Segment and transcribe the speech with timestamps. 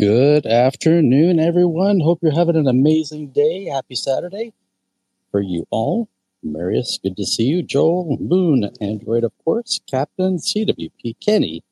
[0.00, 2.00] Good afternoon, everyone.
[2.00, 3.66] Hope you're having an amazing day.
[3.66, 4.54] Happy Saturday
[5.30, 6.08] for you all.
[6.42, 7.62] Marius, good to see you.
[7.62, 9.82] Joel, Moon, Android, of course.
[9.86, 11.62] Captain, CWP, Kenny,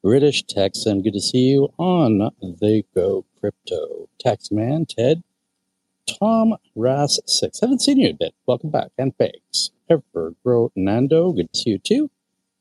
[0.00, 4.08] British Texan, good to see you on the Go Crypto.
[4.24, 5.24] Taxman, Ted,
[6.06, 7.58] Tom, Ras, 6.
[7.58, 8.32] Haven't seen you a bit.
[8.46, 8.92] Welcome back.
[8.96, 9.72] And thanks.
[9.90, 12.10] Evergrow, Nando, good to see you too.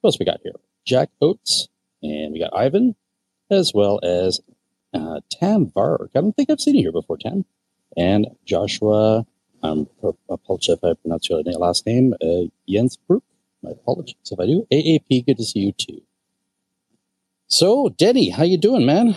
[0.01, 0.55] What else we got here?
[0.83, 1.67] Jack Oates,
[2.01, 2.95] and we got Ivan,
[3.51, 4.41] as well as
[4.95, 6.09] uh, Tam Varg.
[6.15, 7.45] I don't think I've seen you here before, Tam.
[7.97, 9.25] And Joshua,
[9.63, 9.87] um,
[10.29, 13.23] apologize if I pronounce your last name, uh, Jens Brook.
[13.61, 14.67] My apologies if I do.
[14.71, 16.01] AAP, good to see you too.
[17.47, 19.15] So, Denny, how you doing, man?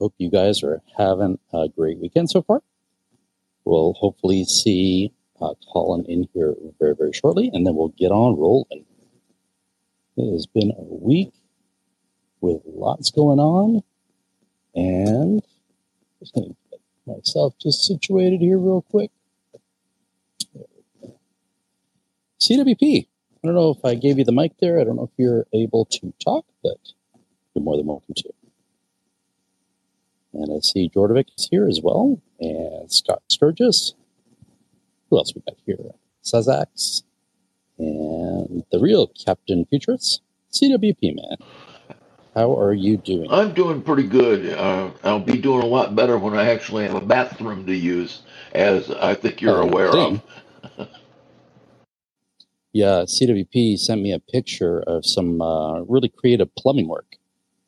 [0.00, 2.62] Hope you guys are having a great weekend so far.
[3.64, 8.38] We'll hopefully see uh, Colin in here very, very shortly, and then we'll get on
[8.38, 8.84] rolling.
[10.16, 11.32] It has been a week
[12.40, 13.82] with lots going on.
[14.74, 15.42] And
[16.20, 19.10] just going to get myself just situated here real quick.
[22.40, 23.06] CWP.
[23.42, 24.80] I don't know if I gave you the mic there.
[24.80, 26.78] I don't know if you're able to talk, but
[27.54, 28.32] you're more than welcome to.
[30.32, 33.94] And I see Jordovic is here as well, and Scott Sturgis.
[35.10, 35.78] Who else we got here?
[36.22, 37.02] Sazax,
[37.78, 40.20] and the real Captain Futurist,
[40.52, 41.36] CWP man.
[42.38, 43.26] How are you doing?
[43.32, 44.56] I'm doing pretty good.
[44.56, 48.22] Uh, I'll be doing a lot better when I actually have a bathroom to use,
[48.52, 50.22] as I think you're oh, aware dang.
[50.78, 50.88] of.
[52.72, 57.16] yeah, CWP sent me a picture of some uh, really creative plumbing work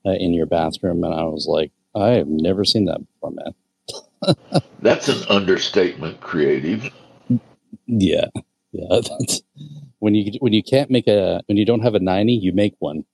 [0.06, 4.62] uh, in your bathroom, and I was like, I have never seen that before, man.
[4.78, 6.88] That's an understatement, creative.
[7.88, 8.26] Yeah,
[8.70, 8.86] yeah.
[8.88, 9.42] That's,
[9.98, 12.76] when you when you can't make a when you don't have a ninety, you make
[12.78, 13.04] one.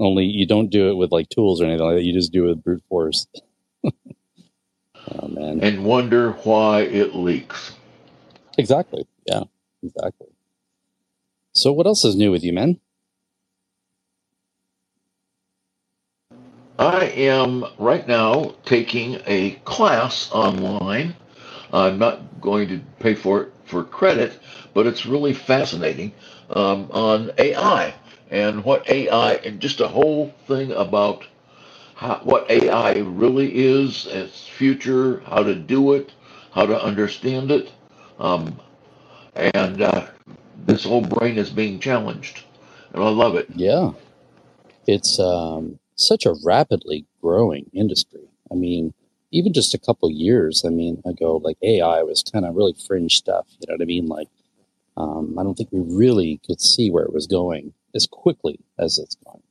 [0.00, 2.04] Only you don't do it with like tools or anything like that.
[2.04, 3.28] You just do it with brute force.
[5.22, 5.60] oh man!
[5.60, 7.74] And wonder why it leaks.
[8.58, 9.06] Exactly.
[9.26, 9.44] Yeah.
[9.82, 10.28] Exactly.
[11.54, 12.80] So, what else is new with you, man?
[16.78, 21.16] I am right now taking a class online.
[21.72, 24.38] I'm not going to pay for it for credit,
[24.74, 26.12] but it's really fascinating
[26.50, 27.94] um, on AI
[28.30, 31.26] and what AI and just a whole thing about
[31.94, 36.12] how, what AI really is, its future, how to do it,
[36.52, 37.72] how to understand it,
[38.18, 38.58] um,
[39.34, 40.06] and uh,
[40.66, 42.44] this whole brain is being challenged,
[42.92, 43.48] and I love it.
[43.54, 43.92] Yeah,
[44.86, 48.28] it's um, such a rapidly growing industry.
[48.50, 48.94] I mean,
[49.30, 53.16] even just a couple years, I mean, ago, like AI was kind of really fringe
[53.16, 53.46] stuff.
[53.60, 54.06] You know what I mean?
[54.06, 54.28] Like,
[54.96, 58.98] um, I don't think we really could see where it was going as quickly as
[58.98, 59.42] it's gone.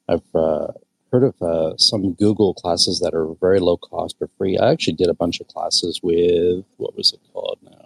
[0.08, 0.68] I've uh,
[1.12, 4.56] heard of uh, some Google classes that are very low cost or free.
[4.58, 7.83] I actually did a bunch of classes with what was it called now?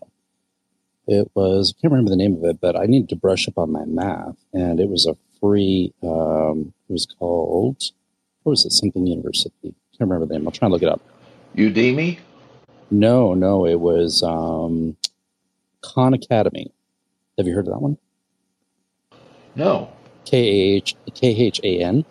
[1.08, 3.56] It was I can't remember the name of it, but I needed to brush up
[3.56, 5.94] on my math, and it was a free.
[6.02, 7.82] Um, it was called
[8.42, 8.72] what was it?
[8.72, 9.52] Something University.
[9.64, 10.46] I can't remember the name.
[10.46, 11.00] I'll try and look it up.
[11.56, 12.18] Udemy.
[12.90, 14.96] No, no, it was um,
[15.80, 16.70] Khan Academy.
[17.38, 17.98] Have you heard of that one?
[19.54, 19.90] No.
[20.26, 22.04] K H K H A N,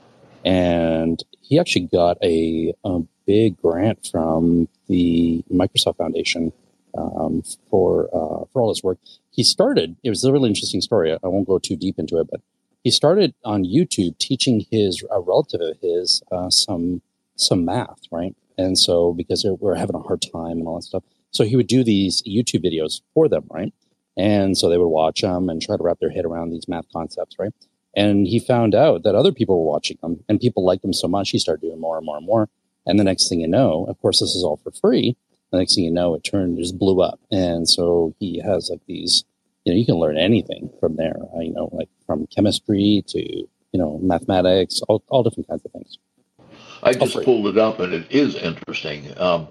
[0.44, 6.52] and he actually got a, a big grant from the Microsoft Foundation
[6.98, 9.00] um, for uh, for all his work.
[9.32, 9.96] He started.
[10.04, 11.12] It was a really interesting story.
[11.12, 12.42] I won't go too deep into it, but
[12.84, 17.02] he started on YouTube teaching his a relative of his uh, some
[17.36, 18.36] some math, right?
[18.58, 21.56] And so because we were having a hard time and all that stuff, so he
[21.56, 23.74] would do these YouTube videos for them, right?
[24.18, 26.86] And so they would watch them and try to wrap their head around these math
[26.92, 27.54] concepts, right?
[27.96, 31.08] And he found out that other people were watching them and people liked them so
[31.08, 32.50] much, he started doing more and more and more.
[32.86, 35.18] And the next thing you know, of course, this is all for free
[35.52, 37.20] next thing you know, it turned just blew up.
[37.32, 39.24] And so he has like these,
[39.64, 41.16] you know, you can learn anything from there.
[41.40, 45.98] You know, like from chemistry to you know mathematics, all, all different kinds of things.
[46.84, 49.18] I just pulled it up, and it is interesting.
[49.20, 49.48] Um,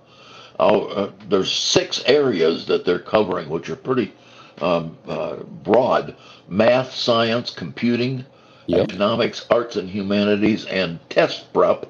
[0.58, 4.12] uh, there's six areas that they're covering, which are pretty
[4.60, 6.16] um, uh, broad:
[6.48, 8.24] math, science, computing,
[8.66, 8.88] yep.
[8.88, 11.86] economics, arts and humanities, and test prep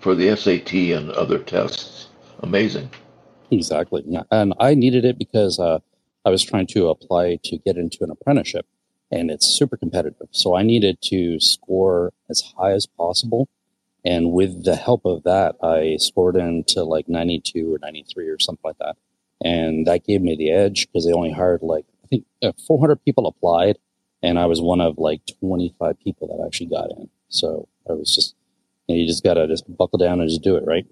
[0.00, 2.08] for the SAT and other tests.
[2.40, 2.90] Amazing.
[3.50, 4.02] Exactly.
[4.06, 4.24] Yeah.
[4.30, 5.78] And I needed it because uh,
[6.24, 8.66] I was trying to apply to get into an apprenticeship.
[9.10, 10.28] and it's super competitive.
[10.32, 13.48] So I needed to score as high as possible.
[14.04, 18.62] And with the help of that, I scored into like 92 or 93 or something
[18.64, 18.96] like that.
[19.44, 23.04] And that gave me the edge because they only hired like, I think uh, 400
[23.04, 23.78] people applied.
[24.22, 27.08] And I was one of like 25 people that actually got in.
[27.30, 28.34] So I was just,
[28.88, 30.86] you, know, you just got to just buckle down and just do it, right?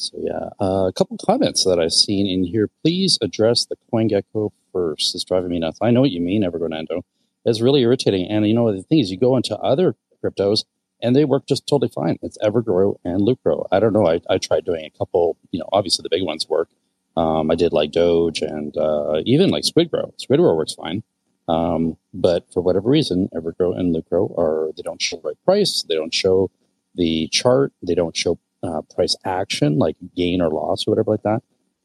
[0.00, 2.70] So yeah, uh, a couple comments that I've seen in here.
[2.82, 5.14] Please address the CoinGecko first.
[5.14, 5.78] It's driving me nuts.
[5.82, 7.02] I know what you mean, Evergrande.
[7.44, 8.26] It's really irritating.
[8.30, 10.64] And you know the thing is, you go into other cryptos
[11.02, 12.18] and they work just totally fine.
[12.22, 13.66] It's Evergrow and Lucro.
[13.70, 14.06] I don't know.
[14.06, 15.36] I, I tried doing a couple.
[15.50, 16.70] You know, obviously the big ones work.
[17.16, 20.14] Um, I did like Doge and uh, even like Squidgrow.
[20.18, 21.02] Squidgrow works fine.
[21.46, 25.84] Um, but for whatever reason, Evergrow and Lucro are they don't show the right price.
[25.86, 26.50] They don't show
[26.94, 27.72] the chart.
[27.82, 31.42] They don't show uh, price action, like gain or loss or whatever like that.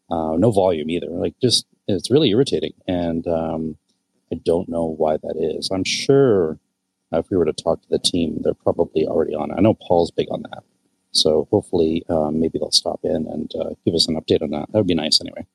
[0.10, 1.10] Uh, no volume either.
[1.10, 3.78] Like just it's really irritating, and um,
[4.32, 5.70] I don't know why that is.
[5.72, 6.60] I'm sure
[7.12, 9.52] if we were to talk to the team, they're probably already on.
[9.52, 9.56] it.
[9.58, 10.64] I know Paul's big on that,
[11.12, 14.72] so hopefully um, maybe they'll stop in and uh, give us an update on that.
[14.72, 15.46] That would be nice, anyway.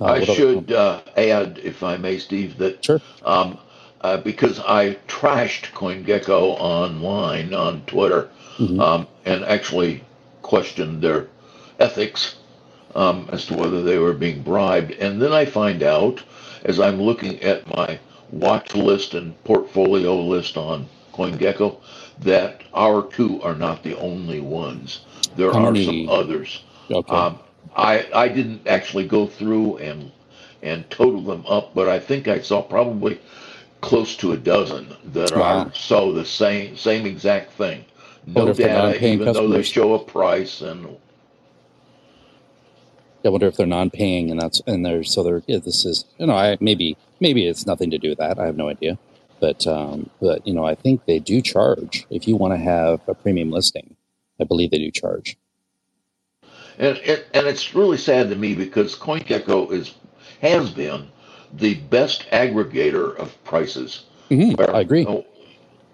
[0.00, 3.00] Uh, I should uh, add, if I may, Steve, that sure.
[3.24, 3.58] Um,
[4.00, 8.28] uh, because I trashed CoinGecko online on Twitter,
[8.58, 8.80] mm-hmm.
[8.80, 10.04] um, and actually
[10.44, 11.26] questioned their
[11.80, 12.36] ethics
[12.94, 14.92] um, as to whether they were being bribed.
[14.92, 16.22] And then I find out,
[16.64, 17.98] as I'm looking at my
[18.30, 21.80] watch list and portfolio list on CoinGecko,
[22.20, 25.00] that our two are not the only ones.
[25.36, 26.06] There How are many?
[26.06, 26.62] some others.
[26.90, 27.12] Okay.
[27.12, 27.40] Um,
[27.76, 30.12] I I didn't actually go through and
[30.62, 33.20] and total them up, but I think I saw probably
[33.80, 35.42] close to a dozen that wow.
[35.42, 37.84] are so the same same exact thing.
[38.26, 39.34] No data, even customers.
[39.34, 40.96] though they show a price and
[43.24, 46.26] I wonder if they're non-paying, and that's and they're so they're yeah, this is you
[46.26, 48.38] know I maybe maybe it's nothing to do with that.
[48.38, 48.98] I have no idea,
[49.40, 53.00] but um, but you know I think they do charge if you want to have
[53.08, 53.96] a premium listing.
[54.40, 55.38] I believe they do charge.
[56.76, 59.94] And it, and it's really sad to me because CoinGecko is
[60.40, 61.08] has been
[61.52, 64.04] the best aggregator of prices.
[64.28, 65.06] Mm-hmm, where, I agree.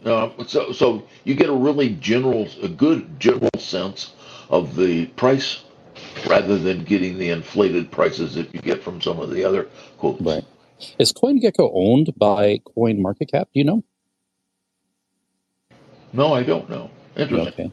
[0.04, 4.12] Uh, so so you get a really general, a good general sense
[4.48, 5.62] of the price
[6.28, 9.68] rather than getting the inflated prices that you get from some of the other
[9.98, 10.20] quotes.
[10.20, 10.44] Right.
[10.98, 13.48] Is CoinGecko owned by Coin Market Cap?
[13.52, 13.84] Do you know?
[16.12, 16.90] No, I don't know.
[17.16, 17.66] Interesting.
[17.66, 17.72] Okay.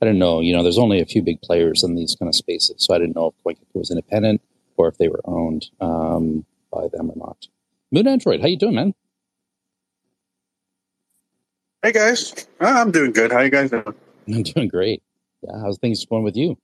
[0.00, 0.40] I didn't know.
[0.40, 2.98] You know, there's only a few big players in these kind of spaces, so I
[2.98, 4.40] didn't know if CoinGecko was independent
[4.76, 7.46] or if they were owned um, by them or not.
[7.92, 8.94] Moon Android, how you doing, man?
[11.86, 13.30] Hey guys, I'm doing good.
[13.30, 13.84] How you guys doing?
[14.26, 15.04] I'm doing great.
[15.42, 16.58] Yeah, how's things going with you?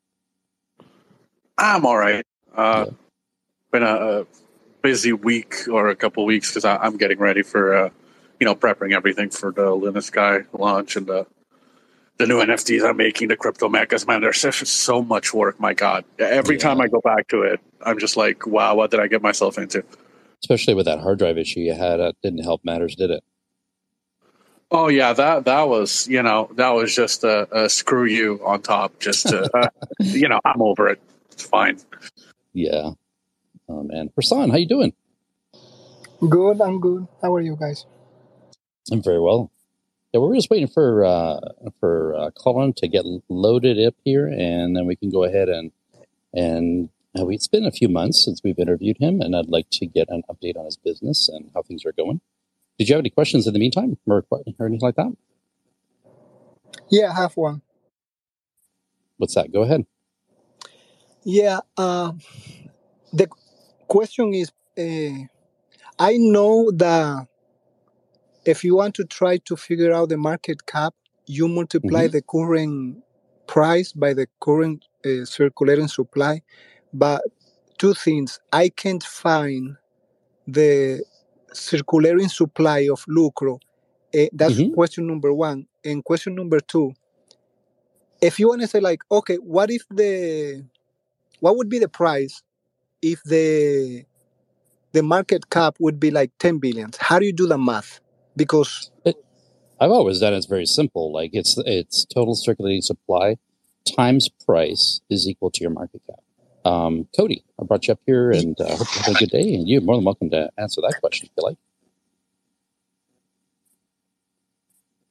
[1.56, 2.26] I'm all right.
[2.52, 2.94] Uh, yeah.
[3.70, 4.26] Been a, a,
[4.82, 7.90] busy week or a couple weeks because I'm getting ready for, uh,
[8.40, 11.24] you know, prepping everything for the Luna Sky launch and the
[12.18, 14.04] the new NFTs I'm making, the crypto mechas.
[14.08, 15.60] Man, there's just so much work.
[15.60, 16.62] My God, every yeah.
[16.62, 19.56] time I go back to it, I'm just like, wow, what did I get myself
[19.56, 19.84] into?
[20.42, 23.22] Especially with that hard drive issue you had, it didn't help matters, did it?
[24.72, 28.62] Oh yeah, that that was you know that was just a, a screw you on
[28.62, 29.00] top.
[29.00, 29.68] Just to, uh,
[30.00, 31.02] you know, I'm over it.
[31.32, 31.78] It's fine.
[32.54, 32.92] Yeah.
[33.68, 34.94] Oh man, Prasan, how you doing?
[36.28, 36.60] Good.
[36.62, 37.08] I'm good.
[37.22, 37.86] How are you guys?
[38.92, 39.52] I'm very well.
[40.12, 41.40] Yeah, we're just waiting for uh,
[41.80, 45.72] for uh, Colin to get loaded up here, and then we can go ahead and
[46.34, 49.86] and uh, it's been a few months since we've interviewed him, and I'd like to
[49.86, 52.22] get an update on his business and how things are going.
[52.82, 55.16] Did you have any questions in the meantime, or, or anything like that?
[56.90, 57.62] Yeah, I have one.
[59.18, 59.52] What's that?
[59.52, 59.86] Go ahead.
[61.22, 62.10] Yeah, uh,
[63.12, 63.28] the
[63.86, 65.28] question is uh,
[65.96, 67.28] I know that
[68.44, 70.92] if you want to try to figure out the market cap,
[71.26, 72.16] you multiply mm-hmm.
[72.16, 73.04] the current
[73.46, 76.42] price by the current uh, circulating supply.
[76.92, 77.22] But
[77.78, 79.76] two things I can't find
[80.48, 81.04] the
[81.52, 83.58] circulating supply of lucro.
[84.14, 84.74] Uh, that's mm-hmm.
[84.74, 85.66] question number one.
[85.84, 86.92] And question number two,
[88.20, 90.64] if you want to say like, okay, what if the
[91.40, 92.42] what would be the price
[93.02, 94.04] if the
[94.92, 96.96] the market cap would be like 10 billions?
[96.98, 98.00] how do you do the math
[98.36, 99.16] because it,
[99.80, 103.36] i've always done it's very simple like it's it's total circulating supply
[103.96, 106.20] times price is equal to your market cap
[106.64, 109.54] um, cody i brought you up here and uh, hope you have a good day
[109.54, 111.58] and you're more than welcome to answer that question if you like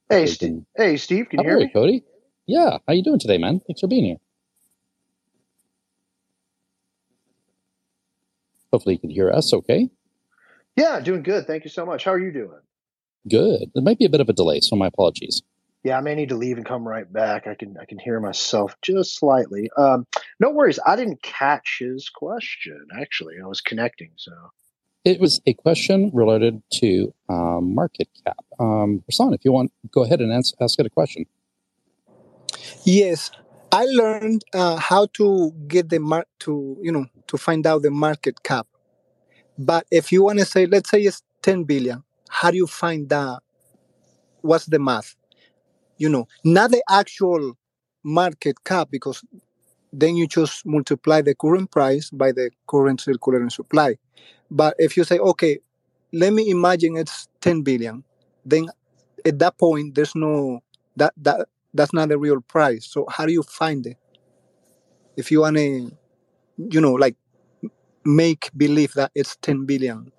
[0.10, 0.64] hey, Steve.
[0.76, 2.04] hey steve can you hear me cody
[2.48, 4.18] yeah how you doing today man thanks for being here
[8.72, 9.90] Hopefully you can hear us okay.
[10.76, 11.48] Yeah, doing good.
[11.48, 12.06] Thank you so much.
[12.06, 12.60] How are you doing?
[13.30, 13.72] Good.
[13.74, 15.42] There might be a bit of a delay, so my apologies.
[15.84, 17.48] Yeah, I may need to leave and come right back.
[17.48, 19.70] I can I can hear myself just slightly.
[19.78, 20.06] Um,
[20.40, 20.80] no worries.
[20.86, 22.88] I didn't catch his question.
[23.00, 24.12] Actually, I was connecting.
[24.16, 24.32] So
[25.04, 28.46] it was a question related to um, market cap.
[28.60, 31.26] Um, Rasan, if you want, go ahead and ask, ask it a question.
[32.84, 33.32] Yes,
[33.72, 37.92] I learned uh, how to get the mark to you know to find out the
[37.92, 38.68] market cap.
[39.58, 43.10] But if you want to say, let's say it's 10 billion, how do you find
[43.10, 43.40] that?
[44.42, 45.16] What's the math?
[46.02, 47.44] You know, not the actual
[48.04, 49.24] market cap, because
[49.94, 53.98] then you just multiply the current price by the current circulating supply.
[54.50, 55.60] But if you say, okay,
[56.14, 58.04] let me imagine it's 10 billion,
[58.46, 58.70] then
[59.26, 60.62] at that point there's no
[60.96, 62.86] that that that's not the real price.
[62.88, 63.98] So how do you find it?
[65.16, 65.92] If you want to,
[66.58, 67.16] you know, like
[68.06, 70.12] make believe that it's 10 billion.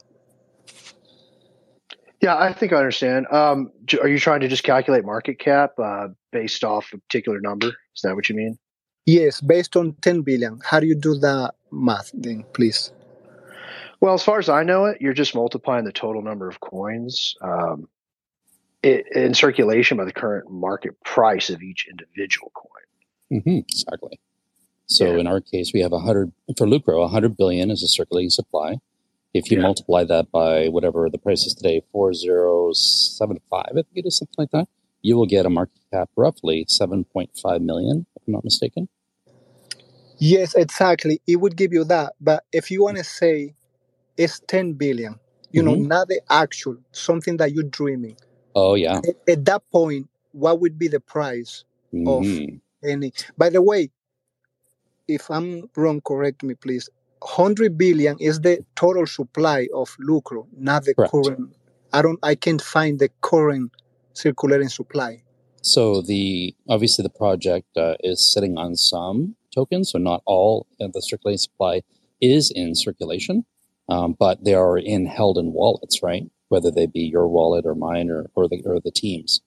[2.23, 3.26] Yeah, I think I understand.
[3.33, 7.67] Um, are you trying to just calculate market cap uh, based off a particular number?
[7.67, 8.57] Is that what you mean?
[9.07, 10.61] Yes, based on 10 billion.
[10.64, 12.93] How do you do that math then, please?
[14.00, 17.35] Well, as far as I know it, you're just multiplying the total number of coins
[17.43, 17.88] um,
[18.85, 23.41] it, in circulation by the current market price of each individual coin.
[23.41, 24.21] Mm-hmm, exactly.
[24.87, 25.21] So yeah.
[25.21, 28.76] in our case, we have 100 for Lucro, 100 billion is a circulating supply.
[29.35, 29.62] If you yeah.
[29.62, 34.51] multiply that by whatever the price is today, 4075, I think it is something like
[34.51, 34.69] that,
[35.01, 38.89] you will get a market cap roughly 7.5 million, if I'm not mistaken.
[40.19, 41.21] Yes, exactly.
[41.27, 42.12] It would give you that.
[42.21, 43.55] But if you want to say
[44.17, 45.19] it's 10 billion,
[45.51, 45.83] you mm-hmm.
[45.83, 48.17] know, not the actual, something that you're dreaming.
[48.55, 48.99] Oh, yeah.
[48.99, 52.07] At, at that point, what would be the price mm-hmm.
[52.07, 53.12] of any?
[53.37, 53.91] By the way,
[55.09, 56.89] if I'm wrong, correct me, please.
[57.23, 61.12] 100 billion is the total supply of lucro, not the Correct.
[61.12, 61.57] current.
[61.93, 62.19] I don't.
[62.23, 63.71] I can't find the current
[64.12, 65.23] circulating supply.
[65.62, 70.93] So the obviously the project uh, is sitting on some tokens, so not all of
[70.93, 71.83] the circulating supply
[72.21, 73.45] is in circulation,
[73.88, 76.25] um, but they are in held in wallets, right?
[76.49, 79.41] Whether they be your wallet or mine or or the or the teams.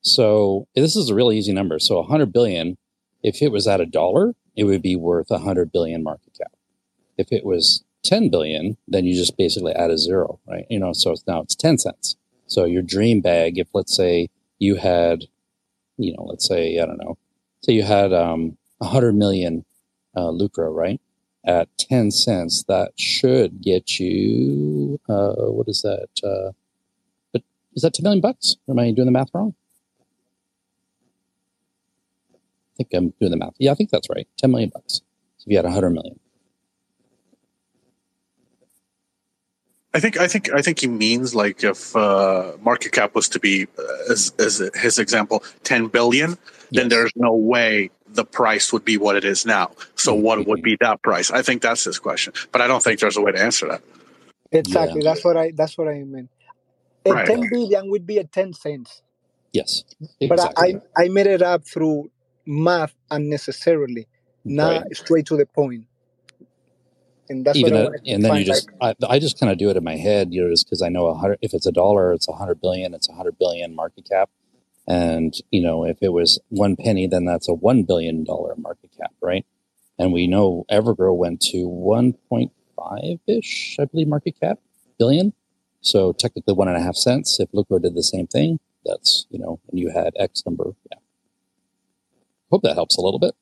[0.00, 1.78] So this is a really easy number.
[1.78, 2.78] So 100 billion,
[3.22, 6.52] if it was at a dollar, it would be worth 100 billion market cap.
[7.18, 10.66] If it was 10 billion, then you just basically add a zero, right?
[10.70, 12.16] You know, so it's now it's 10 cents.
[12.46, 15.24] So your dream bag, if let's say you had,
[15.98, 17.18] you know, let's say, I don't know,
[17.62, 19.64] say you had um, 100 million
[20.16, 21.00] uh, lucro, right?
[21.44, 26.08] At 10 cents, that should get you, uh, what is that?
[26.24, 26.52] Uh,
[27.74, 28.56] is that 10 million bucks?
[28.68, 29.54] Am I doing the math wrong?
[32.34, 33.54] I think I'm doing the math.
[33.58, 34.26] Yeah, I think that's right.
[34.38, 35.02] 10 million bucks.
[35.36, 36.18] So if you had 100 million.
[39.94, 43.40] I think I think I think he means like if uh, market cap was to
[43.40, 46.38] be uh, as, as his example 10 billion, yes.
[46.72, 49.70] then there's no way the price would be what it is now.
[49.94, 50.22] So mm-hmm.
[50.22, 51.30] what would be that price?
[51.30, 53.82] I think that's his question, but I don't think there's a way to answer that.
[54.52, 55.02] Exactly.
[55.02, 55.10] Yeah.
[55.10, 56.28] That's what I that's what I mean.
[57.06, 57.26] A right.
[57.26, 59.02] 10 billion would be a 10 cents.
[59.52, 59.84] Yes.
[60.20, 60.28] Exactly.
[60.28, 62.10] But I, I made it up through
[62.44, 64.06] math unnecessarily,
[64.44, 64.96] not right.
[64.96, 65.84] straight to the point.
[67.28, 69.76] And that's Even what and then you just, I, I, just kind of do it
[69.76, 72.12] in my head, you know, just because I know a hundred, if it's a dollar,
[72.12, 74.30] it's a hundred billion, it's a hundred billion market cap.
[74.86, 78.24] And, you know, if it was one penny, then that's a $1 billion
[78.56, 79.44] market cap, right?
[79.98, 84.60] And we know Evergrow went to 1.5 ish, I believe, market cap
[84.98, 85.34] billion.
[85.80, 87.38] So technically one and a half cents.
[87.38, 90.72] If Lucro did the same thing, that's, you know, and you had X number.
[90.90, 90.98] Yeah.
[92.50, 93.34] Hope that helps a little bit.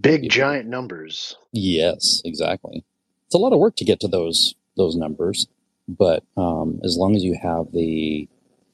[0.00, 1.36] Big giant numbers.
[1.52, 2.84] Yes, exactly.
[3.26, 5.46] It's a lot of work to get to those those numbers,
[5.88, 8.28] but um, as long as you have the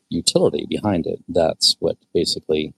[0.09, 2.75] utility behind it, that's what basically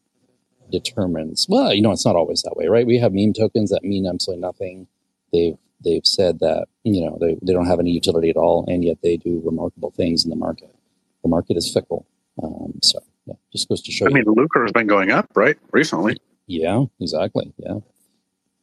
[0.71, 1.47] determines.
[1.49, 2.87] Well, you know, it's not always that way, right?
[2.87, 4.87] We have meme tokens that mean absolutely nothing.
[5.33, 8.85] They've they've said that you know they, they don't have any utility at all, and
[8.85, 10.75] yet they do remarkable things in the market.
[11.23, 12.07] The market is fickle,
[12.43, 14.07] um, so yeah, just goes to show.
[14.07, 14.15] I you.
[14.17, 16.17] mean, Lucro has been going up, right, recently.
[16.47, 17.53] Yeah, exactly.
[17.57, 17.79] Yeah,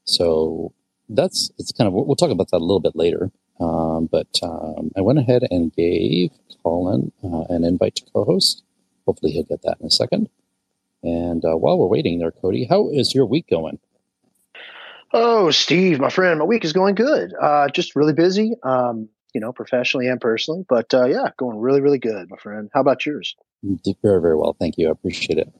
[0.05, 0.73] so
[1.09, 3.31] that's it's kind of we'll talk about that a little bit later.
[3.59, 6.31] Um, but um, I went ahead and gave
[6.63, 8.63] Colin uh, an invite to co-host.
[9.05, 10.29] Hopefully, he'll get that in a second.
[11.03, 13.79] And uh, while we're waiting there, Cody, how is your week going?
[15.13, 17.33] Oh, Steve, my friend, my week is going good.
[17.39, 20.65] Uh, just really busy, um, you know, professionally and personally.
[20.67, 22.69] But uh, yeah, going really, really good, my friend.
[22.73, 23.35] How about yours?
[24.01, 24.55] Very, very well.
[24.57, 24.87] Thank you.
[24.87, 25.51] I appreciate it.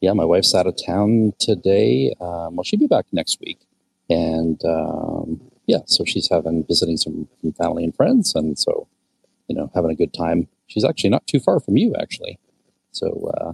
[0.00, 2.14] Yeah, my wife's out of town today.
[2.20, 3.60] Um, well, she'll be back next week.
[4.08, 8.88] And um, yeah, so she's having visiting some, some family and friends, and so
[9.48, 10.48] you know having a good time.
[10.66, 12.38] She's actually not too far from you, actually.
[12.92, 13.52] So uh,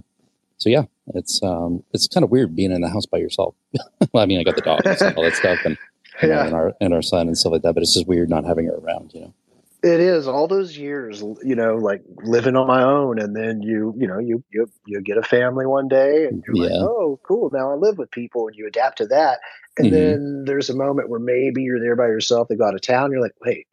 [0.57, 0.83] so yeah,
[1.15, 3.55] it's um, it's kind of weird being in the house by yourself.
[4.13, 5.77] well, I mean, I got the dog and all that stuff, and
[6.23, 6.45] yeah.
[6.45, 7.73] and our and our son and stuff like that.
[7.73, 9.33] But it's just weird not having her around, you know.
[9.81, 13.93] It is all those years, you know, like living on my own, and then you,
[13.97, 16.77] you know, you you you get a family one day, and you're yeah.
[16.77, 19.39] like, oh, cool, now I live with people, and you adapt to that.
[19.77, 19.95] And mm-hmm.
[19.95, 22.49] then there's a moment where maybe you're there by yourself.
[22.49, 23.11] They go out of town.
[23.11, 23.67] You're like, wait,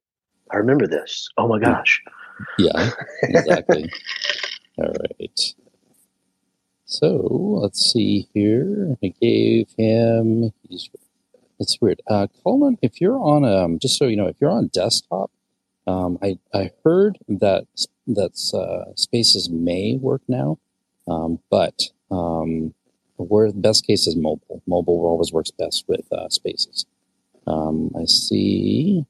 [0.53, 1.29] I remember this.
[1.37, 2.01] Oh my gosh.
[2.59, 2.91] Yeah,
[3.23, 3.91] exactly.
[4.79, 5.41] all right.
[6.85, 8.97] So let's see here.
[9.03, 10.53] I gave him.
[10.69, 10.89] He's.
[11.59, 12.03] It's weird.
[12.07, 15.31] Uh, Colin, if you're on um, just so you know, if you're on desktop,
[15.87, 17.67] um, I I heard that
[18.09, 20.59] that uh, Spaces may work now,
[21.09, 22.75] um, but um,
[23.17, 24.63] where the best case is mobile.
[24.67, 26.87] Mobile always works best with uh, Spaces.
[27.47, 29.05] Um, I see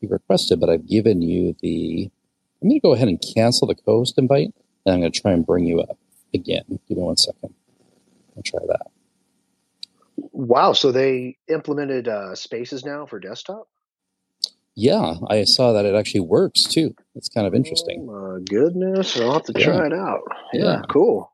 [0.00, 2.10] you requested, but I've given you the.
[2.62, 4.52] I'm going to go ahead and cancel the co-host invite,
[4.84, 5.98] and I'm going to try and bring you up
[6.34, 6.64] again.
[6.88, 7.54] Give me one second.
[8.36, 8.86] I'll try that.
[10.32, 10.72] Wow!
[10.72, 13.68] So they implemented uh, Spaces now for desktop.
[14.76, 16.94] Yeah, I saw that it actually works too.
[17.14, 18.06] It's kind of interesting.
[18.08, 19.18] Oh my goodness!
[19.18, 20.22] I'll have to try it out.
[20.52, 21.32] Yeah, yeah, cool.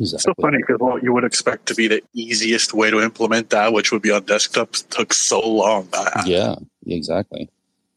[0.00, 0.32] Exactly.
[0.36, 3.72] so funny because what you would expect to be the easiest way to implement that,
[3.72, 5.88] which would be on desktop, took so long.
[6.26, 6.56] Yeah,
[6.86, 7.50] exactly.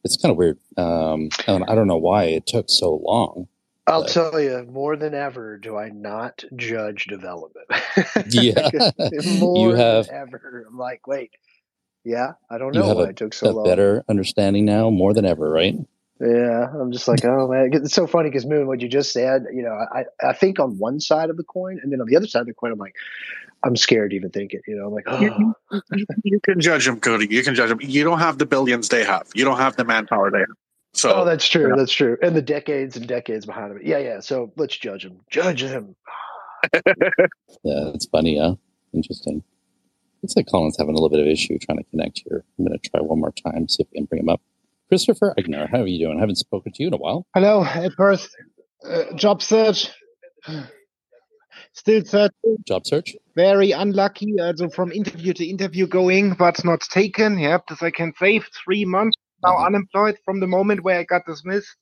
[0.04, 0.58] It's kind of weird.
[0.76, 3.48] Um, and I don't know why it took so long.
[3.86, 4.10] I'll but.
[4.10, 7.66] tell you, more than ever, do I not judge development.
[8.28, 8.70] yeah,
[9.12, 10.66] you have ever.
[10.68, 11.32] I'm like, wait,
[12.04, 13.64] yeah, I don't know why a, it took so a long.
[13.64, 15.74] Better understanding now, more than ever, right?
[16.20, 19.46] Yeah, I'm just like, oh man, it's so funny because Moon, what you just said,
[19.52, 22.16] you know, I I think on one side of the coin, and then on the
[22.16, 22.94] other side of the coin, I'm like,
[23.62, 24.62] I'm scared to even think it.
[24.66, 25.20] You know, I'm like, oh.
[25.20, 25.54] you,
[26.24, 27.26] you, can judge them, Cody.
[27.28, 27.78] You can judge them.
[27.82, 29.28] You don't have the billions they have.
[29.34, 30.48] You don't have the manpower they have.
[30.92, 31.68] So, oh, that's true.
[31.68, 31.76] Yeah.
[31.76, 32.16] That's true.
[32.22, 33.80] And the decades and decades behind them.
[33.82, 34.20] Yeah, yeah.
[34.20, 35.20] So let's judge them.
[35.30, 35.94] Judge them.
[36.74, 38.56] yeah, it's funny, huh?
[38.92, 39.42] Interesting.
[40.22, 42.44] Looks like Colin's having a little bit of issue trying to connect here.
[42.58, 44.40] I'm going to try one more time, see if we can bring him up.
[44.88, 46.18] Christopher Eigner, how are you doing?
[46.18, 47.26] I haven't spoken to you in a while.
[47.34, 47.64] Hello.
[47.64, 48.28] At first,
[48.84, 49.88] uh, job search.
[51.72, 52.56] Still searching.
[52.66, 53.14] Job search?
[53.36, 54.34] Very unlucky.
[54.40, 57.38] Also from interview to interview going, but not taken.
[57.38, 59.66] Yep, this I can save three months now mm-hmm.
[59.66, 61.76] unemployed from the moment where I got dismissed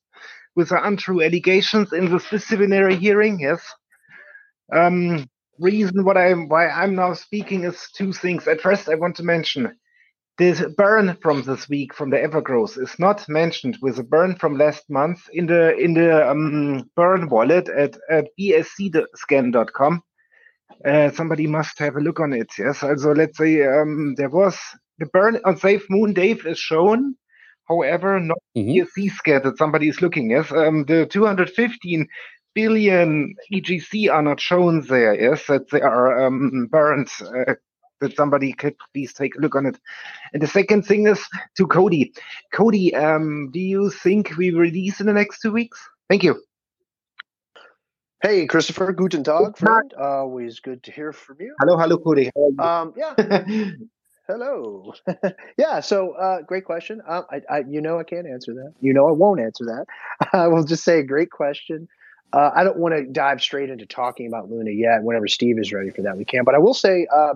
[0.55, 3.41] with the untrue allegations in the disciplinary hearing.
[3.41, 3.61] Yes.
[4.73, 5.27] Um,
[5.61, 8.47] reason what I why I'm now speaking is two things.
[8.47, 9.77] At first, I want to mention
[10.39, 14.57] this burn from this week from the Evergrowth is not mentioned with a burn from
[14.57, 20.03] last month in the in the um, burn wallet at at bscscan.com.
[20.85, 22.49] Uh, somebody must have a look on it.
[22.57, 24.57] Yes, also let's say um, there was
[24.99, 27.17] the burn on Safe Moon Dave is shown.
[27.69, 28.71] However, not mm-hmm.
[28.71, 30.31] BSC scan that somebody is looking.
[30.31, 32.07] Yes, um, the 215
[32.59, 35.15] billion EGC are not shown there.
[35.15, 37.09] Yes, that they are um, burned.
[37.21, 37.55] Uh,
[38.01, 39.79] that somebody could please take a look on it.
[40.33, 41.21] And the second thing is
[41.57, 42.13] to Cody.
[42.53, 45.79] Cody, um, do you think we release in the next two weeks?
[46.09, 46.43] Thank you.
[48.23, 49.93] Hey, Christopher, guten Tag, friend.
[49.95, 51.55] Always good to hear from you.
[51.61, 52.31] Hello, hello, Cody.
[52.59, 53.15] Um, yeah.
[54.29, 54.95] hello.
[55.57, 55.81] yeah.
[55.81, 57.01] So, uh, great question.
[57.07, 58.75] Um, I, I, you know, I can't answer that.
[58.81, 59.87] You know, I won't answer that.
[60.33, 61.89] I will just say, great question.
[62.33, 65.03] Uh, I don't want to dive straight into talking about Luna yet.
[65.03, 66.45] Whenever Steve is ready for that, we can.
[66.45, 67.35] But I will say, uh,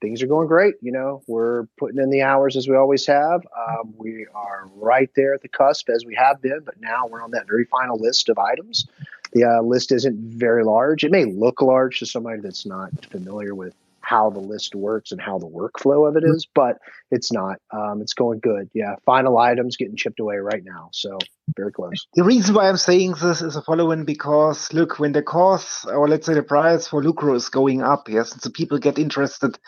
[0.00, 0.74] things are going great.
[0.82, 3.46] You know, we're putting in the hours as we always have.
[3.68, 7.22] Um, we are right there at the cusp as we have been, but now we're
[7.22, 8.86] on that very final list of items.
[9.32, 11.04] The uh, list isn't very large.
[11.04, 13.74] It may look large to somebody that's not familiar with
[14.04, 16.36] how the list works and how the workflow of it mm-hmm.
[16.54, 16.78] but
[17.10, 17.58] it's not.
[17.70, 18.68] Um, it's going good.
[18.74, 20.90] Yeah, final items getting chipped away right now.
[20.92, 21.18] So
[21.56, 22.06] very close.
[22.14, 26.08] The reason why I'm saying this is the following because look, when the cost or
[26.08, 29.58] let's say the price for Lucro is going up, yes, and so people get interested,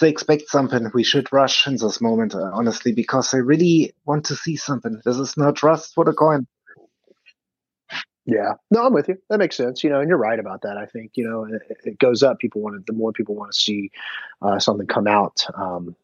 [0.00, 0.90] they expect something.
[0.94, 5.00] We should rush in this moment, uh, honestly, because they really want to see something.
[5.04, 6.46] This is not trust for the coin.
[8.24, 9.18] Yeah, no, I'm with you.
[9.30, 9.82] That makes sense.
[9.82, 10.76] You know, and you're right about that.
[10.76, 12.38] I think you know it, it goes up.
[12.38, 13.90] People want to, the more people want to see
[14.40, 15.44] uh, something come out.
[15.54, 15.96] Um,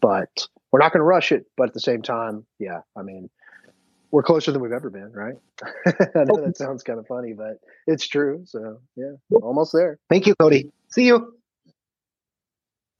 [0.00, 1.46] but we're not going to rush it.
[1.56, 3.28] But at the same time, yeah, I mean,
[4.12, 5.34] we're closer than we've ever been, right?
[5.86, 7.58] I know that sounds kind of funny, but
[7.88, 8.42] it's true.
[8.46, 9.98] So yeah, almost there.
[10.08, 10.70] Thank you, Cody.
[10.88, 11.34] See you.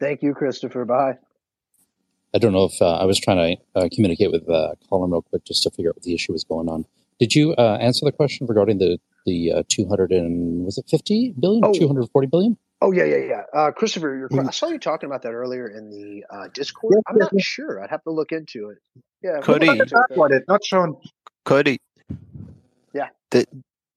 [0.01, 0.85] Thank you, Christopher.
[0.85, 1.19] Bye.
[2.35, 5.23] I don't know if uh, I was trying to uh, communicate with uh, Colin real
[5.23, 6.85] quick just to figure out what the issue was going on.
[7.25, 11.33] Did you uh, answer the question regarding the the uh, 200 and was it 50
[11.41, 11.73] billion, oh.
[11.73, 12.59] 240 billion?
[12.83, 13.43] Oh yeah, yeah, yeah.
[13.55, 14.47] Uh, Christopher, your, Mm.
[14.47, 16.97] I saw you talking about that earlier in the uh, Discord.
[17.09, 17.83] I'm not sure.
[17.83, 18.79] I'd have to look into it.
[19.23, 19.69] Yeah, we'll Cody.
[19.69, 19.91] it.
[20.11, 20.99] What it not shown.
[21.47, 21.81] Cody.
[22.93, 23.09] Yeah.
[23.31, 23.47] The,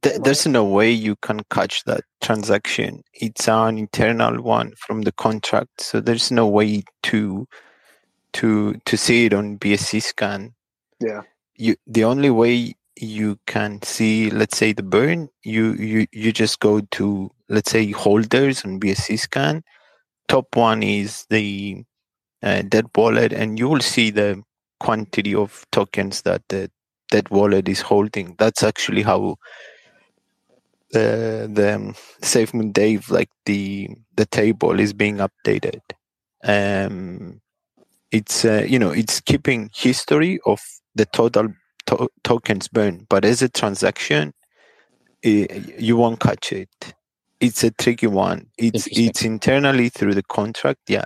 [0.03, 3.03] the, there's no way you can catch that transaction.
[3.13, 7.45] It's an internal one from the contract, so there's no way to
[8.35, 10.53] to to see it on BSC scan.
[11.01, 11.23] Yeah.
[11.55, 16.59] You the only way you can see, let's say the burn, you you you just
[16.59, 19.63] go to let's say holders on BSC scan.
[20.27, 21.83] Top one is the
[22.43, 24.41] uh, dead wallet, and you will see the
[24.79, 26.69] quantity of tokens that the
[27.11, 28.35] that wallet is holding.
[28.37, 29.37] That's actually how
[30.91, 35.81] the the um, SafeMoon Dave like the the table is being updated.
[36.43, 37.41] Um,
[38.11, 40.59] it's uh, you know it's keeping history of
[40.95, 41.49] the total
[41.87, 44.33] to- tokens burn, but as a transaction,
[45.25, 46.69] i you won't catch it.
[47.39, 48.47] It's a tricky one.
[48.57, 50.81] It's it's internally through the contract.
[50.87, 51.05] Yeah,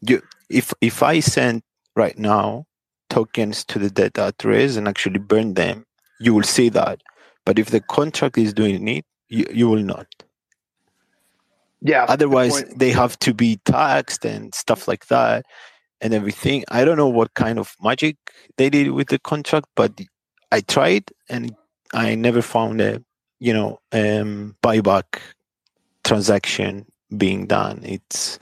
[0.00, 1.62] you if if I send
[1.94, 2.66] right now
[3.08, 5.86] tokens to the dead address and actually burn them,
[6.20, 7.00] you will see that.
[7.44, 10.06] But if the contract is doing it, you, you will not.
[11.80, 12.06] Yeah.
[12.08, 12.78] Otherwise, point.
[12.78, 15.46] they have to be taxed and stuff like that
[16.00, 16.64] and everything.
[16.70, 18.16] I don't know what kind of magic
[18.56, 20.00] they did with the contract, but
[20.52, 21.54] I tried and
[21.94, 23.02] I never found a
[23.38, 25.20] you know um, buyback
[26.04, 27.80] transaction being done.
[27.84, 28.38] It's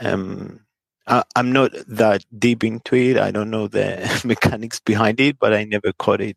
[0.00, 0.60] um,
[1.06, 3.18] I, I'm not that deep into it.
[3.18, 6.36] I don't know the mechanics behind it, but I never caught it.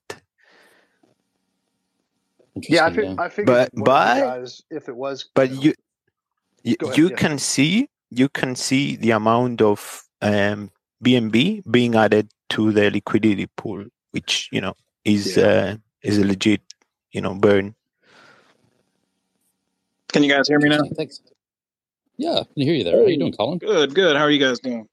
[2.55, 5.61] Yeah, I, Interesting, fig- I figured But- one but- guys, if it was, but know,
[5.61, 5.73] you
[6.63, 7.15] you, ahead, you yeah.
[7.15, 10.69] can see you can see the amount of um
[11.03, 14.73] bnb being added to the liquidity pool which you know
[15.05, 15.45] is Yeah.
[15.45, 16.61] uh is a legit
[17.11, 17.75] you know burn
[20.13, 20.79] Can you guys hear me now?
[20.95, 21.21] Thanks.
[22.17, 22.97] Yeah, I can hear you there.
[22.97, 23.59] How are you doing, Colin?
[23.59, 24.15] Good, good.
[24.15, 24.87] How are you guys doing?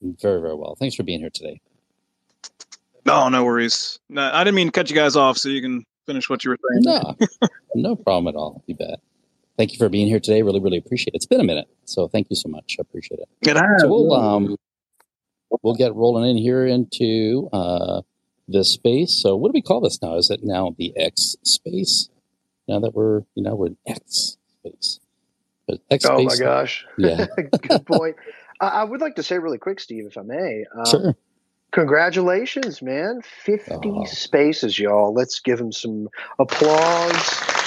[0.00, 0.76] Very, very well.
[0.78, 1.60] Thanks for being here today.
[3.04, 3.98] No, no worries.
[4.08, 6.50] No, I didn't mean to cut you guys off so you can finish what you
[6.52, 6.82] were saying.
[6.84, 7.16] No,
[7.74, 8.62] no problem at all.
[8.66, 9.00] You bet.
[9.58, 10.42] Thank you for being here today.
[10.42, 11.16] Really, really appreciate it.
[11.16, 12.76] It's been a minute, so thank you so much.
[12.78, 13.28] I appreciate it.
[13.44, 13.82] Has.
[13.82, 14.56] So we'll um
[15.62, 18.02] we'll get rolling in here into uh
[18.46, 19.20] this space.
[19.20, 20.16] So what do we call this now?
[20.16, 22.08] Is it now the X space?
[22.68, 25.00] Now that we're you know we're in X space.
[25.90, 26.40] X oh my space.
[26.40, 26.86] gosh.
[26.96, 27.26] Yeah.
[27.68, 28.14] Good point.
[28.60, 30.64] I, I would like to say really quick, Steve, if I may.
[30.72, 31.16] Um, Sure.
[31.72, 33.20] Congratulations, man.
[33.44, 34.04] 50 Aw.
[34.06, 35.12] spaces, y'all.
[35.12, 37.57] Let's give him some applause.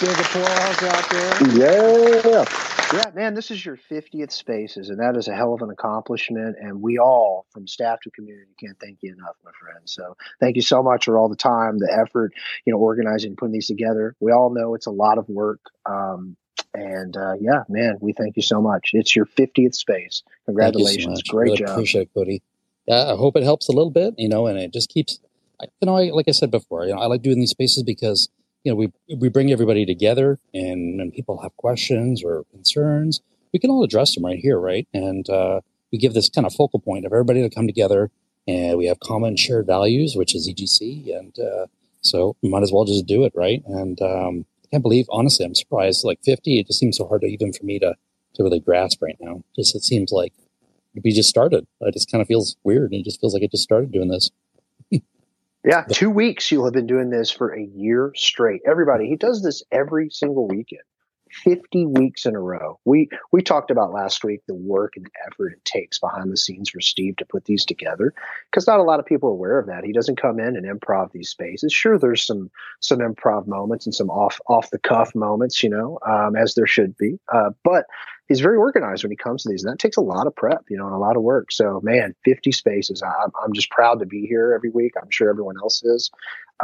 [0.00, 1.42] Big applause out there.
[1.58, 2.44] Yeah.
[2.92, 6.56] Yeah, man, this is your 50th spaces, and that is a hell of an accomplishment.
[6.60, 9.80] And we all, from staff to community, can't thank you enough, my friend.
[9.84, 12.32] So thank you so much for all the time, the effort,
[12.64, 14.16] you know, organizing, putting these together.
[14.20, 15.60] We all know it's a lot of work.
[15.86, 16.36] Um,
[16.74, 18.90] and uh, yeah, man, we thank you so much.
[18.92, 20.22] It's your 50th space.
[20.24, 21.06] Thank you so Congratulations.
[21.18, 21.28] much.
[21.28, 21.70] Great really job.
[21.70, 22.42] Appreciate it, Cody.
[22.86, 25.20] Yeah, I hope it helps a little bit, you know, and it just keeps,
[25.60, 27.82] I- you know, I, like I said before, you know, I like doing these spaces
[27.82, 28.30] because,
[28.64, 33.20] you know, we, we bring everybody together and when people have questions or concerns,
[33.52, 34.86] we can all address them right here, right?
[34.92, 38.10] And uh, we give this kind of focal point of everybody to come together
[38.46, 41.16] and we have common shared values, which is EGC.
[41.16, 41.66] And uh,
[42.00, 43.62] so we might as well just do it, right?
[43.66, 46.04] And um, I can't believe, honestly, I'm surprised.
[46.04, 47.94] Like 50, it just seems so hard to even for me to,
[48.34, 49.42] to really grasp right now.
[49.56, 50.32] Just, it seems like,
[51.04, 51.66] we just started.
[51.80, 52.92] It just kind of feels weird.
[52.92, 54.30] And it just feels like I just started doing this.
[55.64, 58.62] Yeah, two weeks you'll have been doing this for a year straight.
[58.66, 60.82] Everybody, he does this every single weekend.
[61.32, 62.78] 50 weeks in a row.
[62.84, 66.70] We we talked about last week the work and effort it takes behind the scenes
[66.70, 68.12] for Steve to put these together
[68.50, 69.84] because not a lot of people are aware of that.
[69.84, 71.72] He doesn't come in and improv these spaces.
[71.72, 75.98] Sure there's some some improv moments and some off off the cuff moments, you know,
[76.06, 77.18] um, as there should be.
[77.32, 77.86] Uh, but
[78.30, 80.64] he's very organized when he comes to these and that takes a lot of prep,
[80.70, 81.50] you know, and a lot of work.
[81.50, 83.02] So, man, 50 spaces.
[83.02, 84.94] I, I'm I'm just proud to be here every week.
[85.02, 86.10] I'm sure everyone else is.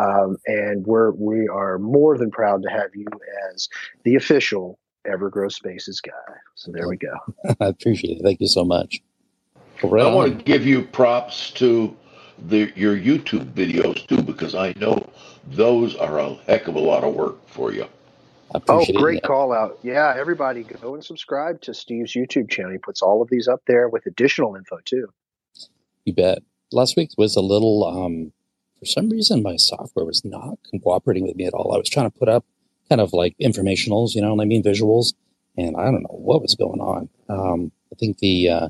[0.01, 3.07] Um, and we're we are more than proud to have you
[3.53, 3.69] as
[4.05, 6.35] the official Evergrow Spaces guy.
[6.55, 7.15] So there we go.
[7.61, 8.23] I appreciate it.
[8.23, 9.03] Thank you so much.
[9.83, 11.95] Right I want to give you props to
[12.47, 15.05] the your YouTube videos too, because I know
[15.49, 17.87] those are a heck of a lot of work for you.
[18.69, 19.79] Oh, great call out.
[19.83, 22.73] Yeah, everybody go and subscribe to Steve's YouTube channel.
[22.73, 25.09] He puts all of these up there with additional info too.
[26.05, 26.39] You bet.
[26.73, 28.33] Last week was a little, um,
[28.79, 31.73] for some reason, my software was not cooperating with me at all.
[31.73, 32.45] I was trying to put up
[32.89, 35.15] kind of like informationals, you know, and I mean visuals,
[35.57, 37.09] and I don't know what was going on.
[37.29, 38.69] Um, I think the, uh,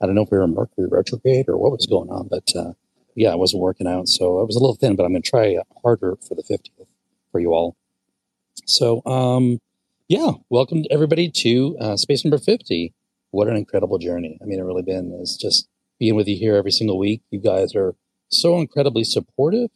[0.00, 2.50] I don't know if we were in Mercury retrograde or what was going on, but
[2.56, 2.72] uh,
[3.14, 4.08] yeah, it wasn't working out.
[4.08, 6.86] So I was a little thin, but I'm going to try harder for the 50th
[7.32, 7.76] for you all.
[8.68, 9.60] So, um,
[10.08, 12.92] Yeah, welcome everybody to uh, space number 50.
[13.30, 14.38] What an incredible journey.
[14.42, 15.66] I mean, it really been is just
[15.98, 17.22] being with you here every single week.
[17.30, 17.94] You guys are
[18.28, 19.70] so incredibly supportive.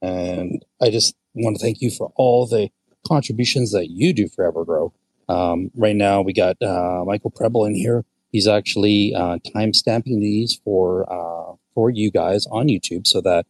[0.00, 2.70] And I just want to thank you for all the
[3.06, 4.90] contributions that you do for Evergrow.
[5.28, 8.04] Um, right now, we got uh, Michael Preble in here.
[8.32, 13.46] He's actually uh, time stamping these for uh, for you guys on YouTube, so that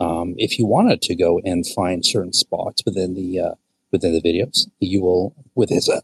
[0.00, 3.54] um, if you wanted to go and find certain spots within the uh,
[3.92, 6.00] within the videos, you will, with his uh,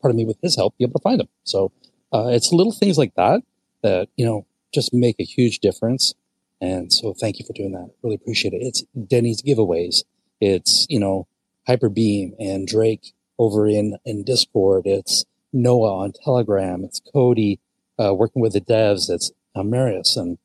[0.00, 1.28] pardon me, with his help, be able to find them.
[1.44, 1.72] So
[2.12, 3.42] uh, it's little things like that
[3.82, 6.14] that you know just make a huge difference.
[6.60, 7.90] And so, thank you for doing that.
[8.02, 8.62] Really appreciate it.
[8.62, 10.04] It's Denny's giveaways.
[10.40, 11.28] It's you know
[11.68, 14.86] Hyperbeam and Drake over in in Discord.
[14.86, 16.84] It's Noah on Telegram.
[16.84, 17.60] It's Cody
[17.98, 19.10] uh, working with the devs.
[19.10, 20.38] It's uh, Marius and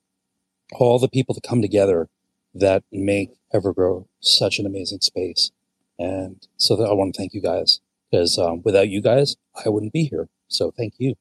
[0.74, 2.10] all the people that come together
[2.54, 5.52] that make Evergrow such an amazing space.
[6.02, 9.94] And so I want to thank you guys because um, without you guys, I wouldn't
[9.94, 10.30] be here.
[10.48, 11.14] So thank you.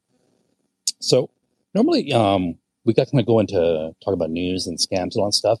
[0.99, 1.29] So
[1.75, 5.27] normally um, we got kind of go into talk about news and scams and all
[5.27, 5.59] that stuff.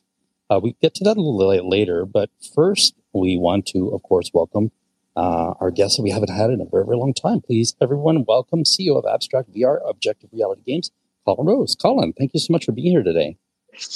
[0.49, 4.31] Uh, we get to that a little later, but first we want to, of course,
[4.33, 4.71] welcome
[5.15, 7.41] uh, our guests that we haven't had in a very, very long time.
[7.41, 10.91] Please, everyone, welcome CEO of Abstract VR Objective Reality Games,
[11.25, 11.75] Colin Rose.
[11.75, 13.37] Colin, thank you so much for being here today.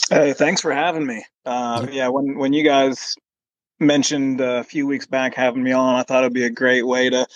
[0.09, 1.25] Hey, thanks for having me.
[1.45, 3.15] Uh, yeah, when when you guys
[3.79, 7.09] mentioned a few weeks back having me on, I thought it'd be a great way
[7.09, 7.27] to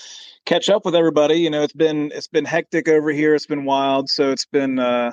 [0.46, 1.36] catch up with everybody.
[1.36, 3.36] You know, it's been it's been hectic over here.
[3.36, 5.12] It's been wild, so it's been uh,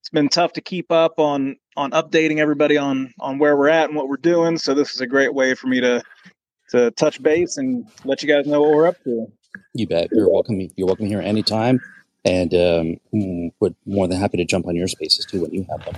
[0.00, 3.88] it's been tough to keep up on on updating everybody on on where we're at
[3.88, 4.58] and what we're doing.
[4.58, 6.02] So this is a great way for me to
[6.70, 9.26] to touch base and let you guys know what we're up to.
[9.74, 10.08] You bet.
[10.12, 10.60] You're welcome.
[10.76, 11.80] You're welcome here anytime,
[12.24, 15.66] and um, mm, would more than happy to jump on your spaces too when you
[15.70, 15.94] have them.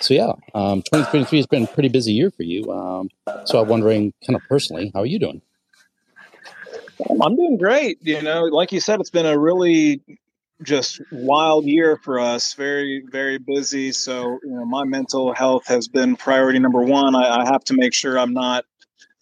[0.00, 2.70] So yeah, um, 2023 has been a pretty busy year for you.
[2.70, 3.08] Um,
[3.44, 5.40] so I'm wondering, kind of personally, how are you doing?
[7.22, 7.98] I'm doing great.
[8.02, 10.00] You know, like you said, it's been a really
[10.62, 12.54] just wild year for us.
[12.54, 13.92] Very, very busy.
[13.92, 17.14] So, you know, my mental health has been priority number one.
[17.14, 18.64] I, I have to make sure I'm not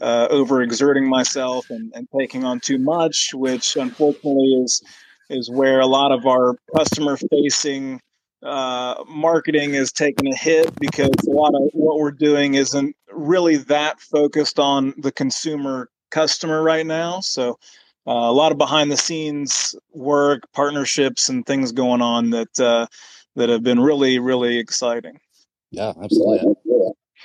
[0.00, 4.82] uh, overexerting myself and, and taking on too much, which unfortunately is
[5.30, 8.00] is where a lot of our customer facing
[8.44, 13.56] uh, marketing is taking a hit because a lot of what we're doing isn't really
[13.56, 17.20] that focused on the consumer customer right now.
[17.20, 17.58] So
[18.06, 22.86] uh, a lot of behind the scenes work, partnerships, and things going on that uh,
[23.36, 25.18] that have been really, really exciting.
[25.70, 26.54] Yeah, absolutely.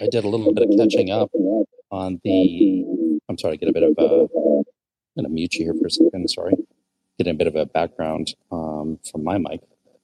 [0.01, 1.29] I, I did a little bit of catching up
[1.91, 3.19] on the.
[3.27, 4.27] I'm sorry, get a bit of a.
[5.17, 6.29] I'm going to mute you here for a second.
[6.29, 6.53] Sorry,
[7.17, 9.59] getting a bit of a background um, from my mic.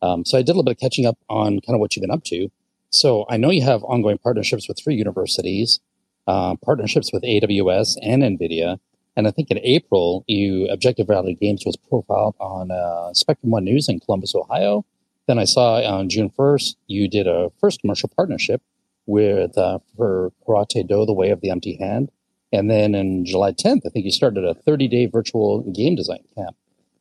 [0.06, 2.02] Um, so I did a little bit of catching up on kind of what you've
[2.02, 2.50] been up to.
[2.92, 5.80] So I know you have ongoing partnerships with three universities,
[6.28, 8.80] uh, partnerships with AWS and NVIDIA.
[9.18, 13.64] And I think in April, you Objective Reality Games was profiled on uh, Spectrum One
[13.64, 14.86] News in Columbus, Ohio.
[15.28, 18.62] Then I saw on June 1st, you did a first commercial partnership
[19.08, 22.12] with uh, for Karate Do, The Way of the Empty Hand.
[22.52, 26.24] And then in July 10th, I think you started a 30 day virtual game design
[26.36, 26.56] camp.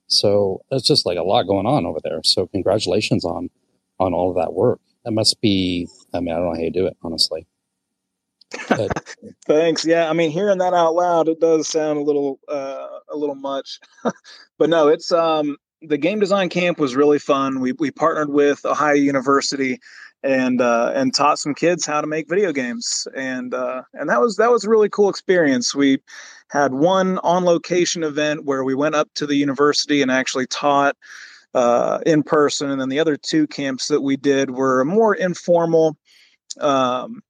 [0.07, 2.21] So it's just like a lot going on over there.
[2.25, 3.51] So congratulations on
[3.99, 4.81] on all of that work.
[5.05, 5.89] That must be.
[6.13, 7.47] I mean, I don't know how you do it, honestly.
[8.69, 9.85] But, Thanks.
[9.85, 13.35] Yeah, I mean, hearing that out loud, it does sound a little uh, a little
[13.35, 13.81] much,
[14.59, 17.61] but no, it's um the game design camp was really fun.
[17.61, 19.79] We we partnered with Ohio University
[20.25, 24.21] and uh, and taught some kids how to make video games, and uh, and that
[24.21, 25.75] was that was a really cool experience.
[25.75, 25.99] We
[26.49, 30.97] had one on location event where we went up to the university and actually taught
[31.53, 35.15] uh, in person, and then the other two camps that we did were a more
[35.15, 35.97] informal.
[36.61, 37.23] Um,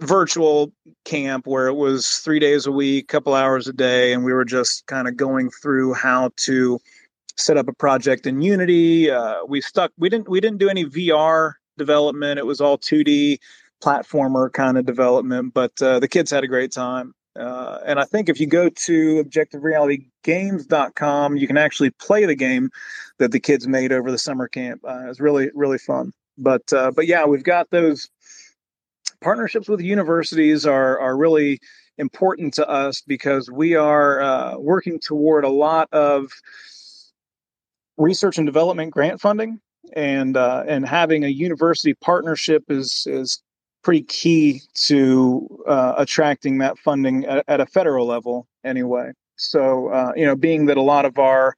[0.00, 0.72] virtual
[1.04, 4.32] camp where it was three days a week a couple hours a day and we
[4.32, 6.76] were just kind of going through how to
[7.36, 10.84] set up a project in unity uh, we stuck we didn't we didn't do any
[10.84, 12.38] vr development.
[12.38, 13.38] It was all 2D
[13.82, 17.14] platformer kind of development, but uh, the kids had a great time.
[17.34, 22.68] Uh, and I think if you go to objectiverealitygames.com, you can actually play the game
[23.18, 24.82] that the kids made over the summer camp.
[24.84, 26.12] Uh, was really, really fun.
[26.38, 28.08] But uh, but yeah, we've got those
[29.20, 31.60] partnerships with universities are are really
[31.98, 36.32] important to us because we are uh, working toward a lot of
[37.96, 39.60] research and development grant funding
[39.94, 43.42] and uh, and having a university partnership is is
[43.82, 49.10] pretty key to uh, attracting that funding at, at, a federal level anyway.
[49.36, 51.54] So uh, you know, being that a lot of our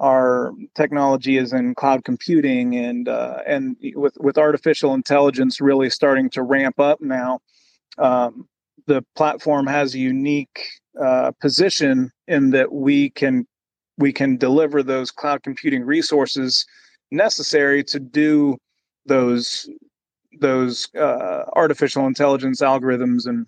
[0.00, 6.28] our technology is in cloud computing and uh, and with with artificial intelligence really starting
[6.30, 7.40] to ramp up now,
[7.98, 8.48] um,
[8.86, 10.68] the platform has a unique
[11.00, 13.46] uh, position in that we can
[13.96, 16.66] we can deliver those cloud computing resources
[17.14, 18.58] necessary to do
[19.06, 19.68] those
[20.40, 23.46] those uh, artificial intelligence algorithms and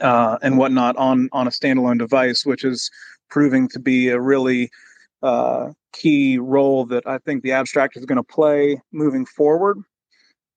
[0.00, 2.90] uh, and whatnot on on a standalone device, which is
[3.28, 4.70] proving to be a really
[5.22, 9.78] uh, key role that I think the abstract is going to play moving forward.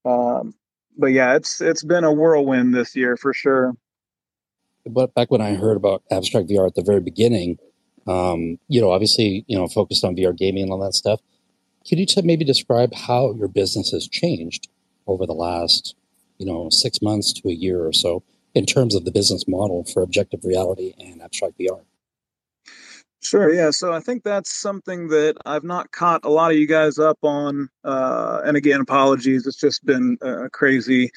[0.06, 0.54] Um,
[0.98, 3.74] but yeah, it's it's been a whirlwind this year for sure.
[4.86, 7.58] But back when I heard about abstract VR at the very beginning,
[8.06, 11.22] um, you know, obviously, you know, focused on VR gaming and all that stuff.
[11.86, 14.70] Can you maybe describe how your business has changed
[15.08, 15.96] over the last,
[16.38, 19.84] you know, six months to a year or so in terms of the business model
[19.84, 21.82] for objective reality and abstract VR?
[23.22, 23.54] Sure.
[23.54, 23.72] Yeah.
[23.72, 27.18] So I think that's something that I've not caught a lot of you guys up
[27.24, 27.70] on.
[27.84, 29.48] Uh, and again, apologies.
[29.48, 31.10] It's just been a crazy,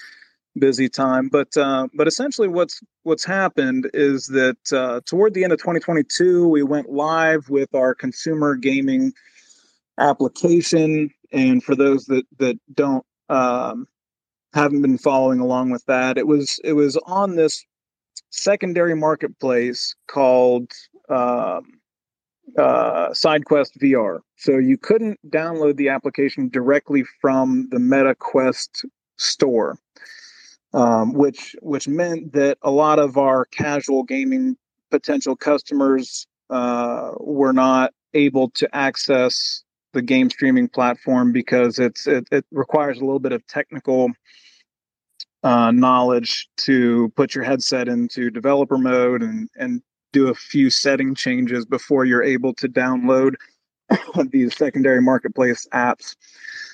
[0.57, 1.29] busy time.
[1.29, 6.47] But uh, but essentially, what's what's happened is that uh, toward the end of 2022,
[6.47, 9.13] we went live with our consumer gaming
[9.99, 11.11] application.
[11.33, 13.87] And for those that that don't um,
[14.53, 17.65] haven't been following along with that, it was it was on this
[18.31, 20.71] secondary marketplace called.
[21.09, 21.81] Um,
[22.57, 24.21] uh, SideQuest VR.
[24.37, 28.85] So you couldn't download the application directly from the Meta Quest
[29.19, 29.79] store,
[30.73, 34.57] um, which which meant that a lot of our casual gaming
[34.91, 39.65] potential customers uh, were not able to access
[39.97, 44.11] the game streaming platform because it's it, it requires a little bit of technical
[45.43, 49.83] uh, knowledge to put your headset into developer mode and and
[50.13, 53.35] do a few setting changes before you're able to download
[54.31, 56.15] these secondary marketplace apps.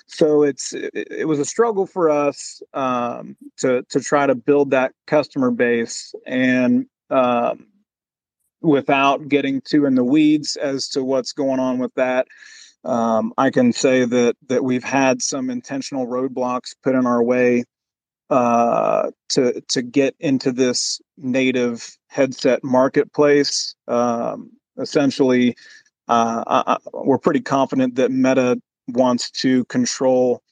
[0.06, 4.72] So it's it, it was a struggle for us um, to to try to build
[4.72, 7.68] that customer base and um,
[8.62, 12.26] without getting too in the weeds as to what's going on with that.
[12.84, 17.64] Um, I can say that that we've had some intentional roadblocks put in our way
[18.30, 23.74] uh, to to get into this native headset marketplace.
[23.86, 25.56] Um, essentially,
[26.08, 30.42] uh, I, we're pretty confident that Meta wants to control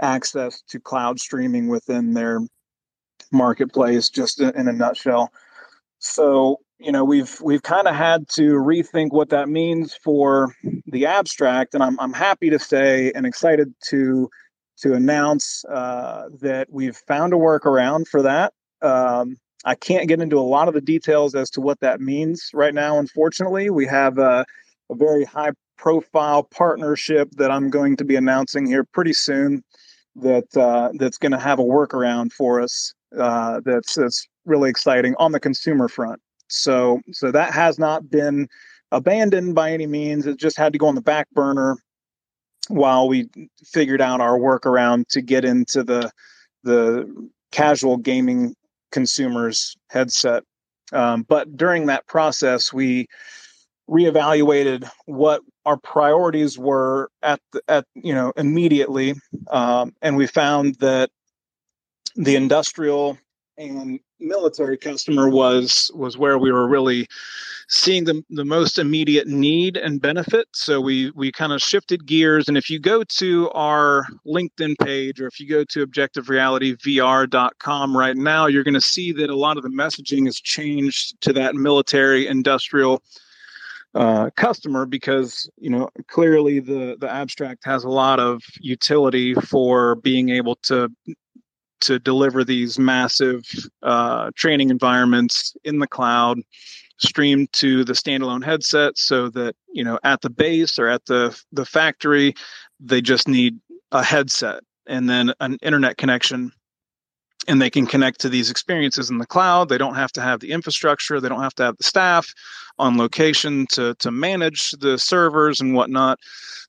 [0.00, 2.40] access to cloud streaming within their
[3.32, 4.08] marketplace.
[4.10, 5.32] Just in a nutshell.
[5.98, 10.54] So you know we've we've kind of had to rethink what that means for
[10.86, 14.28] the abstract, and I'm I'm happy to say and excited to
[14.78, 18.54] to announce uh, that we've found a workaround for that.
[18.80, 22.48] Um, I can't get into a lot of the details as to what that means
[22.54, 22.98] right now.
[22.98, 24.46] Unfortunately, we have a,
[24.90, 29.62] a very high profile partnership that I'm going to be announcing here pretty soon.
[30.16, 32.94] That uh, that's going to have a workaround for us.
[33.16, 36.20] Uh, that's that's really exciting on the consumer front.
[36.50, 38.48] So so that has not been
[38.92, 40.26] abandoned by any means.
[40.26, 41.76] It just had to go on the back burner
[42.68, 43.28] while we
[43.64, 46.10] figured out our workaround to get into the
[46.62, 48.54] the casual gaming
[48.92, 50.44] consumers headset.
[50.92, 53.06] Um, but during that process, we
[53.88, 59.14] reevaluated what our priorities were at the, at you know immediately,
[59.50, 61.10] um, and we found that
[62.16, 63.18] the industrial
[63.56, 67.08] and military customer was was where we were really
[67.68, 70.48] seeing the, the most immediate need and benefit.
[70.52, 75.20] So we we kind of shifted gears and if you go to our linkedin page
[75.20, 79.56] or if you go to objectiverealityvr.com right now you're going to see that a lot
[79.56, 83.00] of the messaging has changed to that military industrial
[83.94, 89.96] uh, customer because you know clearly the the abstract has a lot of utility for
[89.96, 90.88] being able to
[91.80, 93.44] to deliver these massive
[93.82, 96.38] uh, training environments in the cloud
[96.98, 101.38] streamed to the standalone headset so that you know at the base or at the
[101.52, 102.34] the factory
[102.78, 103.58] they just need
[103.92, 106.52] a headset and then an internet connection.
[107.48, 109.70] And they can connect to these experiences in the cloud.
[109.70, 111.20] They don't have to have the infrastructure.
[111.20, 112.34] They don't have to have the staff
[112.78, 116.18] on location to to manage the servers and whatnot.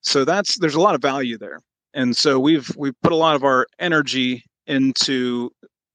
[0.01, 1.59] So that's there's a lot of value there.
[1.93, 5.51] And so we've we've put a lot of our energy into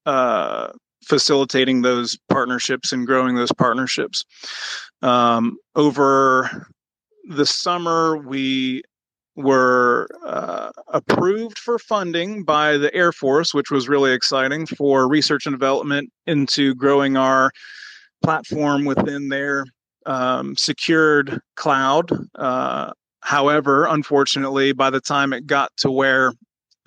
[0.06, 0.68] uh,
[1.04, 4.24] facilitating those partnerships and growing those partnerships.
[5.02, 6.66] Um, over
[7.28, 8.82] the summer, we
[9.36, 15.46] were uh, approved for funding by the Air Force, which was really exciting for research
[15.46, 17.50] and development into growing our
[18.22, 19.66] platform within their
[20.06, 22.10] um, secured cloud.
[22.34, 26.32] Uh, however, unfortunately, by the time it got to where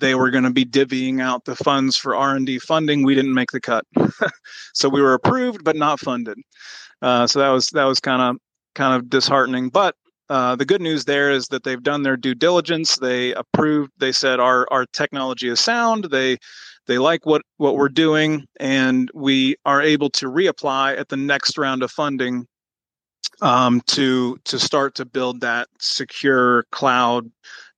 [0.00, 3.50] they were going to be divvying out the funds for r&d funding we didn't make
[3.50, 3.84] the cut
[4.74, 6.38] so we were approved but not funded
[7.02, 8.36] uh, so that was that was kind of
[8.74, 9.94] kind of disheartening but
[10.30, 12.96] uh, the good news there is that they've done their due diligence.
[12.98, 13.90] They approved.
[13.98, 16.04] They said our our technology is sound.
[16.04, 16.38] They
[16.86, 21.58] they like what what we're doing, and we are able to reapply at the next
[21.58, 22.46] round of funding
[23.42, 27.28] um, to to start to build that secure cloud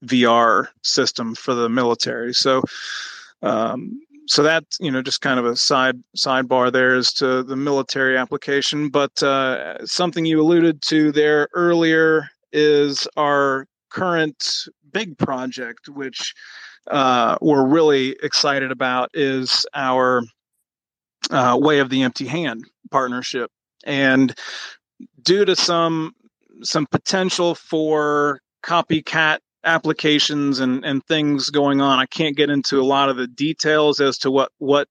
[0.04, 2.34] VR system for the military.
[2.34, 2.62] So.
[3.42, 7.56] Um, so that you know just kind of a side sidebar there as to the
[7.56, 15.88] military application but uh, something you alluded to there earlier is our current big project
[15.88, 16.34] which
[16.90, 20.22] uh, we're really excited about is our
[21.30, 23.50] uh, way of the empty hand partnership
[23.84, 24.34] and
[25.22, 26.14] due to some
[26.62, 31.98] some potential for copycat applications and and things going on.
[31.98, 34.88] I can't get into a lot of the details as to what what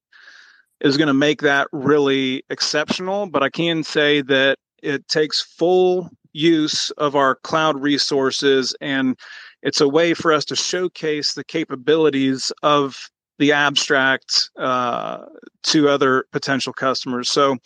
[0.79, 6.09] is going to make that really exceptional but i can say that it takes full
[6.33, 9.15] use of our cloud resources and
[9.61, 13.09] it's a way for us to showcase the capabilities of
[13.39, 15.19] the abstract uh,
[15.63, 17.29] to other potential customers.
[17.29, 17.57] So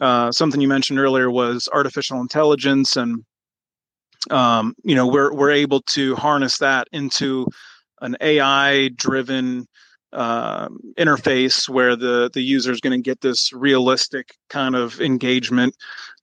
[0.00, 3.24] uh, something you mentioned earlier was artificial intelligence and
[4.30, 7.46] um, you know we're we're able to harness that into
[8.00, 9.66] an AI driven
[10.12, 10.68] uh,
[10.98, 15.74] interface where the the user is going to get this realistic kind of engagement.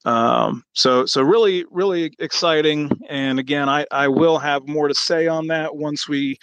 [0.06, 2.92] Um, so so really really exciting.
[3.10, 6.38] And again, I I will have more to say on that once we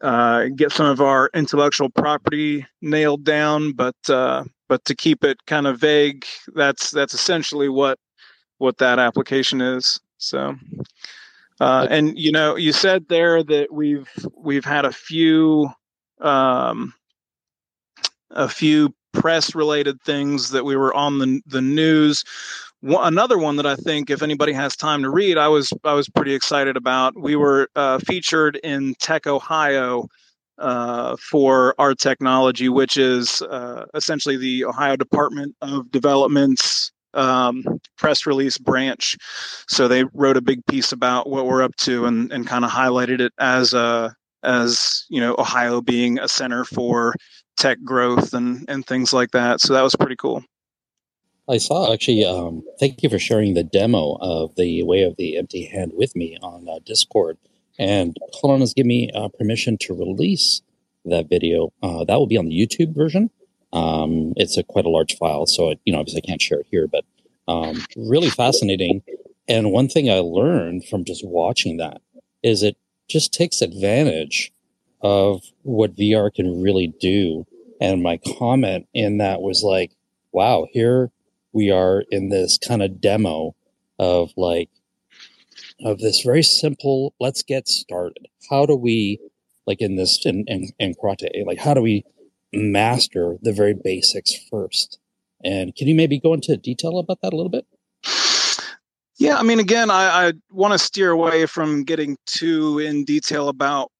[0.00, 3.72] uh, get some of our intellectual property nailed down.
[3.72, 6.24] But uh, but to keep it kind of vague,
[6.54, 7.98] that's that's essentially what
[8.58, 10.00] what that application is.
[10.18, 10.56] So,
[11.60, 15.70] uh, and you know, you said there that we've we've had a few
[16.20, 16.92] um,
[18.30, 22.24] a few press related things that we were on the the news.
[22.80, 25.94] One, another one that I think, if anybody has time to read, I was I
[25.94, 27.18] was pretty excited about.
[27.18, 30.08] We were uh, featured in Tech Ohio
[30.58, 37.64] uh, for our technology, which is uh, essentially the Ohio Department of Development's um,
[37.96, 39.16] press release branch.
[39.68, 42.70] So they wrote a big piece about what we're up to and, and kind of
[42.70, 44.14] highlighted it as a
[44.44, 47.14] as you know Ohio being a center for
[47.56, 49.60] tech growth and and things like that.
[49.60, 50.44] So that was pretty cool.
[51.48, 52.24] I saw actually.
[52.24, 56.14] Um, thank you for sharing the demo of the Way of the Empty Hand with
[56.14, 57.38] me on uh, Discord.
[57.78, 60.62] And Colin has given me uh, permission to release
[61.04, 61.72] that video.
[61.82, 63.30] Uh, that will be on the YouTube version.
[63.72, 66.60] Um, it's a quite a large file, so it, you know obviously I can't share
[66.60, 67.04] it here, but
[67.48, 69.02] um, really fascinating.
[69.48, 72.02] And one thing I learned from just watching that
[72.42, 72.76] is it
[73.08, 74.52] just takes advantage
[75.00, 77.46] of what VR can really do.
[77.80, 79.92] And my comment in that was like,
[80.32, 81.10] wow, here
[81.52, 83.54] we are in this kind of demo
[83.98, 84.68] of like,
[85.84, 88.26] of this very simple, let's get started.
[88.50, 89.18] How do we,
[89.66, 92.04] like in this, in, in, in karate, like, how do we
[92.52, 94.98] master the very basics first?
[95.44, 97.66] And can you maybe go into detail about that a little bit?
[99.18, 103.48] Yeah, I mean, again, I, I want to steer away from getting too in detail
[103.48, 103.90] about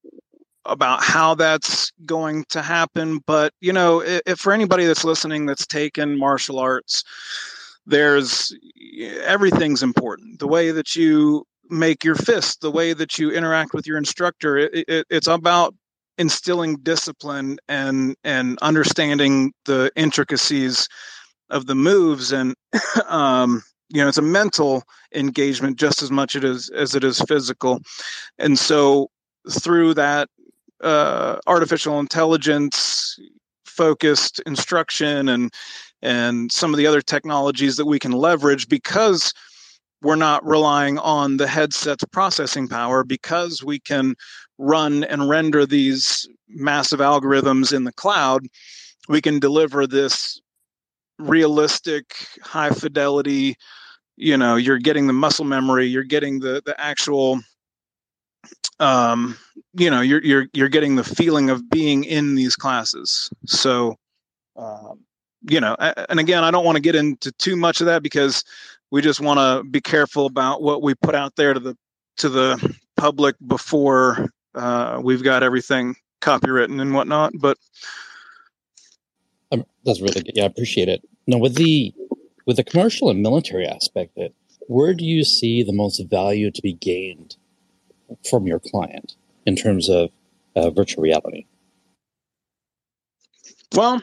[0.64, 3.18] about how that's going to happen.
[3.26, 7.03] But you know, if, for anybody that's listening that's taken martial arts,
[7.86, 8.57] there's
[9.22, 10.38] everything's important.
[10.38, 14.57] The way that you make your fist, the way that you interact with your instructor,
[14.57, 15.74] it, it, it's about
[16.18, 20.88] instilling discipline and and understanding the intricacies
[21.50, 22.54] of the moves and
[23.08, 24.82] um, you know it's a mental
[25.14, 27.80] engagement just as much it is as it is physical.
[28.38, 29.10] And so
[29.50, 30.28] through that
[30.82, 33.18] uh, artificial intelligence
[33.64, 35.52] focused instruction and
[36.02, 39.32] and some of the other technologies that we can leverage because
[40.03, 44.14] we're not relying on the headset's processing power because we can
[44.59, 48.46] run and render these massive algorithms in the cloud
[49.09, 50.40] we can deliver this
[51.18, 53.57] realistic high fidelity
[54.16, 57.40] you know you're getting the muscle memory you're getting the the actual
[58.80, 59.36] um
[59.74, 63.30] you know you're you're you're getting the feeling of being in these classes.
[63.46, 63.96] So
[64.57, 65.01] um
[65.49, 65.76] you know
[66.09, 68.42] and again i don't want to get into too much of that because
[68.91, 71.76] we just want to be careful about what we put out there to the
[72.18, 77.57] to the public before uh, we've got everything copywritten and whatnot but
[79.53, 81.95] um, that's really good yeah i appreciate it now with the
[82.45, 84.34] with the commercial and military aspect it,
[84.68, 87.36] where do you see the most value to be gained
[88.28, 89.14] from your client
[89.47, 90.11] in terms of
[90.55, 91.47] uh, virtual reality?
[93.74, 94.03] Well,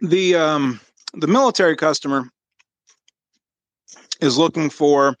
[0.00, 0.80] the um,
[1.14, 2.28] the military customer
[4.20, 5.16] is looking for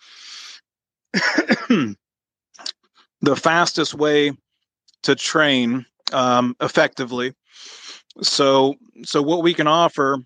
[3.20, 4.32] the fastest way
[5.02, 7.32] to train um, effectively.
[8.22, 8.74] So,
[9.04, 10.18] so what we can offer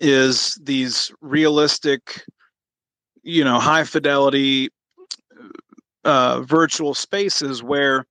[0.00, 2.24] is these realistic,
[3.22, 4.70] you know, high fidelity
[6.04, 8.06] uh, virtual spaces where,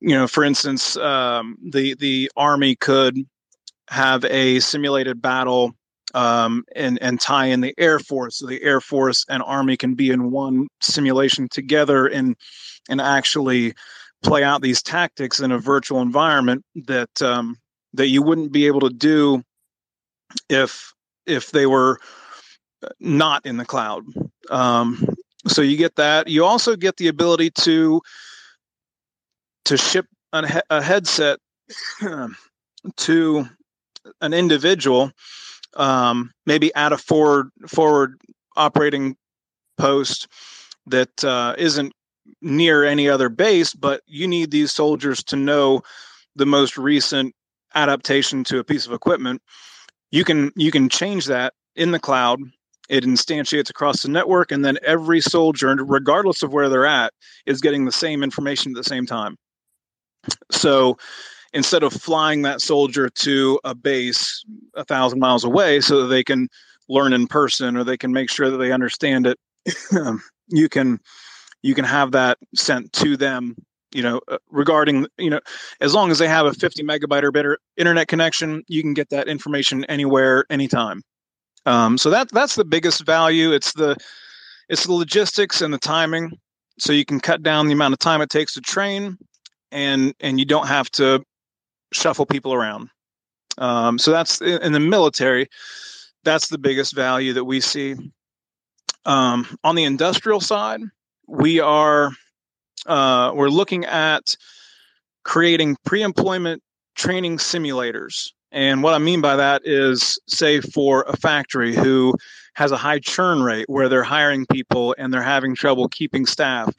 [0.00, 3.18] you know, for instance, um, the the army could
[3.90, 5.74] have a simulated battle
[6.14, 8.38] um, and and tie in the Air Force.
[8.38, 12.36] So the Air Force and Army can be in one simulation together and
[12.88, 13.74] and actually
[14.22, 17.56] play out these tactics in a virtual environment that um,
[17.94, 19.42] that you wouldn't be able to do
[20.48, 20.92] if
[21.26, 21.98] if they were
[23.00, 24.04] not in the cloud.
[24.50, 25.04] Um,
[25.46, 26.28] so you get that.
[26.28, 28.00] You also get the ability to
[29.64, 31.38] to ship a headset
[32.96, 33.48] to
[34.20, 35.10] an individual,
[35.74, 38.20] um, maybe at a forward forward
[38.56, 39.16] operating
[39.76, 40.28] post
[40.86, 41.92] that uh, not
[42.42, 45.82] near any other base, but you need these soldiers to know
[46.36, 47.34] the most recent
[47.74, 49.42] adaptation to a piece of equipment.
[50.10, 52.40] You can you can change that in the cloud.
[52.88, 57.12] It instantiates across the network, and then every soldier, regardless of where they're at,
[57.44, 59.36] is getting the same information at the same time.
[60.50, 60.96] So
[61.52, 64.44] instead of flying that soldier to a base
[64.74, 66.48] a thousand miles away so that they can
[66.88, 69.38] learn in person or they can make sure that they understand it
[70.48, 70.98] you can
[71.62, 73.56] you can have that sent to them
[73.92, 75.40] you know uh, regarding you know
[75.80, 79.10] as long as they have a 50 megabyte or better internet connection you can get
[79.10, 81.02] that information anywhere anytime.
[81.66, 83.52] Um, so that that's the biggest value.
[83.52, 83.96] It's the
[84.68, 86.38] it's the logistics and the timing.
[86.78, 89.18] So you can cut down the amount of time it takes to train
[89.72, 91.24] and and you don't have to
[91.92, 92.90] shuffle people around.
[93.58, 95.48] Um, so that's in the military.
[96.24, 97.96] That's the biggest value that we see.
[99.04, 100.80] Um, on the industrial side,
[101.26, 102.10] we are
[102.86, 104.36] uh, we're looking at
[105.24, 106.62] creating pre-employment
[106.94, 108.30] training simulators.
[108.50, 112.14] And what I mean by that is, say, for a factory who
[112.54, 116.74] has a high churn rate where they're hiring people and they're having trouble keeping staff,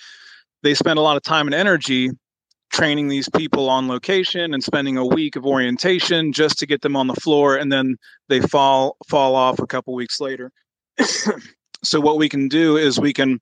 [0.64, 2.10] they spend a lot of time and energy
[2.70, 6.96] training these people on location and spending a week of orientation just to get them
[6.96, 7.98] on the floor and then
[8.28, 10.52] they fall fall off a couple weeks later
[11.84, 13.40] so what we can do is we can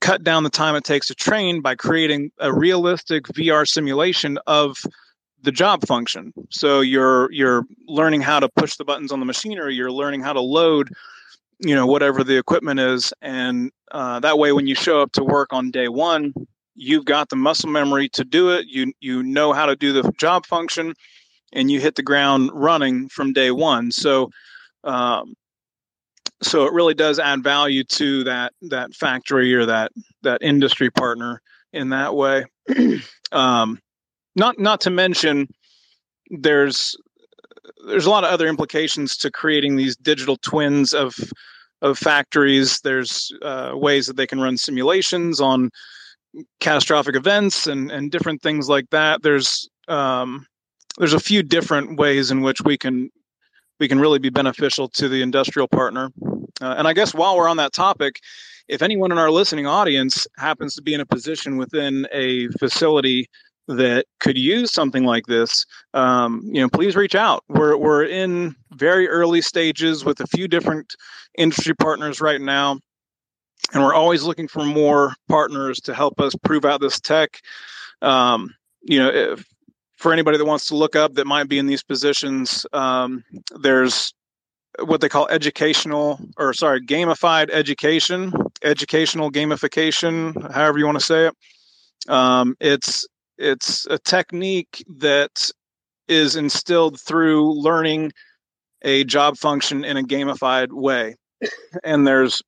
[0.00, 4.76] cut down the time it takes to train by creating a realistic VR simulation of
[5.42, 6.32] the job function.
[6.50, 9.74] So you're you're learning how to push the buttons on the machinery.
[9.74, 10.90] You're learning how to load,
[11.60, 15.24] you know, whatever the equipment is, and uh, that way, when you show up to
[15.24, 16.34] work on day one,
[16.76, 18.66] you've got the muscle memory to do it.
[18.68, 20.94] You you know how to do the job function,
[21.52, 23.90] and you hit the ground running from day one.
[23.90, 24.30] So,
[24.84, 25.34] um,
[26.42, 31.40] so it really does add value to that that factory or that that industry partner
[31.72, 32.44] in that way.
[33.32, 33.80] um,
[34.36, 35.48] not not to mention,
[36.30, 36.94] there's
[37.86, 41.14] there's a lot of other implications to creating these digital twins of
[41.82, 42.80] of factories.
[42.80, 45.70] There's uh, ways that they can run simulations on
[46.60, 49.22] catastrophic events and and different things like that.
[49.22, 50.46] There's um,
[50.98, 53.10] there's a few different ways in which we can
[53.78, 56.10] we can really be beneficial to the industrial partner.
[56.60, 58.20] Uh, and I guess while we're on that topic,
[58.68, 63.28] if anyone in our listening audience happens to be in a position within a facility
[63.68, 67.44] that could use something like this, um, you know, please reach out.
[67.48, 70.94] We're we're in very early stages with a few different
[71.36, 72.78] industry partners right now
[73.72, 77.40] and we're always looking for more partners to help us prove out this tech.
[78.02, 79.44] Um, you know, if,
[79.96, 83.24] for anybody that wants to look up that might be in these positions, um,
[83.58, 84.12] there's
[84.80, 91.26] what they call educational or sorry, gamified education, educational gamification, however you want to say
[91.26, 91.34] it.
[92.10, 93.06] Um, it's
[93.38, 95.50] it's a technique that
[96.08, 98.12] is instilled through learning
[98.82, 101.16] a job function in a gamified way,
[101.84, 102.42] and there's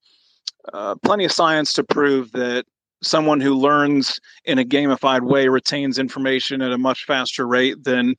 [0.73, 2.65] uh, plenty of science to prove that
[3.03, 8.15] someone who learns in a gamified way retains information at a much faster rate than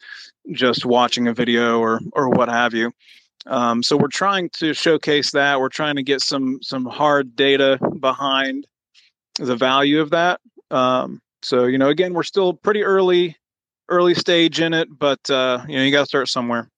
[0.54, 2.92] just watching a video or or what have you.
[3.46, 5.60] Um, so we're trying to showcase that.
[5.60, 8.68] We're trying to get some some hard data behind
[9.38, 10.40] the value of that.
[10.72, 13.38] Um, so you know, again, we're still pretty early
[13.90, 16.70] early stage in it, but uh, you know, you got to start somewhere.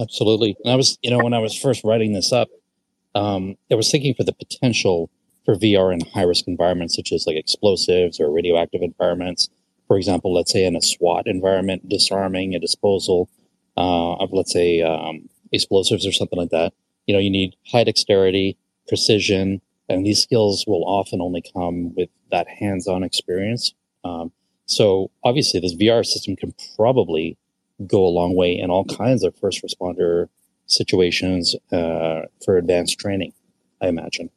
[0.00, 0.56] Absolutely.
[0.64, 2.48] And I was, you know, when I was first writing this up,
[3.16, 5.10] um, I was thinking for the potential
[5.44, 9.48] for VR in high risk environments, such as like explosives or radioactive environments.
[9.88, 13.30] For example, let's say in a SWAT environment, disarming a disposal
[13.76, 16.74] uh, of, let's say, um, explosives or something like that.
[17.06, 18.58] You know, you need high dexterity,
[18.88, 23.72] precision, and these skills will often only come with that hands-on experience.
[24.04, 24.32] Um,
[24.66, 27.38] so obviously, this VR system can probably
[27.86, 30.28] go a long way in all kinds of first responder
[30.66, 33.32] situations uh, for advanced training.
[33.80, 34.30] I imagine.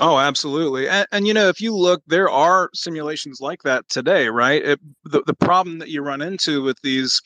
[0.00, 0.88] Oh, absolutely.
[0.88, 4.62] And, and, you know, if you look, there are simulations like that today, right?
[4.62, 7.22] It, the, the problem that you run into with these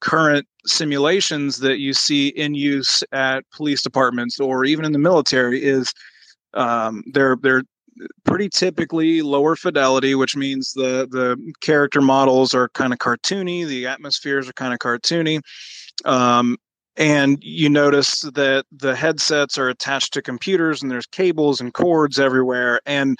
[0.00, 5.62] current simulations that you see in use at police departments or even in the military
[5.64, 5.92] is
[6.52, 7.62] um, they're they're
[8.24, 13.86] pretty typically lower fidelity, which means the the character models are kind of cartoony, the
[13.86, 15.40] atmospheres are kind of cartoony,
[16.04, 16.56] um,
[16.96, 22.18] and you notice that the headsets are attached to computers and there's cables and cords
[22.18, 23.18] everywhere, and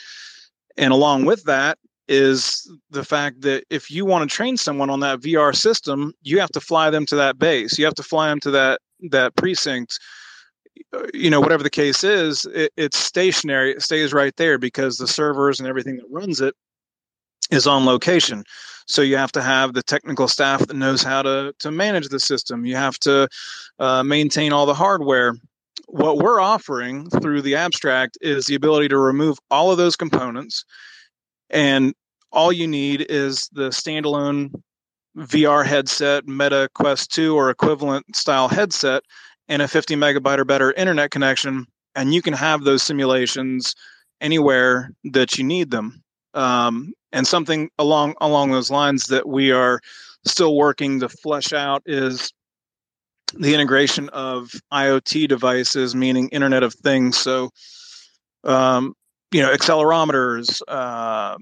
[0.77, 5.01] and along with that is the fact that if you want to train someone on
[5.01, 8.29] that VR system, you have to fly them to that base, you have to fly
[8.29, 9.99] them to that that precinct.
[10.93, 14.99] Uh, you know whatever the case is it, it's stationary it stays right there because
[14.99, 16.53] the servers and everything that runs it
[17.53, 18.43] is on location
[18.87, 22.21] so you have to have the technical staff that knows how to to manage the
[22.21, 23.29] system you have to
[23.79, 25.35] uh, maintain all the hardware
[25.87, 30.65] what we're offering through the abstract is the ability to remove all of those components
[31.51, 31.95] and
[32.33, 34.51] all you need is the standalone
[35.17, 39.03] VR headset, Meta Quest 2 or equivalent style headset
[39.49, 43.75] and a 50 megabyte or better internet connection, and you can have those simulations
[44.21, 46.03] anywhere that you need them.
[46.35, 49.81] Um, and something along along those lines that we are
[50.27, 52.33] still working to flesh out is
[53.35, 57.17] the integration of IoT devices, meaning Internet of Things.
[57.17, 57.51] So,
[58.45, 58.95] um,
[59.33, 61.37] you know, accelerometers, uh,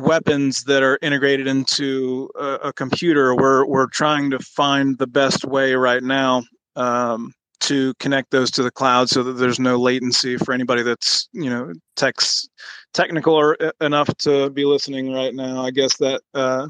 [0.00, 3.36] weapons that are integrated into a, a, computer.
[3.36, 6.42] We're we're trying to find the best way right now
[6.74, 11.28] um, to connect those to the cloud so that there's no latency for anybody that's
[11.32, 12.48] you know techs
[12.94, 15.62] technical or uh, enough to be listening right now.
[15.62, 16.68] I guess that uh,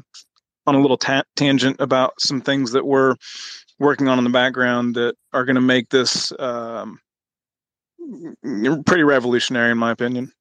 [0.67, 3.15] on a little ta- tangent about some things that we're
[3.79, 6.99] working on in the background that are going to make this um,
[8.85, 10.31] pretty revolutionary, in my opinion.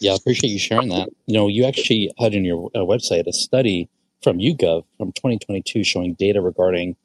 [0.00, 1.10] Yeah, I appreciate you sharing that.
[1.26, 3.88] You know, you actually had in your uh, website a study
[4.22, 6.96] from YouGov from 2022 showing data regarding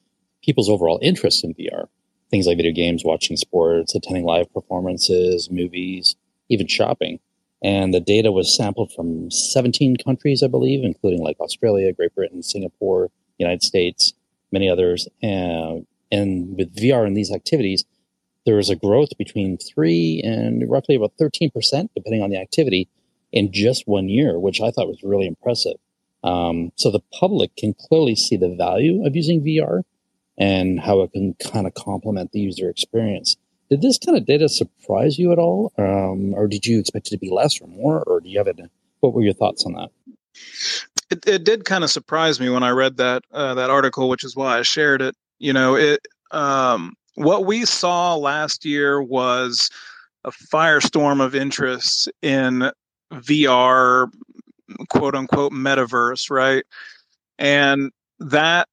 [0.44, 1.88] people's overall interest in VR.
[2.32, 6.16] Things like video games, watching sports, attending live performances, movies,
[6.50, 7.20] even shopping.
[7.64, 12.44] And the data was sampled from 17 countries, I believe, including like Australia, Great Britain,
[12.44, 14.14] Singapore, United States,
[14.52, 15.08] many others.
[15.22, 17.84] And, and with VR and these activities,
[18.46, 21.52] there was a growth between 3 and roughly about 13%,
[21.96, 22.88] depending on the activity,
[23.32, 25.76] in just one year, which I thought was really impressive.
[26.24, 29.84] Um, so the public can clearly see the value of using VR
[30.38, 33.36] and how it can kind of complement the user experience.
[33.70, 37.12] Did this kind of data surprise you at all, um, or did you expect it
[37.12, 38.60] to be less or more, or do you have it?
[39.02, 39.90] What were your thoughts on that?
[41.10, 44.24] It, it did kind of surprise me when I read that uh, that article, which
[44.24, 45.16] is why I shared it.
[45.40, 49.70] You know, it um, what we saw last year was
[50.24, 52.72] a firestorm of interest in
[53.14, 54.08] VR,
[54.90, 56.64] quote unquote, metaverse, right?
[57.40, 58.68] And that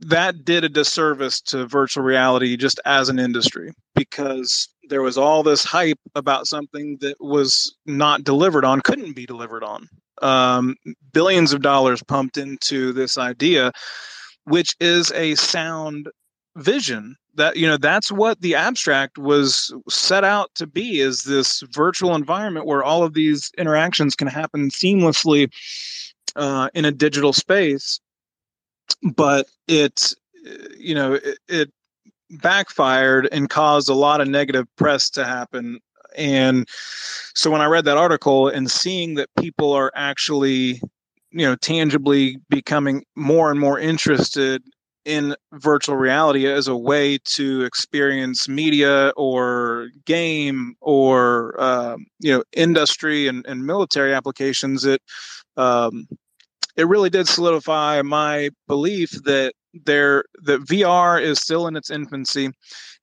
[0.00, 5.42] that did a disservice to virtual reality just as an industry because there was all
[5.42, 9.88] this hype about something that was not delivered on, couldn't be delivered on.
[10.22, 10.76] Um,
[11.12, 13.72] billions of dollars pumped into this idea,
[14.44, 16.08] which is a sound
[16.56, 21.62] vision that you know that's what the abstract was set out to be is this
[21.70, 25.52] virtual environment where all of these interactions can happen seamlessly
[26.34, 28.00] uh, in a digital space
[29.14, 30.12] but it
[30.78, 31.72] you know it, it
[32.30, 35.78] backfired and caused a lot of negative press to happen.
[36.16, 36.66] And
[37.34, 40.80] so when i read that article and seeing that people are actually
[41.30, 44.62] you know tangibly becoming more and more interested
[45.04, 52.42] in virtual reality as a way to experience media or game or um, you know
[52.52, 55.00] industry and, and military applications it
[55.56, 56.08] um,
[56.76, 59.54] it really did solidify my belief that
[59.84, 62.50] there that VR is still in its infancy.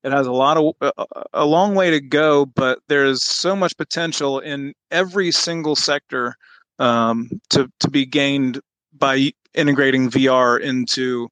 [0.03, 0.93] It has a lot of
[1.33, 6.35] a, long way to go, but there's so much potential in every single sector
[6.79, 8.59] um, to to be gained
[8.93, 11.29] by integrating VR into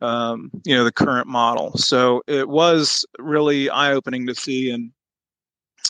[0.00, 1.76] um, you know the current model.
[1.76, 4.92] So it was really eye opening to see, and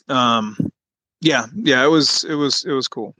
[0.09, 0.57] um,
[1.20, 3.14] yeah, yeah, it was it was it was cool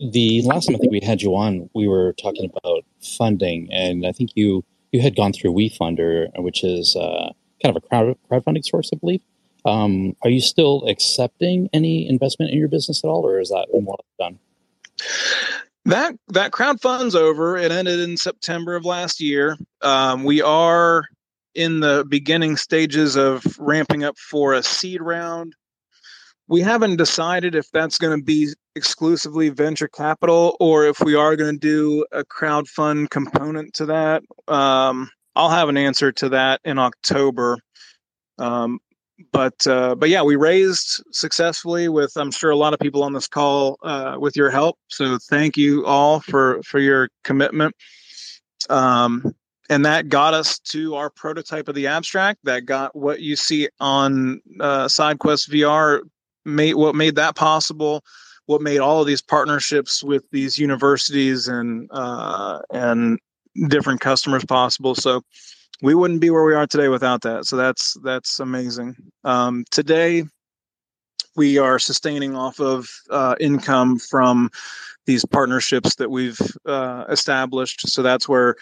[0.00, 4.06] the last time I think we had you on, we were talking about funding, and
[4.06, 7.32] I think you you had gone through WeFunder, which is uh,
[7.62, 9.22] kind of a crowd, crowdfunding source, I believe.
[9.64, 13.68] Um, are you still accepting any investment in your business at all, or is that
[13.72, 14.38] more done?
[15.84, 17.56] That that crowd fund's over.
[17.56, 19.56] It ended in September of last year.
[19.82, 21.04] Um, we are
[21.54, 25.54] in the beginning stages of ramping up for a seed round.
[26.48, 31.36] We haven't decided if that's going to be exclusively venture capital or if we are
[31.36, 34.22] going to do a crowd fund component to that.
[34.48, 37.58] Um, I'll have an answer to that in October.
[38.38, 38.80] Um,
[39.32, 43.12] but uh, but yeah, we raised successfully with I'm sure a lot of people on
[43.12, 44.78] this call uh, with your help.
[44.88, 47.74] So thank you all for for your commitment.
[48.70, 49.34] Um,
[49.68, 52.40] and that got us to our prototype of the abstract.
[52.44, 56.00] That got what you see on uh, SideQuest VR.
[56.46, 58.02] Made what made that possible.
[58.50, 63.20] What made all of these partnerships with these universities and uh, and
[63.68, 64.96] different customers possible.
[64.96, 65.22] So
[65.82, 67.46] we wouldn't be where we are today without that.
[67.46, 68.96] So that's that's amazing.
[69.22, 70.24] Um, today,
[71.36, 74.50] we are sustaining off of uh, income from
[75.06, 77.88] these partnerships that we've uh, established.
[77.88, 78.56] So that's where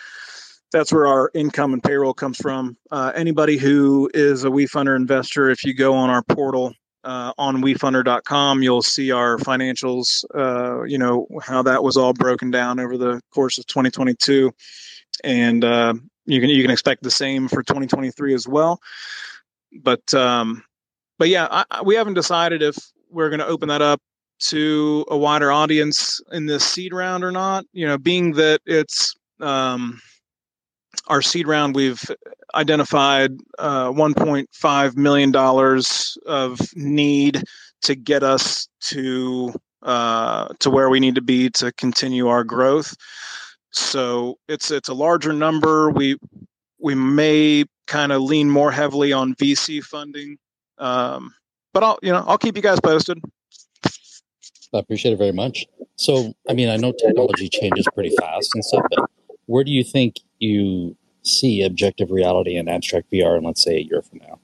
[0.71, 2.77] that's where our income and payroll comes from.
[2.91, 6.75] Uh, anybody who is a WeFunder investor, if you go on our portal
[7.05, 10.25] uh, on WeFunder.com, you'll see our financials.
[10.35, 14.53] Uh, you know how that was all broken down over the course of 2022,
[15.25, 15.95] and uh,
[16.27, 18.81] you can you can expect the same for 2023 as well.
[19.73, 20.65] But um,
[21.19, 22.77] but yeah, I, I, we haven't decided if
[23.11, 24.01] we're going to open that up
[24.41, 27.65] to a wider audience in this seed round or not.
[27.73, 30.01] You know, being that it's um,
[31.07, 32.03] our seed round, we've
[32.55, 37.43] identified uh, 1.5 million dollars of need
[37.83, 42.95] to get us to uh, to where we need to be to continue our growth.
[43.71, 45.91] So it's it's a larger number.
[45.91, 46.17] We
[46.81, 50.37] we may kind of lean more heavily on VC funding,
[50.79, 51.35] um,
[51.73, 53.19] but I'll you know I'll keep you guys posted.
[54.75, 55.67] I appreciate it very much.
[55.97, 59.11] So I mean I know technology changes pretty fast and stuff, but
[59.47, 63.81] where do you think you see objective reality and abstract VR in let's say a
[63.81, 64.39] year from now?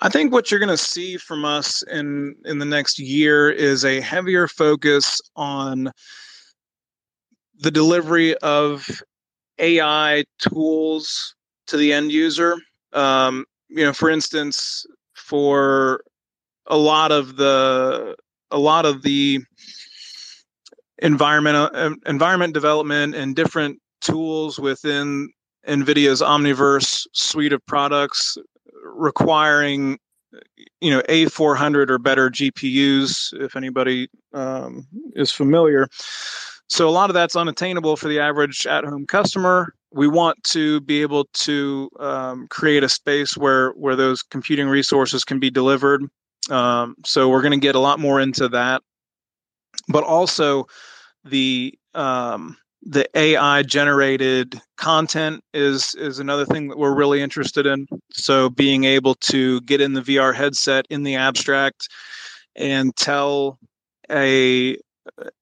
[0.00, 3.84] I think what you're going to see from us in in the next year is
[3.84, 5.90] a heavier focus on
[7.58, 8.86] the delivery of
[9.58, 11.34] AI tools
[11.66, 12.56] to the end user.
[12.92, 14.84] Um, you know, for instance,
[15.14, 16.02] for
[16.66, 18.16] a lot of the
[18.50, 19.40] a lot of the
[20.98, 25.30] environmental uh, environment development and different tools within
[25.66, 28.36] NVIDIA's Omniverse suite of products
[28.84, 29.98] requiring
[30.80, 35.88] you know A400 or better GPUs if anybody um, is familiar
[36.68, 39.74] so a lot of that's unattainable for the average at-home customer.
[39.92, 45.24] We want to be able to um, create a space where where those computing resources
[45.24, 46.02] can be delivered.
[46.50, 48.82] Um, so we're going to get a lot more into that,
[49.88, 50.66] but also
[51.24, 57.86] the um, the AI generated content is is another thing that we're really interested in.
[58.12, 61.88] So being able to get in the VR headset in the abstract
[62.54, 63.58] and tell
[64.10, 64.76] a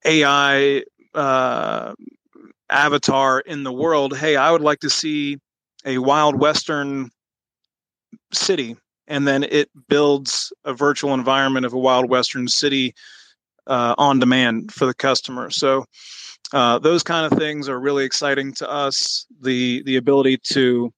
[0.05, 0.83] AI
[1.13, 1.93] uh,
[2.69, 5.37] avatar in the world, hey, I would like to see
[5.85, 7.11] a wild western
[8.31, 8.77] city,
[9.07, 12.93] and then it builds a virtual environment of a wild western city
[13.67, 15.49] uh, on demand for the customer.
[15.49, 15.85] So
[16.51, 19.25] uh, those kind of things are really exciting to us.
[19.41, 20.93] The the ability to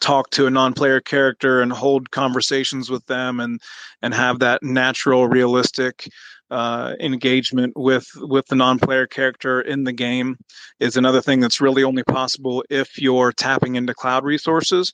[0.00, 3.60] talk to a non-player character and hold conversations with them and
[4.02, 6.08] and have that natural realistic
[6.50, 10.36] uh, engagement with with the non-player character in the game
[10.80, 14.92] is another thing that's really only possible if you're tapping into cloud resources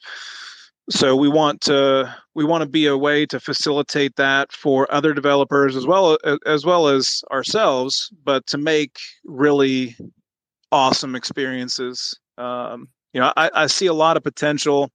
[0.88, 5.12] so we want to we want to be a way to facilitate that for other
[5.12, 9.96] developers as well as well as ourselves but to make really
[10.72, 14.90] awesome experiences um, you know I, I see a lot of potential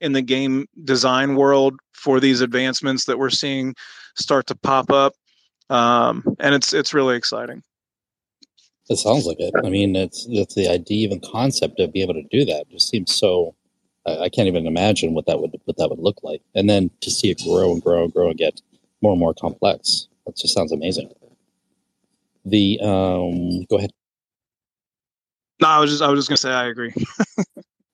[0.00, 3.74] in the game design world for these advancements that we're seeing
[4.16, 5.14] start to pop up
[5.70, 7.62] um, and it's it's really exciting.
[8.88, 9.52] It sounds like it.
[9.64, 12.88] I mean, it's it's the idea, even concept of being able to do that, just
[12.88, 13.54] seems so.
[14.06, 17.10] I can't even imagine what that would what that would look like, and then to
[17.10, 18.60] see it grow and grow and grow and get
[19.02, 20.08] more and more complex.
[20.24, 21.12] That just sounds amazing.
[22.44, 23.90] The um, go ahead.
[25.60, 26.94] No, I was just I was just gonna say I agree.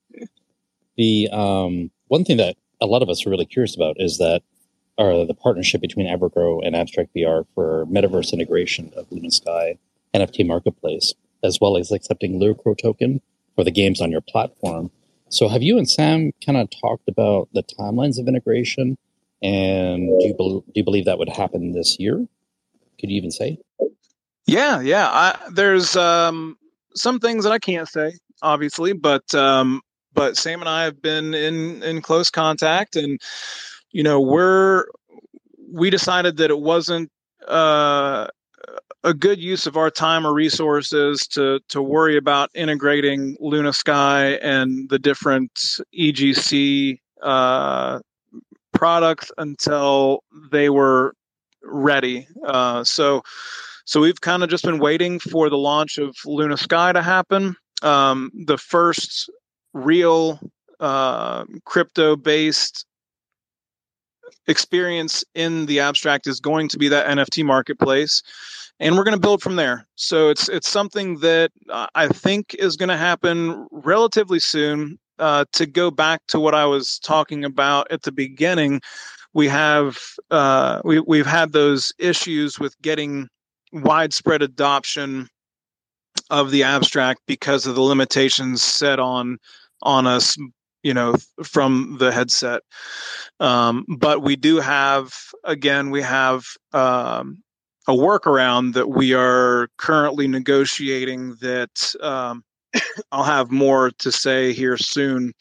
[0.97, 4.43] the um, one thing that a lot of us are really curious about is that
[4.99, 9.79] or the partnership between Evergrow and Abstract VR for metaverse integration of Luna Sky
[10.15, 13.21] NFT marketplace, as well as accepting Lucro token
[13.55, 14.91] for the games on your platform.
[15.33, 18.99] So, have you and Sam kind of talked about the timelines of integration?
[19.43, 22.27] And do you, be- do you believe that would happen this year?
[23.01, 23.59] Could you even say?
[24.47, 25.09] Yeah, yeah.
[25.09, 26.59] I, there's um,
[26.95, 28.13] some things that I can't say,
[28.43, 29.81] obviously, but um,
[30.13, 33.19] but Sam and I have been in in close contact, and
[33.91, 34.85] you know we're
[35.73, 37.11] we decided that it wasn't
[37.49, 38.27] uh,
[39.05, 44.35] a good use of our time or resources to to worry about integrating Luna Sky
[44.43, 45.53] and the different
[45.99, 48.01] EGC uh,
[48.73, 51.15] products until they were
[51.65, 52.27] ready.
[52.47, 53.23] Uh, so
[53.85, 57.57] so we've kind of just been waiting for the launch of Luna Sky to happen.
[57.83, 59.29] Um, the first
[59.73, 60.39] real
[60.79, 62.87] uh, crypto based
[64.47, 68.23] experience in the abstract is going to be that NFT marketplace
[68.83, 69.87] and we're going to build from there.
[69.95, 71.53] So it's it's something that
[71.95, 74.99] I think is going to happen relatively soon.
[75.19, 78.81] Uh, to go back to what I was talking about at the beginning,
[79.35, 79.99] we have
[80.33, 83.29] uh, we we've had those issues with getting
[83.73, 85.29] widespread adoption
[86.31, 89.39] of the abstract because of the limitations set on
[89.83, 90.37] on us
[90.83, 91.15] you know
[91.45, 92.63] from the headset
[93.39, 95.15] um, but we do have
[95.45, 97.42] again we have um,
[97.89, 102.45] a workaround that we are currently negotiating that um,
[103.13, 105.33] I'll have more to say here soon.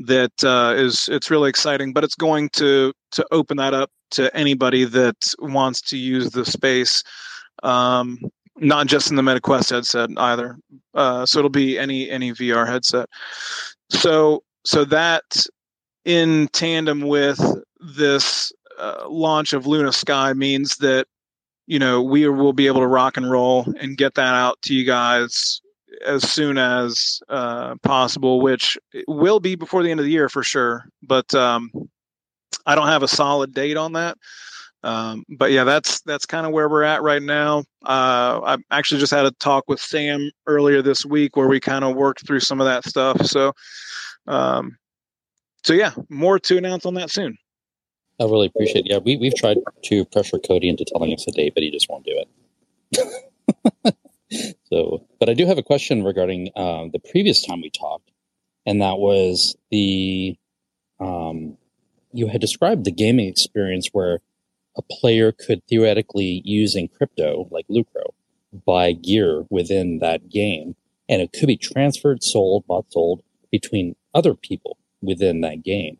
[0.00, 4.34] That uh, is, it's really exciting, but it's going to to open that up to
[4.36, 7.02] anybody that wants to use the space,
[7.64, 8.18] um,
[8.58, 10.56] not just in the MetaQuest headset either.
[10.94, 13.08] Uh, so it'll be any any VR headset.
[13.90, 15.44] So so that
[16.04, 17.40] in tandem with
[17.96, 21.08] this uh, launch of Luna Sky means that
[21.68, 24.74] you know, we will be able to rock and roll and get that out to
[24.74, 25.60] you guys
[26.06, 30.42] as soon as uh, possible, which will be before the end of the year for
[30.42, 30.86] sure.
[31.02, 31.70] But um,
[32.64, 34.16] I don't have a solid date on that.
[34.82, 37.58] Um, but yeah, that's that's kind of where we're at right now.
[37.84, 41.84] Uh, I actually just had a talk with Sam earlier this week where we kind
[41.84, 43.26] of worked through some of that stuff.
[43.26, 43.52] So,
[44.26, 44.78] um,
[45.64, 47.36] so yeah, more to announce on that soon.
[48.20, 48.90] I really appreciate it.
[48.90, 51.88] Yeah, we, we've tried to pressure Cody into telling us a date, but he just
[51.88, 52.24] won't do
[52.92, 53.96] it.
[54.70, 58.10] so, but I do have a question regarding uh, the previous time we talked,
[58.66, 60.36] and that was the
[60.98, 61.56] um,
[62.12, 64.18] you had described the gaming experience where
[64.76, 68.14] a player could theoretically using crypto like Lucro
[68.66, 70.74] buy gear within that game,
[71.08, 75.98] and it could be transferred, sold, bought, sold between other people within that game.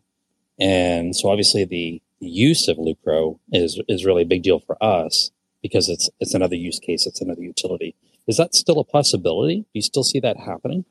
[0.59, 5.31] And so obviously the use of Lucro is is really a big deal for us
[5.61, 7.95] because it's it's another use case, it's another utility.
[8.27, 9.61] Is that still a possibility?
[9.61, 10.85] Do you still see that happening?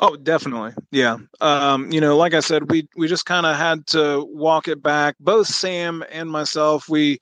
[0.00, 0.72] Oh, definitely.
[0.90, 1.18] Yeah.
[1.40, 4.82] Um, you know, like I said, we we just kind of had to walk it
[4.82, 5.16] back.
[5.20, 7.18] Both Sam and myself, we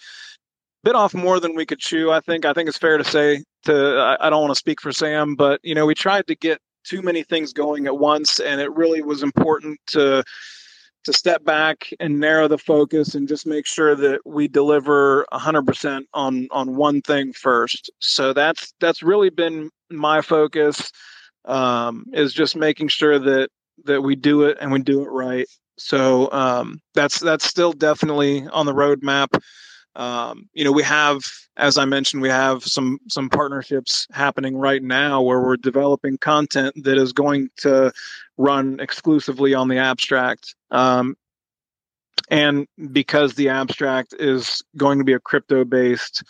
[0.85, 2.11] bit off more than we could chew.
[2.13, 2.45] I think.
[2.45, 3.43] I think it's fair to say.
[3.65, 6.35] To I, I don't want to speak for Sam, but you know, we tried to
[6.37, 10.23] get too many things going at once, and it really was important to
[11.05, 16.03] to step back and narrow the focus and just make sure that we deliver 100%
[16.15, 17.91] on on one thing first.
[18.01, 20.91] So that's that's really been my focus
[21.47, 23.49] um, is just making sure that
[23.85, 25.47] that we do it and we do it right.
[25.79, 29.41] So um, that's that's still definitely on the roadmap
[29.97, 31.21] um, you know we have
[31.57, 36.75] as i mentioned we have some some partnerships happening right now where we're developing content
[36.85, 37.93] that is going to
[38.41, 40.55] run exclusively on the abstract.
[40.71, 41.15] Um,
[42.31, 46.23] and because the abstract is going to be a crypto based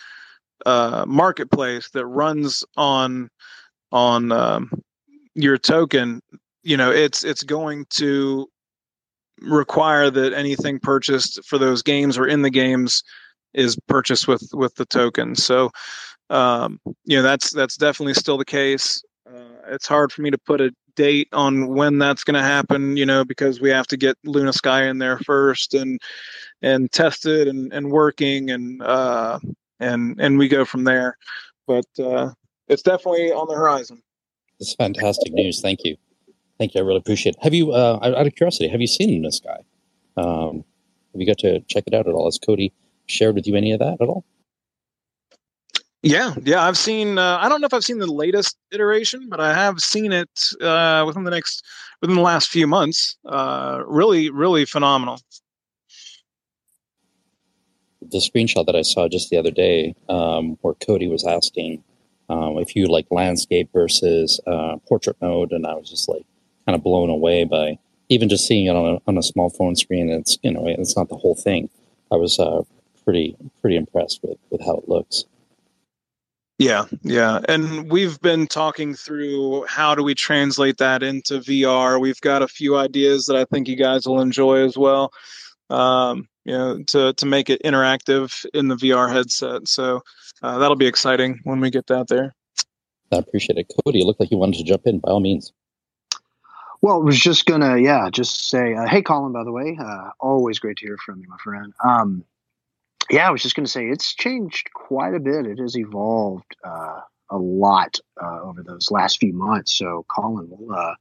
[0.66, 3.30] uh, marketplace that runs on
[3.92, 4.70] on um,
[5.34, 6.20] your token
[6.62, 8.46] you know it's it's going to
[9.40, 13.02] require that anything purchased for those games or in the games
[13.54, 15.34] is purchased with with the token.
[15.34, 15.70] So,
[16.28, 19.02] um, you know, that's that's definitely still the case.
[19.28, 22.96] Uh, it's hard for me to put a date on when that's going to happen,
[22.96, 26.00] you know, because we have to get Luna Sky in there first and
[26.62, 29.38] and tested and and working and uh,
[29.78, 31.16] and and we go from there.
[31.66, 32.30] But uh,
[32.68, 34.02] it's definitely on the horizon.
[34.58, 35.60] It's fantastic news.
[35.60, 35.96] Thank you.
[36.58, 36.82] Thank you.
[36.82, 37.42] I really appreciate it.
[37.42, 39.60] Have you, uh, out of curiosity, have you seen Luna Sky?
[40.18, 40.64] Um,
[41.12, 42.26] have you got to check it out at all?
[42.26, 42.72] Has Cody
[43.10, 44.24] shared with you any of that at all?
[46.02, 47.18] Yeah, yeah, I've seen.
[47.18, 50.30] Uh, I don't know if I've seen the latest iteration, but I have seen it
[50.62, 51.62] uh, within the next
[52.00, 53.18] within the last few months.
[53.26, 55.20] Uh, really, really phenomenal.
[58.00, 61.84] The screenshot that I saw just the other day, um, where Cody was asking
[62.30, 66.24] um, if you like landscape versus uh, portrait mode, and I was just like,
[66.64, 69.76] kind of blown away by even just seeing it on a, on a small phone
[69.76, 70.08] screen.
[70.08, 71.68] It's you know it's not the whole thing.
[72.10, 72.62] I was uh,
[73.04, 75.24] pretty pretty impressed with with how it looks.
[76.58, 77.40] Yeah, yeah.
[77.48, 81.98] And we've been talking through how do we translate that into VR.
[81.98, 85.10] We've got a few ideas that I think you guys will enjoy as well.
[85.70, 89.68] Um, you know, to to make it interactive in the VR headset.
[89.68, 90.02] So
[90.42, 92.34] uh, that'll be exciting when we get that there.
[93.12, 94.00] I appreciate it, Cody.
[94.00, 94.98] It looked like you wanted to jump in.
[94.98, 95.52] By all means.
[96.82, 99.32] Well, I was just gonna, yeah, just say, uh, hey, Colin.
[99.32, 101.72] By the way, uh, always great to hear from you, my friend.
[101.84, 102.24] Um,
[103.08, 105.46] yeah, I was just going to say it's changed quite a bit.
[105.46, 109.76] It has evolved uh, a lot uh, over those last few months.
[109.76, 110.94] So, Colin, we'll uh,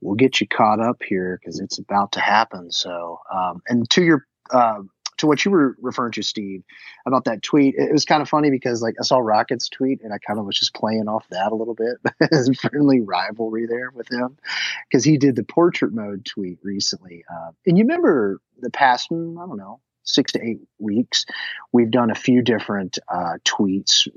[0.00, 2.70] we'll get you caught up here because it's about to happen.
[2.70, 4.82] So, um, and to your uh,
[5.18, 6.62] to what you were referring to, Steve,
[7.06, 10.12] about that tweet, it was kind of funny because like I saw Rocket's tweet and
[10.12, 11.98] I kind of was just playing off that a little bit.
[12.60, 14.38] Friendly rivalry there with him
[14.88, 17.24] because he did the portrait mode tweet recently.
[17.30, 21.26] Uh, and you remember the past, hmm, I don't know, six to eight weeks,
[21.72, 24.08] we've done a few different uh, tweets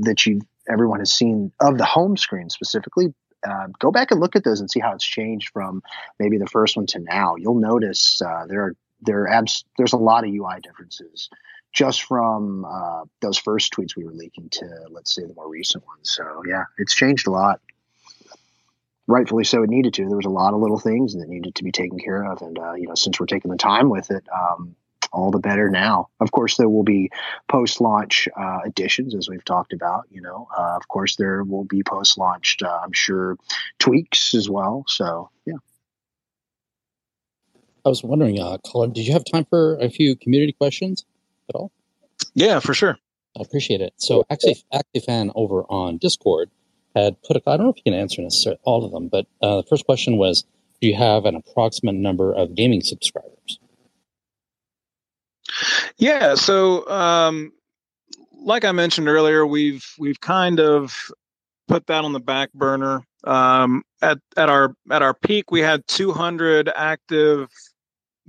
[0.00, 3.12] that you everyone has seen of the home screen specifically.
[3.48, 5.82] Uh, go back and look at those and see how it's changed from
[6.18, 7.36] maybe the first one to now.
[7.36, 11.30] You'll notice uh, there are there are abs- there's a lot of UI differences
[11.72, 15.86] just from uh, those first tweets we were leaking to let's say the more recent
[15.86, 16.10] ones.
[16.10, 17.60] So yeah, it's changed a lot.
[19.06, 20.06] Rightfully so, it needed to.
[20.06, 22.58] There was a lot of little things that needed to be taken care of, and
[22.58, 24.76] uh, you know, since we're taking the time with it, um,
[25.12, 26.08] all the better now.
[26.20, 27.10] Of course, there will be
[27.48, 30.06] post launch uh, additions, as we've talked about.
[30.10, 33.36] You know, uh, of course, there will be post launched, uh, I'm sure,
[33.78, 34.84] tweaks as well.
[34.88, 35.54] So, yeah.
[37.84, 41.04] I was wondering, uh, Colin, did you have time for a few community questions
[41.48, 41.72] at all?
[42.34, 42.98] Yeah, for sure.
[43.38, 43.94] I appreciate it.
[43.96, 46.50] So, actually, ActiveFan over on Discord
[46.94, 49.26] had put a, I don't know if you can answer necessarily all of them, but
[49.40, 50.44] uh, the first question was
[50.80, 53.59] Do you have an approximate number of gaming subscribers?
[55.98, 56.34] Yeah.
[56.34, 57.52] So, um,
[58.42, 60.94] like I mentioned earlier, we've we've kind of
[61.68, 63.04] put that on the back burner.
[63.24, 67.48] Um, at at our at our peak, we had 200 active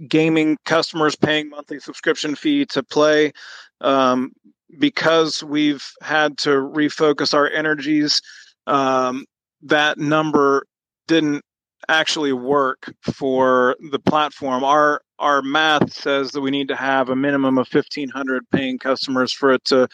[0.07, 3.31] gaming customers paying monthly subscription fee to play.
[3.79, 4.31] Um,
[4.79, 8.21] because we've had to refocus our energies,
[8.67, 9.25] um,
[9.63, 10.65] that number
[11.07, 11.43] didn't
[11.87, 14.63] actually work for the platform.
[14.63, 19.31] Our our math says that we need to have a minimum of 1500 paying customers
[19.31, 19.87] for it to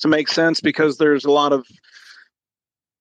[0.00, 1.66] to make sense because there's a lot of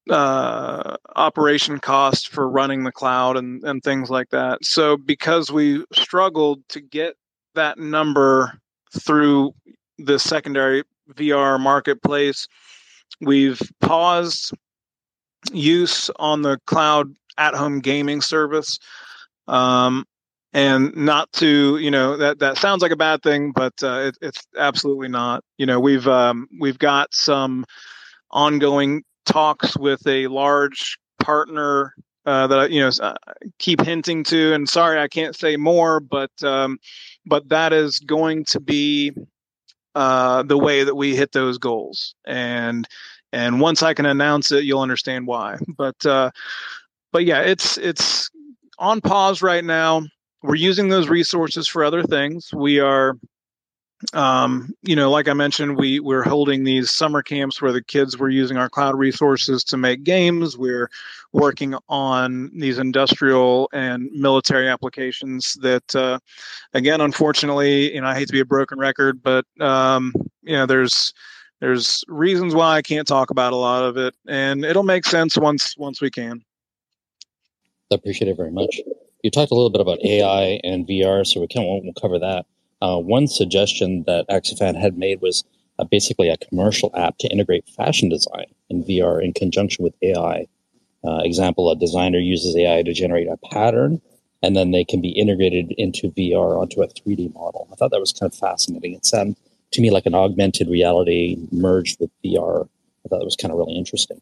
[0.09, 4.63] uh, operation cost for running the cloud and, and things like that.
[4.63, 7.15] So because we struggled to get
[7.55, 8.59] that number
[8.97, 9.53] through
[9.97, 10.83] the secondary
[11.13, 12.47] VR marketplace,
[13.21, 14.53] we've paused
[15.51, 18.79] use on the cloud at home gaming service.
[19.47, 20.05] Um,
[20.53, 24.17] and not to you know that that sounds like a bad thing but uh, it,
[24.21, 27.65] it's absolutely not you know we've um, we've got some
[28.31, 31.93] ongoing talks with a large partner
[32.25, 33.13] uh, that you know uh,
[33.59, 36.77] keep hinting to and sorry i can't say more but um,
[37.25, 39.11] but that is going to be
[39.95, 42.88] uh, the way that we hit those goals and
[43.33, 46.31] and once i can announce it you'll understand why but uh,
[47.12, 48.30] but yeah it's it's
[48.80, 50.01] on pause right now
[50.43, 52.53] we're using those resources for other things.
[52.53, 53.18] We are,
[54.14, 58.18] um, you know, like I mentioned, we we're holding these summer camps where the kids
[58.18, 60.58] were using our cloud resources to make games.
[60.58, 60.89] We're
[61.34, 66.20] working on these industrial and military applications that, uh,
[66.74, 70.66] again, unfortunately, you know, I hate to be a broken record, but um, you know,
[70.68, 71.14] there's
[71.60, 75.36] there's reasons why I can't talk about a lot of it, and it'll make sense
[75.38, 76.43] once once we can.
[77.91, 78.79] I appreciate it very much
[79.23, 82.45] you talked a little bit about AI and VR, so we can we'll cover that.
[82.81, 85.43] Uh, one suggestion that Axifan had made was
[85.79, 90.47] uh, basically a commercial app to integrate fashion design in VR in conjunction with AI.
[91.03, 94.01] Uh, example: a designer uses AI to generate a pattern,
[94.43, 97.67] and then they can be integrated into VR onto a 3D model.
[97.71, 98.93] I thought that was kind of fascinating.
[98.93, 99.35] It sounded
[99.71, 102.69] to me like an augmented reality merged with VR.
[103.05, 104.21] I thought it was kind of really interesting.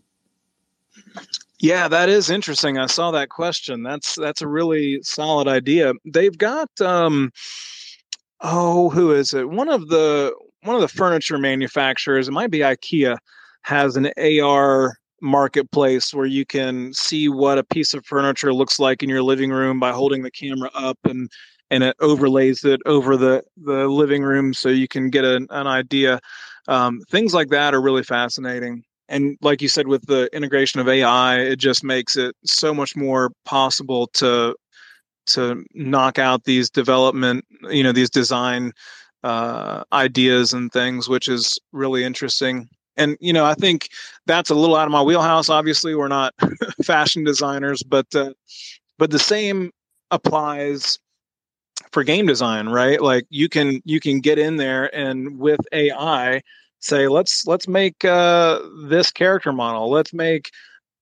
[1.66, 2.78] Yeah, that is interesting.
[2.78, 3.82] I saw that question.
[3.82, 5.93] That's that's a really solid idea.
[6.05, 7.32] They've got um
[8.41, 9.49] oh, who is it?
[9.49, 13.18] One of the one of the furniture manufacturers, it might be IKEA,
[13.63, 19.01] has an AR marketplace where you can see what a piece of furniture looks like
[19.01, 21.32] in your living room by holding the camera up and
[21.72, 25.66] and it overlays it over the the living room so you can get an, an
[25.66, 26.20] idea.
[26.68, 28.84] Um, things like that are really fascinating.
[29.08, 32.95] And like you said, with the integration of AI, it just makes it so much
[32.95, 34.56] more possible to
[35.28, 38.72] to knock out these development, you know, these design
[39.24, 42.70] uh, ideas and things, which is really interesting.
[42.97, 43.89] And you know, I think
[44.26, 45.49] that's a little out of my wheelhouse.
[45.49, 46.34] Obviously, we're not
[46.84, 48.34] fashion designers, but uh,
[48.97, 49.72] but the same
[50.12, 50.97] applies
[51.91, 53.01] for game design, right?
[53.01, 56.41] Like you can you can get in there and with AI
[56.86, 60.52] say let's let's make uh, this character model, let's make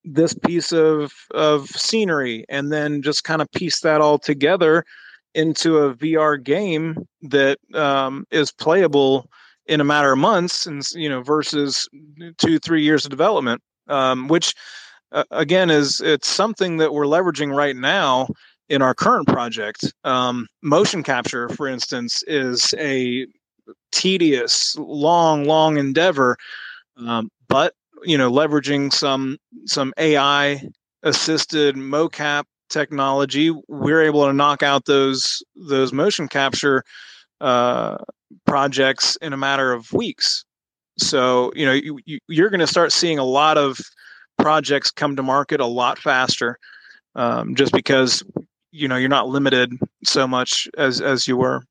[0.04, 4.84] this piece of of scenery, and then just kind of piece that all together
[5.34, 9.30] into a VR game that um, is playable
[9.66, 11.88] in a matter of months, and you know versus
[12.38, 14.54] two three years of development, um, which
[15.12, 18.28] uh, again is it's something that we're leveraging right now
[18.70, 19.94] in our current project.
[20.04, 23.28] Um, motion capture, for instance, is a
[23.92, 26.38] tedious, long, long endeavor.
[26.98, 30.62] Um, but you know, leveraging some some AI
[31.04, 36.84] assisted mocap technology, we're able to knock out those those motion capture
[37.42, 37.98] uh,
[38.46, 40.44] projects in a matter of weeks.
[40.98, 43.80] So you know, you, you, you're going to start seeing a lot of
[44.38, 46.58] projects come to market a lot faster,
[47.16, 48.24] um, just because
[48.72, 51.64] you know you're not limited so much as as you were.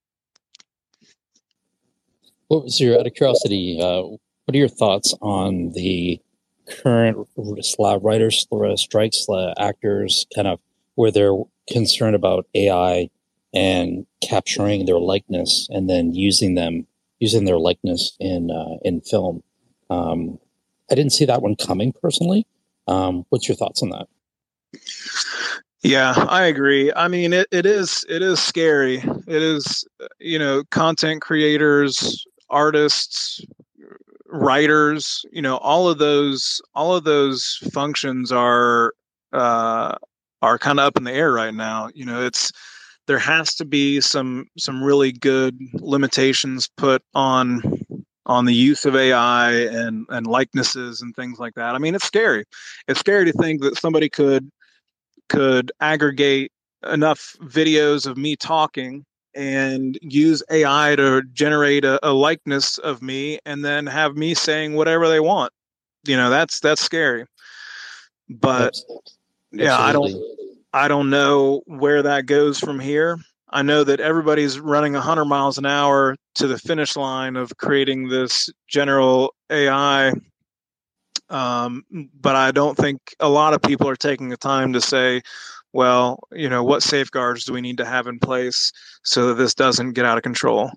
[2.53, 3.79] What was your out of curiosity?
[3.81, 6.21] Uh, what are your thoughts on the
[6.69, 8.47] current writers
[8.77, 9.27] strikes,
[9.59, 10.61] actors, kind of
[10.95, 11.35] where they're
[11.67, 13.09] concerned about AI
[13.55, 16.87] and capturing their likeness and then using them
[17.21, 19.43] using their likeness in uh, in film.
[19.89, 20.39] Um,
[20.91, 22.47] I didn't see that one coming personally.
[22.87, 24.09] Um, what's your thoughts on that?
[25.83, 26.93] Yeah, I agree.
[26.95, 28.99] I mean, it, it is it is scary.
[29.27, 29.87] It is
[30.21, 33.45] you know content creators, artists,
[34.29, 35.25] writers.
[35.33, 38.93] You know, all of those all of those functions are
[39.33, 39.97] uh,
[40.41, 41.89] are kind of up in the air right now.
[41.95, 42.53] You know, it's
[43.07, 47.63] there has to be some some really good limitations put on
[48.27, 51.75] on the use of AI and and likenesses and things like that.
[51.75, 52.45] I mean, it's scary.
[52.89, 54.51] It's scary to think that somebody could
[55.29, 56.53] could aggregate
[56.91, 63.39] enough videos of me talking and use AI to generate a, a, likeness of me
[63.47, 65.53] and then have me saying whatever they want.
[66.05, 67.26] You know, that's that's scary.
[68.28, 69.12] But Absolutely.
[69.53, 70.22] yeah, I don't
[70.72, 73.18] I don't know where that goes from here.
[73.51, 78.09] I know that everybody's running 100 miles an hour to the finish line of creating
[78.09, 80.14] this general AI
[81.33, 81.85] um,
[82.20, 85.22] but I don't think a lot of people are taking the time to say,
[85.73, 88.73] well, you know, what safeguards do we need to have in place
[89.05, 90.70] so that this doesn't get out of control?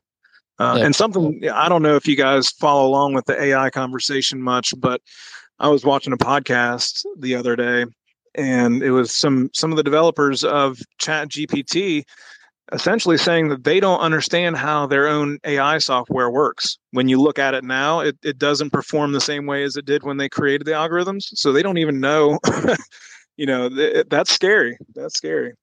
[0.58, 0.86] Uh, yeah.
[0.86, 4.74] And something I don't know if you guys follow along with the AI conversation much,
[4.80, 5.02] but
[5.60, 7.86] I was watching a podcast the other day,
[8.36, 12.06] and it was some some of the developers of Chat GPT
[12.72, 16.78] essentially saying that they don't understand how their own AI software works.
[16.92, 19.86] When you look at it now, it, it doesn't perform the same way as it
[19.86, 21.26] did when they created the algorithms.
[21.36, 22.40] So they don't even know,
[23.38, 24.78] you know, th- that's scary.
[24.94, 25.54] That's scary.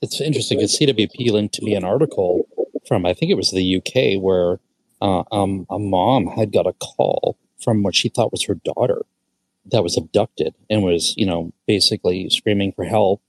[0.00, 2.48] It's interesting because CWP linked to me an article
[2.86, 4.60] from, I think it was the UK, where
[5.00, 9.02] uh, um, a mom had got a call from what she thought was her daughter
[9.66, 13.20] that was abducted and was, you know, basically screaming for help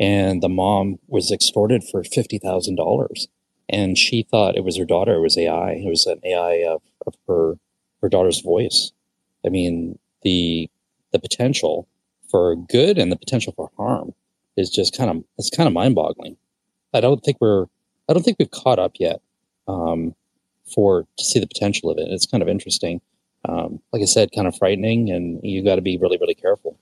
[0.00, 3.28] and the mom was extorted for fifty thousand dollars,
[3.68, 5.14] and she thought it was her daughter.
[5.14, 5.72] It was AI.
[5.72, 7.58] It was an AI of, of her
[8.00, 8.92] her daughter's voice.
[9.44, 10.70] I mean, the
[11.12, 11.86] the potential
[12.30, 14.12] for good and the potential for harm
[14.56, 16.36] is just kind of it's kind of mind boggling.
[16.92, 17.66] I don't think we're
[18.08, 19.20] I don't think we've caught up yet
[19.68, 20.14] um,
[20.74, 22.08] for to see the potential of it.
[22.08, 23.00] It's kind of interesting.
[23.48, 26.78] Um, like I said, kind of frightening, and you got to be really really careful.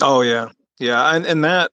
[0.00, 0.48] Oh yeah,
[0.78, 1.70] yeah, and and that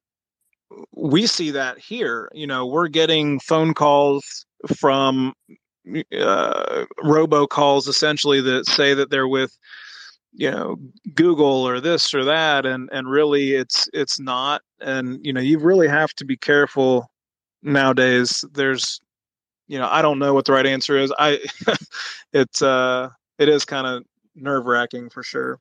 [0.96, 2.30] we see that here.
[2.34, 4.46] You know, we're getting phone calls
[4.78, 5.34] from
[6.18, 9.58] uh, robocalls essentially that say that they're with
[10.34, 10.78] you know
[11.14, 15.60] google or this or that and and really it's it's not and you know you
[15.60, 17.10] really have to be careful
[17.62, 19.00] nowadays there's
[19.68, 21.40] you know i don't know what the right answer is i
[22.34, 24.04] it's uh it is kind of
[24.36, 25.60] nerve wracking for sure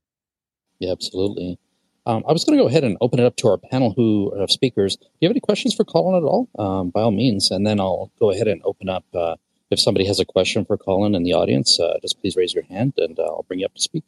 [0.78, 1.58] yeah absolutely
[2.04, 4.30] um, I was going to go ahead and open it up to our panel who
[4.30, 4.96] of speakers.
[4.96, 6.48] Do you have any questions for Colin at all?
[6.58, 9.04] Um, by all means, and then I'll go ahead and open up.
[9.14, 9.36] Uh,
[9.70, 12.64] if somebody has a question for Colin in the audience, uh, just please raise your
[12.64, 14.02] hand and uh, I'll bring you up to speak.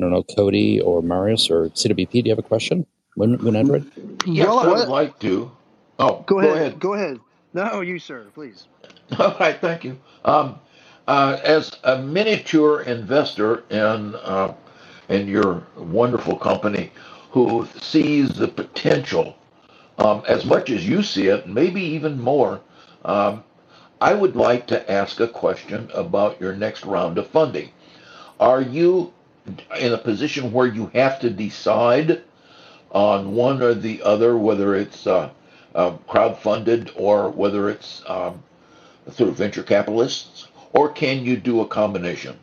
[0.00, 2.86] I don't know, Cody or Marius or CWP, do you have a question?
[3.16, 3.90] Moon, Moon Android?
[4.26, 5.50] Yes, well, I would like to.
[5.98, 6.56] Oh, go, go ahead.
[6.56, 6.80] ahead.
[6.80, 7.20] Go ahead.
[7.54, 8.66] No, you, sir, please.
[9.18, 9.98] All right, thank you.
[10.24, 10.56] Um,
[11.08, 14.54] Uh, as a miniature investor in uh,
[15.08, 16.92] in your wonderful company,
[17.30, 19.36] who sees the potential
[19.98, 22.60] um, as much as you see it, maybe even more,
[23.04, 23.44] um,
[24.00, 27.70] I would like to ask a question about your next round of funding.
[28.40, 29.12] Are you
[29.78, 32.22] in a position where you have to decide
[32.90, 35.30] on one or the other, whether it's uh,
[35.74, 38.42] uh, crowd-funded or whether it's um,
[39.10, 40.48] through venture capitalists?
[40.72, 42.38] or can you do a combination?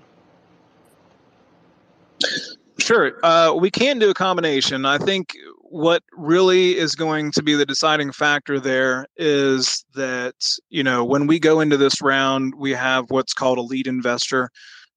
[2.77, 4.85] Sure, uh, we can do a combination.
[4.85, 10.33] I think what really is going to be the deciding factor there is that
[10.69, 14.49] you know when we go into this round, we have what's called a lead investor.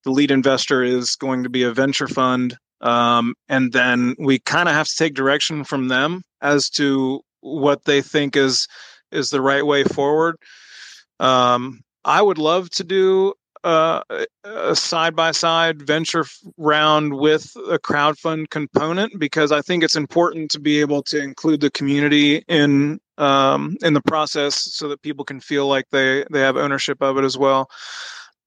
[0.05, 4.69] The lead investor is going to be a venture fund, um, and then we kind
[4.69, 8.67] of have to take direction from them as to what they think is
[9.11, 10.37] is the right way forward.
[11.21, 13.35] Um, I would love to do
[13.65, 16.25] a side by side venture
[16.57, 21.61] round with a crowdfund component because I think it's important to be able to include
[21.61, 26.41] the community in um, in the process so that people can feel like they they
[26.41, 27.71] have ownership of it as well.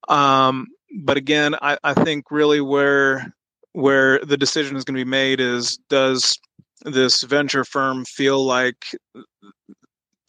[0.07, 0.67] Um,
[1.03, 3.33] but again, I, I think really where
[3.73, 6.39] where the decision is going to be made is does
[6.83, 8.85] this venture firm feel like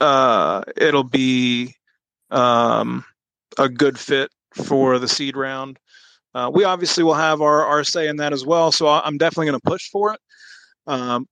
[0.01, 1.75] uh, it'll be
[2.31, 3.05] um,
[3.59, 5.79] a good fit for the seed round.
[6.35, 8.73] Uh, we obviously will have our, our say in that as well.
[8.73, 10.21] So I'm definitely going to push for it.
[10.87, 11.27] Um,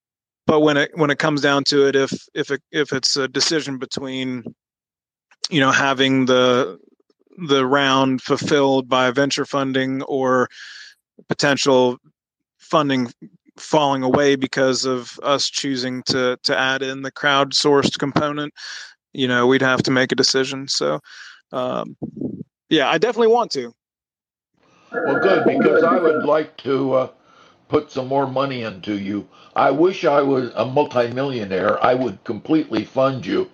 [0.46, 3.28] but when it when it comes down to it, if if it, if it's a
[3.28, 4.44] decision between,
[5.50, 6.78] you know, having the
[7.36, 10.48] the round fulfilled by venture funding or
[11.28, 11.98] potential
[12.58, 13.12] funding
[13.56, 18.52] falling away because of us choosing to to add in the crowdsourced component,
[19.12, 20.68] you know, we'd have to make a decision.
[20.68, 21.00] So
[21.52, 21.96] um,
[22.68, 23.72] yeah, I definitely want to.
[24.92, 27.08] Well, good because I would like to uh,
[27.68, 29.28] put some more money into you.
[29.56, 31.82] I wish I was a multimillionaire.
[31.84, 33.50] I would completely fund you.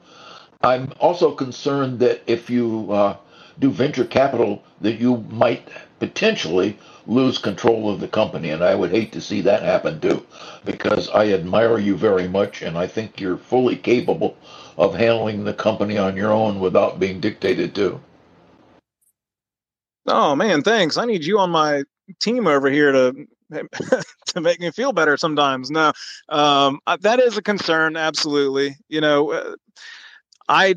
[0.63, 3.17] I'm also concerned that if you uh,
[3.61, 5.69] do venture capital, that you might
[6.01, 10.27] potentially lose control of the company, and I would hate to see that happen too,
[10.65, 14.37] because I admire you very much, and I think you're fully capable
[14.77, 18.01] of handling the company on your own without being dictated to.
[20.07, 20.97] Oh man, thanks.
[20.97, 21.85] I need you on my
[22.19, 23.27] team over here to
[24.27, 25.71] to make me feel better sometimes.
[25.71, 25.93] No,
[26.29, 27.97] um, that is a concern.
[27.97, 28.77] Absolutely.
[28.89, 29.55] You know, uh,
[30.49, 30.77] I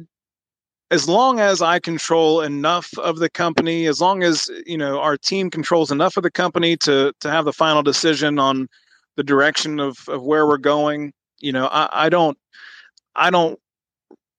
[0.91, 5.17] as long as I control enough of the company, as long as you know our
[5.17, 8.67] team controls enough of the company to to have the final decision on
[9.15, 11.13] the direction of of where we're going.
[11.39, 12.37] You know, I, I don't
[13.15, 13.59] I don't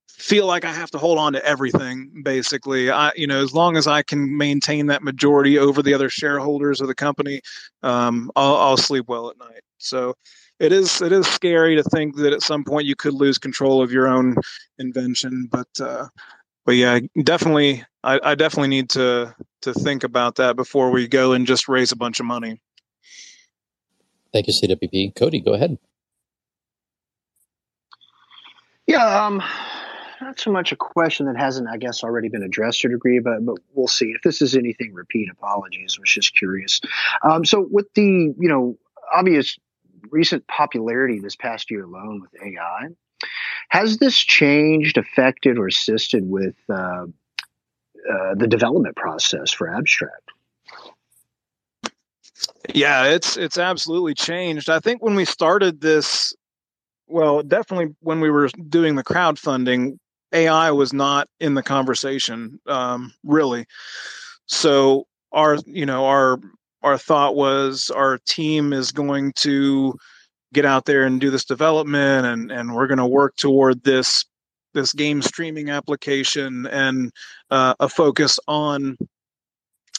[0.09, 2.91] feel like I have to hold on to everything basically.
[2.91, 6.81] I you know as long as I can maintain that majority over the other shareholders
[6.81, 7.41] of the company,
[7.83, 9.63] um, I'll, I'll sleep well at night.
[9.79, 10.15] So
[10.61, 13.83] it is it is scary to think that at some point you could lose control
[13.83, 14.37] of your own
[14.79, 16.07] invention, but uh,
[16.65, 21.33] but yeah, definitely I, I definitely need to to think about that before we go
[21.33, 22.61] and just raise a bunch of money.
[24.33, 25.15] Thank you, CWP.
[25.15, 25.79] Cody, go ahead.
[28.87, 29.43] Yeah, um,
[30.21, 33.19] not so much a question that hasn't, I guess, already been addressed to a degree,
[33.19, 34.07] but but we'll see.
[34.07, 35.97] If this is anything repeat, apologies.
[35.99, 36.81] I was just curious.
[37.23, 38.77] Um, so with the you know
[39.13, 39.59] obvious
[40.11, 42.89] recent popularity this past year alone with AI,
[43.71, 47.07] has this changed, affected, or assisted with uh,
[48.11, 50.31] uh, the development process for abstract?
[52.75, 54.69] Yeah, it's it's absolutely changed.
[54.69, 56.35] I think when we started this
[57.07, 59.99] well, definitely when we were doing the crowdfunding,
[60.33, 63.67] AI was not in the conversation, um, really.
[64.47, 66.39] So our, you know, our
[66.85, 69.95] our thought was our team is going to
[70.53, 74.25] get out there and do this development, and and we're going to work toward this
[74.75, 77.13] this game streaming application and
[77.51, 78.97] uh, a focus on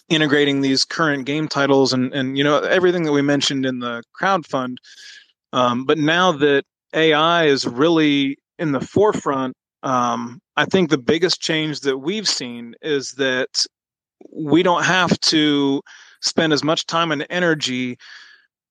[0.09, 4.03] integrating these current game titles and and you know everything that we mentioned in the
[4.13, 4.79] crowd fund.
[5.53, 6.63] Um, but now that
[6.93, 9.55] AI is really in the forefront
[9.85, 13.65] um, I think the biggest change that we've seen is that
[14.33, 15.81] we don't have to
[16.21, 17.97] spend as much time and energy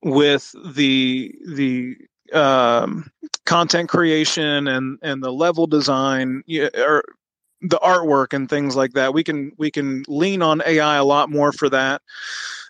[0.02, 1.96] with the the
[2.32, 3.10] um,
[3.46, 6.42] content creation and and the level design
[6.76, 7.04] or
[7.62, 9.14] the artwork and things like that.
[9.14, 12.02] We can we can lean on AI a lot more for that,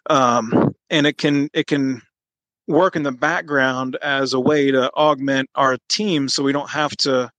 [0.09, 2.02] um, and it can it can
[2.66, 6.96] work in the background as a way to augment our team, so we don't have
[6.98, 7.30] to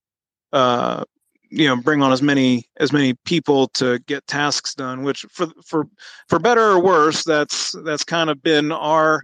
[0.52, 1.04] uh,
[1.50, 5.46] you know bring on as many as many people to get tasks done which for
[5.64, 5.88] for
[6.28, 9.22] for better or worse that's that's kind of been our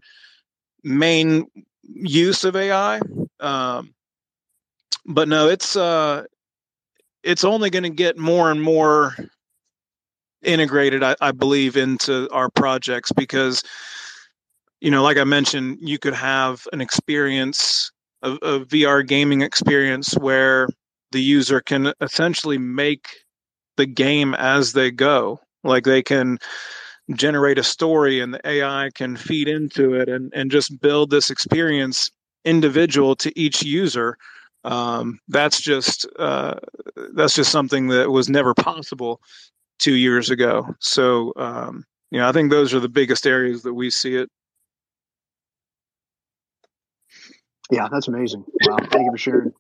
[0.85, 1.47] main
[1.83, 3.01] use of ai
[3.41, 3.93] um,
[5.07, 6.23] but no it's uh
[7.23, 9.15] it's only going to get more and more
[10.43, 13.63] integrated I, I believe into our projects because
[14.81, 17.91] you know like i mentioned you could have an experience
[18.23, 20.69] a, a vr gaming experience where
[21.13, 23.09] the user can essentially make
[23.77, 25.41] the game as they go.
[25.65, 26.39] Like they can
[27.15, 31.31] generate a story and the AI can feed into it and, and just build this
[31.31, 32.11] experience
[32.45, 34.17] individual to each user.
[34.65, 36.55] Um, that's just uh,
[37.15, 39.21] that's just something that was never possible
[39.79, 40.67] two years ago.
[40.81, 44.29] So um, you know, I think those are the biggest areas that we see it.
[47.71, 48.45] Yeah, that's amazing.
[48.67, 49.53] Wow, thank you for sharing.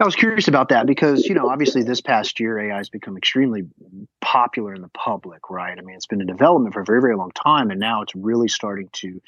[0.00, 3.16] I was curious about that because, you know, obviously this past year AI has become
[3.16, 3.62] extremely
[4.20, 5.78] popular in the public, right?
[5.78, 8.14] I mean, it's been in development for a very, very long time, and now it's
[8.14, 9.20] really starting to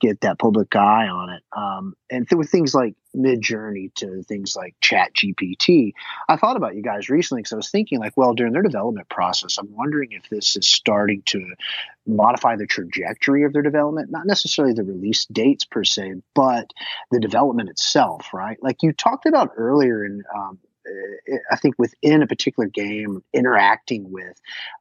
[0.00, 1.42] get that public eye on it.
[1.56, 5.92] Um, and th- with things like Midjourney to things like Chat GPT,
[6.28, 9.08] I thought about you guys recently because I was thinking, like, well, during their development
[9.08, 11.54] process, I'm wondering if this is starting to
[12.06, 16.70] modify the trajectory of their development, not necessarily the release dates per se, but
[17.10, 18.62] the development itself, right?
[18.62, 20.58] Like you talked about earlier in um,
[21.50, 24.40] I think within a particular game, interacting with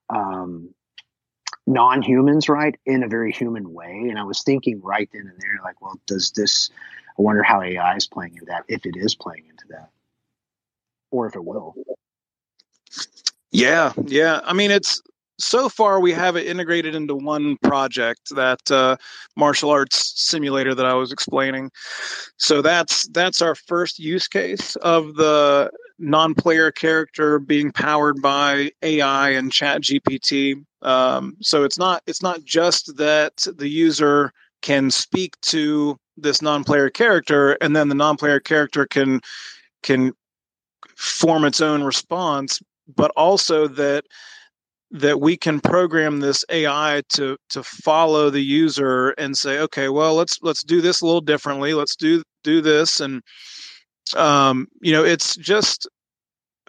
[0.09, 0.73] um,
[1.67, 4.07] non-humans, right, in a very human way.
[4.09, 6.69] And I was thinking right then and there, like, well, does this?
[7.19, 9.89] I wonder how AI is playing into that, if it is playing into that,
[11.11, 11.75] or if it will.
[13.51, 14.39] Yeah, yeah.
[14.45, 15.01] I mean, it's
[15.37, 18.95] so far we have it integrated into one project that uh,
[19.35, 21.71] martial arts simulator that i was explaining
[22.35, 29.29] so that's that's our first use case of the non-player character being powered by ai
[29.29, 35.39] and chat gpt um, so it's not it's not just that the user can speak
[35.39, 39.19] to this non-player character and then the non-player character can
[39.83, 40.11] can
[40.95, 42.61] form its own response
[42.95, 44.05] but also that
[44.91, 50.15] that we can program this AI to to follow the user and say, okay, well,
[50.15, 51.73] let's let's do this a little differently.
[51.73, 53.21] Let's do do this, and
[54.15, 55.87] um, you know, it's just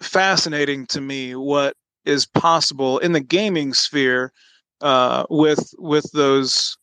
[0.01, 1.73] fascinating to me what
[2.05, 4.31] is possible in the gaming sphere
[4.81, 6.77] uh, with with those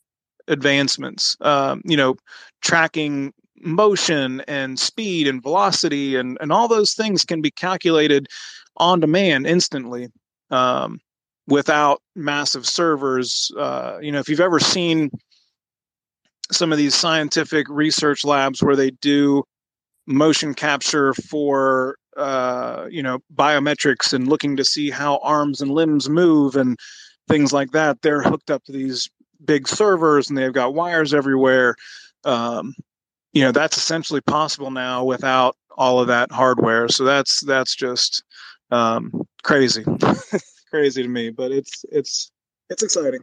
[0.49, 1.37] advancements.
[1.41, 2.17] Um, you know,
[2.63, 8.29] tracking motion and speed and velocity and and all those things can be calculated
[8.77, 10.09] on demand instantly.
[10.51, 11.01] Um,
[11.49, 13.51] without massive servers.
[13.59, 15.11] Uh, you know, if you've ever seen
[16.53, 19.43] some of these scientific research labs where they do
[20.07, 26.09] motion capture for uh, you know biometrics and looking to see how arms and limbs
[26.09, 26.79] move and
[27.29, 29.09] things like that, they're hooked up to these
[29.45, 31.75] big servers and they've got wires everywhere.
[32.25, 32.75] Um,
[33.33, 36.89] you know, that's essentially possible now without all of that hardware.
[36.89, 38.25] So that's that's just
[38.71, 39.85] um, crazy.
[40.71, 42.31] crazy to me, but it's it's
[42.69, 43.21] it's exciting.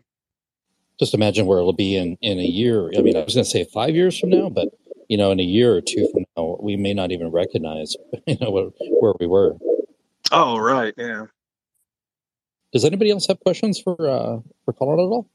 [1.00, 2.92] Just imagine where it'll be in in a year.
[2.98, 4.70] I mean, I was going to say five years from now, but
[5.10, 7.96] you know, in a year or two from now, we may not even recognize
[8.28, 8.70] you know where,
[9.00, 9.56] where we were.
[10.32, 11.26] Oh, right, yeah.
[12.74, 15.30] Does anybody else have questions for uh, for Colorado at all?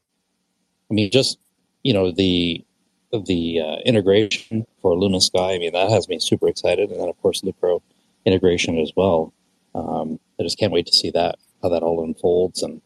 [0.89, 1.39] I mean, just
[1.83, 2.65] you know the
[3.11, 5.53] the uh, integration for Luna Sky.
[5.53, 7.81] I mean, that has me super excited, and then of course Lucro
[8.25, 9.33] integration as well.
[9.73, 12.81] Um, I just can't wait to see that how that all unfolds and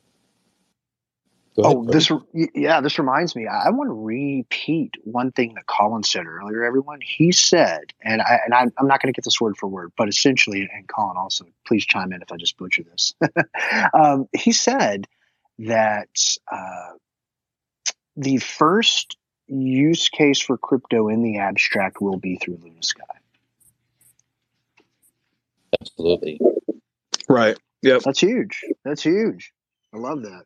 [1.59, 6.25] oh this yeah this reminds me i want to repeat one thing that colin said
[6.25, 9.55] earlier everyone he said and i and i'm, I'm not going to get this word
[9.57, 13.13] for word but essentially and colin also please chime in if i just butcher this
[13.93, 15.07] um, he said
[15.59, 16.09] that
[16.51, 16.91] uh,
[18.17, 19.15] the first
[19.47, 23.03] use case for crypto in the abstract will be through luna sky
[25.79, 26.39] absolutely
[27.29, 28.01] right Yep.
[28.01, 28.65] That's huge.
[28.83, 29.53] That's huge.
[29.93, 30.45] I love that.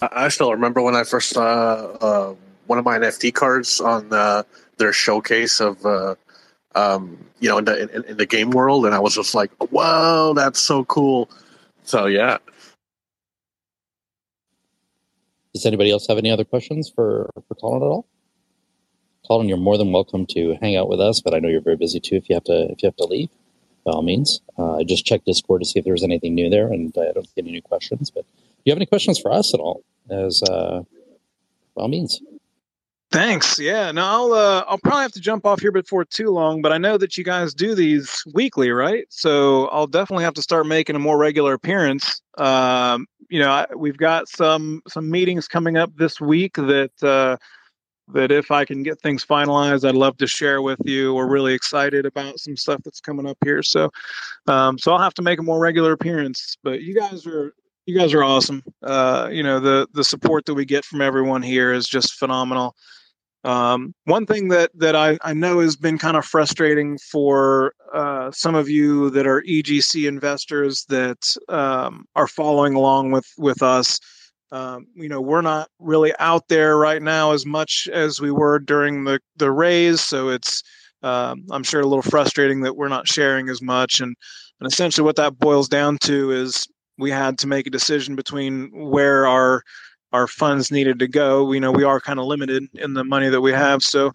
[0.00, 2.34] I, still remember when I first saw uh,
[2.66, 4.44] one of my NFT cards on uh,
[4.78, 6.14] their showcase of, uh,
[6.74, 9.50] um, you know, in the, in, in the game world, and I was just like,
[9.70, 11.28] "Wow, that's so cool!"
[11.82, 12.38] So yeah.
[15.58, 18.06] Does anybody else have any other questions for for Colin at all?
[19.26, 21.74] Colin, you're more than welcome to hang out with us, but I know you're very
[21.74, 22.14] busy too.
[22.14, 23.28] If you have to, if you have to leave
[23.84, 24.40] by all means.
[24.56, 27.26] Uh, just checked Discord to see if there was anything new there, and I don't
[27.26, 28.08] see any new questions.
[28.08, 29.82] But do you have any questions for us at all?
[30.08, 30.82] As uh,
[31.74, 32.22] by all means.
[33.10, 33.58] Thanks.
[33.58, 33.90] Yeah.
[33.90, 36.78] No, I'll uh, I'll probably have to jump off here before too long, but I
[36.78, 39.06] know that you guys do these weekly, right?
[39.08, 42.20] So I'll definitely have to start making a more regular appearance.
[42.36, 47.38] Um, you know, I, we've got some some meetings coming up this week that uh,
[48.12, 51.14] that if I can get things finalized, I'd love to share with you.
[51.14, 53.62] We're really excited about some stuff that's coming up here.
[53.62, 53.90] So,
[54.46, 56.58] um, so I'll have to make a more regular appearance.
[56.62, 57.54] But you guys are
[57.86, 58.62] you guys are awesome.
[58.82, 62.76] Uh, you know, the the support that we get from everyone here is just phenomenal.
[63.44, 68.30] Um, one thing that that I, I know has been kind of frustrating for uh,
[68.32, 74.00] some of you that are EGC investors that um, are following along with with us.
[74.50, 78.58] Um, you know, we're not really out there right now as much as we were
[78.58, 80.62] during the the raise, so it's
[81.02, 84.00] um, I'm sure a little frustrating that we're not sharing as much.
[84.00, 84.16] And
[84.60, 86.66] and essentially, what that boils down to is
[86.98, 89.62] we had to make a decision between where our
[90.12, 91.52] our funds needed to go.
[91.52, 94.12] You know, we are kind of limited in the money that we have, so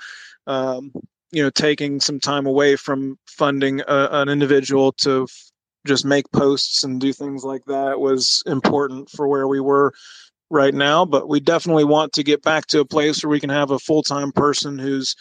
[0.48, 0.92] um,
[1.32, 5.52] you know, taking some time away from funding a, an individual to f-
[5.86, 9.94] just make posts and do things like that was important for where we were
[10.50, 11.06] right now.
[11.06, 13.80] But we definitely want to get back to a place where we can have a
[13.80, 15.16] full time person who's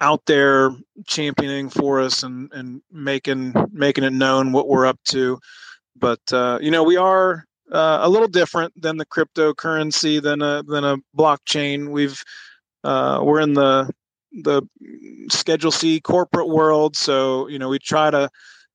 [0.00, 0.72] out there
[1.06, 5.38] championing for us and and making making it known what we're up to.
[5.96, 10.62] But uh, you know, we are uh, a little different than the cryptocurrency than a
[10.62, 11.90] than a blockchain.
[11.90, 12.22] We've
[12.84, 13.90] uh, we're in the
[14.32, 14.62] the
[15.28, 18.28] Schedule C corporate world, so you know we try to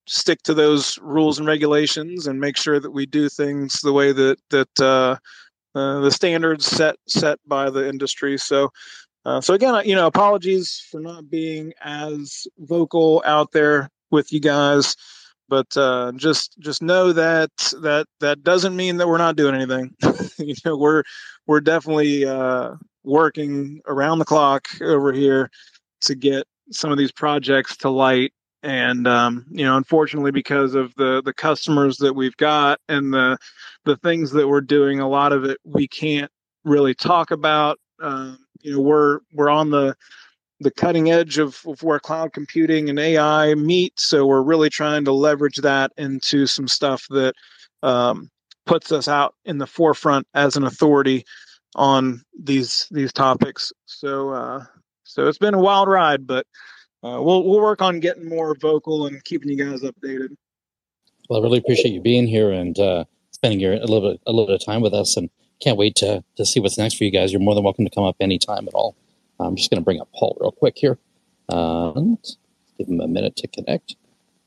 [0.08, 4.12] stick to those rules and regulations and make sure that we do things the way
[4.12, 5.16] that that uh,
[5.78, 8.38] uh, the standards set set by the industry.
[8.38, 8.70] So.
[9.28, 14.40] Uh, so again, you know, apologies for not being as vocal out there with you
[14.40, 14.96] guys
[15.48, 17.52] but uh, just just know that
[17.82, 19.96] that that doesn't mean that we're not doing anything.
[20.38, 21.04] you know, we're
[21.48, 25.50] we're definitely uh, working around the clock over here
[26.02, 28.34] to get some of these projects to light.
[28.64, 33.38] And um, you know, unfortunately, because of the the customers that we've got and the
[33.84, 36.32] the things that we're doing, a lot of it we can't
[36.64, 37.78] really talk about.
[38.02, 39.96] Um, you know, we're we're on the
[40.60, 44.00] the cutting edge of, of where cloud computing and AI meet.
[44.00, 47.34] So we're really trying to leverage that into some stuff that
[47.84, 48.30] um,
[48.66, 51.26] puts us out in the forefront as an authority
[51.76, 53.72] on these these topics.
[53.86, 54.66] So uh,
[55.04, 56.48] so it's been a wild ride, but
[57.04, 60.36] uh, we'll we'll work on getting more vocal and keeping you guys updated.
[61.30, 64.32] Well, I really appreciate you being here and uh, spending your a little bit a
[64.32, 65.30] little bit of time with us, and
[65.62, 67.32] can't wait to to see what's next for you guys.
[67.32, 68.96] You're more than welcome to come up anytime at all.
[69.40, 70.98] I'm just going to bring up Paul real quick here.
[71.50, 72.18] and
[72.78, 73.96] give him a minute to connect.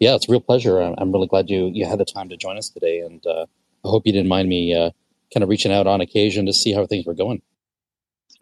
[0.00, 0.80] Yeah, it's a real pleasure.
[0.80, 3.46] I'm, really glad you you had the time to join us today, and uh,
[3.84, 4.90] I hope you didn't mind me uh,
[5.34, 7.42] kind of reaching out on occasion to see how things were going.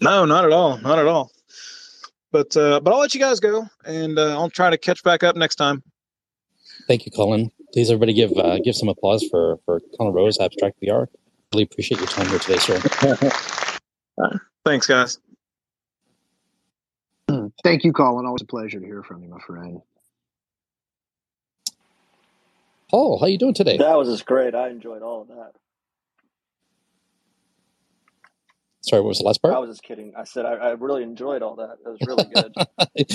[0.00, 1.30] No, not at all, not at all.
[2.30, 5.22] But uh, but I'll let you guys go, and uh, I'll try to catch back
[5.22, 5.82] up next time.
[6.86, 7.50] Thank you, Colin.
[7.72, 11.06] Please, everybody, give uh, give some applause for for Colin Rose, Abstract VR.
[11.54, 12.78] Really appreciate your time here today, sir.
[14.64, 15.18] Thanks, guys.
[17.62, 18.26] Thank you, Colin.
[18.26, 19.80] Always a pleasure to hear from you, my friend.
[22.90, 23.76] Paul, how you doing today?
[23.78, 24.54] That was just great.
[24.54, 25.52] I enjoyed all of that.
[28.82, 29.52] Sorry, what was the last part?
[29.52, 30.12] I was just kidding.
[30.16, 31.78] I said I, I really enjoyed all that.
[31.84, 32.54] It was really good.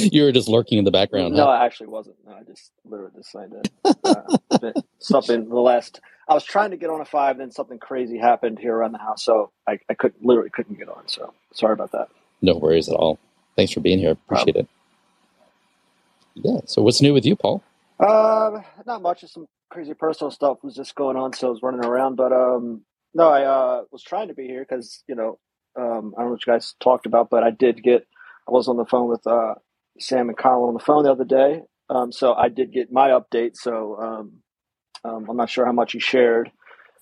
[0.13, 1.33] you were just lurking in the background.
[1.33, 1.51] No, huh?
[1.51, 2.17] I actually wasn't.
[2.25, 3.71] No, I just literally decided
[4.03, 4.23] uh,
[4.99, 5.47] something.
[5.47, 8.75] The last I was trying to get on a five, then something crazy happened here
[8.75, 11.07] around the house, so I, I could literally couldn't get on.
[11.07, 12.09] So sorry about that.
[12.41, 13.17] No worries at all.
[13.61, 14.13] Thanks for being here.
[14.13, 14.67] Appreciate it.
[16.33, 16.61] Yeah.
[16.65, 17.63] So what's new with you, Paul?
[17.99, 19.21] Um, not much.
[19.21, 22.15] Just some crazy personal stuff was just going on, so I was running around.
[22.15, 22.81] But um,
[23.13, 25.37] no, I uh, was trying to be here because you know
[25.79, 28.07] um, I don't know what you guys talked about, but I did get.
[28.47, 29.53] I was on the phone with uh,
[29.99, 31.61] Sam and Kyle on the phone the other day,
[31.91, 33.57] um, so I did get my update.
[33.57, 34.31] So um,
[35.05, 36.49] um, I'm not sure how much he shared,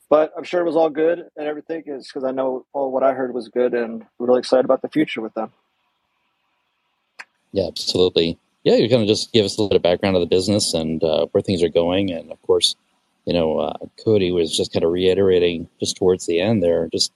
[0.10, 3.04] but I'm sure it was all good and everything is because I know all what
[3.04, 5.54] I heard was good, and really excited about the future with them.
[7.52, 8.38] Yeah, absolutely.
[8.64, 11.28] Yeah, you're going to just give us a little background of the business and uh,
[11.32, 12.76] where things are going, and of course,
[13.26, 17.12] you know, uh, Cody was just kind of reiterating just towards the end there, just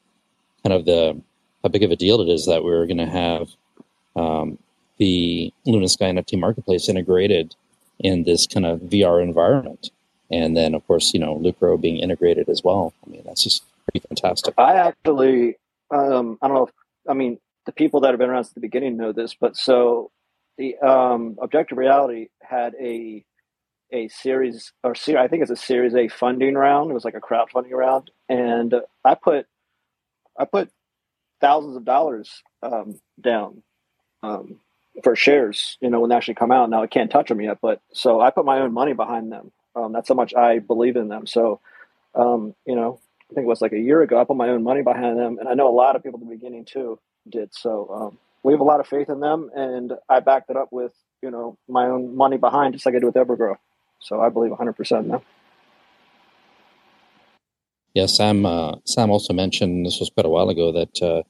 [0.63, 1.19] kind of the
[1.61, 3.49] how big of a deal it is that we're going to have
[4.15, 4.57] um,
[4.97, 7.55] the Luna Sky NFT marketplace integrated
[7.99, 9.91] in this kind of VR environment,
[10.31, 12.93] and then of course, you know, Lucro being integrated as well.
[13.05, 14.53] I mean, that's just pretty fantastic.
[14.57, 15.57] I actually,
[15.91, 16.73] um, I don't know if
[17.07, 20.11] I mean the people that have been around since the beginning know this, but so
[20.57, 23.25] the um, objective reality had a
[23.91, 26.89] a series or ser- I think it's a series A funding round.
[26.91, 28.73] It was like a crowdfunding round, and
[29.05, 29.45] I put
[30.37, 30.69] I put
[31.41, 33.63] thousands of dollars um, down
[34.23, 34.59] um,
[35.03, 35.77] for shares.
[35.81, 36.69] You know, when they actually come out.
[36.69, 39.51] Now I can't touch them yet, but so I put my own money behind them.
[39.75, 41.25] Um, that's how much I believe in them.
[41.27, 41.59] So,
[42.15, 42.99] um, you know,
[43.31, 44.19] I think it was like a year ago.
[44.19, 46.25] I put my own money behind them, and I know a lot of people at
[46.27, 46.99] the beginning too
[47.29, 47.53] did.
[47.53, 50.69] So um, we have a lot of faith in them, and I backed it up
[50.71, 53.55] with you know my own money behind, just like I do with Evergrow.
[53.99, 55.23] So I believe 100 percent now.
[57.93, 58.45] Yeah, Sam.
[58.45, 61.23] Uh, Sam also mentioned this was quite a while ago that uh,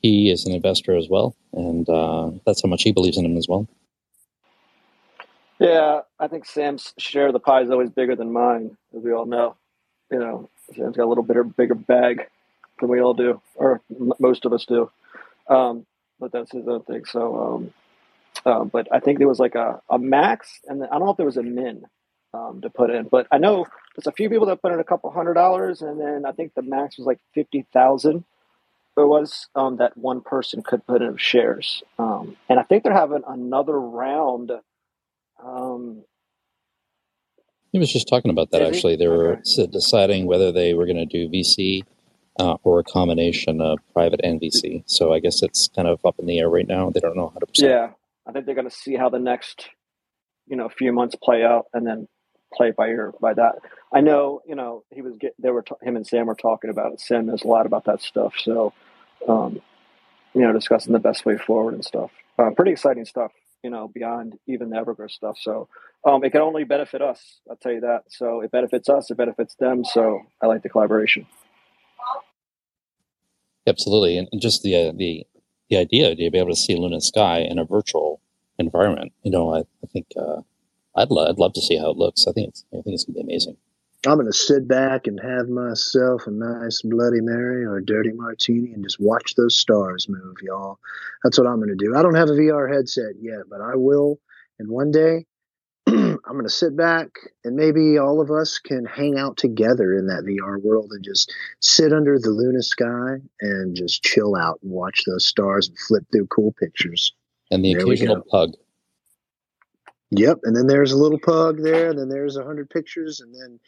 [0.00, 3.36] he is an investor as well, and uh, that's how much he believes in him
[3.36, 3.68] as well.
[5.58, 9.12] Yeah, I think Sam's share of the pie is always bigger than mine, as we
[9.12, 9.56] all know.
[10.10, 12.26] You know, Sam's got a little bit bigger bag
[12.80, 14.90] than we all do, or m- most of us do.
[15.48, 15.86] Um,
[16.20, 17.04] but that's his own thing.
[17.04, 17.74] So, um,
[18.44, 21.16] uh, but I think there was like a, a max, and I don't know if
[21.16, 21.84] there was a min
[22.34, 23.66] um, to put in, but I know
[23.96, 26.54] there's a few people that put in a couple hundred dollars, and then I think
[26.54, 28.24] the max was like fifty thousand.
[28.96, 32.92] There was um, that one person could put in shares, um, and I think they're
[32.92, 34.52] having another round
[35.44, 36.04] um,
[37.72, 38.96] he was just talking about that actually.
[38.96, 39.66] They were okay.
[39.66, 41.84] deciding whether they were going to do VC
[42.40, 44.82] uh, or a combination of private and VC.
[44.86, 46.90] So I guess it's kind of up in the air right now.
[46.90, 47.50] They don't know 100%.
[47.54, 47.90] Yeah,
[48.26, 49.68] I think they're going to see how the next,
[50.46, 52.08] you know, few months play out and then
[52.54, 53.56] play by ear by that.
[53.92, 56.70] I know, you know, he was get they were t- him and Sam were talking
[56.70, 57.00] about it.
[57.00, 58.34] Sam knows a lot about that stuff.
[58.38, 58.72] So,
[59.28, 59.60] um,
[60.34, 62.10] you know, discussing the best way forward and stuff.
[62.38, 65.36] Uh, pretty exciting stuff you know, beyond even the Evergrow stuff.
[65.38, 65.68] So
[66.04, 67.40] um, it can only benefit us.
[67.48, 68.04] I'll tell you that.
[68.08, 69.84] So it benefits us, it benefits them.
[69.84, 71.26] So I like the collaboration.
[73.70, 75.24] Absolutely, and just the uh, the
[75.68, 78.20] the idea to be able to see Luna Sky in a virtual
[78.58, 79.12] environment.
[79.22, 80.42] You know, I, I think uh,
[80.96, 82.26] I'd lo- I'd love to see how it looks.
[82.26, 83.56] I think it's I think it's gonna be amazing.
[84.06, 88.72] I'm to sit back and have myself a nice Bloody Mary or a dirty martini
[88.72, 90.78] and just watch those stars move, y'all.
[91.22, 91.94] That's what I'm to do.
[91.94, 94.18] I don't have a VR headset yet, but I will.
[94.58, 95.26] And one day,
[96.24, 97.08] I'm going to sit back
[97.44, 101.32] and maybe all of us can hang out together in that VR world and just
[101.60, 106.04] sit under the Luna sky and just chill out and watch those stars and flip
[106.12, 107.12] through cool pictures.
[107.50, 108.52] And the there occasional pug.
[110.12, 113.32] Yep, and then there's a little pug there, and then there's a hundred pictures, and
[113.34, 113.60] then,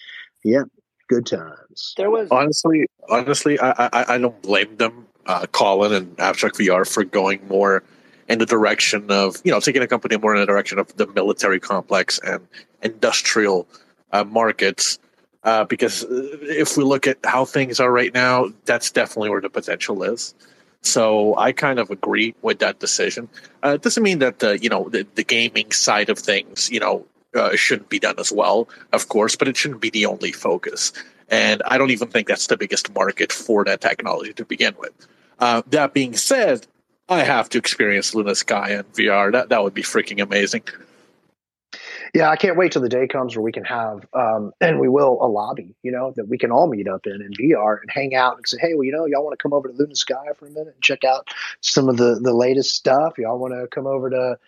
[0.44, 0.66] yep,
[1.08, 1.94] good times.
[1.96, 6.88] There was honestly, honestly, I I, I don't blame them, uh, Colin and Abstract VR
[6.88, 7.84] for going more
[8.28, 11.06] in the direction of you know taking a company more in the direction of the
[11.08, 12.46] military complex and
[12.82, 13.66] industrial
[14.12, 14.98] uh, markets.
[15.44, 19.50] Uh, because if we look at how things are right now, that's definitely where the
[19.50, 20.34] potential is.
[20.82, 23.28] So I kind of agree with that decision.
[23.64, 26.80] Uh, it doesn't mean that the you know the, the gaming side of things you
[26.80, 30.32] know uh, shouldn't be done as well, of course, but it shouldn't be the only
[30.32, 30.92] focus.
[31.28, 34.92] And I don't even think that's the biggest market for that technology to begin with.
[35.38, 36.66] Uh, that being said,
[37.08, 39.32] I have to experience Luna Sky in VR.
[39.32, 40.62] That that would be freaking amazing.
[42.14, 44.88] Yeah, I can't wait till the day comes where we can have, um, and we
[44.88, 47.90] will, a lobby, you know, that we can all meet up in in VR and
[47.90, 49.96] hang out and say, hey, well, you know, y'all want to come over to Luna
[49.96, 51.28] Sky for a minute and check out
[51.60, 53.16] some of the the latest stuff?
[53.16, 54.38] Y'all want to come over to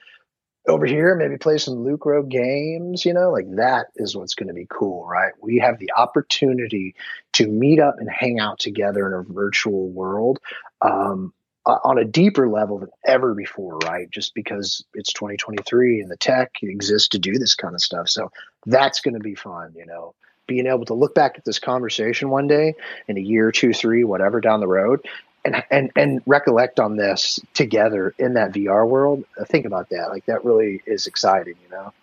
[0.67, 4.55] over here, maybe play some Lucro games, you know, like that is what's going to
[4.55, 5.33] be cool, right?
[5.41, 6.95] We have the opportunity
[7.35, 10.39] to meet up and hang out together in a virtual world.
[10.81, 11.35] Um,
[11.67, 14.11] uh, on a deeper level than ever before, right?
[14.11, 18.09] Just because it's 2023 and the tech exists to do this kind of stuff.
[18.09, 18.31] So
[18.67, 20.15] that's going to be fun, you know.
[20.47, 22.75] Being able to look back at this conversation one day
[23.09, 25.01] in a year, two, three, whatever down the road,
[25.43, 29.25] and and and recollect on this together in that VR world.
[29.41, 30.11] Uh, think about that.
[30.11, 31.95] Like that really is exciting, you know.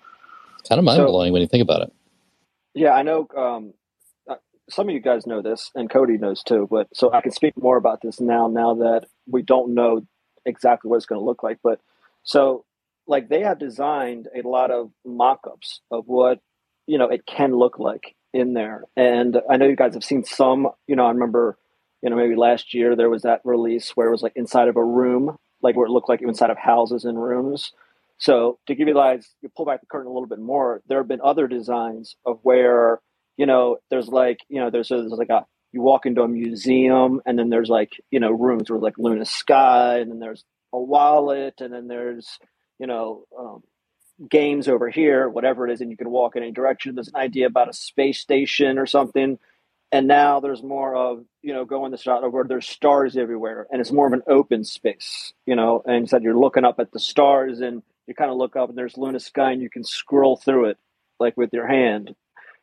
[0.68, 1.94] Kind of mind blowing so, when you think about it.
[2.74, 3.28] Yeah, I know.
[3.36, 3.74] Um,
[4.72, 6.68] some of you guys know this, and Cody knows too.
[6.70, 8.48] But so I can speak more about this now.
[8.48, 10.06] Now that we don't know
[10.46, 11.80] exactly what it's going to look like, but
[12.24, 12.66] so
[13.08, 16.40] like they have designed a lot of mock-ups of what
[16.88, 20.24] you know it can look like in there, and I know you guys have seen
[20.24, 20.70] some.
[20.88, 21.58] You know, I remember
[22.02, 24.78] you know maybe last year there was that release where it was like inside of
[24.78, 27.72] a room, like where it looked like inside of houses and rooms.
[28.18, 30.84] So to give you guys, you pull back the curtain a little bit more.
[30.88, 33.00] There have been other designs of where
[33.42, 37.22] you know, there's like, you know, there's, there's like a, you walk into a museum
[37.26, 40.80] and then there's like, you know, rooms with like Luna Sky and then there's a
[40.80, 42.38] wallet and then there's,
[42.78, 43.64] you know, um,
[44.30, 46.94] games over here, whatever it is, and you can walk in any direction.
[46.94, 49.40] There's an idea about a space station or something.
[49.92, 53.82] And now there's more of, you know, going the shot where there's stars everywhere and
[53.82, 57.00] it's more of an open space, you know, and said you're looking up at the
[57.00, 60.38] stars and you kind of look up and there's Luna Sky and you can scroll
[60.38, 60.78] through it
[61.20, 62.14] like with your hand.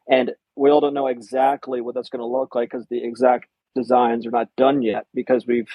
[0.09, 3.47] And we all don't know exactly what that's going to look like because the exact
[3.75, 5.69] designs are not done yet because we've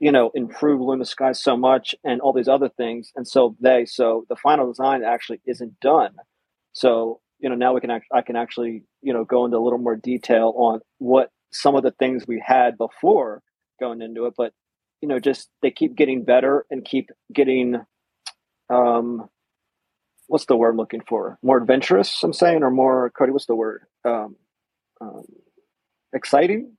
[0.00, 3.84] you know, improved Luna Sky so much and all these other things, and so they.
[3.84, 6.14] So the final design actually isn't done.
[6.72, 9.60] So you know, now we can act, I can actually you know go into a
[9.60, 13.42] little more detail on what some of the things we had before
[13.78, 14.52] going into it, but
[15.02, 17.76] you know, just they keep getting better and keep getting,
[18.70, 19.28] um,
[20.30, 21.38] what's the word I'm looking for?
[21.42, 23.32] More adventurous, I'm saying, or more Cody.
[23.32, 23.82] What's the word?
[24.04, 24.36] Um,
[25.00, 25.24] um,
[26.12, 26.76] exciting.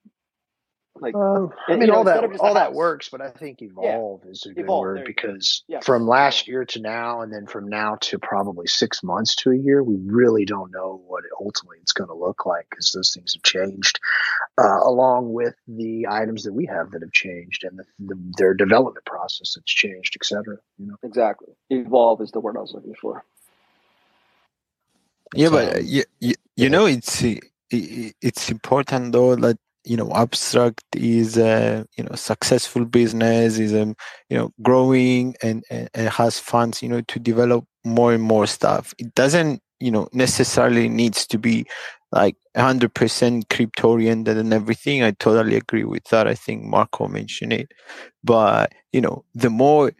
[0.99, 4.31] Like, uh, I mean, know, all that all that works, but I think evolve yeah.
[4.31, 5.79] is a good evolve, word because yeah.
[5.79, 9.57] from last year to now, and then from now to probably six months to a
[9.57, 13.33] year, we really don't know what ultimately it's going to look like because those things
[13.33, 13.99] have changed,
[14.61, 18.53] uh, along with the items that we have that have changed and the, the, their
[18.53, 20.57] development process that's changed, etc.
[20.77, 21.53] You know, exactly.
[21.69, 23.23] Evolve is the word I was looking for.
[25.35, 27.23] Yeah, but um, you, you, you know, it's
[27.71, 33.83] it's important though that you know abstract is a you know successful business is a
[33.83, 33.95] um,
[34.29, 38.45] you know growing and, and, and has funds you know to develop more and more
[38.45, 38.93] stuff.
[38.97, 41.65] It doesn't you know necessarily needs to be
[42.11, 45.01] like 100% crypto oriented and everything.
[45.01, 46.27] I totally agree with that.
[46.27, 47.71] I think marco mentioned it.
[48.23, 49.93] But you know the more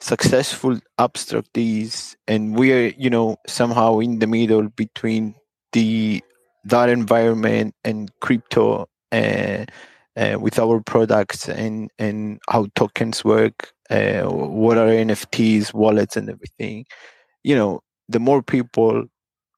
[0.00, 5.34] successful abstract is and we're you know somehow in the middle between
[5.72, 6.22] the
[6.66, 9.64] that environment and crypto uh,
[10.16, 16.28] uh, with our products and and how tokens work, uh, what are NFTs, wallets, and
[16.28, 16.86] everything.
[17.44, 19.04] You know, the more people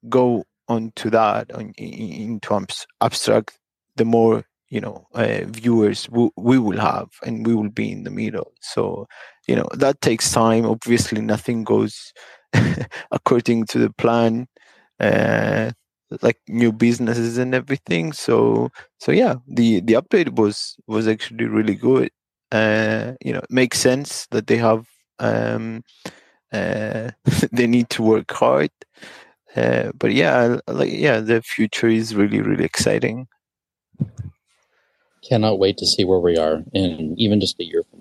[0.09, 2.67] go onto that on, into
[3.01, 3.59] abstract,
[3.97, 8.05] the more you know uh, viewers we, we will have, and we will be in
[8.05, 8.53] the middle.
[8.61, 9.07] So
[9.49, 10.67] you know that takes time.
[10.67, 12.13] Obviously, nothing goes
[13.11, 14.47] according to the plan.
[15.01, 15.73] Uh,
[16.23, 21.75] like new businesses and everything so so yeah the the update was was actually really
[21.75, 22.11] good
[22.53, 24.87] uh you know it makes sense that they have
[25.19, 25.83] um
[26.53, 27.11] uh
[27.53, 28.71] they need to work hard
[29.57, 33.27] uh but yeah like yeah the future is really really exciting
[35.23, 37.98] cannot wait to see where we are in even just a year from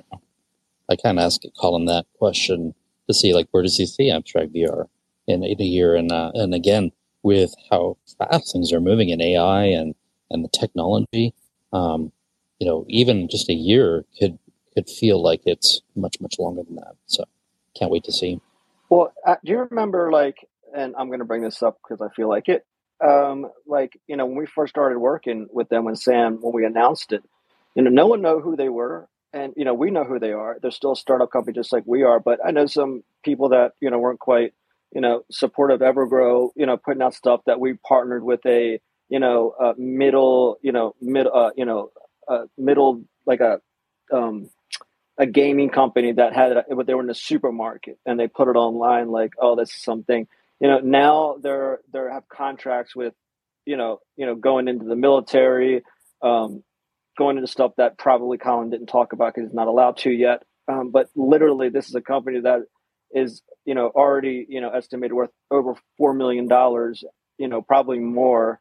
[0.89, 2.73] i kind of asked colin that question
[3.07, 4.85] to see like where does he see abstract vr
[5.27, 6.91] in, in a year and uh, and again
[7.27, 9.95] with how fast things are moving in AI and
[10.29, 11.33] and the technology.
[11.73, 12.11] Um,
[12.59, 14.39] you know, even just a year could
[14.73, 16.95] could feel like it's much much longer than that.
[17.05, 17.25] So,
[17.77, 18.39] can't wait to see.
[18.89, 20.47] Well, uh, do you remember like?
[20.75, 22.65] And I'm going to bring this up because I feel like it.
[23.03, 26.65] Um, like you know, when we first started working with them, when Sam, when we
[26.65, 27.23] announced it,
[27.75, 30.31] you know, no one know who they were, and you know, we know who they
[30.31, 30.57] are.
[30.61, 32.19] They're still a startup company, just like we are.
[32.19, 34.53] But I know some people that you know weren't quite
[34.93, 38.79] you know, supportive Evergrow, you know, putting out stuff that we partnered with a,
[39.09, 41.91] you know, a middle, you know, mid, uh, you know,
[42.27, 43.59] a middle, like a,
[44.11, 44.49] um,
[45.17, 48.55] a gaming company that had it, they were in a supermarket and they put it
[48.55, 50.27] online like, oh, this is something,
[50.59, 53.13] you know, now they're, they're have contracts with,
[53.65, 55.83] you know, you know, going into the military,
[56.21, 56.63] um,
[57.17, 60.43] going into stuff that probably Colin didn't talk about because he's not allowed to yet.
[60.67, 62.61] Um, but literally, this is a company that
[63.11, 67.03] is you know already you know estimated worth over four million dollars
[67.37, 68.59] you know probably more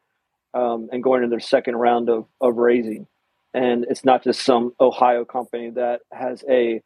[0.53, 3.07] um, and going into their second round of, of raising.
[3.53, 6.81] And it's not just some ohio company that has a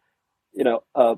[0.53, 1.15] you know uh,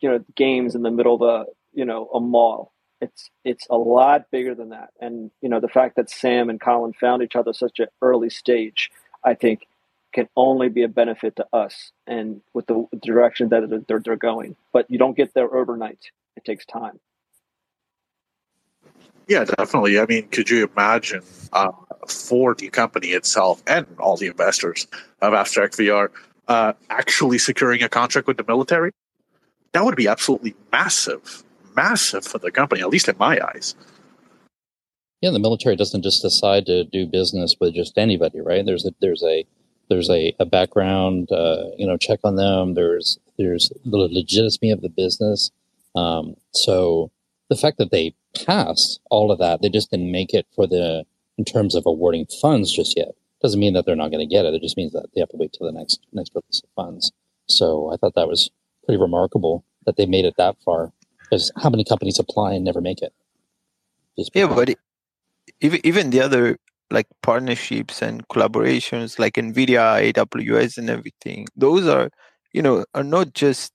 [0.00, 2.72] you know games in the middle of a you know a mall.
[3.00, 4.90] It's it's a lot bigger than that.
[5.00, 8.30] And you know the fact that sam and colin found each other such an early
[8.30, 8.90] stage
[9.24, 9.66] i think
[10.16, 14.56] can only be a benefit to us and with the direction that they're, they're going.
[14.72, 16.10] But you don't get there overnight.
[16.36, 16.98] It takes time.
[19.28, 19.98] Yeah, definitely.
[20.00, 21.20] I mean, could you imagine
[21.52, 21.72] uh,
[22.08, 24.86] for the company itself and all the investors
[25.20, 26.08] of Abstract VR
[26.48, 28.92] uh, actually securing a contract with the military?
[29.72, 31.44] That would be absolutely massive,
[31.76, 33.74] massive for the company, at least in my eyes.
[35.20, 38.64] Yeah, the military doesn't just decide to do business with just anybody, right?
[38.64, 39.44] There's a there's a
[39.88, 42.74] there's a, a background, uh, you know, check on them.
[42.74, 45.50] There's there's the legitimacy of the business.
[45.94, 47.10] Um, so
[47.48, 48.14] the fact that they
[48.44, 51.04] passed all of that, they just didn't make it for the
[51.38, 53.14] in terms of awarding funds just yet.
[53.42, 54.54] Doesn't mean that they're not going to get it.
[54.54, 57.12] It just means that they have to wait till the next next release of funds.
[57.46, 58.50] So I thought that was
[58.84, 60.92] pretty remarkable that they made it that far.
[61.20, 63.12] Because how many companies apply and never make it?
[64.34, 64.74] Yeah, but
[65.60, 66.58] even even the other
[66.90, 71.46] like partnerships and collaborations like nvidia aws and everything.
[71.56, 72.10] Those are
[72.52, 73.72] you know are not just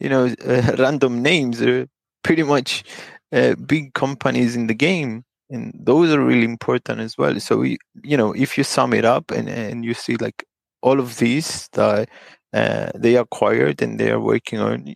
[0.00, 1.58] you know uh, random names.
[1.60, 1.86] They're
[2.22, 2.84] pretty much
[3.32, 7.38] uh, big companies in the game and those are really important as well.
[7.40, 10.44] So you, you know if you sum it up and and you see like
[10.82, 12.08] all of these that
[12.52, 14.94] uh, they acquired and they are working on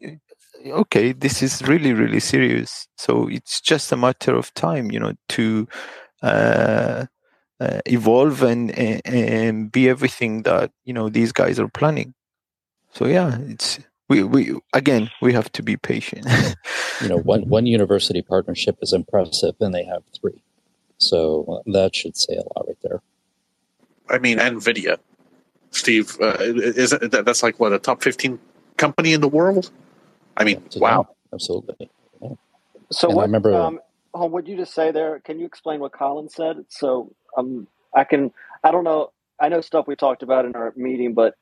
[0.66, 2.86] okay this is really really serious.
[2.98, 5.68] So it's just a matter of time you know to
[6.22, 7.06] uh,
[7.62, 12.14] uh, evolve and, and, and be everything that you know these guys are planning.
[12.92, 13.78] So yeah it's
[14.08, 16.26] we, we again we have to be patient.
[17.00, 20.40] You know one one university partnership is impressive and they have three.
[20.98, 23.00] So that should say a lot right there.
[24.08, 24.98] I mean nvidia.
[25.72, 28.38] Steve uh, is it, that's like what a top 15
[28.76, 29.70] company in the world?
[30.36, 31.08] I mean wow.
[31.32, 31.90] absolutely.
[32.20, 32.34] Yeah.
[32.90, 33.80] so and what I remember um,
[34.12, 38.04] what did you just say there can you explain what colin said so um i
[38.04, 38.32] can
[38.62, 39.10] i don't know
[39.40, 41.34] i know stuff we talked about in our meeting but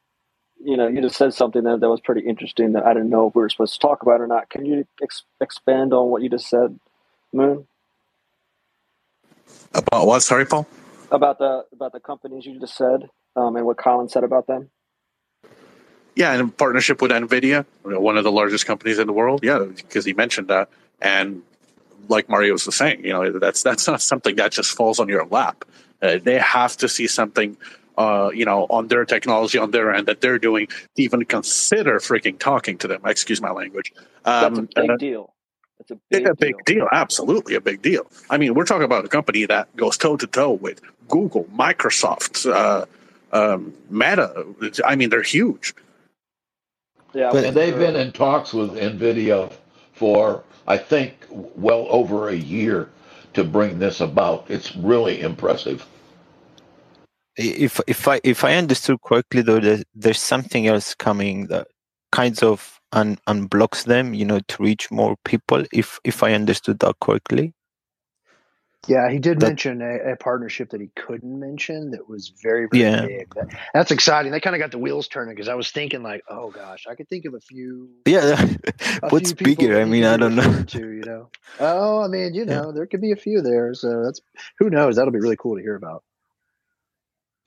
[0.63, 3.29] you know, you just said something that, that was pretty interesting that I didn't know
[3.29, 4.51] if we were supposed to talk about or not.
[4.51, 6.79] Can you ex- expand on what you just said,
[7.33, 7.67] Moon?
[9.73, 10.21] About what?
[10.21, 10.67] Sorry, Paul.
[11.11, 14.71] About the about the companies you just said, um, and what Colin said about them.
[16.15, 19.41] Yeah, in partnership with Nvidia, one of the largest companies in the world.
[19.43, 20.69] Yeah, because he mentioned that,
[21.01, 21.43] and
[22.11, 25.25] like Mario was saying, you know, that's that's not something that just falls on your
[25.27, 25.65] lap.
[26.03, 27.57] Uh, they have to see something
[28.01, 31.99] uh, you know, on their technology on their end that they're doing to even consider
[31.99, 33.03] freaking talking to them.
[33.05, 33.93] Excuse my language.
[34.25, 35.35] Um, That's a big uh, deal.
[35.81, 36.77] It's a big, a big deal.
[36.77, 36.89] deal.
[36.93, 38.11] Absolutely a big deal.
[38.31, 42.51] I mean, we're talking about a company that goes toe to toe with Google, Microsoft,
[42.51, 42.87] uh,
[43.33, 44.47] um, Meta.
[44.85, 45.75] I mean, they're huge.
[47.13, 49.53] Yeah, but they've been in talks with Nvidia
[49.93, 52.91] for I think well over a year
[53.35, 54.47] to bring this about.
[54.49, 55.87] It's really impressive
[57.41, 61.69] if if I if I understood correctly, though, there's, there's something else coming that
[62.13, 65.65] kinds of un, unblocks them, you know, to reach more people.
[65.73, 67.55] If if I understood that correctly.
[68.89, 72.67] Yeah, he did that, mention a, a, partnership that he couldn't mention that was very,
[72.73, 73.05] very yeah.
[73.05, 73.35] big.
[73.35, 74.33] That, that's exciting.
[74.33, 76.95] They kind of got the wheels turning because I was thinking like, oh gosh, I
[76.95, 77.91] could think of a few.
[78.07, 78.43] Yeah,
[79.03, 79.79] a what's few bigger?
[79.79, 80.63] I mean, I don't know.
[80.63, 81.29] To you know,
[81.59, 82.73] oh, I mean, you know, yeah.
[82.75, 83.75] there could be a few there.
[83.75, 84.23] So that's
[84.59, 84.97] who knows.
[84.97, 86.03] That'll be really cool to hear about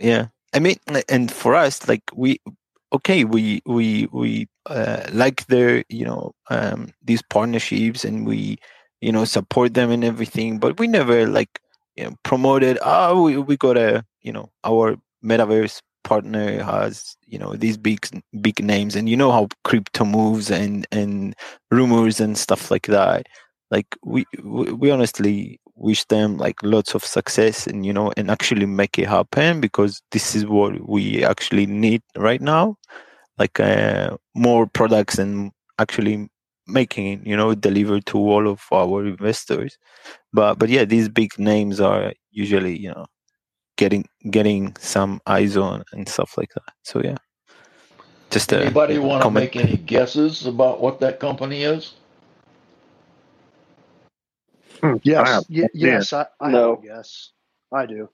[0.04, 0.76] yeah i mean
[1.10, 2.40] and for us like we
[2.92, 8.58] okay we we we uh, like the you know um these partnerships and we
[9.04, 11.60] you know support them and everything but we never like
[11.96, 17.40] you know promoted oh we, we got a you know our metaverse partner has you
[17.40, 18.06] know these big
[18.42, 21.36] big names and you know how crypto moves and and
[21.72, 23.26] rumors and stuff like that.
[23.72, 28.30] Like we we, we honestly wish them like lots of success and you know and
[28.30, 32.76] actually make it happen because this is what we actually need right now.
[33.40, 36.30] Like uh, more products and actually
[36.68, 39.78] making it you know delivered to all of our investors.
[40.34, 43.06] But but yeah these big names are usually you know
[43.78, 46.74] getting getting some eyes on and stuff like that.
[46.84, 47.18] So yeah.
[48.32, 51.94] Just anybody want to make any guesses about what that company is?
[54.82, 56.82] Hmm, yes, y- yes, I, I no.
[56.84, 57.32] yes,
[57.72, 58.10] I do.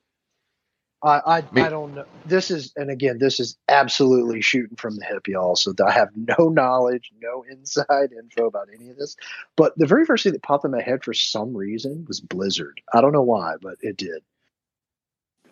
[1.01, 2.05] I I, I don't know.
[2.25, 5.55] This is, and again, this is absolutely shooting from the hip, y'all.
[5.55, 9.15] So I have no knowledge, no inside info about any of this.
[9.55, 12.81] But the very first thing that popped in my head for some reason was Blizzard.
[12.93, 14.23] I don't know why, but it did.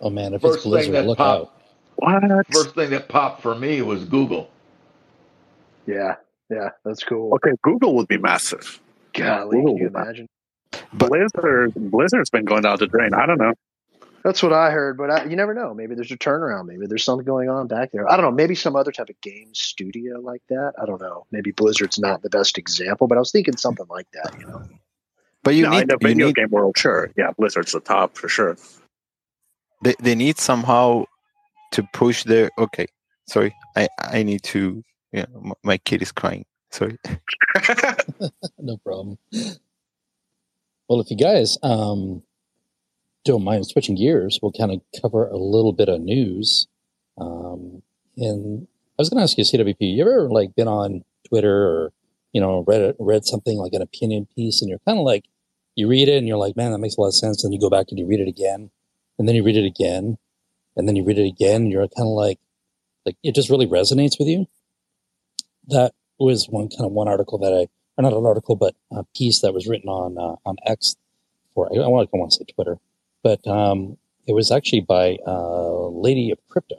[0.01, 1.53] Oh man, if first it's Blizzard, look popped, out!
[1.95, 2.47] What?
[2.53, 4.51] First thing that popped for me was Google.
[5.85, 6.15] Yeah,
[6.49, 7.33] yeah, that's cool.
[7.35, 8.79] Okay, Google would be massive.
[9.13, 10.27] Golly, Google can you imagine?
[10.93, 13.13] But Blizzard, Blizzard's been going down the drain.
[13.13, 13.53] I don't know.
[14.23, 15.73] That's what I heard, but I, you never know.
[15.73, 16.65] Maybe there's a turnaround.
[16.65, 18.09] Maybe there's something going on back there.
[18.09, 18.31] I don't know.
[18.31, 20.73] Maybe some other type of game studio like that.
[20.81, 21.25] I don't know.
[21.31, 24.35] Maybe Blizzard's not the best example, but I was thinking something like that.
[24.39, 24.63] You know.
[25.43, 27.11] But you no, need in the video need, game world, sure.
[27.15, 28.57] Yeah, Blizzard's the top for sure.
[29.83, 31.05] They they need somehow
[31.71, 32.49] to push their.
[32.57, 32.87] Okay,
[33.27, 33.55] sorry.
[33.75, 34.83] I I need to.
[35.13, 35.25] Yeah,
[35.63, 36.45] my kid is crying.
[36.71, 36.97] Sorry.
[38.59, 39.17] no problem.
[40.89, 42.23] Well, if you guys um,
[43.27, 46.67] don't mind switching gears, we'll kind of cover a little bit of news.
[47.17, 47.81] Um,
[48.17, 48.67] and
[48.97, 51.93] I was going to ask you, CWP, you ever like been on Twitter or
[52.33, 55.25] you know read read something like an opinion piece, and you're kind of like
[55.75, 57.43] you read it and you're like, man, that makes a lot of sense.
[57.43, 58.71] And you go back and you read it again,
[59.17, 60.17] and then you read it again,
[60.75, 62.39] and then you read it again, and you're kind of like,
[63.05, 64.47] like it just really resonates with you.
[65.67, 67.67] That was one kind of one article that I
[67.97, 70.95] or not an article, but a piece that was written on uh, on X,
[71.55, 72.79] or I want to say Twitter,
[73.27, 76.77] but um, it was actually by uh, Lady of Crypto.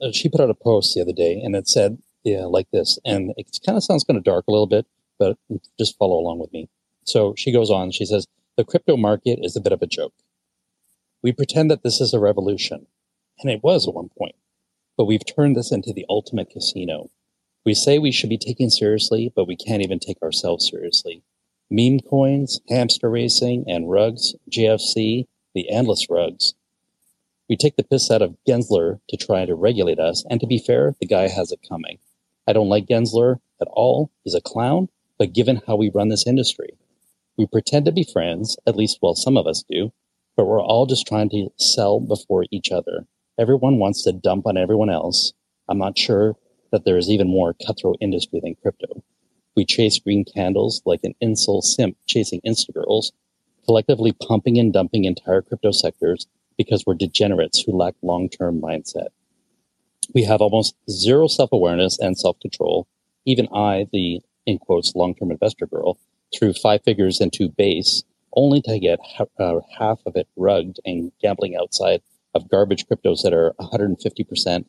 [0.00, 2.96] Uh, she put out a post the other day, and it said, "Yeah, like this,"
[3.04, 4.86] and it kind of sounds kind of dark a little bit,
[5.18, 5.36] but
[5.76, 6.68] just follow along with me.
[7.02, 7.90] So she goes on.
[7.90, 10.14] She says, "The crypto market is a bit of a joke.
[11.24, 12.86] We pretend that this is a revolution,
[13.40, 14.36] and it was at one point,
[14.96, 17.10] but we've turned this into the ultimate casino."
[17.66, 21.24] We say we should be taken seriously, but we can't even take ourselves seriously.
[21.68, 26.54] Meme coins, hamster racing, and rugs, GFC, the endless rugs.
[27.48, 30.58] We take the piss out of Gensler to try to regulate us, and to be
[30.58, 31.98] fair, the guy has it coming.
[32.46, 34.10] I don't like Gensler at all.
[34.22, 36.70] He's a clown, but given how we run this industry,
[37.36, 39.92] we pretend to be friends, at least, well, some of us do,
[40.36, 43.06] but we're all just trying to sell before each other.
[43.38, 45.32] Everyone wants to dump on everyone else.
[45.68, 46.36] I'm not sure
[46.72, 49.02] that there is even more cutthroat industry than crypto.
[49.56, 53.12] We chase green candles like an incel simp chasing Insta girls,
[53.64, 56.26] collectively pumping and dumping entire crypto sectors
[56.56, 59.08] because we're degenerates who lack long-term mindset.
[60.14, 62.86] We have almost zero self-awareness and self-control.
[63.24, 65.98] Even I, the in quotes long-term investor girl,
[66.36, 68.02] threw five figures into base
[68.36, 68.98] only to get
[69.38, 72.02] uh, half of it rugged and gambling outside
[72.34, 74.64] of garbage cryptos that are 150%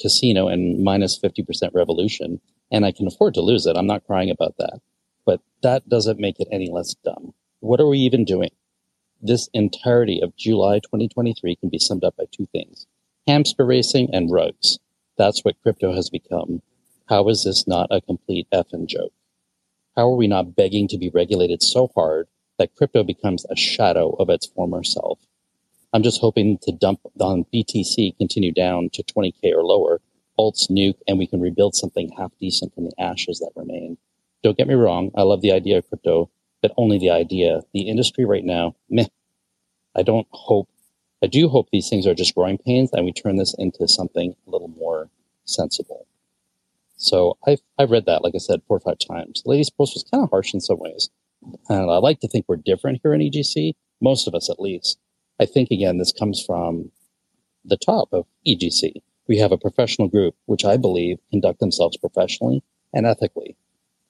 [0.00, 2.40] casino and minus 50% revolution.
[2.70, 3.76] And I can afford to lose it.
[3.76, 4.80] I'm not crying about that.
[5.24, 7.34] But that doesn't make it any less dumb.
[7.60, 8.50] What are we even doing?
[9.20, 12.86] This entirety of July 2023 can be summed up by two things
[13.26, 14.78] hamster racing and rugs.
[15.16, 16.62] That's what crypto has become.
[17.08, 19.12] How is this not a complete effing joke?
[19.96, 22.28] How are we not begging to be regulated so hard
[22.58, 25.18] that crypto becomes a shadow of its former self?
[25.92, 30.00] I'm just hoping to dump on BTC, continue down to 20K or lower,
[30.38, 33.98] alts nuke, and we can rebuild something half decent from the ashes that remain.
[34.44, 36.30] Don't get me wrong, I love the idea of crypto,
[36.62, 37.62] but only the idea.
[37.72, 39.06] The industry right now, meh.
[39.96, 40.68] I don't hope,
[41.22, 44.34] I do hope these things are just growing pains and we turn this into something
[44.46, 45.10] a little more
[45.44, 46.06] sensible.
[46.96, 49.42] So I've, I've read that, like I said, four or five times.
[49.42, 51.10] The lady's post was kind of harsh in some ways.
[51.68, 54.98] And I like to think we're different here in EGC, most of us at least.
[55.40, 56.90] I think again, this comes from
[57.64, 58.92] the top of EGC.
[59.28, 62.62] We have a professional group, which I believe conduct themselves professionally
[62.92, 63.56] and ethically.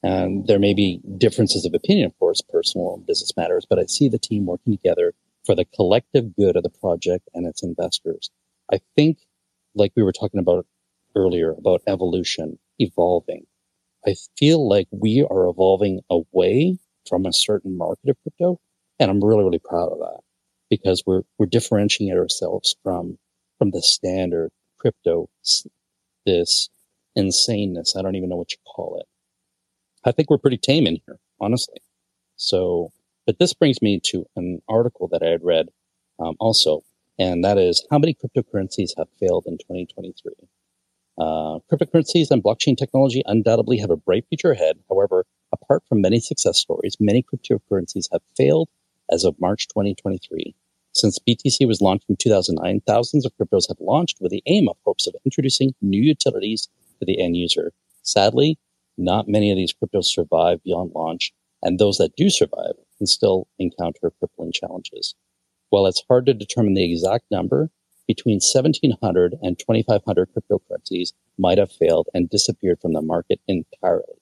[0.03, 3.87] And there may be differences of opinion, of course, personal and business matters, but I
[3.87, 5.13] see the team working together
[5.45, 8.31] for the collective good of the project and its investors.
[8.73, 9.19] I think,
[9.75, 10.67] like we were talking about
[11.17, 13.47] earlier, about evolution, evolving.
[14.07, 18.61] I feel like we are evolving away from a certain market of crypto,
[19.01, 20.21] and I'm really, really proud of that
[20.71, 23.19] because we're we're differentiating ourselves from
[23.59, 25.29] from the standard crypto
[26.25, 26.69] this
[27.17, 27.97] insaneness.
[27.97, 29.07] I don't even know what you call it.
[30.09, 31.81] I think we're pretty tame in here, honestly.
[32.37, 32.93] So,
[33.27, 35.69] but this brings me to an article that I had read
[36.19, 36.83] um, also,
[37.19, 40.33] and that is how many cryptocurrencies have failed in 2023.
[41.19, 44.79] Uh, cryptocurrencies and blockchain technology undoubtedly have a bright future ahead.
[44.89, 48.71] However, apart from many success stories, many cryptocurrencies have failed
[49.11, 50.55] as of March 2023.
[50.95, 54.77] Since BTC was launched in 2009, thousands of cryptos have launched with the aim of
[54.87, 56.69] hopes of introducing new utilities
[56.99, 57.73] to the end user.
[58.03, 58.59] Sadly,
[58.99, 63.47] not many of these cryptos survive beyond launch, and those that do survive can still
[63.59, 65.15] encounter crippling challenges.
[65.71, 67.71] While it's hard to determine the exact number,
[68.07, 74.19] between 1,700 and 2,500 cryptocurrencies might have failed and disappeared from the market entirely.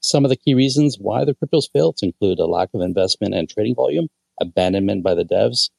[0.00, 3.48] Some of the key reasons why the cryptos failed include a lack of investment and
[3.48, 4.08] trading volume,
[4.40, 5.70] abandonment by the devs,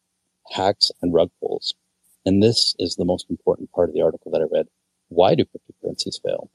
[0.52, 1.74] hacks, and rug pulls.
[2.26, 4.68] And this is the most important part of the article that I read.
[5.10, 6.50] Why do cryptocurrencies fail?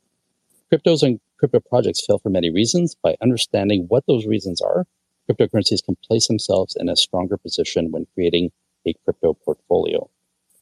[0.73, 2.97] Cryptos and crypto projects fail for many reasons.
[3.03, 4.87] By understanding what those reasons are,
[5.29, 8.53] cryptocurrencies can place themselves in a stronger position when creating
[8.87, 10.09] a crypto portfolio.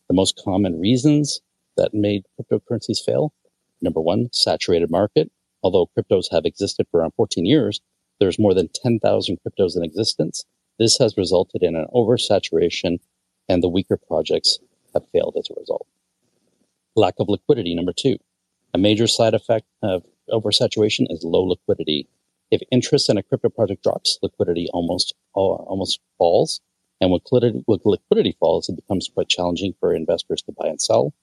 [0.08, 1.40] The most common reasons
[1.76, 3.32] that made cryptocurrencies fail
[3.80, 5.30] number one, saturated market.
[5.62, 7.80] Although cryptos have existed for around 14 years,
[8.18, 10.44] there's more than 10,000 cryptos in existence.
[10.76, 12.98] This has resulted in an oversaturation,
[13.48, 14.58] and the weaker projects
[14.92, 15.86] have failed as a result.
[16.96, 18.18] Lack of liquidity, number two.
[18.72, 22.08] A major side effect of oversaturation is low liquidity.
[22.50, 26.60] If interest in a crypto project drops, liquidity almost almost falls.
[27.00, 30.80] And when liquidity, when liquidity falls, it becomes quite challenging for investors to buy and
[30.80, 31.14] sell.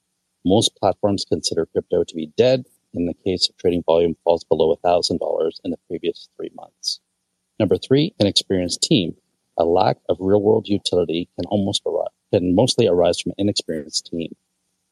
[0.44, 2.64] Most platforms consider crypto to be dead
[2.94, 7.00] in the case of trading volume falls below $1,000 in the previous three months.
[7.58, 9.16] Number three, an experienced team.
[9.56, 14.06] A lack of real world utility can almost arise, can mostly arise from an inexperienced
[14.06, 14.34] team.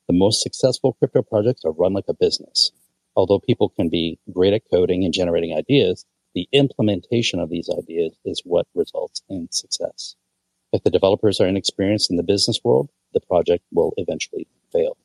[0.08, 2.70] The most successful crypto projects are run like a business.
[3.16, 6.04] Although people can be great at coding and generating ideas,
[6.34, 10.14] the implementation of these ideas is what results in success.
[10.72, 14.96] If the developers are inexperienced in the business world, the project will eventually fail.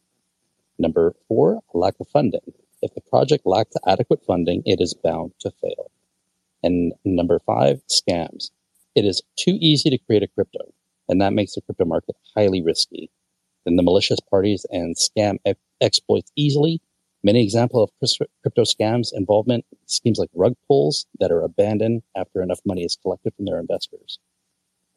[0.77, 2.53] Number four, lack of funding.
[2.81, 5.89] If the project lacks adequate funding, it is bound to fail.
[6.61, 8.51] And number five, scams.
[8.93, 10.73] It is too easy to create a crypto,
[11.07, 13.09] and that makes the crypto market highly risky.
[13.65, 15.37] Then the malicious parties and scam
[15.79, 16.81] exploits easily
[17.23, 22.61] Many examples of crypto scams involvement schemes like rug pulls that are abandoned after enough
[22.65, 24.17] money is collected from their investors.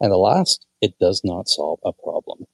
[0.01, 2.47] And the last, it does not solve a problem.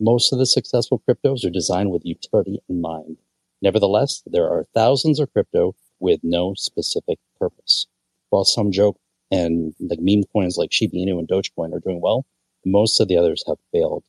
[0.00, 3.18] Most of the successful cryptos are designed with utility in mind.
[3.60, 7.86] Nevertheless, there are thousands of crypto with no specific purpose.
[8.30, 8.98] While some joke
[9.30, 12.26] and like meme coins like Shiba Inu and Dogecoin are doing well,
[12.66, 14.02] most of the others have failed.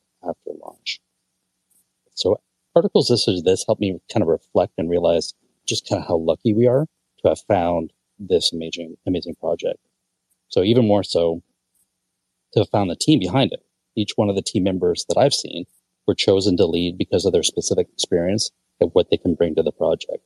[2.15, 2.39] So
[2.75, 5.33] articles such as this helped me kind of reflect and realize
[5.65, 6.87] just kind of how lucky we are
[7.21, 9.79] to have found this amazing, amazing project.
[10.49, 11.41] So even more so
[12.53, 13.63] to have found the team behind it.
[13.95, 15.65] Each one of the team members that I've seen
[16.07, 19.63] were chosen to lead because of their specific experience and what they can bring to
[19.63, 20.25] the project.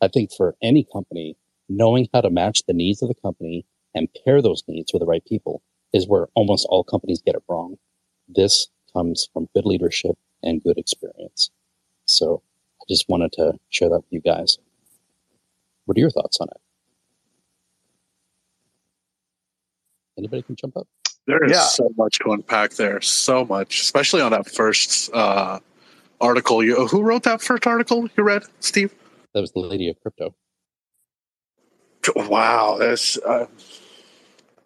[0.00, 1.36] I think for any company,
[1.68, 5.06] knowing how to match the needs of the company and pair those needs with the
[5.06, 7.76] right people is where almost all companies get it wrong.
[8.28, 11.50] This comes from good leadership and good experience.
[12.06, 12.42] So
[12.80, 14.58] I just wanted to share that with you guys.
[15.84, 16.60] What are your thoughts on it?
[20.18, 20.86] Anybody can jump up.
[21.26, 21.60] There is yeah.
[21.60, 23.00] so much to unpack there.
[23.00, 25.60] So much, especially on that first uh,
[26.20, 26.64] article.
[26.64, 28.94] You, who wrote that first article you read, Steve?
[29.34, 30.34] That was the Lady of Crypto.
[32.16, 33.18] Wow, this.
[33.18, 33.46] Uh,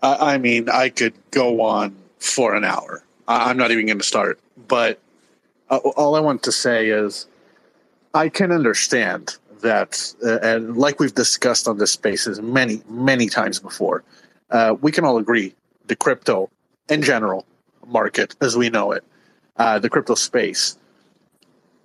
[0.03, 3.03] I, I mean, I could go on for an hour.
[3.27, 4.39] I, I'm not even going to start.
[4.69, 5.01] But
[5.73, 7.27] uh, all I want to say is,
[8.15, 13.59] I can understand that, uh, and like we've discussed on this spaces many, many times
[13.59, 14.05] before,
[14.51, 15.55] uh, we can all agree
[15.87, 16.51] the crypto
[16.91, 17.47] in general
[17.87, 19.03] market as we know it,
[19.57, 20.77] uh, the crypto space,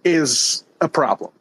[0.03, 1.31] is a problem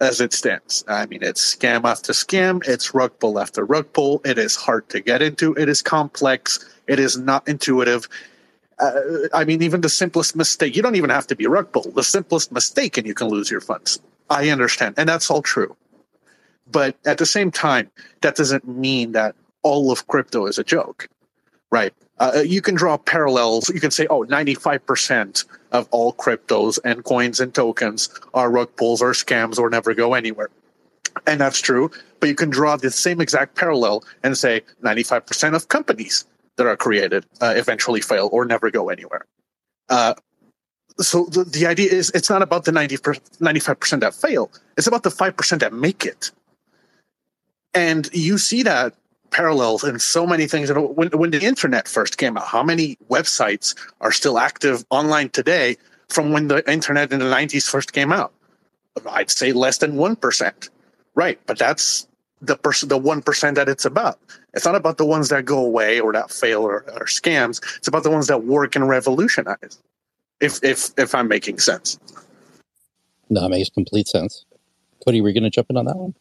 [0.00, 0.84] as it stands.
[0.88, 4.20] I mean, it's scam after scam, it's rug pull after rug pull.
[4.24, 8.08] It is hard to get into, it is complex, it is not intuitive.
[8.78, 11.72] Uh, I mean, even the simplest mistake, you don't even have to be a rug
[11.72, 11.90] pull.
[11.90, 14.00] The simplest mistake, and you can lose your funds.
[14.30, 15.76] I understand, and that's all true.
[16.70, 17.90] But at the same time,
[18.22, 21.08] that doesn't mean that all of crypto is a joke,
[21.70, 21.92] right?
[22.18, 23.68] Uh, you can draw parallels.
[23.68, 29.02] You can say, oh, 95% of all cryptos and coins and tokens are rug pulls
[29.02, 30.50] or scams or never go anywhere.
[31.26, 31.90] And that's true.
[32.20, 36.24] But you can draw the same exact parallel and say 95% of companies
[36.56, 39.26] that are created uh, eventually fail or never go anywhere.
[39.88, 40.14] Uh,
[41.00, 45.02] so the, the idea is it's not about the 90 95% that fail, it's about
[45.02, 46.30] the 5% that make it.
[47.74, 48.94] And you see that
[49.30, 50.68] parallels in so many things.
[50.70, 55.30] And when, when the internet first came out, how many websites are still active online
[55.30, 55.76] today
[56.08, 58.32] from when the internet in the 90s first came out?
[59.08, 60.68] I'd say less than 1%.
[61.14, 61.40] Right.
[61.46, 62.06] But that's
[62.42, 64.18] the person, the 1% that it's about.
[64.52, 67.60] It's not about the ones that go away or that fail or, or scams.
[67.76, 69.78] It's about the ones that work and revolutionize.
[70.40, 71.98] If, if, if I'm making sense.
[73.30, 74.44] No, it makes complete sense.
[75.04, 76.14] Cody, were you going to jump in on that one?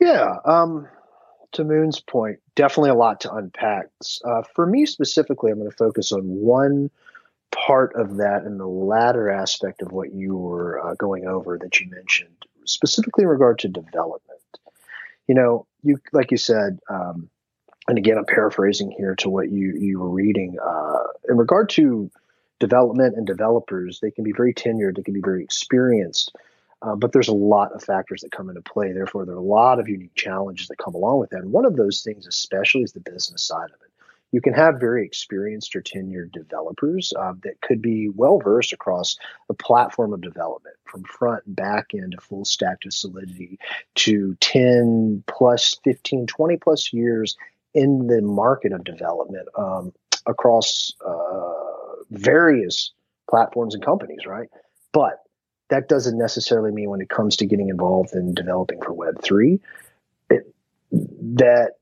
[0.00, 0.38] Yeah.
[0.44, 0.88] Um,
[1.52, 3.86] to Moon's point, definitely a lot to unpack.
[4.24, 6.90] Uh, for me specifically, I'm going to focus on one
[7.52, 11.78] part of that and the latter aspect of what you were uh, going over that
[11.78, 14.40] you mentioned, specifically in regard to development.
[15.28, 17.30] You know, you like you said, um,
[17.88, 20.58] and again, I'm paraphrasing here to what you you were reading.
[20.64, 22.10] Uh, in regard to
[22.58, 26.34] development and developers, they can be very tenured, they can be very experienced.
[26.80, 28.92] Uh, but there's a lot of factors that come into play.
[28.92, 31.40] Therefore, there are a lot of unique challenges that come along with that.
[31.40, 33.91] And one of those things, especially, is the business side of it.
[34.32, 39.16] You can have very experienced or tenured developers uh, that could be well versed across
[39.48, 43.58] the platform of development, from front and back end to full stack to Solidity
[43.96, 47.36] to 10 plus, 15, 20 plus years
[47.74, 49.92] in the market of development um,
[50.26, 52.92] across uh, various
[53.28, 54.48] platforms and companies, right?
[54.92, 55.22] But
[55.68, 59.58] that doesn't necessarily mean when it comes to getting involved in developing for Web3
[60.28, 60.54] it,
[60.90, 61.72] that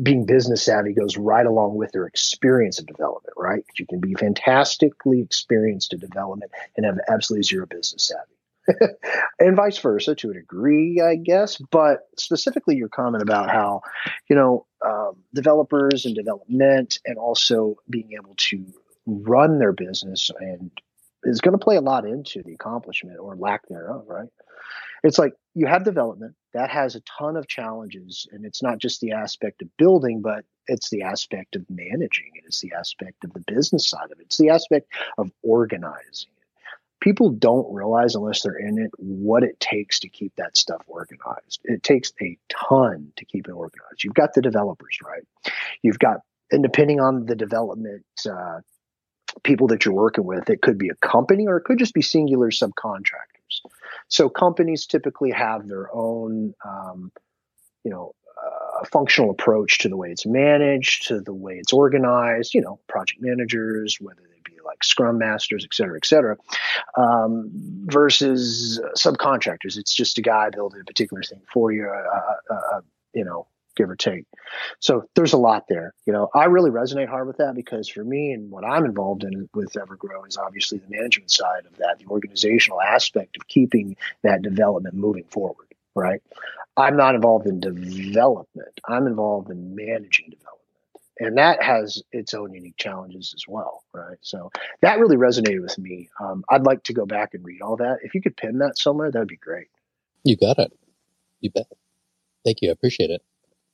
[0.00, 3.64] being business savvy goes right along with their experience of development, right?
[3.78, 8.32] You can be fantastically experienced in development and have absolutely zero business savvy.
[9.40, 11.58] and vice versa to a degree, I guess.
[11.70, 13.82] But specifically, your comment about how,
[14.30, 18.64] you know, um, developers and development and also being able to
[19.06, 20.70] run their business and
[21.24, 24.28] is going to play a lot into the accomplishment or lack thereof, right?
[25.02, 29.00] It's like you have development that has a ton of challenges, and it's not just
[29.00, 32.44] the aspect of building, but it's the aspect of managing it.
[32.46, 34.26] It's the aspect of the business side of it.
[34.26, 36.68] It's the aspect of organizing it.
[37.00, 41.60] People don't realize unless they're in it what it takes to keep that stuff organized.
[41.64, 44.04] It takes a ton to keep it organized.
[44.04, 45.24] You've got the developers, right?
[45.82, 46.20] You've got,
[46.52, 48.60] and depending on the development uh,
[49.42, 50.50] people that you're working with.
[50.50, 53.41] It could be a company or it could just be singular subcontractors.
[54.08, 57.12] So companies typically have their own, um,
[57.84, 58.14] you know,
[58.44, 62.54] uh, functional approach to the way it's managed, to the way it's organized.
[62.54, 66.36] You know, project managers, whether they be like Scrum masters, et cetera, et cetera,
[66.96, 67.50] um,
[67.86, 69.76] versus subcontractors.
[69.76, 71.88] It's just a guy building a particular thing for you.
[71.88, 72.80] Uh, uh, uh
[73.14, 73.46] you know,
[73.76, 74.24] give or take.
[74.80, 75.94] So there's a lot there.
[76.06, 79.24] You know, I really resonate hard with that because for me and what I'm involved
[79.24, 83.96] in with Evergrow is obviously the management side of that, the organizational aspect of keeping
[84.22, 86.22] that development moving forward, right?
[86.76, 88.80] I'm not involved in development.
[88.88, 90.48] I'm involved in managing development.
[91.18, 94.16] And that has its own unique challenges as well, right?
[94.22, 94.50] So
[94.80, 96.08] that really resonated with me.
[96.18, 97.98] Um, I'd like to go back and read all that.
[98.02, 99.68] If you could pin that somewhere, that'd be great.
[100.24, 100.72] You got it.
[101.40, 101.66] You bet.
[102.44, 102.70] Thank you.
[102.70, 103.22] I appreciate it.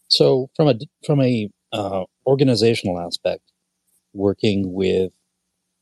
[0.09, 0.75] So from a
[1.07, 3.43] from a uh, organizational aspect,
[4.13, 5.13] working with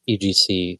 [0.08, 0.78] EGC,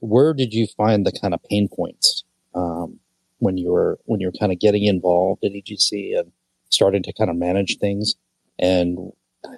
[0.00, 2.98] where did you find the kind of pain points um,
[3.38, 6.32] when you were when you were kind of getting involved at EGC and
[6.70, 8.16] starting to kind of manage things?
[8.58, 9.12] And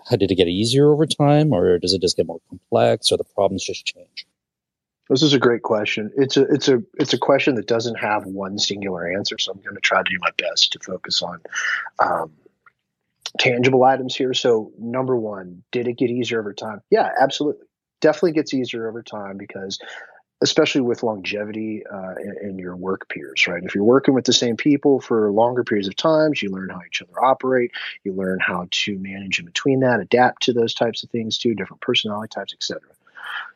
[0.09, 3.17] how did it get easier over time, or does it just get more complex, or
[3.17, 4.27] the problems just change?
[5.11, 6.11] This is a great question.
[6.17, 9.39] It's a it's a it's a question that doesn't have one singular answer.
[9.39, 11.41] So I'm going to try to do my best to focus on
[11.99, 12.33] um,
[13.39, 14.35] tangible items here.
[14.35, 16.81] So, number one, did it get easier over time?
[16.91, 17.67] Yeah, absolutely.
[18.01, 19.79] Definitely gets easier over time because,
[20.43, 23.63] especially with longevity uh, in, in, your work peers, right?
[23.63, 26.81] If you're working with the same people for longer periods of times, you learn how
[26.87, 27.73] each other operate.
[28.05, 31.55] You learn how to manage in between that, adapt to those types of things too,
[31.55, 32.81] different personality types, etc.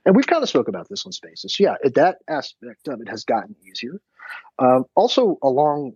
[0.05, 1.61] And we've kind of spoke about this on Spaces.
[1.61, 4.01] Yeah, that aspect of it has gotten easier.
[4.59, 5.95] Um, also, along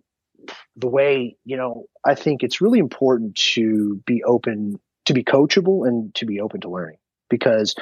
[0.75, 5.87] the way, you know, I think it's really important to be open, to be coachable
[5.87, 6.97] and to be open to learning
[7.29, 7.75] because,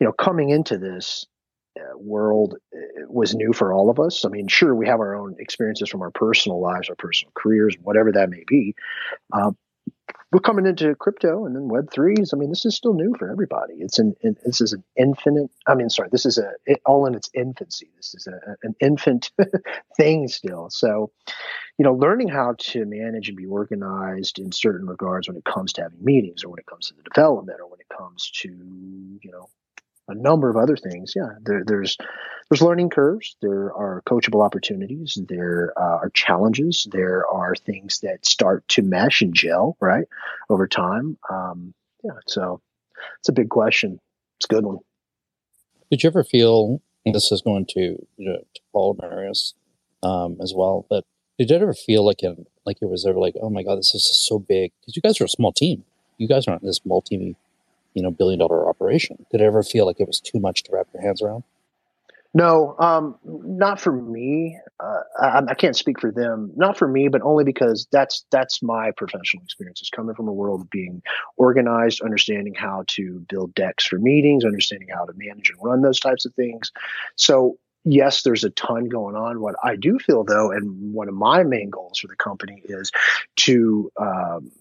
[0.00, 1.26] you know, coming into this
[1.78, 2.78] uh, world uh,
[3.08, 4.24] was new for all of us.
[4.24, 7.76] I mean, sure, we have our own experiences from our personal lives, our personal careers,
[7.80, 8.74] whatever that may be.
[9.32, 9.52] Uh,
[10.30, 12.32] we're coming into crypto and then web threes.
[12.32, 13.74] I mean, this is still new for everybody.
[13.78, 14.14] It's an,
[14.44, 15.50] this is an infinite.
[15.66, 17.90] I mean, sorry, this is a it, all in its infancy.
[17.96, 19.30] This is a, an infant
[19.96, 20.68] thing still.
[20.70, 21.10] So,
[21.78, 25.72] you know, learning how to manage and be organized in certain regards when it comes
[25.74, 28.48] to having meetings or when it comes to the development or when it comes to
[28.48, 29.48] you know
[30.08, 31.12] a number of other things.
[31.14, 31.96] Yeah, there, there's
[32.48, 33.36] there's learning curves.
[33.42, 35.18] There are coachable opportunities.
[35.28, 36.88] There uh, are challenges.
[36.90, 40.06] There are things that start to mesh and gel right
[40.48, 41.18] over time.
[41.30, 42.62] Um, yeah, so
[43.20, 44.00] it's a big question.
[44.38, 44.78] It's a good one.
[45.90, 49.54] Did you ever feel this is going to you know, to Paul Marius
[50.02, 50.86] um, as well?
[50.88, 51.04] But
[51.38, 53.94] did you ever feel like it, like it was ever like, oh my god, this
[53.94, 54.72] is so big?
[54.80, 55.84] Because you guys are a small team.
[56.16, 57.36] You guys aren't this multi
[57.94, 59.24] you know billion dollar operation.
[59.30, 61.44] Did it ever feel like it was too much to wrap your hands around?
[62.34, 64.58] No, um, not for me.
[64.78, 66.52] Uh, I, I, can't speak for them.
[66.56, 70.60] Not for me, but only because that's that's my professional experiences coming from a world
[70.60, 71.02] of being
[71.38, 75.98] organized, understanding how to build decks for meetings, understanding how to manage and run those
[75.98, 76.70] types of things.
[77.16, 79.40] So yes, there's a ton going on.
[79.40, 82.92] What I do feel though, and one of my main goals for the company is
[83.36, 84.52] to um,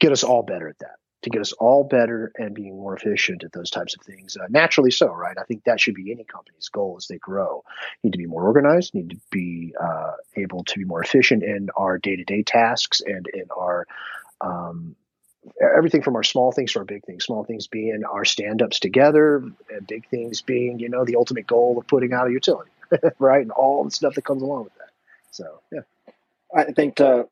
[0.00, 0.96] get us all better at that
[1.26, 4.36] to get us all better and being more efficient at those types of things.
[4.36, 5.36] Uh, naturally so, right?
[5.36, 7.64] I think that should be any company's goal as they grow.
[8.04, 11.68] Need to be more organized, need to be uh, able to be more efficient in
[11.76, 13.86] our day to day tasks and in our
[14.40, 14.94] um,
[15.60, 17.24] everything from our small things to our big things.
[17.24, 19.38] Small things being our stand ups together,
[19.68, 22.70] and big things being, you know, the ultimate goal of putting out a utility,
[23.18, 23.42] right?
[23.42, 24.90] And all the stuff that comes along with that.
[25.32, 25.80] So, yeah.
[26.54, 27.26] I think to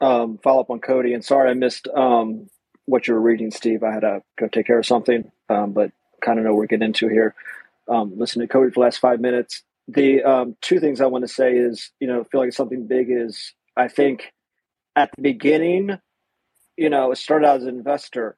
[0.00, 2.48] um, follow up on Cody, and sorry I missed um,
[2.90, 3.82] what you were reading, Steve.
[3.82, 6.86] I had to go take care of something, um, but kind of know we're getting
[6.86, 7.34] into here.
[7.88, 9.62] Um, listen to Cody for the last five minutes.
[9.88, 13.08] The um, two things I want to say is, you know, feel like something big
[13.10, 14.32] is, I think
[14.94, 15.98] at the beginning,
[16.76, 18.36] you know, it started out as an investor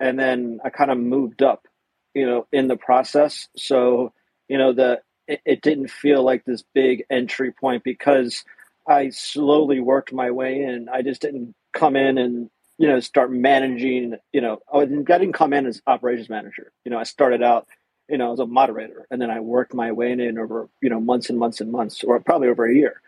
[0.00, 1.66] and then I kind of moved up,
[2.14, 3.48] you know, in the process.
[3.56, 4.12] So,
[4.48, 8.44] you know, the, it, it didn't feel like this big entry point because
[8.86, 10.88] I slowly worked my way in.
[10.88, 15.52] I just didn't come in and you know, start managing, you know, I didn't come
[15.52, 16.72] in as operations manager.
[16.84, 17.66] You know, I started out,
[18.08, 21.00] you know, as a moderator and then I worked my way in over, you know,
[21.00, 23.00] months and months and months or probably over a year.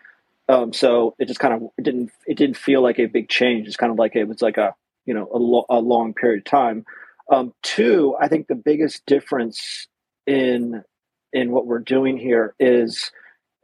[0.49, 3.67] Um, so it just kind of it didn't it didn't feel like a big change.
[3.67, 4.75] It's kind of like it was like a
[5.05, 6.87] you know a, lo- a long period of time.
[7.31, 9.87] Um, two, I think the biggest difference
[10.27, 10.83] in
[11.35, 13.11] in what we're doing here is,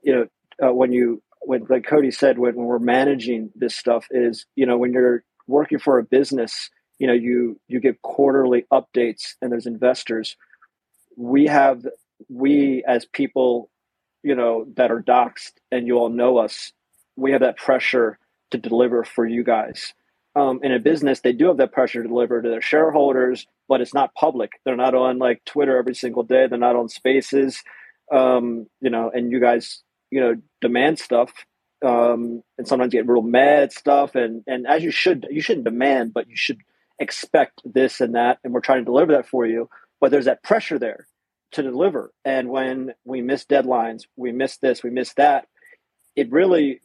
[0.02, 4.06] you know, uh, when you when like Cody said when, when we're managing this stuff
[4.10, 8.64] is you know when you're working for a business, you know, you you get quarterly
[8.72, 10.36] updates and there's investors.
[11.16, 11.86] We have
[12.28, 13.70] we as people
[14.24, 16.72] you know, that are doxxed and you all know us,
[17.14, 18.18] we have that pressure
[18.50, 19.92] to deliver for you guys.
[20.34, 23.80] Um, in a business, they do have that pressure to deliver to their shareholders, but
[23.80, 24.52] it's not public.
[24.64, 26.48] They're not on like Twitter every single day.
[26.48, 27.62] They're not on Spaces,
[28.10, 29.12] um, you know.
[29.14, 31.32] And you guys, you know, demand stuff,
[31.84, 34.14] um, and sometimes get real mad stuff.
[34.14, 36.58] And and as you should, you shouldn't demand, but you should
[36.98, 38.38] expect this and that.
[38.44, 39.68] And we're trying to deliver that for you.
[40.00, 41.06] But there's that pressure there
[41.52, 42.12] to deliver.
[42.24, 45.46] And when we miss deadlines, we miss this, we miss that.
[46.16, 46.80] It really,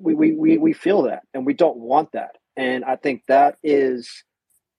[0.00, 3.56] we we we, we feel that, and we don't want that and I think that
[3.62, 4.24] is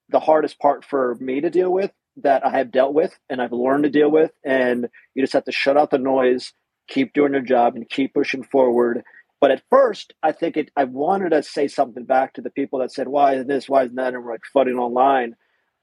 [0.10, 3.52] the hardest part for me to deal with that I have dealt with and I've
[3.52, 4.32] learned to deal with.
[4.44, 6.54] And you just have to shut out the noise,
[6.88, 9.04] keep doing your job, and keep pushing forward.
[9.46, 10.72] But at first, I think it.
[10.76, 13.70] I wanted to say something back to the people that said, "Why is this?
[13.70, 15.36] Why is that?" And we're like fighting online.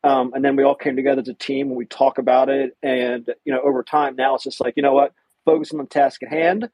[0.02, 2.76] Um, and then we all came together as a team and we talk about it.
[2.82, 5.12] And you know, over time, now it's just like, you know what?
[5.44, 6.70] Focus on the task at hand,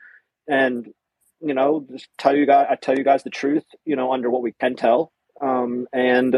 [0.49, 0.89] and
[1.43, 4.31] you know, just tell you guys, I tell you guys the truth, you know, under
[4.31, 5.13] what we can tell,
[5.43, 6.35] um, and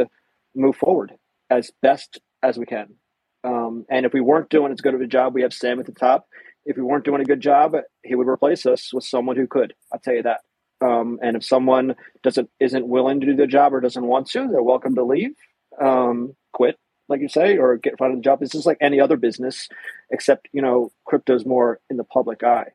[0.56, 1.12] move forward
[1.48, 2.96] as best as we can.
[3.44, 5.86] Um, and if we weren't doing as good of a job, we have Sam at
[5.86, 6.26] the top.
[6.64, 7.74] If we weren't doing a good job,
[8.04, 9.74] he would replace us with someone who could.
[9.92, 10.40] I'll tell you that.
[10.82, 14.48] Um, and if someone doesn't isn't willing to do the job or doesn't want to,
[14.48, 15.32] they're welcome to leave,
[15.80, 16.78] um, quit,
[17.08, 18.42] like you say, or get find a job.
[18.42, 19.68] It's just like any other business,
[20.10, 22.68] except you know, crypto's more in the public eye.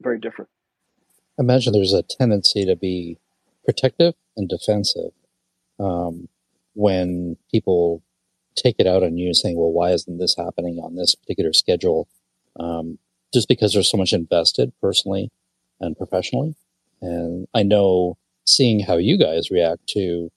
[0.00, 0.48] Very different
[1.38, 3.18] I imagine there's a tendency to be
[3.64, 5.10] protective and defensive
[5.80, 6.28] um,
[6.74, 8.02] when people
[8.56, 12.08] take it out on you saying, well, why isn't this happening on this particular schedule?
[12.58, 12.98] Um,
[13.32, 15.30] just because there's so much invested personally
[15.80, 16.54] and professionally.
[17.02, 18.16] And I know
[18.46, 20.30] seeing how you guys react to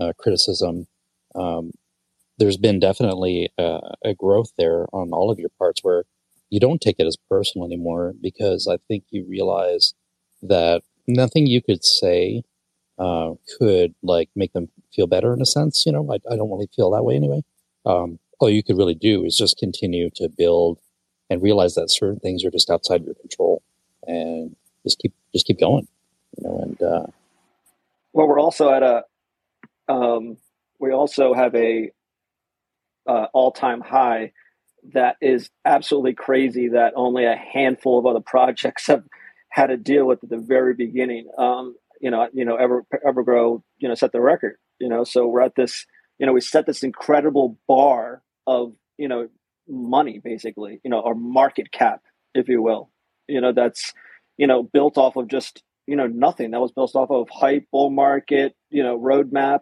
[0.00, 0.86] uh, criticism,
[1.34, 1.72] um,
[2.38, 6.04] there's been definitely a, a growth there on all of your parts where
[6.50, 9.94] you don't take it as personal anymore because I think you realize
[10.42, 12.42] that nothing you could say
[12.98, 15.84] uh, could like make them feel better in a sense.
[15.84, 17.42] You know, I, I don't really feel that way anyway.
[17.84, 20.78] Um, all you could really do is just continue to build
[21.30, 23.62] and realize that certain things are just outside your control
[24.06, 25.88] and just keep just keep going.
[26.36, 27.06] You know, and uh,
[28.12, 29.04] well, we're also at a
[29.88, 30.36] um,
[30.78, 31.90] we also have a
[33.06, 34.32] uh, all time high
[34.92, 39.04] that is absolutely crazy that only a handful of other projects have
[39.48, 41.28] had to deal with at the very beginning.
[41.38, 44.56] Um, you know, you know, Ever Evergrow, you know, set the record.
[44.78, 45.86] You know, so we're at this.
[46.18, 49.28] You know, we set this incredible bar of you know
[49.68, 50.80] money, basically.
[50.84, 52.02] You know, or market cap,
[52.34, 52.90] if you will.
[53.28, 53.92] You know, that's
[54.36, 56.50] you know built off of just you know nothing.
[56.50, 59.60] That was built off of hype, bull market, you know, roadmap.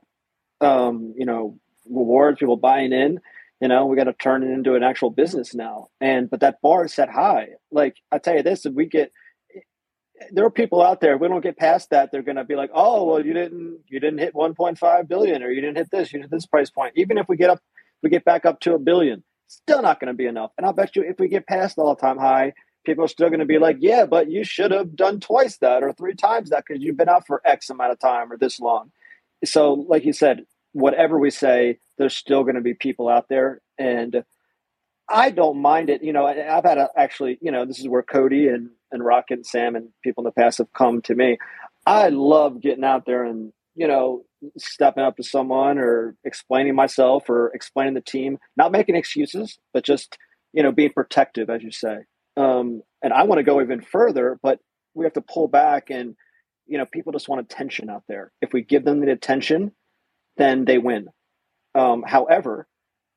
[0.61, 1.59] Um, you know,
[1.89, 3.21] rewards, people buying in
[3.61, 6.61] you know we got to turn it into an actual business now and but that
[6.63, 9.13] bar is set high like i tell you this if we get
[10.31, 11.15] there are people out there.
[11.15, 13.81] If we don't get past that, they're going to be like, "Oh, well, you didn't
[13.89, 16.95] you didn't hit 1.5 billion, or you didn't hit this, you hit this price point."
[16.97, 17.61] Even if we get up,
[18.03, 20.51] we get back up to a billion, still not going to be enough.
[20.57, 22.55] And I'll bet you, if we get past the all-time high,
[22.85, 25.83] people are still going to be like, "Yeah, but you should have done twice that
[25.83, 28.61] or three times that because you've been out for X amount of time or this
[28.61, 28.91] long."
[29.45, 33.61] So, like you said, whatever we say, there's still going to be people out there,
[33.79, 34.25] and
[35.09, 36.03] I don't mind it.
[36.03, 39.35] You know, I've had a, actually, you know, this is where Cody and and Rocket
[39.35, 41.39] and Sam and people in the past have come to me.
[41.87, 44.25] I love getting out there and you know
[44.59, 49.85] stepping up to someone or explaining myself or explaining the team, not making excuses, but
[49.85, 50.17] just
[50.53, 51.99] you know being protective, as you say.
[52.37, 54.59] Um, and I want to go even further, but
[54.95, 56.15] we have to pull back and
[56.67, 58.33] you know people just want attention out there.
[58.41, 59.73] If we give them the attention,
[60.37, 61.09] then they win.
[61.75, 62.67] Um, however,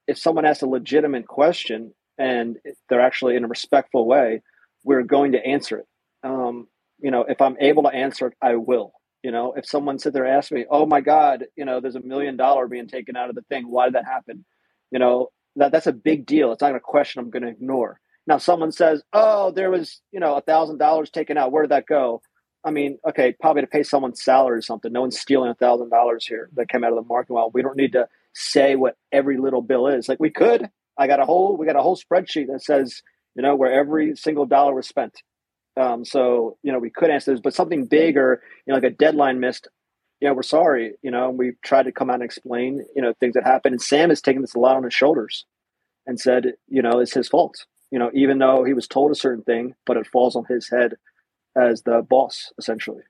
[0.07, 2.57] if someone asks a legitimate question and
[2.89, 4.41] they're actually in a respectful way,
[4.83, 5.85] we're going to answer it.
[6.23, 6.67] Um,
[6.99, 8.93] you know, if I'm able to answer it, I will.
[9.25, 11.95] You know, if someone sit there and ask me, "Oh my God, you know, there's
[11.95, 13.63] a million dollar being taken out of the thing.
[13.67, 14.45] Why did that happen?"
[14.91, 16.51] You know, that that's a big deal.
[16.51, 17.99] It's not a question I'm going to ignore.
[18.27, 21.51] Now, someone says, "Oh, there was, you know, a thousand dollars taken out.
[21.51, 22.21] Where did that go?"
[22.63, 24.93] I mean, okay, probably to pay someone's salary or something.
[24.93, 27.33] No one's stealing a thousand dollars here that came out of the market.
[27.33, 30.07] Well, we don't need to say what every little bill is.
[30.07, 30.69] Like we could.
[30.99, 33.01] I got a whole we got a whole spreadsheet that says
[33.35, 35.21] you know, where every single dollar was spent.
[35.77, 38.95] Um, so, you know, we could answer this, but something bigger, you know, like a
[38.95, 39.67] deadline missed,
[40.21, 40.93] you know, we're sorry.
[41.01, 43.73] You know, we tried to come out and explain, you know, things that happened.
[43.73, 45.45] And Sam has taken this a lot on his shoulders
[46.05, 47.65] and said, you know, it's his fault.
[47.91, 50.69] You know, even though he was told a certain thing, but it falls on his
[50.69, 50.93] head
[51.55, 53.03] as the boss, essentially.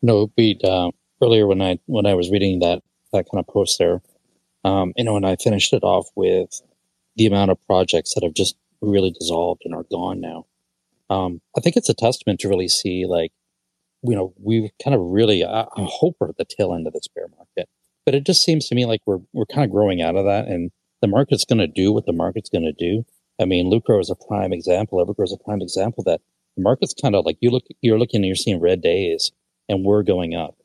[0.00, 0.64] No, Pete.
[0.64, 0.90] Uh,
[1.22, 4.02] earlier when I when I was reading that that kind of post there,
[4.64, 6.60] um, you know, and I finished it off with
[7.16, 10.46] the amount of projects that have just really dissolved and are gone now.
[11.12, 13.32] Um, I think it's a testament to really see like,
[14.02, 16.94] you know, we kind of really, I, I hope we're at the tail end of
[16.94, 17.68] this bear market,
[18.06, 20.48] but it just seems to me like we're, we're kind of growing out of that
[20.48, 20.70] and
[21.02, 23.04] the market's going to do what the market's going to do.
[23.40, 25.04] I mean, Lucro is a prime example.
[25.04, 26.20] Evergrow is a prime example that
[26.56, 29.32] the market's kind of like you look, you're looking and you're seeing red days
[29.68, 30.56] and we're going up.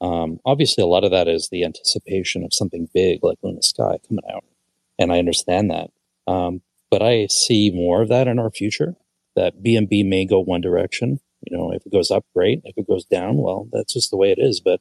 [0.00, 3.98] Um, obviously, a lot of that is the anticipation of something big like Luna Sky
[4.08, 4.44] coming out,
[4.98, 5.90] and I understand that.
[6.26, 8.96] Um, but I see more of that in our future.
[9.36, 11.20] That BNB may go one direction.
[11.42, 12.60] You know, if it goes up, great.
[12.64, 14.60] If it goes down, well, that's just the way it is.
[14.60, 14.80] But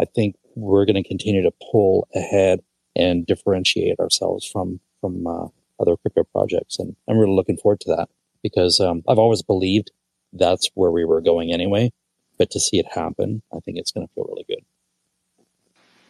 [0.00, 2.60] I think we're going to continue to pull ahead
[2.96, 5.46] and differentiate ourselves from from uh,
[5.78, 8.08] other crypto projects, and I'm really looking forward to that
[8.42, 9.90] because um, I've always believed
[10.32, 11.92] that's where we were going anyway.
[12.38, 14.64] But to see it happen, I think it's going to feel really good.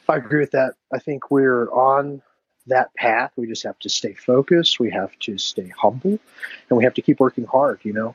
[0.09, 0.75] I agree with that.
[0.93, 2.23] I think we're on
[2.67, 3.33] that path.
[3.37, 4.81] We just have to stay focused.
[4.81, 6.19] We have to stay humble,
[6.69, 7.81] and we have to keep working hard.
[7.83, 8.15] You know,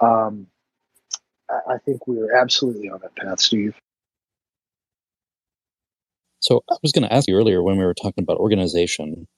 [0.00, 0.46] um,
[1.50, 3.74] I, I think we're absolutely on that path, Steve.
[6.40, 9.28] So I was going to ask you earlier when we were talking about organization.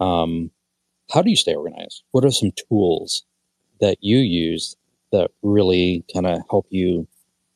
[0.00, 0.50] Um,
[1.12, 2.02] how do you stay organized?
[2.12, 3.24] What are some tools
[3.80, 4.74] that you use
[5.12, 7.06] that really kind of help you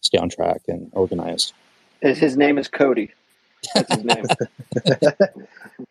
[0.02, 1.54] stay on track and organized?
[2.00, 3.10] His name is Cody.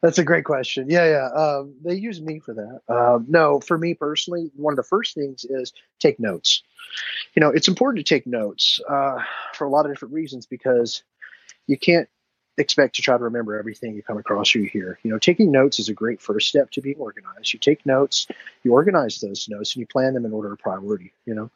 [0.02, 0.90] That's a great question.
[0.90, 1.28] Yeah, yeah.
[1.28, 2.82] Um, they use me for that.
[2.94, 6.64] Um, no, for me personally, one of the first things is take notes.
[7.36, 9.20] You know, it's important to take notes uh,
[9.54, 11.04] for a lot of different reasons because
[11.68, 12.10] you can't
[12.58, 15.00] expect to try to remember everything you come across or you hear.
[15.04, 17.54] You know, taking notes is a great first step to being organized.
[17.54, 18.28] You take notes,
[18.64, 21.14] you organize those notes, and you plan them in order of priority.
[21.26, 21.52] You know,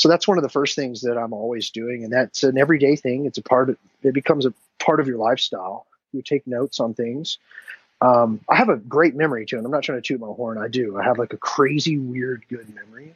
[0.00, 2.96] so that's one of the first things that I'm always doing, and that's an everyday
[2.96, 3.26] thing.
[3.26, 5.86] It's a part of it becomes a part of your lifestyle.
[6.12, 7.36] You take notes on things.
[8.00, 10.56] Um, I have a great memory too, and I'm not trying to toot my horn.
[10.56, 10.96] I do.
[10.96, 13.14] I have like a crazy, weird, good memory,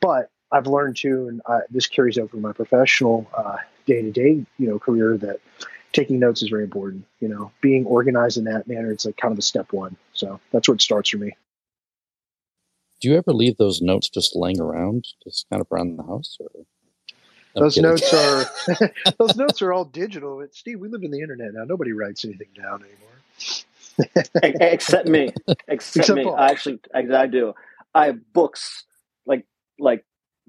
[0.00, 3.28] but I've learned too, and uh, this carries over my professional
[3.86, 5.40] day to day, you know, career that
[5.92, 7.06] taking notes is very important.
[7.18, 9.96] You know, being organized in that manner, it's like kind of a step one.
[10.12, 11.34] So that's where it starts for me
[13.00, 16.36] do you ever leave those notes just laying around, just kind of around the house?
[16.40, 16.50] Or
[17.54, 18.44] those notes are
[19.18, 20.44] those notes are all digital.
[20.52, 21.64] Steve, we live in the internet now.
[21.64, 23.10] Nobody writes anything down anymore.
[24.42, 25.32] Except me.
[25.68, 26.24] Except, Except me.
[26.24, 26.36] Paul.
[26.36, 27.54] I actually, I, I do.
[27.94, 28.84] I have books,
[29.26, 29.46] like
[29.78, 30.04] like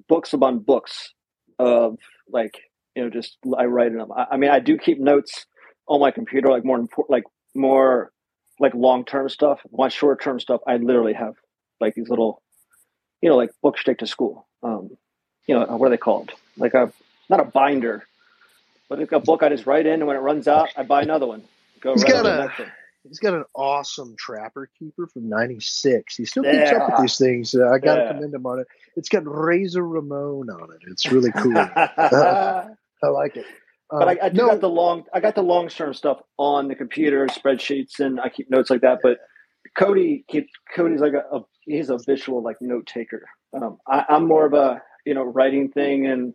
[0.08, 1.14] books upon books
[1.58, 1.98] of
[2.30, 2.60] like
[2.96, 4.12] you know just I write in them.
[4.12, 5.46] I, I mean, I do keep notes
[5.88, 7.24] on my computer, like more important, like
[7.56, 8.12] more
[8.60, 9.60] like long term stuff.
[9.72, 11.34] My short term stuff, I literally have
[11.82, 12.42] like these little,
[13.22, 14.48] you know, like books take to school.
[14.64, 14.92] Um,
[15.48, 16.32] you know, what are they called?
[16.58, 16.94] Like a
[17.30, 18.06] not a binder,
[18.90, 21.02] but like a book I just write in, and when it runs out, I buy
[21.02, 21.44] another one.
[21.82, 22.52] Go he's right got a
[23.08, 26.16] he's got an awesome trapper keeper from '96.
[26.16, 26.78] He still keeps yeah.
[26.78, 27.56] up with these things.
[27.56, 28.14] Uh, I got to yeah.
[28.14, 28.68] commend him on it.
[28.96, 30.88] It's got Razor Ramon on it.
[30.90, 31.58] It's really cool.
[31.76, 33.46] I like it.
[33.90, 34.48] But I, I do no.
[34.48, 38.30] got the long, I got the long term stuff on the computer, spreadsheets, and I
[38.30, 39.00] keep notes like that.
[39.04, 39.20] But
[39.78, 40.24] Cody,
[40.74, 43.28] Cody's like a, a he's a visual like note taker.
[43.54, 46.34] Um, I, am more of a you know writing thing, and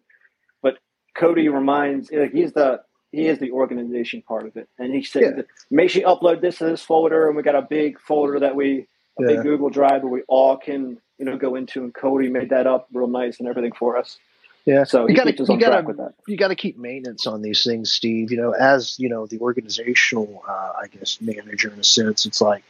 [0.63, 0.79] but
[1.15, 2.83] Cody reminds like he's the
[3.13, 5.43] he is the organization part of it, and he said yeah.
[5.71, 8.55] make sure you upload this to this folder, and we got a big folder that
[8.55, 8.87] we
[9.19, 9.27] a yeah.
[9.29, 12.67] big Google Drive where we all can you know go into, and Cody made that
[12.67, 14.19] up real nice and everything for us.
[14.67, 17.63] Yeah, so you got to you got to you got to keep maintenance on these
[17.63, 18.33] things, Steve.
[18.33, 22.41] You know, as you know, the organizational, uh, I guess, manager in a sense, it's
[22.41, 22.65] like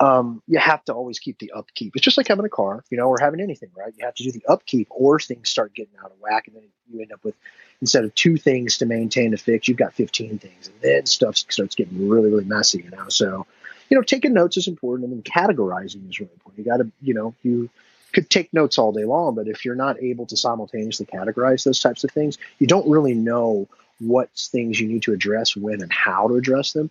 [0.00, 1.94] um, you have to always keep the upkeep.
[1.94, 3.92] It's just like having a car, you know, or having anything, right?
[3.96, 6.64] You have to do the upkeep, or things start getting out of whack, and then
[6.90, 7.34] you end up with
[7.82, 11.36] instead of two things to maintain to fix, you've got 15 things, and then stuff
[11.36, 13.08] starts getting really, really messy, you know.
[13.08, 13.46] So,
[13.90, 16.58] you know, taking notes is important, and then categorizing is really important.
[16.58, 17.68] You got to, you know, you
[18.12, 21.78] could take notes all day long, but if you're not able to simultaneously categorize those
[21.78, 23.68] types of things, you don't really know
[23.98, 26.90] what things you need to address when and how to address them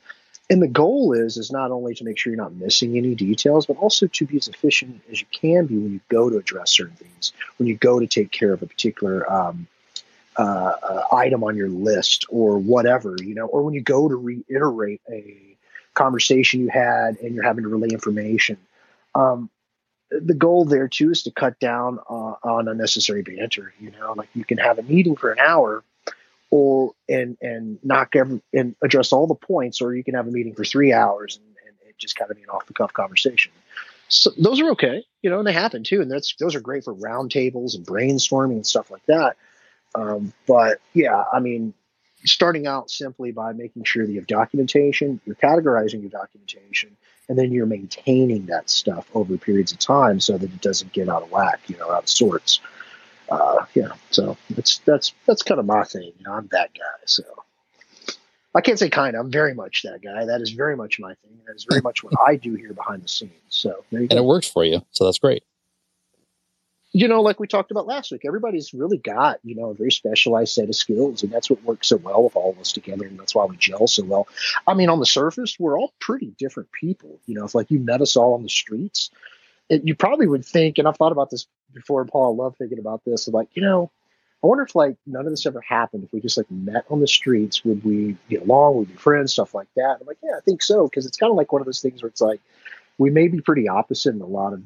[0.49, 3.65] and the goal is is not only to make sure you're not missing any details
[3.65, 6.71] but also to be as efficient as you can be when you go to address
[6.71, 9.67] certain things when you go to take care of a particular um,
[10.37, 14.15] uh, uh, item on your list or whatever you know or when you go to
[14.15, 15.49] reiterate a
[15.99, 18.57] conversation you had and you're having to relay information.
[19.13, 19.49] Um,
[20.09, 24.29] the goal there too is to cut down uh, on unnecessary banter you know like
[24.33, 25.83] you can have a meeting for an hour
[26.51, 30.31] or and and knock every and address all the points, or you can have a
[30.31, 32.93] meeting for three hours and, and it just kind of be an off the cuff
[32.93, 33.51] conversation.
[34.07, 36.83] So those are okay, you know, and they happen too, and that's those are great
[36.83, 39.37] for roundtables and brainstorming and stuff like that.
[39.95, 41.73] Um, but yeah, I mean,
[42.25, 46.97] starting out simply by making sure that you have documentation, you're categorizing your documentation,
[47.27, 51.07] and then you're maintaining that stuff over periods of time so that it doesn't get
[51.07, 52.59] out of whack, you know, out of sorts.
[53.29, 56.11] Uh, yeah, so that's that's that's kind of my thing.
[56.17, 57.05] You know, I'm that guy.
[57.05, 57.23] So
[58.55, 59.25] I can't say kind of.
[59.25, 60.25] I'm very much that guy.
[60.25, 61.39] That is very much my thing.
[61.47, 63.31] That is very much what I do here behind the scenes.
[63.49, 64.17] So and go.
[64.17, 64.81] it works for you.
[64.91, 65.43] So that's great
[66.91, 69.91] you know, like we talked about last week, everybody's really got, you know, a very
[69.91, 71.21] specialized set of skills.
[71.21, 73.05] And that's what works so well with all of us together.
[73.05, 74.27] And that's why we gel so well.
[74.65, 77.19] I mean, on the surface, we're all pretty different people.
[77.27, 79.11] You know, if like you met us all on the streets,
[79.69, 82.79] it, you probably would think, and I've thought about this before, Paul, I love thinking
[82.79, 83.91] about this, like, you know,
[84.43, 86.05] I wonder if like none of this ever happened.
[86.05, 88.77] If we just like met on the streets, would we get along?
[88.77, 89.33] Would we be friends?
[89.33, 89.97] Stuff like that.
[89.99, 90.87] I'm like, yeah, I think so.
[90.87, 92.39] Cause it's kind of like one of those things where it's like,
[92.97, 94.63] we may be pretty opposite in a lot of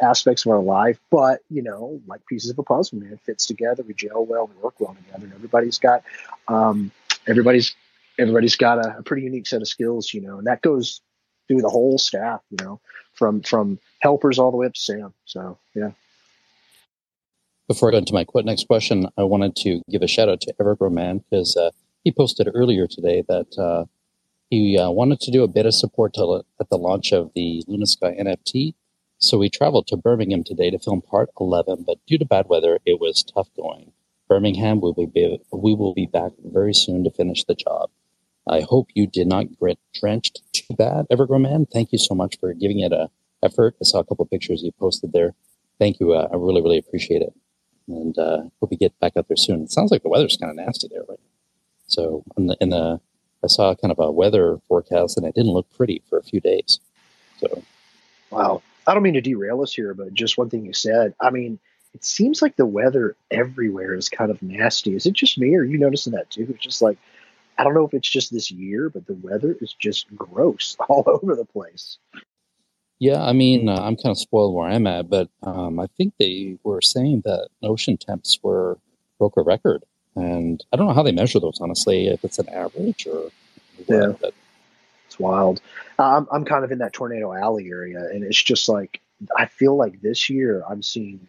[0.00, 3.46] aspects of our life, but you know, like pieces of a puzzle, man, it fits
[3.46, 3.82] together.
[3.82, 6.02] We gel well, we work well together, and everybody's got,
[6.46, 6.90] um,
[7.26, 7.74] everybody's,
[8.18, 11.00] everybody's got a, a pretty unique set of skills, you know, and that goes
[11.48, 12.80] through the whole staff, you know,
[13.16, 15.14] from from helpers all the way up to Sam.
[15.24, 15.90] So yeah.
[17.68, 20.54] Before I go into my next question, I wanted to give a shout out to
[20.60, 21.70] Evergrow Man because uh,
[22.04, 23.86] he posted earlier today that uh,
[24.50, 27.64] he uh, wanted to do a bit of support to, at the launch of the
[27.66, 28.74] Luna Sky NFT
[29.18, 32.78] so we traveled to Birmingham today to film part 11, but due to bad weather,
[32.84, 33.92] it was tough going.
[34.28, 37.90] Birmingham, we will be, we will be back very soon to finish the job.
[38.48, 41.66] I hope you did not get drenched too bad, Evergrow Man.
[41.66, 43.10] Thank you so much for giving it a
[43.42, 43.74] effort.
[43.80, 45.34] I saw a couple pictures you posted there.
[45.78, 46.12] Thank you.
[46.12, 47.34] Uh, I really, really appreciate it.
[47.88, 49.62] And uh, hope you get back out there soon.
[49.62, 51.20] It sounds like the weather's kind of nasty there, right?
[51.86, 53.00] So in the, in the
[53.44, 56.40] I saw kind of a weather forecast, and it didn't look pretty for a few
[56.40, 56.80] days.
[57.38, 57.62] So,
[58.30, 58.62] wow.
[58.86, 61.14] I don't mean to derail us here, but just one thing you said.
[61.20, 61.58] I mean,
[61.94, 64.94] it seems like the weather everywhere is kind of nasty.
[64.94, 66.46] Is it just me, or are you noticing that too?
[66.50, 66.98] It's just like
[67.58, 71.04] I don't know if it's just this year, but the weather is just gross all
[71.06, 71.98] over the place.
[72.98, 76.14] Yeah, I mean, uh, I'm kind of spoiled where I'm at, but um, I think
[76.18, 78.78] they were saying that ocean temps were
[79.18, 79.84] broke a record,
[80.14, 82.08] and I don't know how they measure those honestly.
[82.08, 83.30] If it's an average or
[83.84, 84.12] what, yeah.
[84.18, 84.34] But
[85.06, 85.60] it's wild.
[85.98, 89.00] I'm I'm kind of in that tornado alley area, and it's just like
[89.36, 91.26] I feel like this year I'm seeing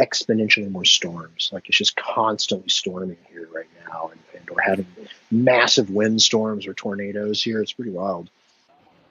[0.00, 1.50] exponentially more storms.
[1.52, 4.86] Like it's just constantly storming here right now, and, and we're having
[5.30, 7.60] massive windstorms or tornadoes here.
[7.60, 8.30] It's pretty wild.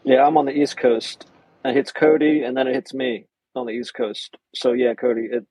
[0.04, 1.26] Yeah, I'm on the East Coast.
[1.64, 4.36] It hits Cody, and then it hits me on the East Coast.
[4.54, 5.46] So yeah, Cody, it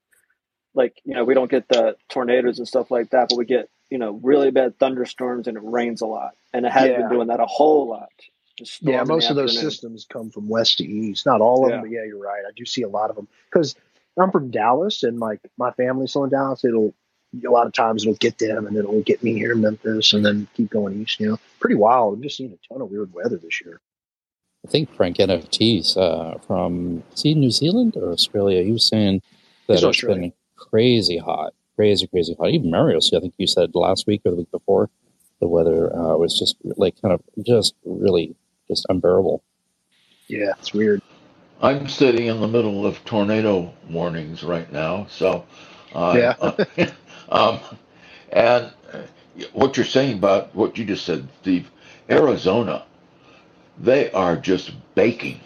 [0.74, 3.68] like you know we don't get the tornadoes and stuff like that, but we get
[3.90, 6.98] you know really bad thunderstorms and it rains a lot, and it has yeah.
[6.98, 8.10] been doing that a whole lot
[8.80, 11.26] yeah, most of those systems come from west to east.
[11.26, 11.76] Not all of yeah.
[11.76, 12.42] them, but yeah, you're right.
[12.46, 13.74] I do see a lot of them because
[14.18, 16.64] I'm from Dallas and like my family's still in Dallas.
[16.64, 16.94] It'll
[17.47, 20.12] a lot of times it'll get them and then it'll get me here in Memphis
[20.12, 21.18] and then keep going east.
[21.18, 22.14] You know, pretty wild.
[22.14, 23.80] I'm just seeing a ton of weird weather this year.
[24.66, 28.62] I think Frank NFTs uh, from see New Zealand or Australia.
[28.62, 29.22] He was saying
[29.66, 32.51] that it's, it's been crazy hot, crazy, crazy hot.
[32.51, 34.89] Even Mario, I think you said last week or the week before,
[35.40, 38.36] the weather uh, was just like kind of just really
[38.68, 39.43] just unbearable.
[40.28, 41.02] Yeah, it's weird.
[41.62, 45.47] I'm sitting in the middle of tornado warnings right now, so
[45.94, 46.34] uh, yeah.
[46.40, 46.86] uh,
[47.28, 47.60] um,
[48.30, 48.72] and
[49.52, 51.70] what you're saying about what you just said, Steve,
[52.10, 52.84] Arizona,
[53.78, 55.40] they are just baking,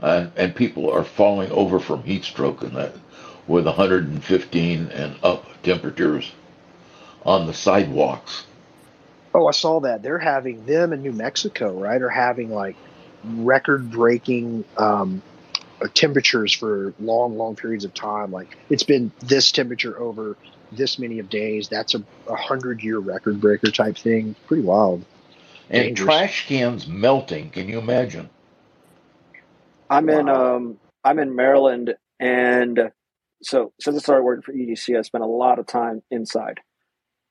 [0.00, 2.94] and and people are falling over from heat stroke and that
[3.48, 6.30] with 115 and up temperatures
[7.26, 8.44] on the sidewalks.
[9.34, 10.02] Oh, I saw that.
[10.02, 12.00] They're having them in New Mexico, right?
[12.00, 12.76] Are having like
[13.24, 15.22] record breaking um,
[15.80, 18.30] uh, temperatures for long, long periods of time.
[18.30, 20.36] Like it's been this temperature over
[20.72, 21.68] this many of days.
[21.68, 24.34] That's a, a hundred year record breaker type thing.
[24.46, 25.04] Pretty wild.
[25.68, 26.06] And Dangerous.
[26.06, 27.50] trash cans melting.
[27.50, 28.28] Can you imagine?
[29.88, 30.18] I'm wow.
[30.18, 32.90] in um I'm in Maryland and
[33.42, 36.60] so since I started working for EDC, I spent a lot of time inside.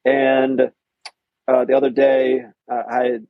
[0.05, 0.71] And
[1.47, 3.27] uh, the other day uh, I had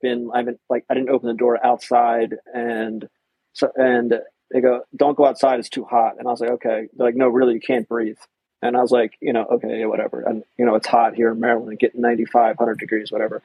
[0.00, 3.08] been I've been like I didn't open the door outside and
[3.52, 4.20] so and
[4.52, 6.16] they go don't go outside it's too hot.
[6.18, 6.88] And I was like okay.
[6.96, 8.18] They're like no really you can't breathe.
[8.62, 10.20] And I was like you know okay whatever.
[10.20, 13.42] And you know it's hot here in Maryland getting 95 100 degrees whatever.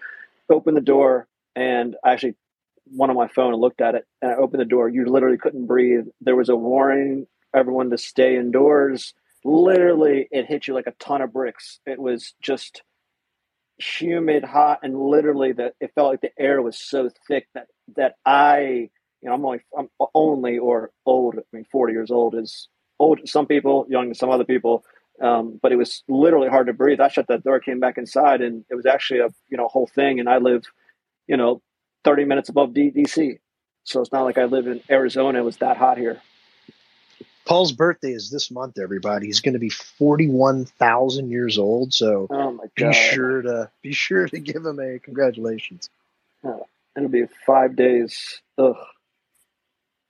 [0.50, 2.36] Open the door and I actually
[2.96, 5.38] went on my phone and looked at it and I opened the door you literally
[5.38, 6.08] couldn't breathe.
[6.22, 9.14] There was a warning everyone to stay indoors.
[9.46, 11.80] Literally it hit you like a ton of bricks.
[11.86, 12.82] It was just
[13.84, 18.16] humid, hot, and literally that it felt like the air was so thick that that
[18.26, 18.90] I,
[19.22, 21.36] you know, I'm only I'm only or old.
[21.38, 22.68] I mean, 40 years old is
[23.00, 24.84] old to some people, young to some other people.
[25.22, 27.00] Um, but it was literally hard to breathe.
[27.00, 29.88] I shut that door, came back inside, and it was actually a you know whole
[29.88, 30.20] thing.
[30.20, 30.64] And I live,
[31.28, 31.62] you know,
[32.04, 33.38] 30 minutes above DC,
[33.84, 35.40] so it's not like I live in Arizona.
[35.40, 36.22] It was that hot here.
[37.46, 39.28] Paul's birthday is this month, everybody.
[39.28, 41.94] He's going to be 41,000 years old.
[41.94, 45.90] So Oh my be sure to be sure to give him a congratulations.
[46.44, 46.66] Oh,
[46.96, 48.42] it'll be five days.
[48.58, 48.76] Ugh.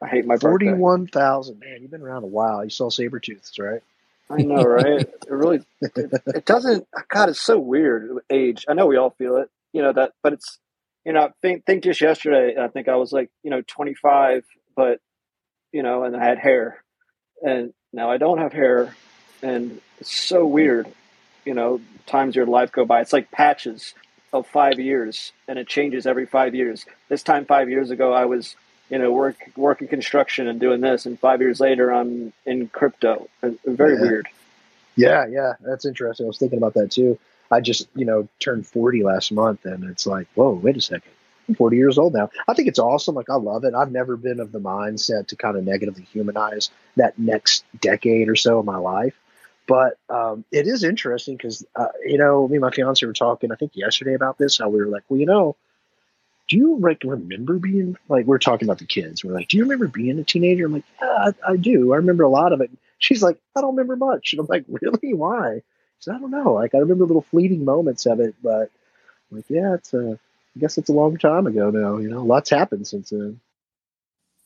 [0.01, 0.65] I hate my birthday.
[0.67, 1.59] 41,000.
[1.59, 2.63] Man, you've been around a while.
[2.63, 3.81] You saw Sabretooths, right?
[4.29, 4.99] I know, right?
[5.01, 6.87] It really, it, it doesn't.
[7.07, 8.19] God, it's so weird.
[8.29, 8.65] Age.
[8.67, 9.49] I know we all feel it.
[9.71, 10.59] You know that, but it's.
[11.05, 12.55] You know, think think just yesterday.
[12.57, 15.01] I think I was like, you know, 25, but
[15.73, 16.82] you know, and I had hair,
[17.43, 18.95] and now I don't have hair,
[19.43, 20.87] and it's so weird.
[21.45, 23.01] You know, times your life go by.
[23.01, 23.93] It's like patches
[24.31, 26.85] of five years, and it changes every five years.
[27.09, 28.55] This time five years ago, I was
[28.89, 33.29] you know work working construction and doing this, and five years later, I'm in crypto.
[33.43, 34.01] Uh, very Yeah.
[34.01, 34.27] weird.
[34.95, 36.25] Yeah, yeah, that's interesting.
[36.25, 37.17] I was thinking about that too.
[37.51, 41.11] I just, you know, turned 40 last month and it's like, whoa, wait a second.
[41.47, 42.29] I'm 40 years old now.
[42.47, 43.15] I think it's awesome.
[43.15, 43.73] Like, I love it.
[43.73, 48.35] I've never been of the mindset to kind of negatively humanize that next decade or
[48.35, 49.15] so of my life.
[49.67, 53.51] But um, it is interesting because, uh, you know, me and my fiance were talking,
[53.51, 55.55] I think yesterday about this, how we were like, well, you know,
[56.49, 59.23] do you like remember being like, we're talking about the kids.
[59.23, 60.65] We're like, do you remember being a teenager?
[60.65, 61.93] I'm like, yeah, I, I do.
[61.93, 62.71] I remember a lot of it.
[62.99, 64.33] She's like, I don't remember much.
[64.33, 65.13] And I'm like, really?
[65.13, 65.61] Why?
[65.99, 66.53] She said, I don't know.
[66.53, 68.69] Like, I remember little fleeting moments of it, but
[69.31, 70.19] I'm like, yeah, it's a,
[70.55, 71.97] I guess it's a long time ago now.
[71.97, 73.39] You know, lots happened since then.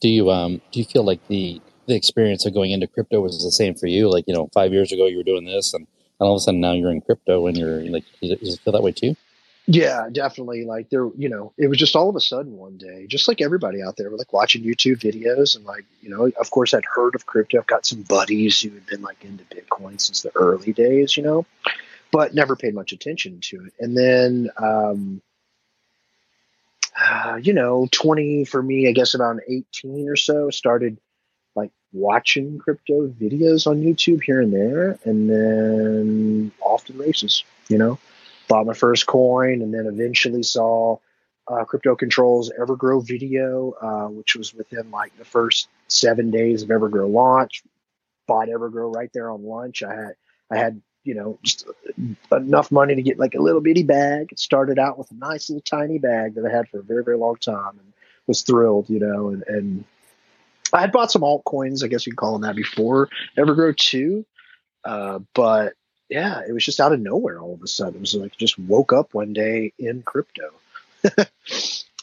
[0.01, 3.43] Do you um do you feel like the the experience of going into crypto was
[3.43, 4.09] the same for you?
[4.09, 5.85] Like you know, five years ago you were doing this, and,
[6.19, 8.53] and all of a sudden now you're in crypto, and you're like, does it, does
[8.55, 9.15] it feel that way too?
[9.69, 10.63] Yeah, definitely.
[10.63, 13.41] Like there, you know, it was just all of a sudden one day, just like
[13.41, 16.85] everybody out there, we're like watching YouTube videos and like, you know, of course I'd
[16.85, 17.59] heard of crypto.
[17.59, 21.23] I've got some buddies who had been like into Bitcoin since the early days, you
[21.23, 21.45] know,
[22.13, 23.73] but never paid much attention to it.
[23.77, 25.21] And then, um,
[26.99, 30.99] uh, you know, 20 for me, I guess about 18 or so, started
[31.55, 37.43] like watching crypto videos on YouTube here and there, and then off to the races,
[37.69, 37.99] you know?
[38.47, 40.97] Bought my first coin and then eventually saw
[41.47, 46.69] uh, crypto controls evergrow video uh, which was within like the first seven days of
[46.69, 47.63] evergrow launch.
[48.27, 49.83] Bought evergrow right there on lunch.
[49.83, 50.15] I had
[50.49, 51.65] i had you know just
[52.31, 55.49] enough money to get like a little bitty bag it started out with a nice
[55.49, 57.93] little tiny bag that i had for a very very long time and
[58.27, 59.83] was thrilled you know and, and
[60.73, 64.25] i had bought some altcoins i guess you could call them that before evergrow too
[64.83, 65.73] uh, but
[66.09, 67.95] yeah, it was just out of nowhere all of a sudden.
[67.95, 70.51] It was like just woke up one day in crypto.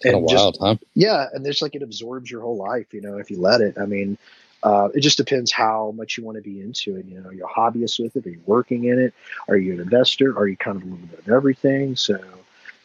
[0.02, 0.76] And just wild, huh?
[0.94, 3.78] yeah, and there's like it absorbs your whole life, you know, if you let it.
[3.78, 4.18] I mean,
[4.64, 7.04] uh, it just depends how much you want to be into it.
[7.06, 9.14] You know, you're a hobbyist with it, are you working in it?
[9.46, 10.36] Are you an investor?
[10.36, 11.96] Are you kind of a little bit of everything?
[11.96, 12.18] So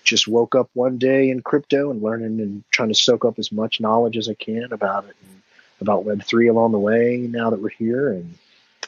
[0.04, 3.52] just woke up one day in crypto and learning and trying to soak up as
[3.52, 5.42] much knowledge as I can about it and
[5.82, 8.38] about Web three along the way now that we're here and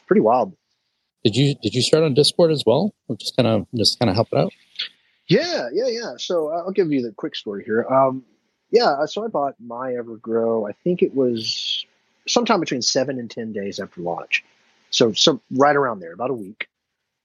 [0.06, 0.52] pretty wild.
[1.24, 4.10] Did you did you start on Discord as well, or just kind of just kind
[4.10, 4.52] of help it out?
[5.28, 6.14] Yeah, yeah, yeah.
[6.18, 7.86] So uh, I'll give you the quick story here.
[7.86, 8.24] Um,
[8.70, 10.68] yeah, so I bought my Evergrow.
[10.68, 11.71] I think it was
[12.26, 14.44] sometime between seven and ten days after launch.
[14.90, 16.68] So, so right around there, about a week.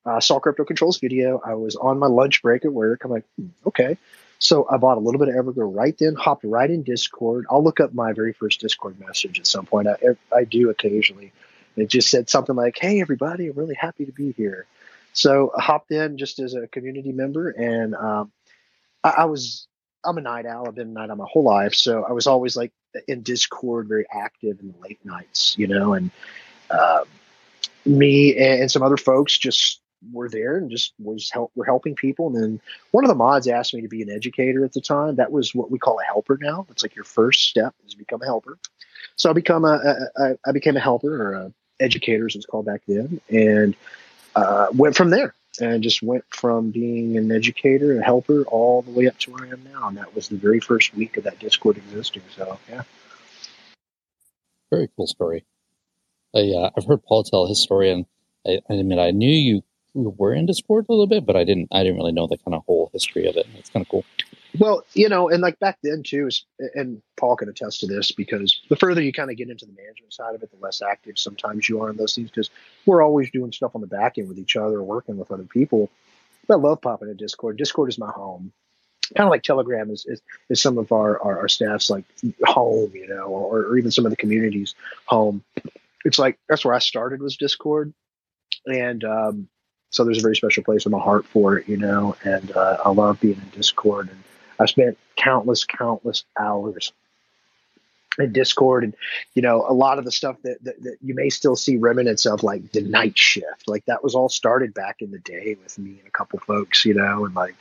[0.05, 1.41] I saw Crypto Controls video.
[1.45, 3.03] I was on my lunch break at work.
[3.03, 3.97] I'm like, hmm, okay.
[4.39, 7.45] So I bought a little bit of Evergrow right then, hopped right in Discord.
[7.49, 9.87] I'll look up my very first Discord message at some point.
[9.87, 9.95] I,
[10.35, 11.33] I do occasionally.
[11.75, 14.65] It just said something like, "Hey, everybody, I'm really happy to be here."
[15.13, 18.31] So I hopped in just as a community member, and um,
[19.03, 19.67] I, I was
[20.07, 20.67] I'm a night owl.
[20.67, 22.71] I've been a night owl my whole life, so I was always like
[23.07, 25.93] in Discord, very active in the late nights, you know.
[25.93, 26.09] And
[26.71, 27.03] uh,
[27.85, 29.81] me and, and some other folks just
[30.13, 32.27] were there and just was help were helping people.
[32.27, 32.61] And then
[32.91, 35.15] one of the mods asked me to be an educator at the time.
[35.15, 36.65] That was what we call a helper now.
[36.69, 38.57] It's like your first step is become a helper.
[39.15, 42.45] So I become a, a, a I became a helper or a educator as it's
[42.45, 43.75] called back then, and
[44.35, 45.33] uh, went from there.
[45.59, 49.45] And just went from being an educator, a helper, all the way up to where
[49.45, 49.87] I am now.
[49.87, 52.23] And that was the very first week of that Discord existing.
[52.35, 52.83] So yeah.
[54.69, 55.45] Very cool story.
[56.35, 58.05] I, uh, I've heard Paul tell his story, and
[58.45, 59.63] I, I mean, I knew you
[59.93, 61.69] were in Discord a little bit, but I didn't.
[61.71, 63.47] I didn't really know the kind of whole history of it.
[63.57, 64.05] It's kind of cool.
[64.59, 66.29] Well, you know, and like back then too,
[66.73, 69.73] and Paul can attest to this because the further you kind of get into the
[69.73, 72.49] management side of it, the less active sometimes you are in those things because
[72.85, 75.89] we're always doing stuff on the back end with each other, working with other people.
[76.47, 77.57] But I love popping in Discord.
[77.57, 78.51] Discord is my home.
[79.15, 82.05] Kind of like Telegram is, is, is some of our, our, our staff's like
[82.43, 84.75] home, you know, or, or even some of the communities
[85.05, 85.43] home.
[86.03, 87.93] It's like that's where I started was Discord.
[88.65, 89.49] And um,
[89.91, 92.77] so there's a very special place in my heart for it, you know, and uh,
[92.83, 94.23] I love being in Discord and
[94.59, 96.91] I spent countless, countless hours
[98.19, 98.95] in Discord, and
[99.35, 102.25] you know a lot of the stuff that, that, that you may still see remnants
[102.25, 103.67] of, like the night shift.
[103.67, 106.85] Like that was all started back in the day with me and a couple folks,
[106.85, 107.55] you know, and like,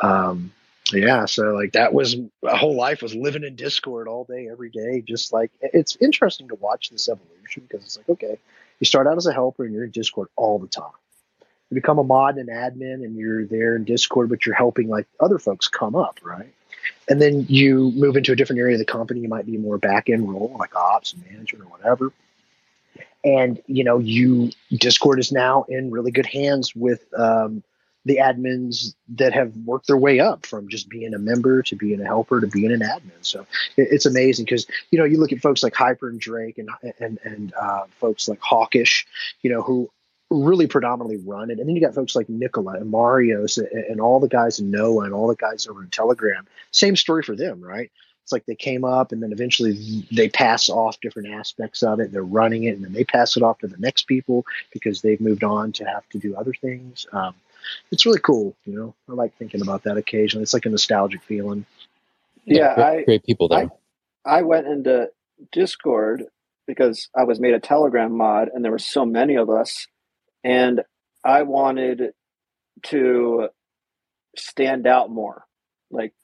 [0.00, 0.52] um,
[0.92, 4.70] yeah, so like that was a whole life was living in Discord all day, every
[4.70, 5.02] day.
[5.06, 8.38] Just like it's interesting to watch this evolution because it's like okay,
[8.80, 10.92] you start out as a helper and you're in Discord all the time.
[11.70, 15.06] You become a mod and admin and you're there in Discord, but you're helping like
[15.20, 16.52] other folks come up, right?
[17.08, 19.20] And then you move into a different area of the company.
[19.20, 22.12] You might be more back end role, like ops and management or whatever.
[23.24, 27.62] And you know, you Discord is now in really good hands with um,
[28.04, 32.00] the admins that have worked their way up from just being a member to being
[32.00, 33.22] a helper to being an admin.
[33.22, 33.40] So
[33.76, 36.70] it, it's amazing because you know you look at folks like Hyper and Drake and
[37.00, 39.06] and and uh, folks like Hawkish,
[39.42, 39.90] you know, who
[40.30, 41.58] really predominantly run it.
[41.58, 44.70] And then you got folks like Nicola and Marios and, and all the guys in
[44.70, 46.46] Noah and all the guys over in Telegram.
[46.70, 47.90] Same story for them, right?
[48.22, 52.12] It's like they came up and then eventually they pass off different aspects of it.
[52.12, 55.20] They're running it and then they pass it off to the next people because they've
[55.20, 57.06] moved on to have to do other things.
[57.12, 57.34] Um,
[57.90, 58.54] it's really cool.
[58.66, 60.42] You know, I like thinking about that occasionally.
[60.42, 61.64] It's like a nostalgic feeling.
[62.44, 63.70] Yeah, great, I, great people there.
[64.26, 65.10] I, I went into
[65.52, 66.24] Discord
[66.66, 69.86] because I was made a Telegram mod, and there were so many of us,
[70.44, 70.82] and
[71.24, 72.12] I wanted
[72.86, 73.48] to
[74.36, 75.44] stand out more.
[75.90, 76.14] Like,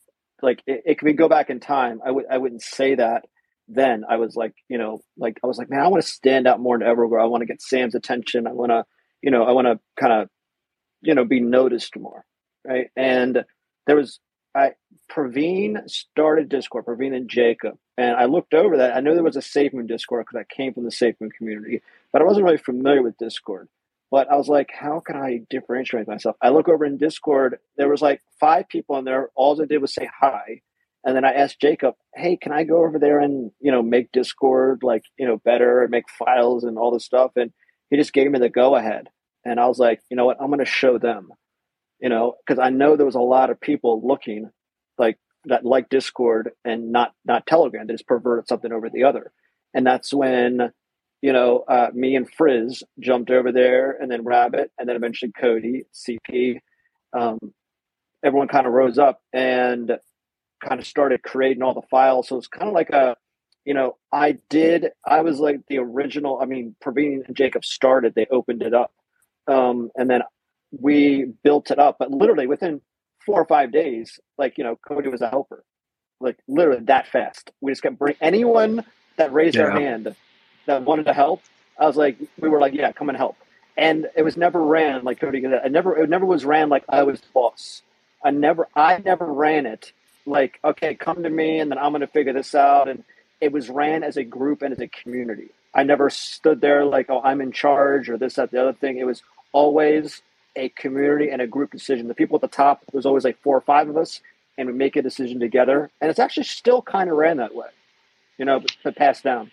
[0.43, 2.01] like it, it could go back in time.
[2.05, 3.24] I would I wouldn't say that
[3.69, 4.05] then.
[4.09, 6.61] I was like, you know, like I was like, man, I want to stand out
[6.61, 7.19] more than ever.
[7.19, 8.47] I want to get Sam's attention.
[8.47, 8.85] I want to,
[9.23, 10.28] you know, I want to kind of
[11.05, 12.24] you know be noticed more
[12.66, 13.45] right and
[13.86, 14.19] there was
[14.55, 14.70] i
[15.11, 19.36] praveen started discord praveen and jacob and i looked over that i know there was
[19.36, 21.82] a SafeMoon discord because i came from the SafeMoon community
[22.12, 23.69] but i wasn't really familiar with discord
[24.15, 26.36] but i was like how can i differentiate myself?
[26.41, 29.82] I look over in discord there was like five people in there all they did
[29.82, 30.45] was say hi.
[31.07, 34.12] And then i asked jacob hey can i go over there and you know make
[34.12, 37.32] discord like you know better and make files and all this stuff?
[37.36, 37.51] And
[37.91, 39.09] he just gave me the go ahead.
[39.45, 41.28] And I was like, you know what, I'm to show them,
[42.01, 44.51] you know, because I know there was a lot of people looking
[44.99, 47.86] like that, like Discord and not not Telegram.
[47.86, 49.32] They just perverted something over the other,
[49.74, 50.73] and that's when
[51.24, 55.32] you know uh, me and Frizz jumped over there, and then Rabbit, and then eventually
[55.32, 56.59] Cody, CP.
[57.14, 57.38] Um,
[58.22, 59.93] everyone kind of rose up and
[60.62, 62.28] kind of started creating all the files.
[62.28, 63.16] So it's kind of like a
[63.64, 64.88] you know, I did.
[65.03, 66.40] I was like the original.
[66.43, 68.14] I mean, Praveen and Jacob started.
[68.14, 68.93] They opened it up,
[69.48, 70.20] um, and then
[70.78, 71.96] we built it up.
[71.98, 72.82] But literally within
[73.24, 75.64] four or five days, like you know, Cody was a helper,
[76.20, 77.51] like literally that fast.
[77.62, 78.85] We just kept bring anyone
[79.16, 79.70] that raised yeah.
[79.70, 80.14] their hand
[80.66, 81.43] that wanted to help.
[81.78, 83.36] I was like, we were like, yeah, come and help.
[83.76, 85.43] And it was never ran like Cody.
[85.44, 87.82] It never, it never was ran like I was the boss.
[88.24, 89.93] I never, I never ran it
[90.26, 92.88] like, okay, come to me, and then I'm going to figure this out.
[92.88, 93.04] And
[93.40, 95.51] it was ran as a group and as a community.
[95.74, 98.98] I never stood there like, oh, I'm in charge or this, that, the other thing.
[98.98, 100.22] It was always
[100.56, 102.09] a community and a group decision.
[102.09, 104.20] The people at the top, there's always like four or five of us,
[104.56, 105.90] and we make a decision together.
[106.01, 107.66] And it's actually still kind of ran that way,
[108.38, 109.51] you know, but passed down.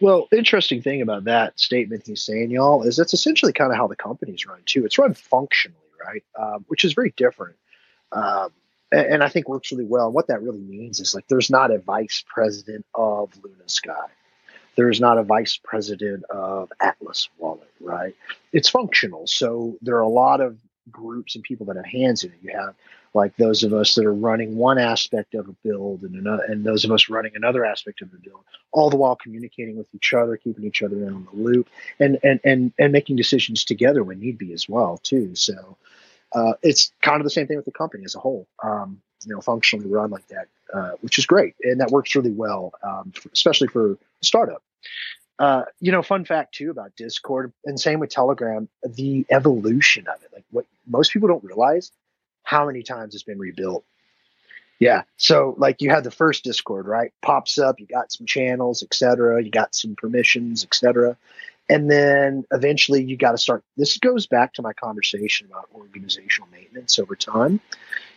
[0.00, 3.86] Well, interesting thing about that statement he's saying, y'all, is that's essentially kind of how
[3.86, 4.84] the company's run too.
[4.84, 6.24] It's run functionally, right?
[6.38, 7.56] Um, which is very different.
[8.12, 8.50] Um,
[8.92, 10.06] and, and I think works really well.
[10.06, 14.06] And what that really means is like there's not a vice president of Luna Sky
[14.76, 18.14] there's not a vice president of Atlas Wallet, right?
[18.52, 19.26] It's functional.
[19.26, 20.58] So there are a lot of
[20.90, 22.38] groups and people that have hands in it.
[22.42, 22.74] You have
[23.14, 26.64] like those of us that are running one aspect of a build and another, and
[26.64, 30.12] those of us running another aspect of the build, all the while communicating with each
[30.12, 31.68] other, keeping each other in on the loop,
[32.00, 35.34] and and and and making decisions together when need be as well too.
[35.36, 35.76] So
[36.32, 38.48] uh, it's kind of the same thing with the company as a whole.
[38.62, 42.32] Um, you know, functionally run like that, uh, which is great, and that works really
[42.32, 44.62] well, um, for, especially for a startup.
[45.38, 50.22] Uh, you know, fun fact too about Discord, and same with Telegram, the evolution of
[50.22, 50.30] it.
[50.32, 51.92] Like what most people don't realize
[52.44, 53.84] how many times it's been rebuilt.
[54.78, 55.02] Yeah.
[55.16, 57.12] So like you had the first Discord, right?
[57.22, 59.42] Pops up, you got some channels, etc.
[59.42, 61.16] You got some permissions, etc.
[61.68, 63.64] And then eventually you got to start.
[63.76, 67.60] This goes back to my conversation about organizational maintenance over time.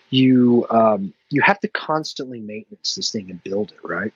[0.10, 4.14] You um, you have to constantly maintenance this thing and build it, right?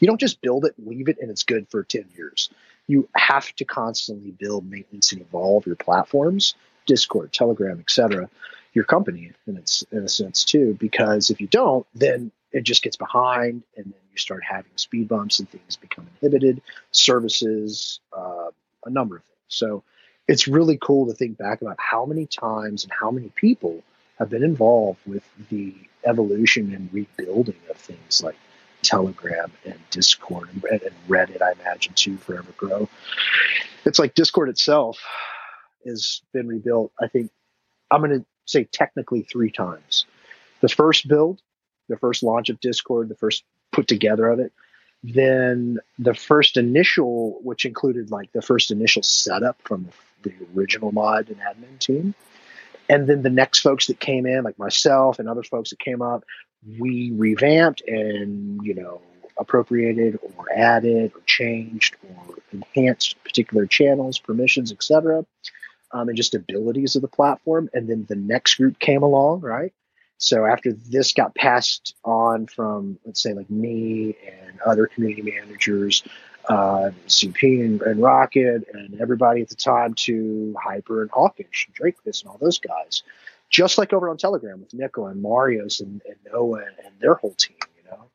[0.00, 2.50] You don't just build it, leave it, and it's good for 10 years.
[2.88, 8.28] You have to constantly build, maintenance, and evolve your platforms, Discord, Telegram, etc.,
[8.74, 10.76] your company in its in a sense too.
[10.78, 15.08] Because if you don't, then it just gets behind, and then you start having speed
[15.08, 16.60] bumps and things become inhibited,
[16.90, 18.50] services, uh,
[18.84, 19.38] a number of things.
[19.48, 19.82] So
[20.28, 23.82] it's really cool to think back about how many times and how many people
[24.18, 28.36] have been involved with the evolution and rebuilding of things like
[28.82, 32.88] Telegram and Discord and, and Reddit, I imagine too, for EverGrow.
[33.84, 34.98] It's like Discord itself
[35.86, 36.92] has been rebuilt.
[37.00, 37.30] I think
[37.90, 40.06] I'm going to say technically three times.
[40.60, 41.40] The first build,
[41.88, 44.52] the first launch of Discord, the first put together of it,
[45.02, 49.88] then the first initial, which included like the first initial setup from
[50.22, 52.14] the original mod and admin team,
[52.88, 56.02] and then the next folks that came in, like myself and other folks that came
[56.02, 56.24] up,
[56.78, 59.00] we revamped and you know
[59.38, 65.24] appropriated or added or changed or enhanced particular channels, permissions, etc.,
[65.92, 67.68] um, and just abilities of the platform.
[67.72, 69.72] And then the next group came along, right?
[70.18, 76.04] So after this got passed on from, let's say, like me and other community managers,
[76.48, 81.74] uh, CP and, and, Rocket and everybody at the time to Hyper and Hawkish and
[81.74, 83.02] Drakefish and all those guys,
[83.50, 87.14] just like over on Telegram with Nico and Marios and, and Noah and, and, their
[87.14, 87.56] whole team.
[87.76, 88.10] You know,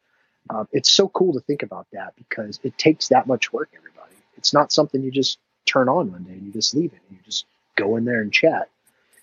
[0.50, 3.70] um, it's so cool to think about that because it takes that much work.
[3.76, 7.00] Everybody, it's not something you just turn on one day and you just leave it.
[7.10, 7.46] and You just
[7.78, 8.70] go in there and chat.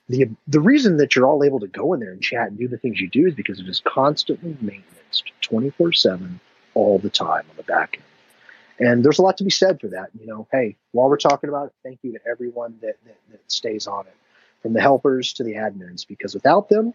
[0.08, 2.68] The the reason that you're all able to go in there and chat and do
[2.68, 6.41] the things you do is because it is constantly maintenance 24 7
[6.74, 8.89] all the time on the back end.
[8.89, 10.47] And there's a lot to be said for that you know.
[10.52, 14.07] Hey while we're talking about it thank you to everyone that, that, that stays on
[14.07, 14.16] it
[14.60, 16.92] from the helpers to the admins because without them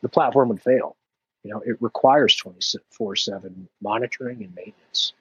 [0.00, 0.96] the platform would fail.
[1.44, 5.12] You know it requires 24 7 monitoring and maintenance.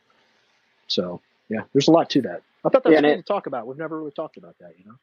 [0.88, 2.44] So yeah there's a lot to that.
[2.64, 3.68] I thought that was yeah, cool to talk about.
[3.68, 4.96] We've never really talked about that you know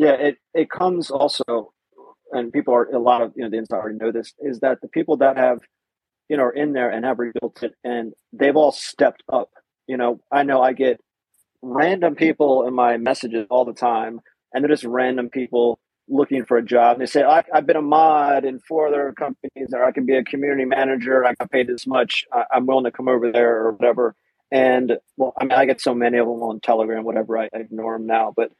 [0.00, 1.74] yeah, it it comes also,
[2.32, 4.80] and people are a lot of you know the inside already know this is that
[4.80, 5.58] the people that have
[6.30, 9.50] you know are in there and have rebuilt it and they've all stepped up.
[9.86, 11.00] You know, I know I get
[11.60, 14.20] random people in my messages all the time,
[14.54, 16.94] and they're just random people looking for a job.
[16.94, 20.06] And they say, I, have been a mod in four other companies, or I can
[20.06, 21.26] be a community manager.
[21.26, 22.24] I got paid this much.
[22.32, 24.14] I, am willing to come over there or whatever.
[24.50, 27.36] And well, I mean, I get so many of them on Telegram, whatever.
[27.36, 28.50] I, I ignore them now, but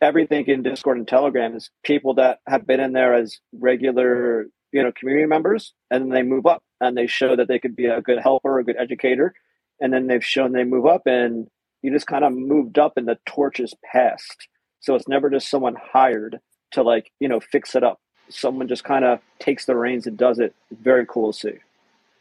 [0.00, 4.82] everything in Discord and Telegram is people that have been in there as regular, you
[4.82, 7.86] know, community members, and then they move up and they show that they could be
[7.86, 9.34] a good helper, a good educator,
[9.80, 11.48] and then they've shown they move up, and
[11.82, 14.48] you just kind of moved up, and the torch is passed.
[14.80, 16.38] So it's never just someone hired
[16.72, 18.00] to like you know fix it up.
[18.28, 20.54] Someone just kind of takes the reins and does it.
[20.70, 21.58] very cool to see.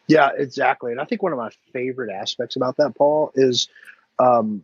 [0.07, 0.91] Yeah, exactly.
[0.93, 3.67] And I think one of my favorite aspects about that, Paul, is
[4.19, 4.64] um,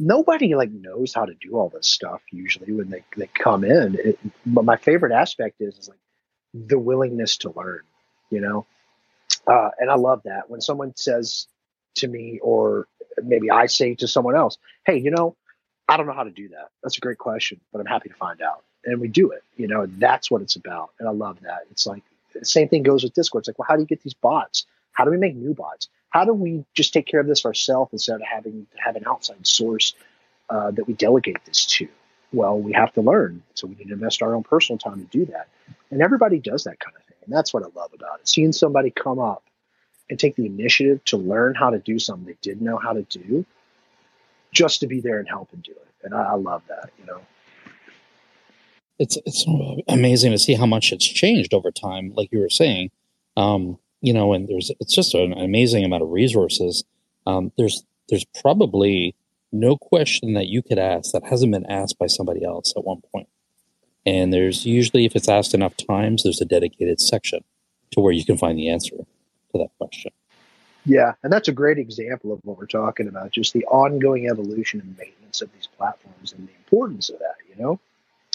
[0.00, 3.96] nobody like knows how to do all this stuff usually when they, they come in.
[4.02, 5.98] It, but my favorite aspect is, is like
[6.54, 7.82] the willingness to learn,
[8.30, 8.66] you know?
[9.46, 11.46] Uh, and I love that when someone says
[11.96, 12.88] to me, or
[13.22, 15.36] maybe I say to someone else, Hey, you know,
[15.88, 16.70] I don't know how to do that.
[16.82, 18.64] That's a great question, but I'm happy to find out.
[18.84, 20.90] And we do it, you know, that's what it's about.
[20.98, 21.66] And I love that.
[21.70, 23.42] It's like the same thing goes with Discord.
[23.42, 24.64] It's like, well, how do you get these bots?
[24.92, 25.88] How do we make new bots?
[26.10, 29.04] How do we just take care of this ourselves instead of having to have an
[29.06, 29.94] outside source
[30.50, 31.88] uh, that we delegate this to?
[32.32, 33.42] Well, we have to learn.
[33.54, 35.48] So we need to invest our own personal time to do that.
[35.90, 37.16] And everybody does that kind of thing.
[37.24, 38.28] And that's what I love about it.
[38.28, 39.44] Seeing somebody come up
[40.08, 43.02] and take the initiative to learn how to do something they didn't know how to
[43.02, 43.44] do
[44.52, 45.88] just to be there and help and do it.
[46.02, 47.20] And I, I love that, you know.
[48.98, 49.46] It's it's
[49.88, 52.90] amazing to see how much it's changed over time, like you were saying.
[53.36, 56.84] Um, you know, and there's it's just an amazing amount of resources.
[57.26, 59.14] Um, there's there's probably
[59.52, 63.02] no question that you could ask that hasn't been asked by somebody else at one
[63.12, 63.28] point.
[64.06, 67.44] And there's usually, if it's asked enough times, there's a dedicated section
[67.90, 70.12] to where you can find the answer to that question.
[70.86, 74.80] Yeah, and that's a great example of what we're talking about, just the ongoing evolution
[74.80, 77.78] and maintenance of these platforms and the importance of that, you know?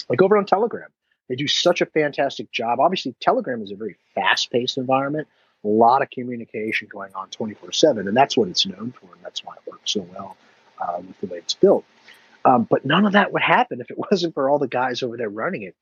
[0.08, 0.88] Like over on Telegram,
[1.28, 2.78] they do such a fantastic job.
[2.78, 5.26] Obviously, Telegram is a very fast paced environment,
[5.66, 8.08] a lot of communication going on 24 7.
[8.08, 9.12] And that's what it's known for.
[9.14, 10.36] And that's why it works so well
[10.80, 11.84] uh, with the way it's built.
[12.44, 15.16] Um, but none of that would happen if it wasn't for all the guys over
[15.16, 15.74] there running it.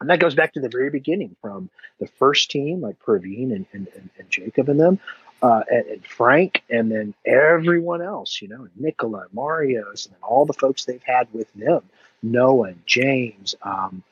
[0.00, 3.66] And that goes back to the very beginning from the first team, like Praveen and,
[3.72, 5.00] and, and, and Jacob and them,
[5.42, 10.52] uh, and, and, Frank, and then everyone else, you know, Nicola, Marios, and all the
[10.52, 11.82] folks they've had with them,
[12.22, 13.56] Noah, James.
[13.62, 14.04] Um,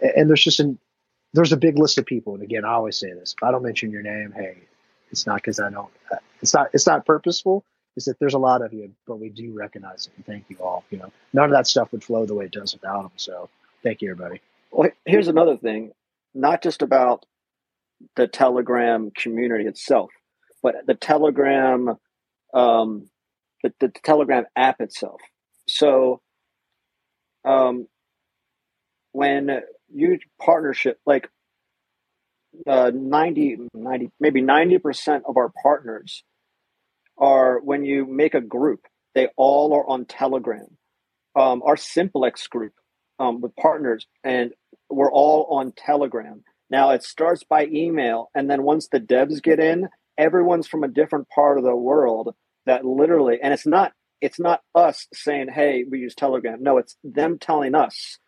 [0.00, 0.78] and there's just an
[1.32, 3.62] there's a big list of people, and again, I always say this: if I don't
[3.62, 4.56] mention your name, hey,
[5.10, 5.90] it's not because I don't.
[6.12, 6.68] Uh, it's not.
[6.72, 7.64] It's not purposeful.
[7.96, 10.56] Is that there's a lot of you, but we do recognize it, and thank you
[10.60, 10.84] all.
[10.90, 13.12] You know, none of that stuff would flow the way it does without them.
[13.16, 13.48] So,
[13.82, 14.40] thank you, everybody.
[14.70, 15.92] Well, here's another thing:
[16.34, 17.24] not just about
[18.16, 20.10] the Telegram community itself,
[20.62, 21.96] but the Telegram,
[22.54, 23.08] um,
[23.62, 25.20] the, the Telegram app itself.
[25.68, 26.20] So,
[27.44, 27.86] um,
[29.12, 29.62] when
[29.94, 31.28] huge partnership like
[32.66, 36.24] uh, 90, 90 maybe 90% of our partners
[37.18, 40.76] are when you make a group, they all are on Telegram.
[41.36, 42.72] Um, our Simplex group
[43.20, 44.52] um, with partners, and
[44.88, 46.42] we're all on Telegram.
[46.70, 49.88] Now it starts by email, and then once the devs get in,
[50.18, 52.34] everyone's from a different part of the world
[52.66, 56.96] that literally, and it's not it's not us saying, "Hey, we use Telegram." No, it's
[57.04, 58.18] them telling us,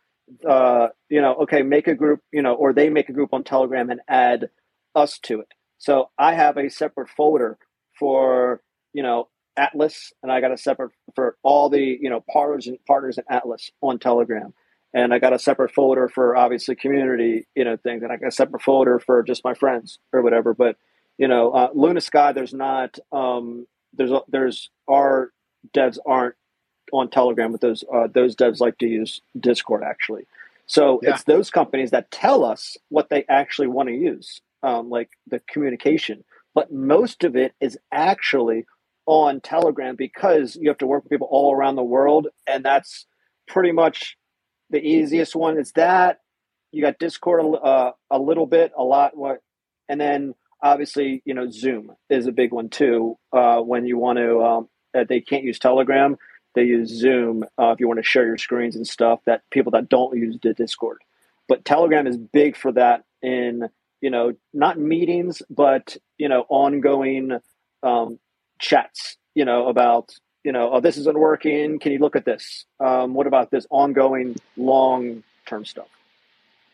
[0.49, 3.45] uh, you know, okay, make a group, you know, or they make a group on
[3.45, 4.51] Telegram and add
[4.95, 5.49] us to it.
[5.79, 7.59] So I have a separate folder
[7.99, 8.63] for
[8.93, 12.79] you know Atlas, and I got a separate for all the you know partners and
[12.87, 14.55] partners in Atlas on Telegram
[14.95, 18.29] and I got a separate folder for obviously community, you know, things, and I got
[18.29, 20.55] a separate folder for just my friends or whatever.
[20.55, 20.77] But
[21.19, 25.31] you know, uh, Luna Sky, there's not, um, there's there's our
[25.75, 26.35] devs aren't
[26.93, 30.27] on Telegram, but those uh, those devs like to use Discord actually.
[30.67, 31.11] So yeah.
[31.11, 35.41] it's those companies that tell us what they actually want to use, um, like the
[35.41, 36.25] communication.
[36.55, 38.67] But most of it is actually
[39.07, 43.07] on Telegram because you have to work with people all around the world, and that's
[43.49, 44.17] pretty much
[44.71, 46.21] the easiest one is that
[46.71, 49.41] you got Discord uh, a little bit, a lot, what,
[49.89, 53.19] and then obviously you know Zoom is a big one too.
[53.33, 54.69] Uh, when you want to, um,
[55.09, 56.17] they can't use Telegram,
[56.55, 59.21] they use Zoom uh, if you want to share your screens and stuff.
[59.27, 61.03] That people that don't use the Discord,
[61.49, 63.69] but Telegram is big for that in
[64.01, 67.39] you know not meetings, but you know ongoing
[67.83, 68.19] um,
[68.59, 69.17] chats.
[69.35, 70.13] You know about
[70.45, 71.79] you know, oh, this isn't working.
[71.79, 72.65] Can you look at this?
[72.81, 75.89] Um, what about this ongoing long term stuff?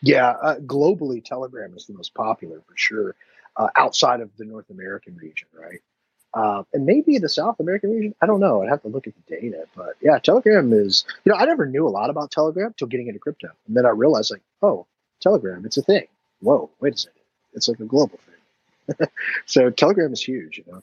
[0.01, 3.17] Yeah, uh, globally, Telegram is the most popular for sure,
[3.57, 5.81] uh, outside of the North American region, right?
[6.35, 8.15] Uh, and maybe the South American region.
[8.21, 8.63] I don't know.
[8.63, 11.05] I'd have to look at the data, but yeah, Telegram is.
[11.25, 13.87] You know, I never knew a lot about Telegram till getting into crypto, and then
[13.87, 14.87] I realized, like, oh,
[15.21, 16.07] Telegram, it's a thing.
[16.41, 17.23] Whoa, wait a second,
[17.55, 19.09] it's like a global thing.
[19.47, 20.83] so Telegram is huge, you know.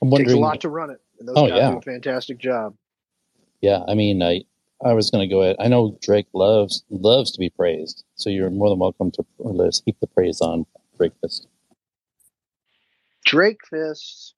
[0.00, 1.70] I'm wondering, takes a lot to run it, and those oh, guys yeah.
[1.70, 2.74] do a fantastic job.
[3.60, 4.44] Yeah, I mean, I
[4.84, 5.56] I was going to go ahead.
[5.58, 9.80] I know Drake loves loves to be praised, so you're more than welcome to let's
[9.80, 10.66] keep the praise on
[10.98, 11.12] Drake.
[13.24, 14.34] Drake Fist,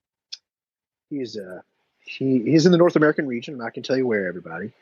[1.09, 1.63] he's a
[2.01, 3.61] he he's in the North American region.
[3.61, 4.73] I can tell you where everybody,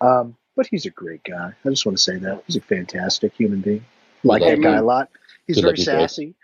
[0.00, 1.52] um, but he's a great guy.
[1.64, 3.84] I just want to say that he's a fantastic human being.
[4.22, 5.10] Like that guy a lot.
[5.46, 6.34] He's very sassy.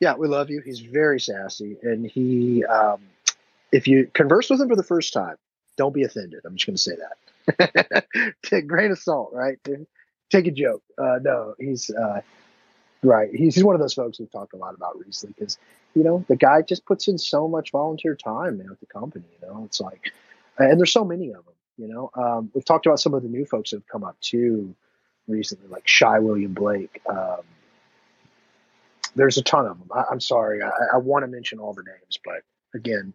[0.00, 0.60] Yeah, we love you.
[0.64, 3.00] He's very sassy, and he um,
[3.72, 5.36] if you converse with him for the first time,
[5.76, 6.40] don't be offended.
[6.44, 8.04] I'm just going to say that.
[8.42, 9.58] Take grain of salt, right?
[10.30, 10.82] Take a joke.
[10.96, 12.20] Uh, no, he's uh,
[13.04, 13.30] right.
[13.32, 15.58] He's, he's one of those folks we've talked a lot about recently because
[15.94, 19.24] you know the guy just puts in so much volunteer time, man, with the company.
[19.40, 20.12] You know, it's like,
[20.58, 21.54] and there's so many of them.
[21.76, 24.18] You know, um, we've talked about some of the new folks that have come up
[24.20, 24.74] too
[25.26, 27.00] recently, like Shy William Blake.
[27.08, 27.42] Um,
[29.16, 29.88] there's a ton of them.
[29.94, 32.42] I, am sorry, I, I want to mention all the names, but
[32.74, 33.14] again,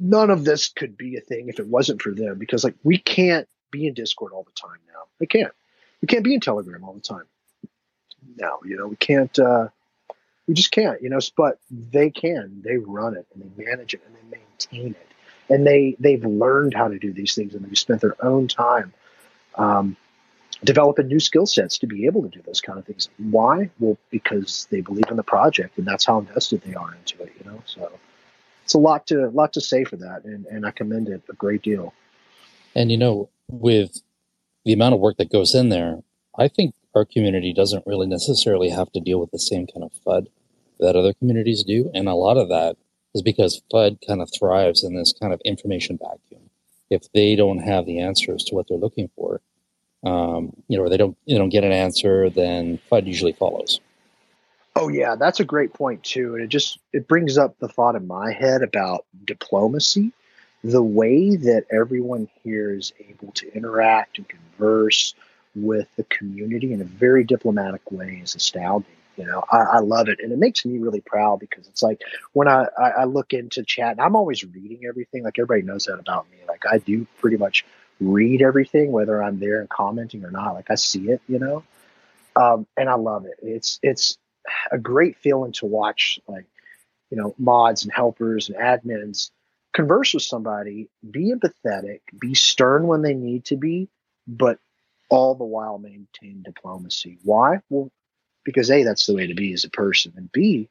[0.00, 2.96] none of this could be a thing if it wasn't for them because like we
[2.96, 5.52] can't be in discord all the time now we can't
[6.00, 7.26] we can't be in telegram all the time
[8.36, 9.68] now you know we can't uh
[10.46, 14.02] we just can't you know but they can they run it and they manage it
[14.06, 15.06] and they maintain it.
[15.48, 18.92] And they they've learned how to do these things and they've spent their own time
[19.56, 19.96] um,
[20.62, 23.08] developing new skill sets to be able to do those kind of things.
[23.18, 23.68] Why?
[23.80, 27.32] Well because they believe in the project and that's how invested they are into it
[27.38, 27.90] you know so
[28.70, 31.32] it's a lot to lot to say for that, and, and I commend it a
[31.32, 31.92] great deal.
[32.76, 34.00] And you know, with
[34.64, 35.98] the amount of work that goes in there,
[36.38, 39.92] I think our community doesn't really necessarily have to deal with the same kind of
[40.04, 40.28] FUD
[40.78, 42.76] that other communities do, and a lot of that
[43.14, 46.50] is because FUD kind of thrives in this kind of information vacuum.
[46.88, 49.40] If they don't have the answers to what they're looking for,
[50.04, 53.80] um, you know, or they don't, they don't get an answer, then FUD usually follows.
[54.76, 56.34] Oh yeah, that's a great point too.
[56.34, 60.12] And it just it brings up the thought in my head about diplomacy.
[60.62, 65.14] The way that everyone here is able to interact and converse
[65.54, 68.90] with the community in a very diplomatic way is astounding.
[69.16, 72.00] You know, I, I love it, and it makes me really proud because it's like
[72.32, 75.24] when I, I, I look into chat, I'm always reading everything.
[75.24, 76.38] Like everybody knows that about me.
[76.48, 77.66] Like I do pretty much
[78.00, 80.54] read everything, whether I'm there and commenting or not.
[80.54, 81.64] Like I see it, you know,
[82.36, 83.38] um, and I love it.
[83.42, 84.16] It's it's
[84.72, 86.46] a great feeling to watch like
[87.10, 89.30] you know mods and helpers and admins
[89.72, 93.88] converse with somebody be empathetic be stern when they need to be
[94.26, 94.58] but
[95.10, 97.90] all the while maintain diplomacy why well
[98.44, 100.68] because a that's the way to be as a person and b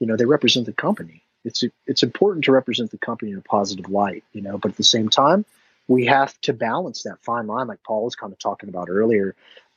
[0.00, 3.42] you know they represent the company it's it's important to represent the company in a
[3.42, 5.44] positive light you know but at the same time
[5.88, 9.34] we have to balance that fine line like paul was kind of talking about earlier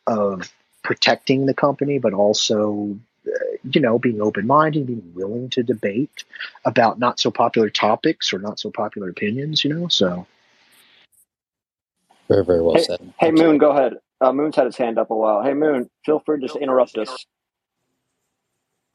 [0.07, 0.53] of
[0.83, 6.23] protecting the company but also uh, you know, being open minded, being willing to debate
[6.63, 9.87] about not so popular topics or not so popular opinions, you know.
[9.87, 10.27] So,
[12.27, 13.13] very, very well hey, said.
[13.19, 13.93] Hey, Moon, go ahead.
[14.21, 15.43] Uh, Moon's had his hand up a while.
[15.43, 17.25] Hey, Moon, feel free to just interrupt us.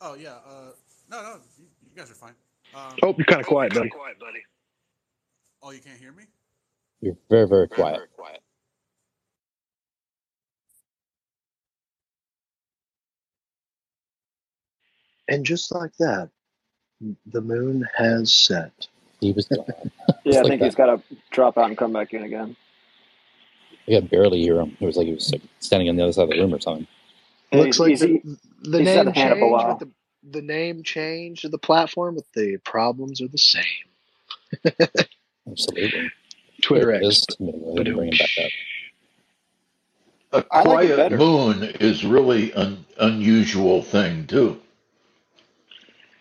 [0.00, 0.36] Oh, yeah.
[0.46, 0.70] Uh,
[1.10, 2.34] no, no, you, you guys are fine.
[2.74, 3.90] Um, oh, you're kind of quiet, buddy.
[3.90, 4.40] quiet, buddy.
[5.62, 6.24] Oh, you can't hear me?
[7.00, 7.96] You're very, very quiet.
[7.96, 8.40] Very quiet.
[15.28, 16.30] And just like that,
[17.26, 18.88] the moon has set.
[19.20, 19.64] He was gone.
[20.24, 20.66] yeah, I like think that.
[20.66, 22.56] he's got to drop out and come back in again.
[23.90, 24.76] I could barely hear him.
[24.80, 26.60] It was like he was like, standing on the other side of the room or
[26.60, 26.86] something.
[27.52, 28.20] Looks like He's- the,
[28.62, 29.60] the he's name a hand up a while.
[29.66, 29.88] changed, but
[30.32, 33.64] the, the name changed of the platform, but the problems are the same.
[35.50, 36.10] Absolutely.
[36.62, 37.06] Twitter X.
[37.06, 37.26] is.
[37.40, 38.50] I'm going to go ahead bring him back up.
[40.32, 41.16] A I like it quiet better.
[41.16, 44.60] moon is really an unusual thing too.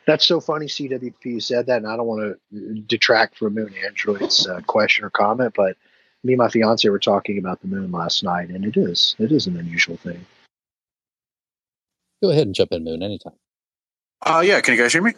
[0.08, 1.14] That's so funny, CWP.
[1.26, 5.12] You said that, and I don't want to detract from Moon Android's uh, question or
[5.12, 5.78] comment, but
[6.24, 9.32] me and my fiance were talking about the moon last night, and it is it
[9.32, 10.26] is an unusual thing.
[12.22, 13.34] Go ahead and jump in, Moon, anytime.
[14.22, 15.14] Uh, yeah, can you guys hear me?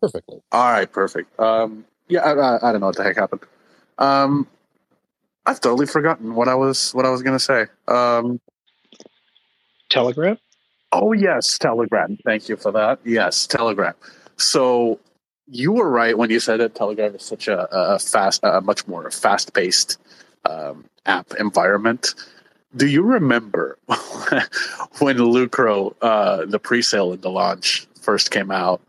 [0.00, 0.42] Perfectly.
[0.50, 1.38] All right, perfect.
[1.38, 3.42] Um, yeah, I, I, I don't know what the heck happened.
[3.98, 4.48] Um,
[5.46, 7.66] I've totally forgotten what I was what I was gonna say.
[7.86, 8.40] Um,
[9.88, 10.38] Telegram.
[10.92, 12.18] oh yes, Telegram.
[12.24, 12.98] Thank you for that.
[13.04, 13.94] Yes, Telegram.
[14.36, 14.98] So
[15.48, 18.86] you were right when you said that Telegram is such a, a fast, a much
[18.86, 19.98] more fast paced
[20.44, 22.14] um, app environment.
[22.74, 23.78] Do you remember
[24.98, 28.80] when Lucro, uh, the pre-sale and the launch first came out?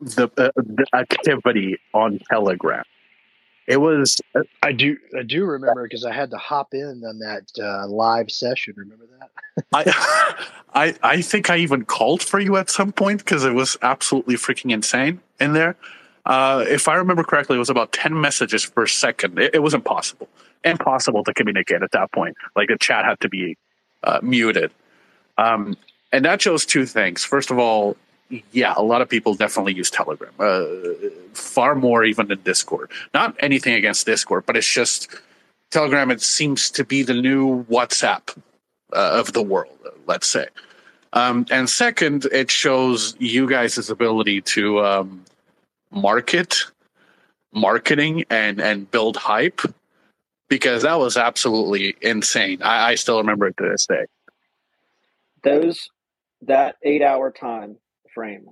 [0.00, 2.84] The, uh, the activity on Telegram.
[3.66, 4.20] It was
[4.62, 8.30] I do I do remember because I had to hop in on that uh, live
[8.30, 8.74] session.
[8.76, 9.30] Remember that?
[9.72, 10.34] I,
[10.74, 14.36] I, I think I even called for you at some point because it was absolutely
[14.36, 15.76] freaking insane in there.
[16.26, 19.38] Uh, if I remember correctly, it was about ten messages per second.
[19.38, 20.28] It, it was impossible,
[20.64, 22.36] impossible to communicate at that point.
[22.54, 23.56] Like the chat had to be
[24.04, 24.70] uh, muted,
[25.38, 25.76] um,
[26.12, 27.24] and that shows two things.
[27.24, 27.96] First of all,
[28.52, 30.64] yeah, a lot of people definitely use Telegram, uh,
[31.32, 32.90] far more even than Discord.
[33.14, 35.08] Not anything against Discord, but it's just
[35.70, 36.10] Telegram.
[36.10, 38.36] It seems to be the new WhatsApp
[38.92, 40.46] uh, of the world, let's say.
[41.12, 45.24] Um, and second, it shows you guys' ability to um,
[45.90, 46.64] market,
[47.52, 49.60] marketing, and and build hype,
[50.48, 52.60] because that was absolutely insane.
[52.60, 54.04] I, I still remember it to this day.
[55.42, 55.90] those
[56.42, 57.76] that eight hour time
[58.16, 58.48] frame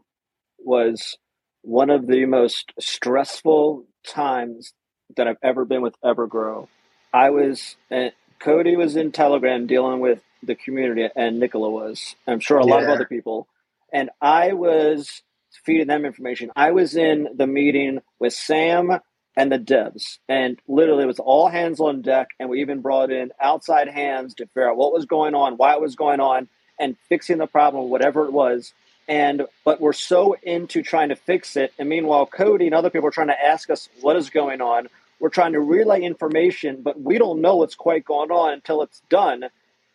[0.58, 1.16] was
[1.62, 4.74] one of the most stressful times
[5.16, 6.68] that I've ever been with Evergrow.
[7.12, 12.14] I was uh, Cody was in Telegram dealing with the community, and Nicola was.
[12.26, 13.48] I'm sure a lot of other people,
[13.92, 15.22] and I was
[15.64, 16.50] feeding them information.
[16.54, 18.98] I was in the meeting with Sam
[19.34, 22.28] and the devs, and literally it was all hands on deck.
[22.38, 25.72] And we even brought in outside hands to figure out what was going on, why
[25.72, 28.74] it was going on, and fixing the problem, whatever it was.
[29.06, 33.08] And but we're so into trying to fix it, and meanwhile, Cody and other people
[33.08, 34.88] are trying to ask us what is going on.
[35.20, 39.00] We're trying to relay information, but we don't know what's quite going on until it's
[39.10, 39.44] done.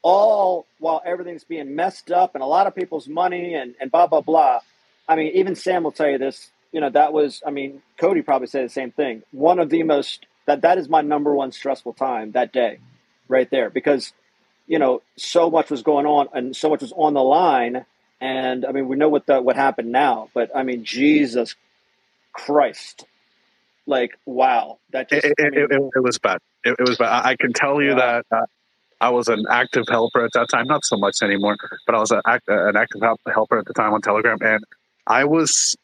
[0.02, 4.08] All while everything's being messed up, and a lot of people's money, and and blah
[4.08, 4.60] blah blah.
[5.08, 6.50] I mean, even Sam will tell you this.
[6.72, 7.42] You know, that was.
[7.46, 9.24] I mean, Cody probably said the same thing.
[9.32, 12.80] One of the most that that is my number one stressful time that day,
[13.28, 14.14] right there, because
[14.68, 17.86] you know so much was going on and so much was on the line.
[18.22, 21.56] And I mean, we know what the what happened now, but I mean, Jesus
[22.34, 23.06] Christ,
[23.88, 26.40] like wow, that just It, I mean, it, it, it was bad.
[26.66, 27.10] It, it was bad.
[27.10, 27.96] I, I can tell you Yeah.
[27.96, 28.46] that uh,
[29.02, 30.68] I was an active helper at that time.
[30.68, 33.94] Not so much anymore, but I was an, act, an active helper at the time
[33.94, 34.64] on Telegram, and
[35.08, 35.76] I was,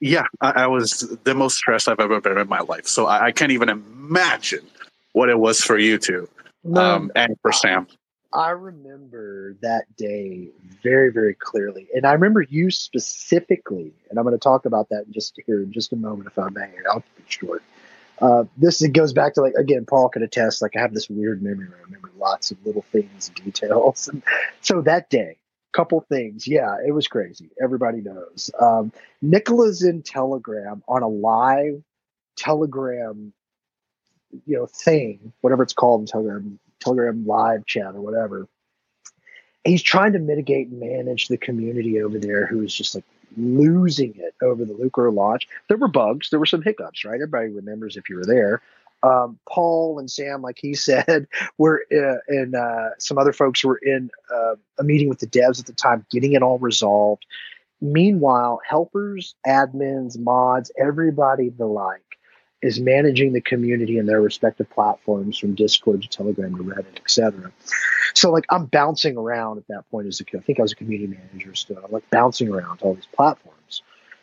[0.00, 2.86] yeah, I, I was the most stressed I've ever been in my life.
[2.86, 4.66] So I, I can't even imagine
[5.12, 6.28] what it was for you two
[6.76, 7.88] um, and for Sam.
[8.32, 10.50] I remember that day
[10.82, 11.88] very, very clearly.
[11.94, 15.62] And I remember you specifically, and I'm going to talk about that in just here
[15.62, 16.70] in just a moment if I may.
[16.90, 17.62] I'll it short.
[18.20, 20.60] Uh, this it goes back to like again, Paul could attest.
[20.60, 24.08] Like I have this weird memory I remember lots of little things, and details.
[24.08, 24.22] And
[24.60, 25.38] so that day,
[25.72, 27.50] couple things, yeah, it was crazy.
[27.62, 28.50] Everybody knows.
[28.60, 28.92] Um,
[29.22, 31.82] Nicola's in Telegram on a live
[32.40, 33.32] Telegram,
[34.46, 38.48] you know, thing, whatever it's called in Telegram, Telegram live chat or whatever.
[39.64, 43.04] He's trying to mitigate and manage the community over there who's just like
[43.36, 45.46] losing it over the Lucro launch.
[45.68, 47.14] There were bugs, there were some hiccups, right?
[47.14, 48.62] Everybody remembers if you were there.
[49.02, 51.26] Um, Paul and Sam, like he said,
[51.58, 55.60] were uh, and uh, some other folks were in uh, a meeting with the devs
[55.60, 57.24] at the time, getting it all resolved.
[57.80, 62.02] Meanwhile, helpers, admins, mods, everybody the like
[62.62, 67.52] is managing the community in their respective platforms from Discord to Telegram to Reddit, etc.
[68.14, 70.76] So like I'm bouncing around at that point as a I think I was a
[70.76, 71.80] community manager still.
[71.84, 73.82] I'm like bouncing around all these platforms.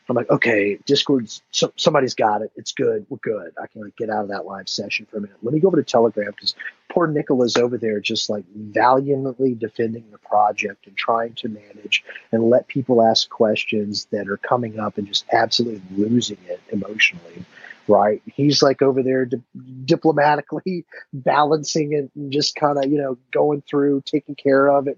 [0.10, 2.52] I'm like, okay, Discord's so, somebody's got it.
[2.56, 3.06] It's good.
[3.10, 3.54] We're good.
[3.62, 5.36] I can like get out of that live session for a minute.
[5.42, 6.56] Let me go over to Telegram because
[6.90, 12.50] poor Nicola's over there just like valiantly defending the project and trying to manage and
[12.50, 17.46] let people ask questions that are coming up and just absolutely losing it emotionally
[17.88, 18.22] right?
[18.26, 19.42] He's like over there di-
[19.86, 24.98] diplomatically balancing it and just kind of, you know, going through, taking care of it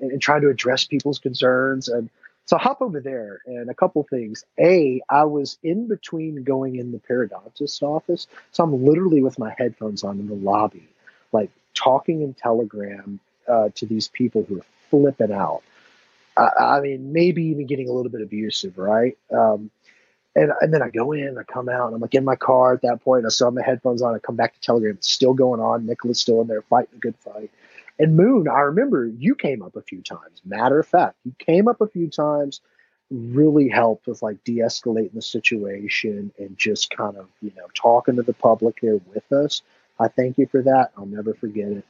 [0.00, 1.88] and, and, trying to address people's concerns.
[1.88, 2.10] And
[2.44, 4.44] so hop over there and a couple things.
[4.58, 8.26] A, I was in between going in the periodontist office.
[8.52, 10.88] So I'm literally with my headphones on in the lobby,
[11.32, 15.62] like talking in Telegram uh, to these people who are flipping out.
[16.36, 19.16] I, I mean, maybe even getting a little bit abusive, right?
[19.32, 19.70] Um,
[20.36, 22.74] and, and then I go in, I come out, and I'm like in my car
[22.74, 23.24] at that point.
[23.24, 24.14] I still have my headphones on.
[24.14, 24.94] I come back to Telegram.
[24.94, 25.86] It's still going on.
[25.86, 27.50] Nicola's still in there fighting a good fight.
[27.98, 30.42] And Moon, I remember you came up a few times.
[30.44, 32.60] Matter of fact, you came up a few times,
[33.10, 38.16] really helped with like de escalating the situation and just kind of, you know, talking
[38.16, 39.62] to the public there with us.
[39.98, 40.90] I thank you for that.
[40.98, 41.84] I'll never forget it.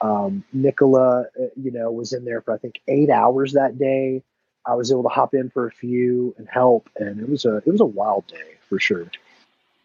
[0.00, 4.22] Um, Nicola, uh, you know, was in there for I think eight hours that day
[4.66, 7.56] I was able to hop in for a few and help, and it was a
[7.58, 9.10] it was a wild day for sure.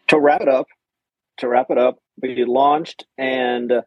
[0.08, 0.68] To wrap it up,
[1.38, 3.82] to wrap it up, we launched and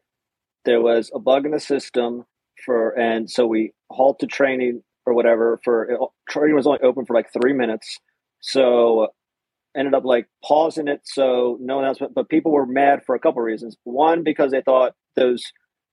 [0.66, 2.26] there was a bug in the system
[2.66, 7.32] for, and so we halted training or whatever for training was only open for like
[7.32, 8.00] three minutes,
[8.42, 9.08] so
[9.76, 12.00] ended up like pausing it so no else.
[12.14, 13.77] But people were mad for a couple reasons.
[13.84, 15.43] One because they thought those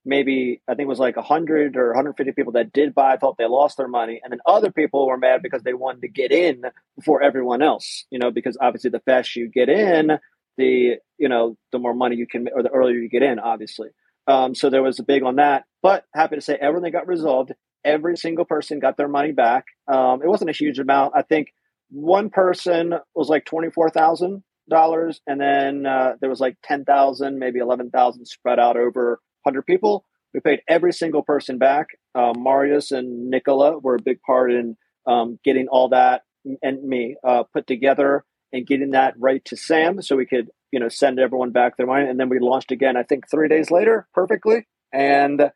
[0.07, 3.47] maybe I think it was like 100 or 150 people that did buy thought they
[3.47, 6.63] lost their money, and then other people were mad because they wanted to get in
[6.97, 8.05] before everyone else.
[8.11, 10.19] You know, because obviously the faster you get in,
[10.57, 13.89] the you know the more money you can, or the earlier you get in, obviously.
[14.29, 17.53] Um, so there was a big on that, but happy to say everything got resolved.
[17.85, 19.67] Every single person got their money back.
[19.87, 21.15] Um, it wasn't a huge amount.
[21.15, 21.53] I think
[21.91, 26.85] one person was like twenty four thousand dollars, and then uh, there was like ten
[26.85, 30.05] thousand, maybe eleven thousand spread out over 100 people.
[30.35, 31.87] We paid every single person back.
[32.15, 34.77] Um, Marius and Nicola were a big part in
[35.07, 36.23] um, getting all that
[36.63, 40.81] and me uh, put together and getting that right to Sam so we could, you
[40.81, 42.09] know, send everyone back their money.
[42.09, 45.51] And then we launched again, I think three days later, perfectly, and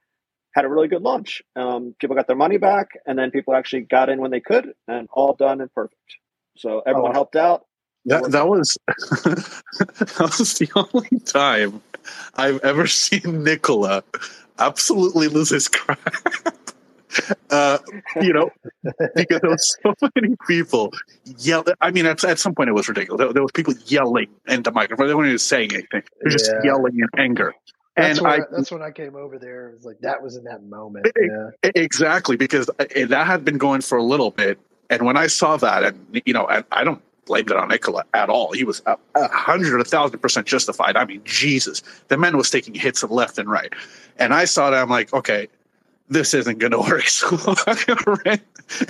[0.54, 1.42] had a really good launch.
[1.56, 4.72] Um, people got their money back, and then people actually got in when they could,
[4.88, 6.00] and all done and perfect.
[6.56, 7.64] So everyone oh, helped out.
[8.06, 11.82] That that was that was the only time
[12.36, 14.02] I've ever seen Nicola
[14.58, 15.98] absolutely lose his crap.
[17.50, 17.78] Uh,
[18.22, 18.50] you know,
[19.16, 20.92] because there was so many people
[21.38, 21.64] yell.
[21.80, 23.32] I mean, at, at some point it was ridiculous.
[23.32, 25.08] There, was people yelling in the microphone.
[25.08, 26.02] They weren't even saying anything.
[26.02, 26.60] They were just yeah.
[26.62, 27.52] yelling in anger.
[27.96, 29.70] That's and when I, that's when I came over there.
[29.70, 31.06] It was like that was in that moment.
[31.16, 31.30] It,
[31.64, 31.70] yeah.
[31.74, 35.56] Exactly, because uh, that had been going for a little bit, and when I saw
[35.56, 38.50] that, and you know, I, I don't blamed it on Nicola at all.
[38.50, 40.96] He was a, a hundred, a thousand percent justified.
[40.96, 43.72] I mean, Jesus, the man was taking hits of left and right.
[44.18, 45.46] And I saw that, I'm like, okay,
[46.08, 47.04] this isn't going to work.
[47.04, 47.28] So
[47.68, 48.40] I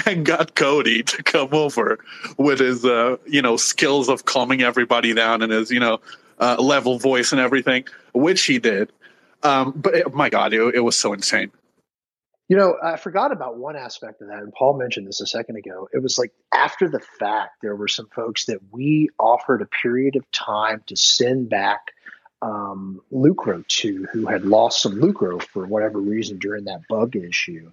[0.07, 2.03] and got Cody to come over
[2.39, 6.01] with his, uh, you know, skills of calming everybody down and his, you know,
[6.39, 8.91] uh, level voice and everything, which he did.
[9.43, 11.51] Um, but it, my God, it, it was so insane.
[12.51, 15.55] You know, I forgot about one aspect of that, and Paul mentioned this a second
[15.55, 15.89] ago.
[15.93, 20.17] It was like after the fact, there were some folks that we offered a period
[20.17, 21.93] of time to send back
[22.43, 27.71] um, Lucro to who had lost some Lucro for whatever reason during that bug issue.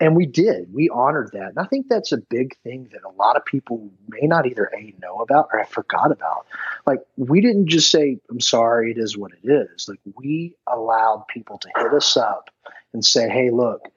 [0.00, 0.74] And we did.
[0.74, 1.50] We honored that.
[1.50, 4.68] And I think that's a big thing that a lot of people may not either
[4.76, 6.44] A, know about or I forgot about.
[6.86, 9.88] Like, we didn't just say, I'm sorry, it is what it is.
[9.88, 12.50] Like, we allowed people to hit us up
[12.92, 13.88] and say, hey, look,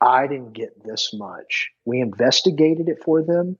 [0.00, 1.70] I didn't get this much.
[1.84, 3.58] We investigated it for them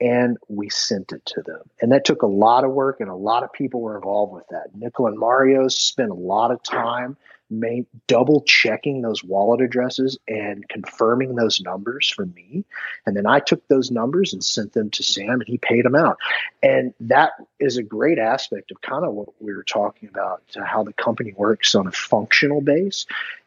[0.00, 1.62] and we sent it to them.
[1.80, 4.46] And that took a lot of work and a lot of people were involved with
[4.50, 4.74] that.
[4.74, 7.16] Nickel and Mario spent a lot of time
[7.48, 12.64] made, double checking those wallet addresses and confirming those numbers for me.
[13.06, 15.94] And then I took those numbers and sent them to Sam and he paid them
[15.94, 16.18] out.
[16.62, 20.82] And that is a great aspect of kind of what we were talking about, how
[20.82, 23.06] the company works on a functional base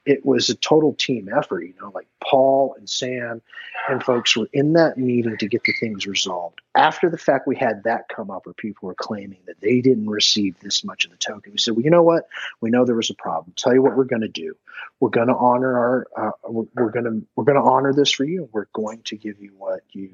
[0.09, 1.61] it was a total team effort.
[1.61, 3.43] You know, like Paul and Sam
[3.87, 6.61] and folks were in that meeting to get the things resolved.
[6.73, 10.09] After the fact, we had that come up where people were claiming that they didn't
[10.09, 11.51] receive this much of the token.
[11.51, 12.27] We said, well, you know what?
[12.59, 13.53] We know there was a problem.
[13.55, 14.55] Tell you what we're going to do.
[14.99, 16.07] We're going to honor our.
[16.17, 18.49] Uh, we're, we're going to we're going to honor this for you.
[18.51, 20.09] We're going to give you what you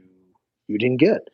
[0.67, 1.29] you didn't get.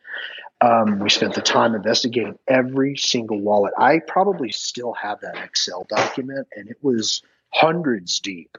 [0.60, 3.72] Um, we spent the time investigating every single wallet.
[3.76, 8.56] I probably still have that Excel document, and it was hundreds deep.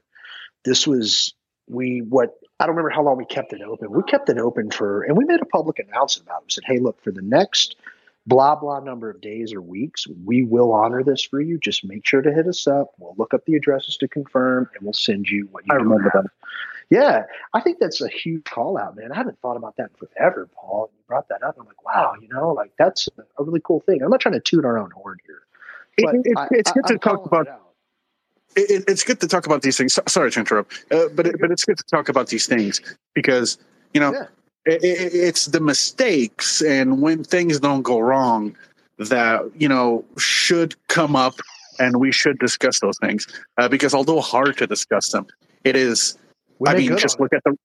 [0.64, 1.34] This was
[1.68, 3.90] we what I don't remember how long we kept it open.
[3.90, 6.44] We kept it open for, and we made a public announcement about it.
[6.46, 7.76] We said, "Hey, look, for the next
[8.26, 11.58] blah blah number of days or weeks, we will honor this for you.
[11.58, 12.92] Just make sure to hit us up.
[12.98, 16.10] We'll look up the addresses to confirm, and we'll send you what you I remember
[16.14, 16.24] have.
[16.24, 16.30] that.
[16.90, 17.24] Yeah,
[17.54, 19.10] I think that's a huge call out, man.
[19.10, 20.90] I haven't thought about that in forever, Paul.
[20.94, 21.56] You brought that up.
[21.58, 23.08] I'm like, wow, you know, like that's
[23.38, 24.02] a really cool thing.
[24.02, 25.40] I'm not trying to toot our own horn here.
[25.98, 27.46] But It- it- I- it's I- good to I'm talk about
[28.56, 29.98] it it, it- it's good to talk about these things.
[30.08, 32.80] Sorry to interrupt, uh, but it, but it's good to talk about these things
[33.14, 33.58] because
[33.92, 34.26] you know Yeah.
[34.66, 38.56] it, it, it's the mistakes and when things don't go wrong
[38.98, 41.34] that you know should come up
[41.78, 43.26] and we should discuss those things
[43.58, 45.26] uh, because although hard to discuss them,
[45.64, 46.16] it is.
[46.60, 47.56] We I mean, just look at the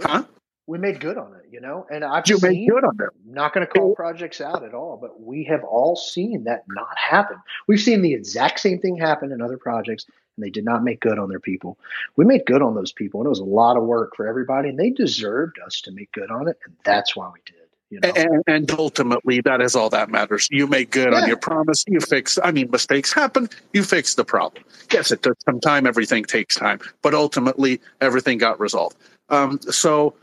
[0.00, 0.22] huh?
[0.68, 1.86] we made good on it, you know.
[1.90, 3.08] And I've You made seen, good on them.
[3.26, 6.96] not going to call projects out at all, but we have all seen that not
[6.96, 7.36] happen.
[7.66, 10.06] We've seen the exact same thing happen in other projects,
[10.38, 11.76] and they did not make good on their people.
[12.16, 14.68] We made good on those people, and it was a lot of work for everybody,
[14.68, 17.54] and they deserved us to make good on it, and that's why we did.
[17.90, 20.46] You know, And, and ultimately, that is all that matters.
[20.50, 21.84] You make good on your promise.
[21.88, 22.38] You fix.
[22.42, 23.48] I mean, mistakes happen.
[23.72, 24.62] You fix the problem.
[24.92, 25.86] Yes, it took some time.
[25.86, 28.96] Everything takes time, but ultimately, everything got resolved.
[29.30, 30.14] Um, so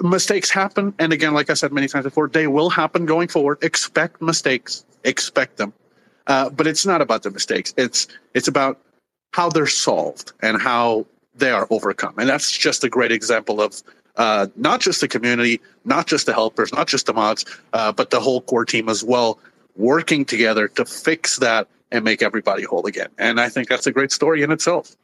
[0.00, 3.58] mistakes happen, and again, like I said many times before, they will happen going forward.
[3.62, 4.84] Expect mistakes.
[5.04, 5.72] Expect them,
[6.28, 7.74] uh, but it's not about the mistakes.
[7.76, 8.78] It's it's about
[9.32, 12.14] how they're solved and how they are overcome.
[12.18, 13.82] And that's just a great example of
[14.16, 18.10] uh, not just the community, not just the helpers, not just the mods, uh, but
[18.10, 19.38] the whole core team as well,
[19.76, 23.08] working together to fix that and make everybody whole again.
[23.18, 24.94] And I think that's a great story in itself.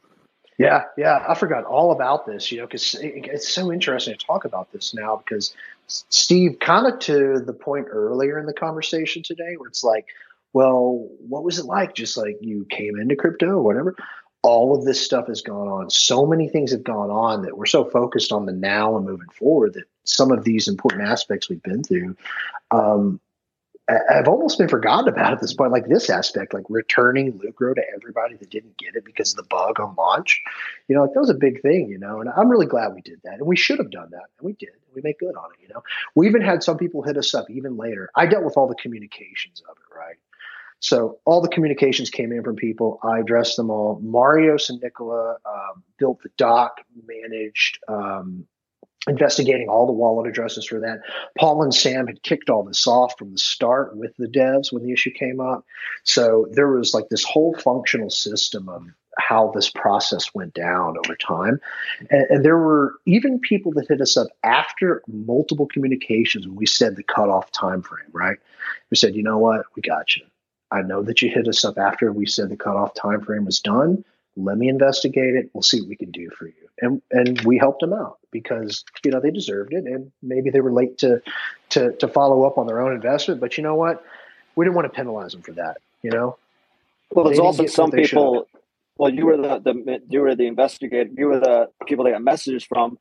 [0.59, 4.43] Yeah, yeah, I forgot all about this, you know, because it's so interesting to talk
[4.43, 5.55] about this now because
[5.87, 10.05] Steve, kind of to the point earlier in the conversation today, where it's like,
[10.51, 11.95] well, what was it like?
[11.95, 13.95] Just like you came into crypto or whatever.
[14.41, 15.89] All of this stuff has gone on.
[15.89, 19.29] So many things have gone on that we're so focused on the now and moving
[19.29, 22.15] forward that some of these important aspects we've been through
[22.71, 23.19] um,
[23.89, 25.71] I've almost been forgotten about at this point.
[25.71, 29.43] Like this aspect, like returning Lucro to everybody that didn't get it because of the
[29.43, 30.43] bug on launch.
[30.87, 31.89] You know, like that was a big thing.
[31.89, 34.25] You know, and I'm really glad we did that, and we should have done that,
[34.37, 34.69] and we did.
[34.93, 35.61] We made good on it.
[35.61, 38.09] You know, we even had some people hit us up even later.
[38.15, 40.17] I dealt with all the communications of it, right?
[40.79, 42.99] So all the communications came in from people.
[43.03, 44.01] I addressed them all.
[44.01, 47.79] Marios and Nicola um, built the doc, managed.
[47.87, 48.45] Um,
[49.07, 50.99] investigating all the wallet addresses for that.
[51.37, 54.83] Paul and Sam had kicked all this off from the start with the devs when
[54.83, 55.65] the issue came up.
[56.03, 58.83] So there was like this whole functional system of
[59.17, 61.59] how this process went down over time.
[62.09, 66.65] And, and there were even people that hit us up after multiple communications when we
[66.65, 68.37] said the cutoff time frame, right?
[68.91, 70.23] We said, you know what, we got you.
[70.71, 73.59] I know that you hit us up after we said the cutoff time frame was
[73.59, 74.03] done.
[74.37, 75.49] Let me investigate it.
[75.53, 76.53] We'll see what we can do for you.
[76.81, 80.61] And and we helped them out because you know they deserved it, and maybe they
[80.61, 81.21] were late to
[81.69, 83.41] to to follow up on their own investment.
[83.41, 84.03] But you know what?
[84.55, 85.77] We didn't want to penalize them for that.
[86.03, 86.37] You know.
[87.11, 88.47] Well, there's also some people.
[88.97, 91.09] Well, you were the, the you were the investigator.
[91.13, 92.97] You were the people that got messages from.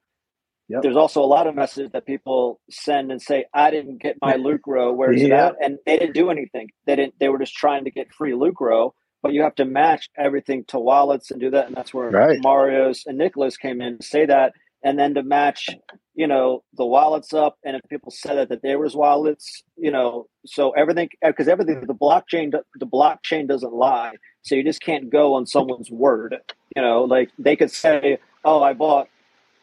[0.69, 0.83] Yep.
[0.83, 4.35] There's also a lot of messages that people send and say, "I didn't get my
[4.37, 4.93] Lucro.
[4.93, 6.71] Where's it at?" And they didn't do anything.
[6.87, 7.15] They didn't.
[7.19, 8.95] They were just trying to get free Lucro.
[9.23, 12.39] But you have to match everything to wallets and do that, and that's where Right.
[12.41, 14.53] Mario's and Nicholas came in to say that,
[14.85, 15.71] and then to match,
[16.15, 19.91] you know, the wallets up, and if people said that that there was wallets, you
[19.91, 25.11] know, so everything because everything the blockchain the blockchain doesn't lie, so you just can't
[25.11, 26.37] go on someone's word,
[26.77, 29.09] you know, like they could say, oh, I bought,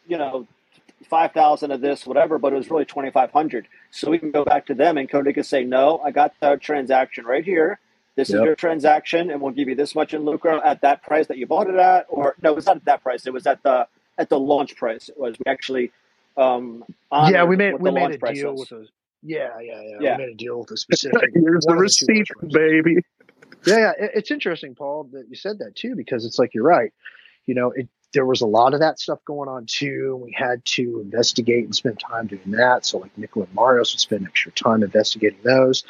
[0.06, 0.46] you know,
[1.06, 3.68] five thousand of this, whatever, but it was really twenty five hundred.
[3.90, 6.56] So we can go back to them and Cody could say, no, I got the
[6.56, 7.78] transaction right here.
[8.16, 8.38] This Yep.
[8.40, 11.36] is your transaction, and we'll give you this much in lucro at that price that
[11.36, 12.06] you bought it at.
[12.08, 13.26] Or no, it was not at that price.
[13.26, 13.86] It was at the
[14.18, 15.08] at the launch price.
[15.10, 15.92] It was we actually
[16.36, 18.86] um Yeah, we made we made a price deal with a.
[19.22, 20.16] Yeah, yeah, yeah, Yeah.
[20.18, 21.30] We made a deal with a specific.
[21.34, 22.96] Here's the one of the two receipt, baby.
[23.66, 23.92] Yeah, yeah.
[23.98, 26.92] It- It's interesting, Paul, that you said that too, because it's like you're right.
[27.46, 30.18] You know, it, there was a lot of that stuff going on too.
[30.24, 32.86] We had to investigate and spend time doing that.
[32.86, 35.84] So, like Nicola and Marios would spend extra time investigating those.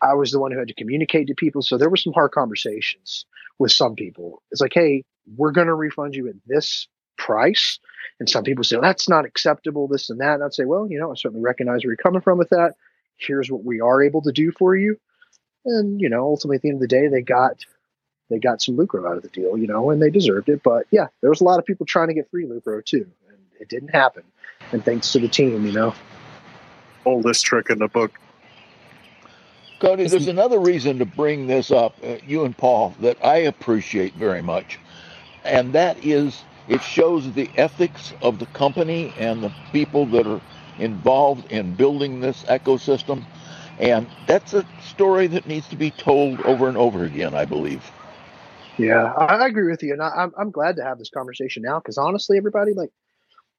[0.00, 1.62] I was the one who had to communicate to people.
[1.62, 3.26] So there were some hard conversations
[3.58, 4.40] with some people.
[4.52, 5.04] It's like, hey,
[5.36, 6.86] we're going to refund you at this
[7.16, 7.80] price.
[8.20, 10.34] And some people say, well, that's not acceptable, this and that.
[10.34, 12.74] And I'd say, well, you know, I certainly recognize where you're coming from with that.
[13.16, 14.96] Here's what we are able to do for you.
[15.64, 17.64] And, you know, ultimately at the end of the day, they got
[18.34, 20.62] they got some lucro out of the deal, you know, and they deserved it.
[20.64, 23.06] But yeah, there was a lot of people trying to get free lucro too.
[23.28, 24.24] And it didn't happen.
[24.72, 25.94] And thanks to the team, you know.
[27.04, 28.18] Oldest trick in the book.
[29.78, 34.14] Cody, there's another reason to bring this up, uh, you and Paul, that I appreciate
[34.14, 34.78] very much.
[35.44, 40.40] And that is it shows the ethics of the company and the people that are
[40.78, 43.24] involved in building this ecosystem.
[43.78, 47.82] And that's a story that needs to be told over and over again, I believe.
[48.78, 51.78] Yeah, I agree with you, and I, am I'm glad to have this conversation now
[51.78, 52.90] because honestly, everybody like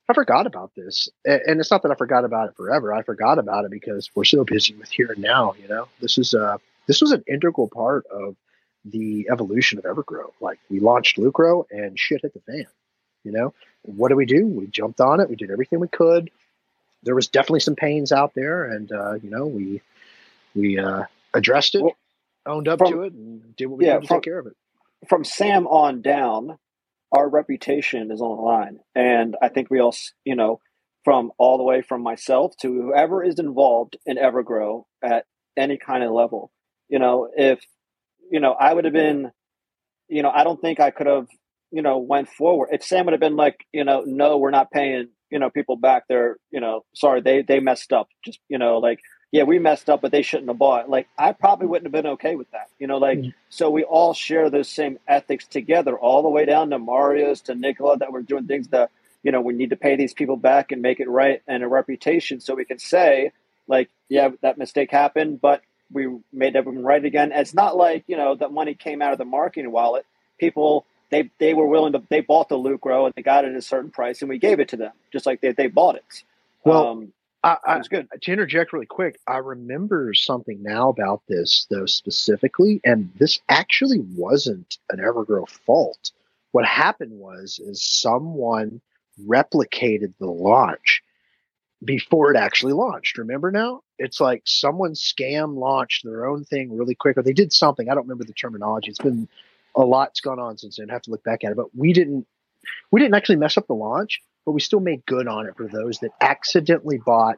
[0.10, 2.94] I forgot about this, and it's not that I forgot about it forever.
[2.94, 5.56] I forgot about it because we're so busy with here and now.
[5.61, 8.35] You know, this is uh this was an integral part of
[8.84, 10.32] the evolution of Evergrow.
[10.42, 12.68] Like we launched Lucro, and shit hit the fan.
[13.24, 14.45] You know, what do we do?
[14.45, 15.30] We jumped on it.
[15.30, 16.30] We did everything we could.
[17.03, 19.82] There was definitely some pains out there, and uh, you know, we
[20.53, 21.03] we uh,
[21.34, 21.95] addressed it, well,
[22.45, 24.48] owned up from, to it, and did what we yeah, to from, take care of
[24.48, 24.56] it
[25.07, 26.57] from Sam on down,
[27.11, 28.80] our reputation is on the line.
[28.93, 30.59] And I think we all, you know,
[31.03, 35.25] from all the way from myself to whoever is involved in Evergrow at
[35.56, 36.51] any kind of level,
[36.90, 37.59] you know, if,
[38.32, 39.32] you know, I would have been,
[40.07, 41.27] you know, I don't think I could have,
[41.72, 42.69] you know, went forward.
[42.72, 45.77] If Sam would have been like, you know, no, we're not paying, you know, people
[45.77, 48.07] back there, you know, sorry, they, they messed up.
[48.24, 48.99] Just, you know, like,
[49.36, 50.90] yeah, we messed up, but they shouldn't have bought.
[50.90, 52.70] Like, I probably wouldn't have been okay with that.
[52.80, 53.30] You know, like, mm-hmm.
[53.50, 57.54] so we all share those same ethics together, all the way down to Marius, to
[57.54, 58.92] Nicola, that we're doing things that,
[59.24, 61.68] you know, we need to pay these people back and make it right and a
[61.68, 63.34] reputation so we can say,
[63.68, 67.34] like, yeah, that mistake happened, but we made everyone right again.
[67.34, 70.06] And it's not like, you know, that money came out of the marketing wallet.
[70.40, 73.58] People, they, they were willing to, they bought the Lucro and they got it at
[73.58, 76.24] a certain price and we gave it to them, just like they, they bought it.
[76.64, 77.12] Well, um,
[77.45, 78.07] I, I, good.
[78.24, 83.99] To interject really quick, I remember something now about this though specifically, and this actually
[83.99, 86.11] wasn't an Evergrow fault.
[86.53, 88.82] What happened was is someone
[89.24, 91.03] replicated the launch
[91.83, 93.19] before it actually launched.
[93.19, 93.82] Remember now?
[93.99, 97.88] It's like someone scam launched their own thing really quick, or they did something.
[97.88, 98.90] I don't remember the terminology.
[98.90, 99.27] It's been
[99.75, 100.90] a lot's gone on since then.
[100.90, 102.25] I have to look back at it, but we didn't
[102.90, 105.67] we didn't actually mess up the launch but we still made good on it for
[105.67, 107.38] those that accidentally bought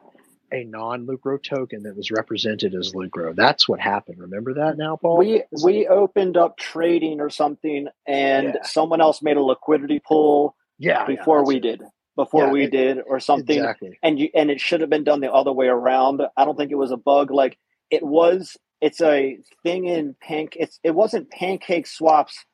[0.52, 3.32] a non-lucro token that was represented as lucro.
[3.34, 4.18] That's what happened.
[4.18, 5.18] Remember that now, Paul?
[5.18, 8.62] We we opened up trading or something, and yeah.
[8.62, 10.56] someone else made a liquidity pool.
[10.78, 11.82] Yeah, before yeah, we did,
[12.16, 13.58] before yeah, we it, did, or something.
[13.58, 13.98] Exactly.
[14.02, 16.22] And you and it should have been done the other way around.
[16.36, 17.30] I don't think it was a bug.
[17.30, 17.58] Like
[17.90, 18.56] it was.
[18.80, 20.52] It's a thing in pink.
[20.54, 22.44] It's it wasn't PancakeSwap's.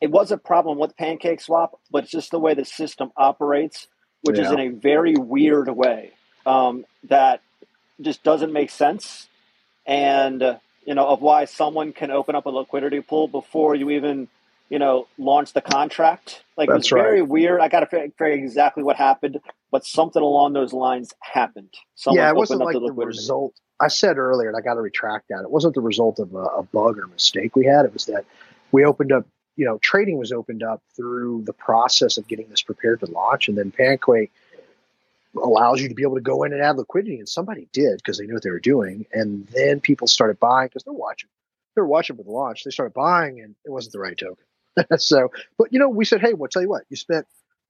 [0.00, 3.88] It was a problem with PancakeSwap, but it's just the way the system operates
[4.24, 4.46] which yeah.
[4.46, 6.12] is in a very weird way
[6.46, 7.40] um, that
[8.00, 9.28] just doesn't make sense.
[9.86, 13.90] And, uh, you know, of why someone can open up a liquidity pool before you
[13.90, 14.28] even,
[14.70, 16.42] you know, launch the contract.
[16.56, 17.02] Like, That's it was right.
[17.02, 17.60] very weird.
[17.60, 21.74] I got to figure exactly what happened, but something along those lines happened.
[21.94, 23.54] Someone yeah, it wasn't like the, the result.
[23.80, 25.42] I said earlier, and I got to retract that.
[25.42, 27.84] It wasn't the result of a, a bug or mistake we had.
[27.84, 28.24] It was that
[28.72, 32.62] we opened up you know, trading was opened up through the process of getting this
[32.62, 34.32] prepared to launch, and then Pancake
[35.42, 38.18] allows you to be able to go in and add liquidity, and somebody did because
[38.18, 41.28] they knew what they were doing, and then people started buying because they're watching,
[41.74, 42.64] they're watching for the launch.
[42.64, 44.44] They started buying, and it wasn't the right token.
[44.98, 47.26] so, but you know, we said, hey, well, tell you what, you spent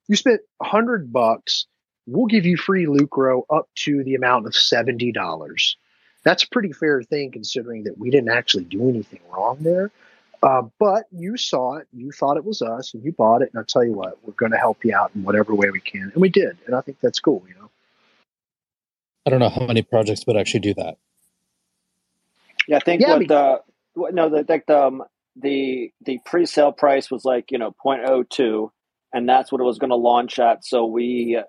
[0.08, 1.66] you spent hundred bucks.
[2.06, 5.76] We'll give you free Lucro up to the amount of seventy dollars.
[6.22, 9.90] That's a pretty fair thing considering that we didn't actually do anything wrong there.
[10.44, 13.48] Uh, but you saw it, you thought it was us, and you bought it.
[13.52, 15.80] And I'll tell you what, we're going to help you out in whatever way we
[15.80, 16.58] can, and we did.
[16.66, 17.42] And I think that's cool.
[17.48, 17.70] You know.
[19.26, 20.98] I don't know how many projects would actually do that.
[22.68, 23.60] Yeah, I think yeah, what I mean, the
[24.12, 25.02] no, the like the um,
[25.34, 28.70] the the pre-sale price was like you know 0.02,
[29.14, 30.62] and that's what it was going to launch at.
[30.62, 31.40] So we,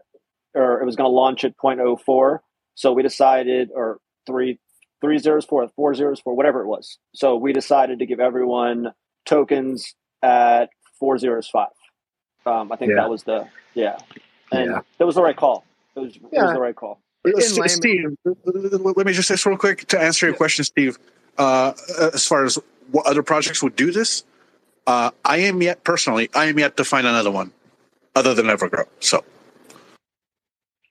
[0.54, 2.40] or it was going to launch at 0.04.
[2.76, 4.60] So we decided, or three
[5.02, 6.98] three zeros for four zeros for whatever it was.
[7.14, 8.92] So we decided to give everyone
[9.26, 11.70] tokens at four zeros five.
[12.46, 13.02] Um, I think yeah.
[13.02, 13.98] that was the yeah,
[14.52, 14.82] and yeah.
[14.98, 15.66] that was the right call.
[15.96, 16.42] It was, yeah.
[16.42, 17.00] it was the right call.
[17.40, 21.00] Steve, let me just say this real quick to answer your question, Steve.
[21.38, 21.74] Uh,
[22.14, 22.60] as far as
[22.92, 24.24] what other projects would do this,
[24.88, 27.52] uh, I am yet personally, I am yet to find another one
[28.16, 28.86] other than Evergrow.
[29.00, 29.24] So,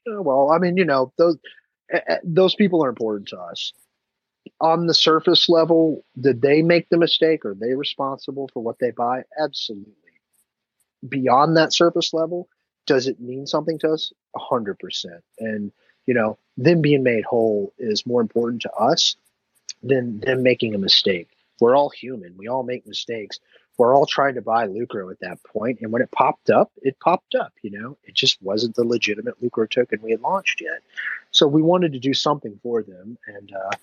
[0.07, 1.39] well, I mean, you know, those
[2.24, 3.73] those people are important to us
[4.60, 7.44] on the surface level, did they make the mistake?
[7.44, 9.24] Are they responsible for what they buy?
[9.39, 9.92] Absolutely.
[11.08, 12.48] beyond that surface level,
[12.86, 14.12] does it mean something to us?
[14.36, 15.23] A hundred percent.
[15.39, 15.73] And
[16.06, 19.16] you know, them being made whole is more important to us
[19.82, 21.28] than them making a mistake.
[21.60, 22.34] We're all human.
[22.36, 23.40] We all make mistakes.
[23.78, 25.52] We're all trying to buy Lucro at that point.
[25.55, 27.52] point, and when it popped up, it popped up.
[27.62, 30.82] You know, it just wasn't the legitimate Lucro token we had launched yet.
[31.31, 33.76] So we wanted to do something for them, and uh,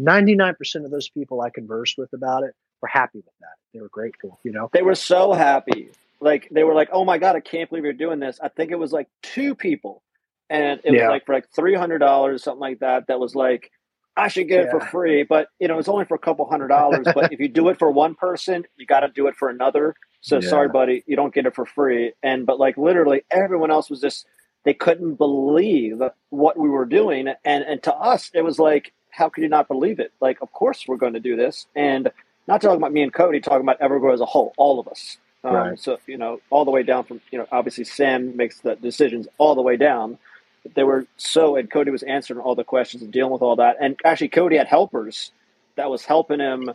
[0.00, 3.54] 99% of those people I conversed with about it were happy with that.
[3.72, 4.40] They were grateful.
[4.44, 5.90] You know, they were so happy.
[6.20, 8.70] Like they were like, "Oh my god, I can't believe you're doing this." I think
[8.70, 10.02] it was like two people,
[10.50, 11.00] and it Yeah.
[11.00, 13.08] was like for like three hundred dollars, something like that.
[13.08, 13.70] That was like,
[14.16, 16.68] I should get it for free, but you know, it's only for a couple hundred
[16.68, 17.10] dollars.
[17.14, 19.94] but if you do it for one person, you got to do it for another.
[20.22, 20.48] So Yeah.
[20.50, 22.12] sorry, buddy, you don't get it for free.
[22.22, 24.26] And but like literally, everyone else was just
[24.64, 26.00] they couldn't believe
[26.30, 29.68] what we were doing, and and to us, it was like, how could you not
[29.68, 30.12] believe it?
[30.20, 32.10] Like, of course we're going to do this, and
[32.46, 35.18] not talking about me and Cody, talking about Evergrow as a whole, all of us.
[35.42, 35.78] Um, Right.
[35.78, 39.28] So you know, all the way down from you know, obviously Sam makes the decisions
[39.38, 40.18] all the way down.
[40.62, 43.56] But they were so, and Cody was answering all the questions and dealing with all
[43.56, 43.76] that.
[43.80, 45.30] And actually, Cody had helpers
[45.76, 46.70] that was helping him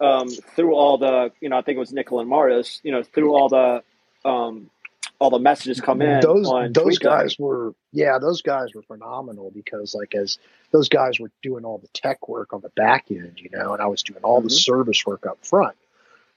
[0.00, 3.02] um, through all the, you know, I think it was Nickel and Marius, you know,
[3.02, 3.82] through all the,
[4.28, 4.70] um,
[5.18, 6.20] all the messages come in.
[6.20, 10.38] those those guys were yeah those guys were phenomenal because like as
[10.72, 13.82] those guys were doing all the tech work on the back end you know and
[13.82, 14.64] i was doing all the Mhm.
[14.64, 15.76] service work up front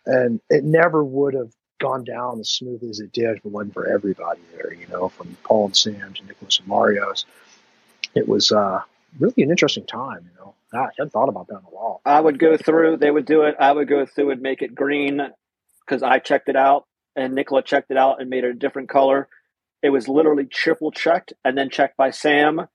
[0.06, 3.74] and it never would have gone down as smooth as it did if it wasn't
[3.74, 7.26] for everybody there you know from paul and sam to nicholas and mario's
[8.16, 8.82] it was uh
[9.20, 12.20] really an interesting time you know i hadn't thought about that in a while I
[12.22, 13.56] would go through, they would do it.
[13.60, 15.22] I would go through and make it green
[15.86, 16.86] because I checked it out
[17.20, 19.28] and Nicola checked it out and made it a different color.
[19.84, 22.68] It was literally triple checked and then checked by Sam.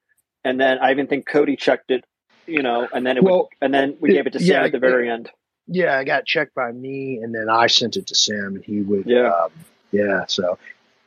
[0.45, 2.05] And then I even think Cody checked it,
[2.47, 4.49] you know, and then it would, Well, and then we it- gave it to Sam
[4.49, 5.31] yeah, at the very end.
[5.67, 8.83] yeah, I got checked by me, and then I sent it to Sam, and he
[8.83, 9.31] would, Yeah.
[9.33, 9.51] um,
[9.93, 10.27] yeah.
[10.29, 10.59] So,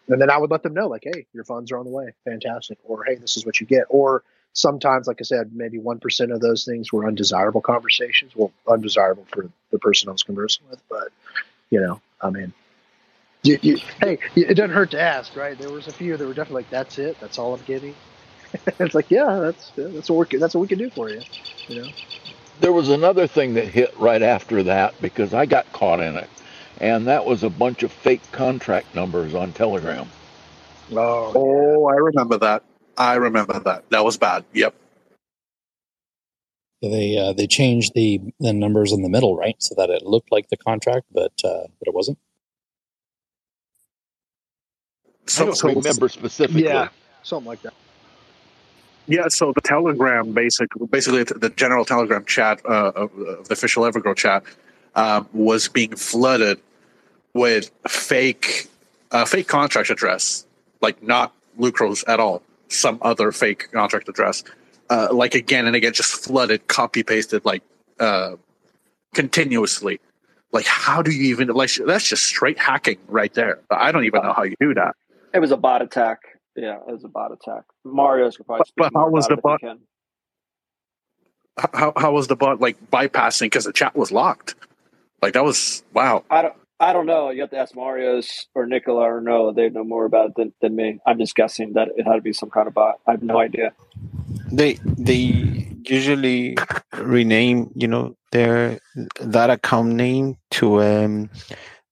[0.08, 2.14] and then I would let them know, like, hey, your funds are on the way,
[2.26, 6.00] fantastic, or hey, this is what you get, or sometimes, like I said, maybe one
[6.00, 8.36] percent of those things were undesirable conversations.
[8.36, 11.10] Well, undesirable for the person I was conversing with, but
[11.70, 12.54] you know, I mean.
[13.48, 15.58] You, you, hey, it doesn't hurt to ask, right?
[15.58, 17.18] There was a few that were definitely like, "That's it.
[17.22, 17.96] That's all I'm getting."
[18.80, 21.22] it's like, yeah, that's that's what we that's what we can do for you.
[21.68, 21.90] You know,
[22.60, 26.30] There was another thing that hit right after that because I got caught in it,
[26.80, 30.10] and that was a bunch of fake contract numbers on Telegram.
[30.94, 32.64] oh, Oh, I remember that.
[32.98, 33.90] I remember that.
[33.92, 34.46] That was bad.
[34.54, 34.76] Yep.
[36.82, 40.32] They uh, they changed the the numbers in the middle, right, so that it looked
[40.32, 42.20] like the contract, but uh, but it wasn't.
[45.38, 46.64] I don't so remember specifically.
[46.66, 46.90] yeah,
[47.24, 47.74] something like that.
[49.08, 53.54] Yeah, so the Telegram, basically, basically the the general Telegram chat uh, of, of the
[53.54, 54.44] official Evergrow chat
[54.96, 56.60] um, was being flooded
[57.34, 58.68] with fake,
[59.12, 60.46] uh, fake contract address,
[60.82, 64.44] like not Lucro's at all, some other fake contract address,
[64.90, 67.64] uh, like again and again, just flooded, copy pasted, like
[68.00, 68.36] uh,
[69.14, 70.00] continuously.
[70.52, 71.70] Like, how do you even like?
[71.76, 73.60] That's just straight hacking right there.
[73.70, 74.96] I don't even know how you do that.
[75.38, 76.18] It was a bot attack.
[76.56, 77.64] Yeah, it was a bot attack.
[77.86, 79.80] Mario's could probably But- speak but how more was about the it if he can.
[81.74, 84.56] How how was the bot like bypassing because the chat was locked?
[85.22, 86.24] Like that was wow.
[86.32, 86.56] I don't.
[86.80, 87.30] I don't know.
[87.30, 89.54] You have to ask Mario's or Nicola or Noah.
[89.54, 91.00] They know more about it than, than me.
[91.08, 92.96] I'm just guessing that it had to be some kind of bot.
[93.08, 93.74] I have no idea.
[94.52, 96.56] they they usually
[96.98, 98.80] rename you know their
[99.20, 101.30] that account name to um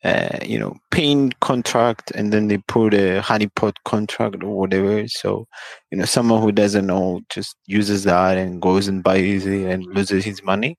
[0.06, 5.48] uh, you know pain contract and then they put a honeypot contract or whatever so
[5.92, 9.84] you know someone who doesn't know just uses that and goes and buys it and
[9.88, 10.78] loses his money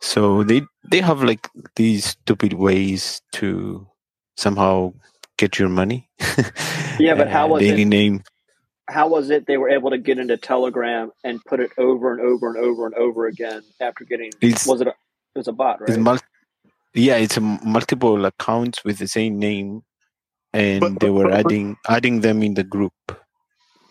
[0.00, 3.86] so they they have like these stupid ways to
[4.36, 4.92] somehow
[5.36, 6.08] get your money
[6.98, 8.22] Yeah, but how was it- rename
[8.88, 12.20] How was it they were able to get into Telegram and put it over and
[12.20, 14.30] over and over and over again after getting?
[14.40, 14.88] It's- was it?
[14.88, 15.90] A, it was a bot, right?
[15.90, 15.98] It's
[16.94, 19.82] yeah, it's a multiple accounts with the same name,
[20.52, 22.92] and But- they were but- adding adding them in the group.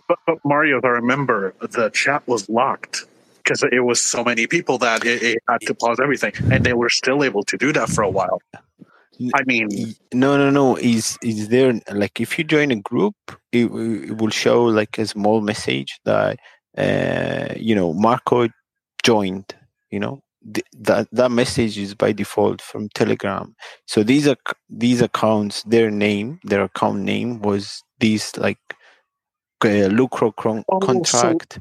[0.07, 3.05] But, but Mario, I remember the chat was locked
[3.37, 6.73] because it was so many people that it, it had to pause everything, and they
[6.73, 8.41] were still able to do that for a while.
[9.35, 9.67] I mean,
[10.13, 10.77] No, no, no.
[10.77, 13.15] Is is there like if you join a group,
[13.51, 16.39] it, it will show like a small message that
[16.77, 18.47] uh, you know Marco
[19.03, 19.53] joined.
[19.91, 20.21] You know
[20.53, 23.56] Th- that that message is by default from Telegram.
[23.88, 24.38] So these are
[24.69, 28.59] these accounts, their name, their account name was this like
[29.66, 31.59] uh, Lucro Oh, contract.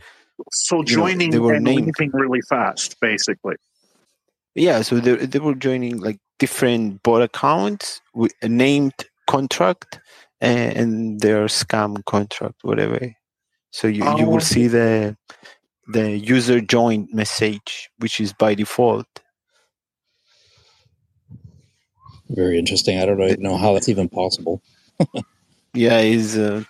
[0.52, 1.92] so know, joining they were and named.
[1.98, 3.56] leaving really fast, basically.
[4.54, 8.94] Yeah, so they they were joining like different bot accounts with, a named
[9.26, 10.00] contract
[10.40, 13.14] and, and their scam contract, whatever.
[13.70, 14.18] So you, oh.
[14.18, 15.16] you will see the
[15.88, 19.06] the user joined message, which is by default.
[22.28, 22.98] Very interesting.
[22.98, 24.62] I don't really know how that's even possible.
[25.74, 26.62] yeah, is uh,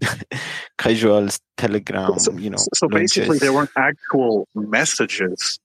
[0.78, 1.28] casual
[1.58, 2.18] Telegram.
[2.18, 2.64] So, you know.
[2.74, 5.58] So basically, there weren't actual messages.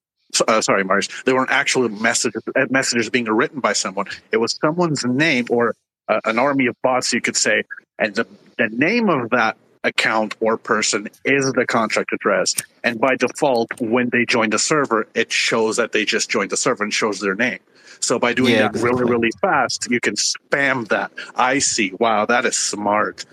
[0.48, 1.08] Uh, sorry, Mars.
[1.26, 4.08] There weren't actual messages uh, messages being written by someone.
[4.34, 5.76] It was someone's name or
[6.10, 7.64] uh, an army of bots, you could say,
[8.00, 12.56] and the the name of that account or person is the contract address.
[12.84, 16.58] And by default, when they join the server, it shows that they just joined the
[16.58, 17.60] server and shows their name.
[18.00, 18.90] So by doing yeah, that exactly.
[18.90, 21.12] really, really fast, you can spam that.
[21.36, 21.94] I see.
[22.00, 23.26] Wow, that is smart.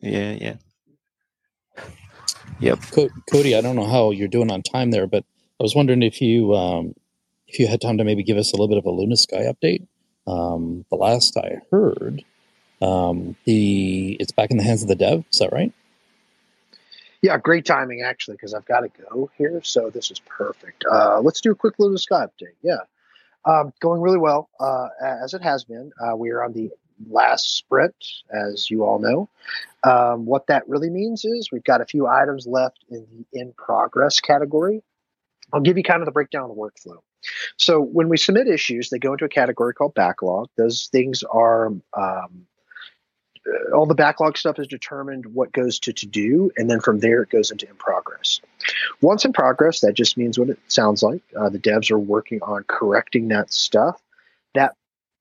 [0.00, 0.54] Yeah, yeah.
[2.60, 2.80] Yep.
[3.30, 5.24] Cody, I don't know how you're doing on time there, but
[5.60, 6.94] I was wondering if you um,
[7.46, 9.52] if you had time to maybe give us a little bit of a Luna Sky
[9.52, 9.86] update.
[10.26, 12.22] Um, the last I heard,
[12.80, 15.24] um, the it's back in the hands of the dev.
[15.32, 15.72] Is that right?
[17.20, 20.84] Yeah, great timing actually, because I've got to go here, so this is perfect.
[20.90, 22.54] Uh, let's do a quick little Sky update.
[22.62, 22.78] Yeah,
[23.44, 25.90] um, going really well uh, as it has been.
[26.00, 26.70] Uh, we are on the
[27.08, 27.94] last sprint,
[28.30, 29.28] as you all know.
[29.84, 33.52] Um, what that really means is we've got a few items left in the in
[33.52, 34.82] progress category.
[35.52, 36.98] I'll give you kind of the breakdown of the workflow.
[37.56, 40.48] So when we submit issues, they go into a category called backlog.
[40.56, 42.46] Those things are um,
[43.74, 47.22] all the backlog stuff is determined what goes to to do, and then from there
[47.22, 48.40] it goes into in progress.
[49.00, 51.22] Once in progress, that just means what it sounds like.
[51.38, 54.00] Uh, the devs are working on correcting that stuff.
[54.54, 54.74] That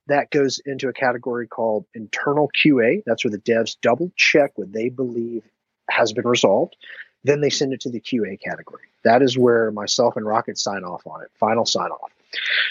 [0.07, 3.03] that goes into a category called internal QA.
[3.05, 5.43] That's where the devs double check what they believe
[5.89, 6.75] has been resolved.
[7.23, 8.83] Then they send it to the QA category.
[9.03, 12.11] That is where myself and Rocket sign off on it, final sign off.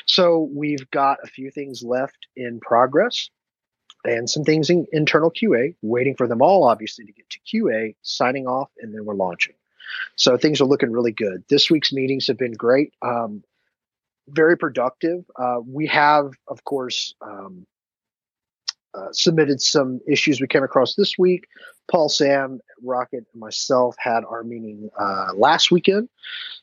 [0.07, 3.31] So we've got a few things left in progress
[4.07, 7.95] and some things in internal QA, waiting for them all, obviously, to get to QA,
[8.03, 9.55] signing off, and then we're launching.
[10.17, 11.45] So things are looking really good.
[11.49, 13.43] This week's meetings have been great, um,
[14.29, 15.25] very productive.
[15.37, 17.67] Uh, we have, of course, um,
[18.97, 21.47] uh, submitted some issues we came across this week.
[21.89, 26.09] Paul, Sam, Rocket, and myself had our meeting uh, last weekend.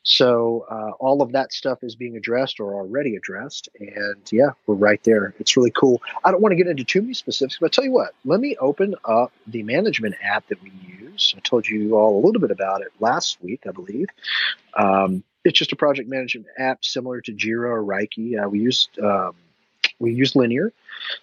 [0.02, 3.68] So uh, all of that stuff is being addressed or already addressed.
[3.78, 5.34] And yeah, we're right there.
[5.38, 6.02] It's really cool.
[6.24, 8.40] I don't want to get into too many specifics, but I'll tell you what, let
[8.40, 11.34] me open up the management app that we use.
[11.36, 14.08] I told you all a little bit about it last week, I believe.
[14.76, 18.42] Um, it's just a project management app similar to Jira or Reiki.
[18.42, 19.34] Uh, we used um,
[19.98, 20.72] we use Linear.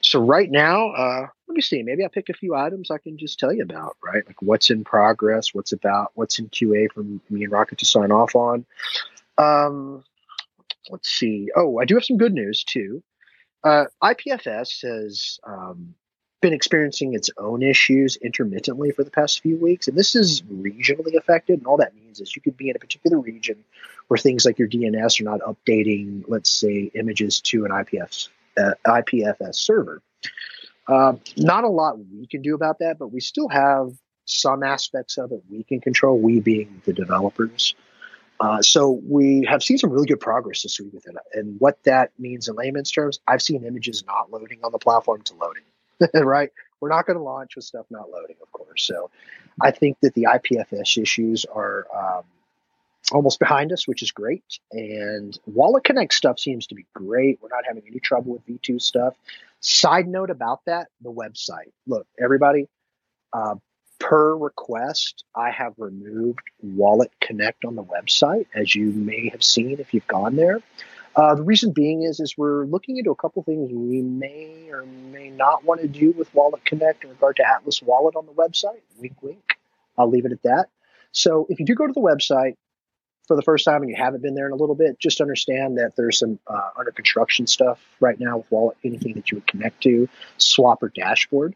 [0.01, 1.83] So right now, uh, let me see.
[1.83, 4.25] Maybe I pick a few items I can just tell you about, right?
[4.25, 8.11] Like what's in progress, what's about, what's in QA for me and Rocket to sign
[8.11, 8.65] off on.
[9.37, 10.03] Um,
[10.89, 11.49] let's see.
[11.55, 13.03] Oh, I do have some good news too.
[13.63, 15.93] Uh, IPFS has um,
[16.41, 21.15] been experiencing its own issues intermittently for the past few weeks, and this is regionally
[21.15, 21.59] affected.
[21.59, 23.63] And all that means is you could be in a particular region
[24.07, 28.71] where things like your DNS are not updating, let's say, images to an IPFS uh,
[28.85, 30.01] IPFS server.
[30.87, 33.91] Uh, not a lot we can do about that, but we still have
[34.25, 37.75] some aspects of it we can control, we being the developers.
[38.39, 41.15] Uh, so we have seen some really good progress this week with it.
[41.33, 45.21] And what that means in layman's terms, I've seen images not loading on the platform
[45.23, 46.49] to loading, right?
[46.79, 48.83] We're not going to launch with stuff not loading, of course.
[48.83, 49.11] So
[49.61, 52.23] I think that the IPFS issues are um,
[53.11, 54.43] almost behind us, which is great.
[54.71, 57.39] And Wallet Connect stuff seems to be great.
[57.41, 59.15] We're not having any trouble with V2 stuff.
[59.59, 61.71] Side note about that the website.
[61.87, 62.67] Look, everybody,
[63.33, 63.55] uh,
[63.99, 69.79] per request, I have removed Wallet Connect on the website, as you may have seen
[69.79, 70.61] if you've gone there.
[71.15, 74.85] Uh, the reason being is, is we're looking into a couple things we may or
[74.85, 78.31] may not want to do with Wallet Connect in regard to Atlas Wallet on the
[78.31, 78.81] website.
[78.97, 79.57] Wink, wink.
[79.97, 80.69] I'll leave it at that.
[81.11, 82.55] So if you do go to the website,
[83.31, 85.77] for the first time and you haven't been there in a little bit, just understand
[85.77, 89.47] that there's some uh, under construction stuff right now with wallet, anything that you would
[89.47, 91.55] connect to, swap or dashboard.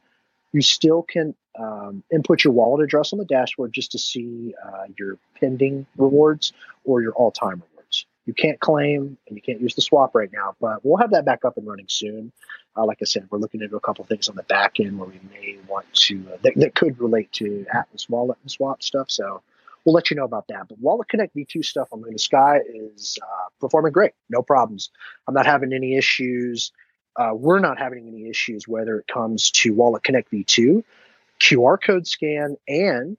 [0.53, 4.85] You still can um, input your wallet address on the dashboard just to see uh,
[4.97, 6.53] your pending rewards
[6.85, 8.05] or your all time rewards.
[8.25, 11.25] You can't claim and you can't use the swap right now, but we'll have that
[11.25, 12.31] back up and running soon.
[12.77, 15.09] Uh, like I said, we're looking into a couple things on the back end where
[15.09, 19.11] we may want to, uh, that, that could relate to Atlas wallet and swap stuff.
[19.11, 19.41] So
[19.85, 20.67] we'll let you know about that.
[20.67, 24.11] But Wallet Connect V2 stuff on Luna Sky is uh, performing great.
[24.29, 24.89] No problems.
[25.27, 26.71] I'm not having any issues.
[27.15, 30.83] Uh, we're not having any issues whether it comes to Wallet Connect V2,
[31.39, 33.17] QR code scan, and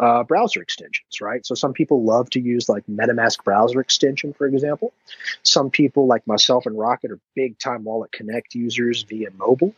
[0.00, 1.44] uh, browser extensions, right?
[1.44, 4.92] So some people love to use like MetaMask browser extension, for example.
[5.42, 9.74] Some people, like myself and Rocket, are big time Wallet Connect users via mobile.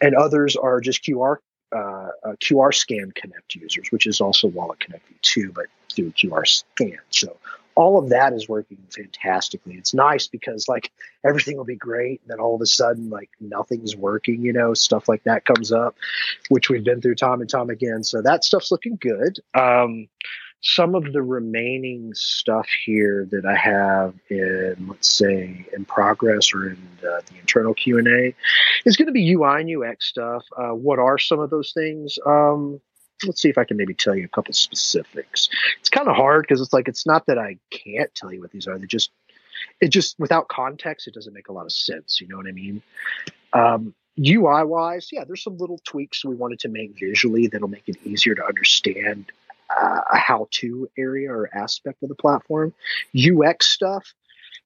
[0.00, 1.38] and others are just QR
[1.72, 2.08] uh,
[2.40, 6.98] QR scan Connect users, which is also Wallet Connect V2, but through QR scan.
[7.10, 7.36] So
[7.74, 9.74] all of that is working fantastically.
[9.74, 10.90] It's nice because like
[11.24, 14.42] everything will be great, and then all of a sudden like nothing's working.
[14.42, 15.96] You know, stuff like that comes up,
[16.48, 18.02] which we've been through time and time again.
[18.02, 19.38] So that stuff's looking good.
[19.54, 20.08] Um,
[20.68, 26.70] some of the remaining stuff here that I have in, let's say, in progress or
[26.70, 28.34] in uh, the internal Q and A,
[28.84, 30.44] is going to be UI and UX stuff.
[30.56, 32.18] Uh, what are some of those things?
[32.26, 32.80] Um,
[33.24, 35.48] let's see if I can maybe tell you a couple specifics.
[35.78, 38.50] It's kind of hard because it's like it's not that I can't tell you what
[38.50, 38.76] these are.
[38.76, 39.12] They just
[39.80, 42.20] it just without context, it doesn't make a lot of sense.
[42.20, 42.82] You know what I mean?
[43.52, 47.88] Um, UI wise, yeah, there's some little tweaks we wanted to make visually that'll make
[47.88, 49.30] it easier to understand
[49.70, 52.72] uh, a how-to area or aspect of the platform.
[53.16, 54.14] UX stuff,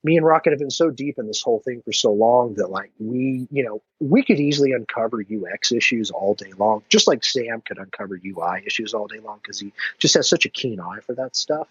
[0.02, 2.70] me and Rocket have been so deep in this whole thing for so long that
[2.70, 7.24] like we, you know, we could easily uncover UX issues all day long, just like
[7.24, 10.80] Sam could uncover UI issues all day long because he just has such a keen
[10.80, 11.68] eye for that stuff.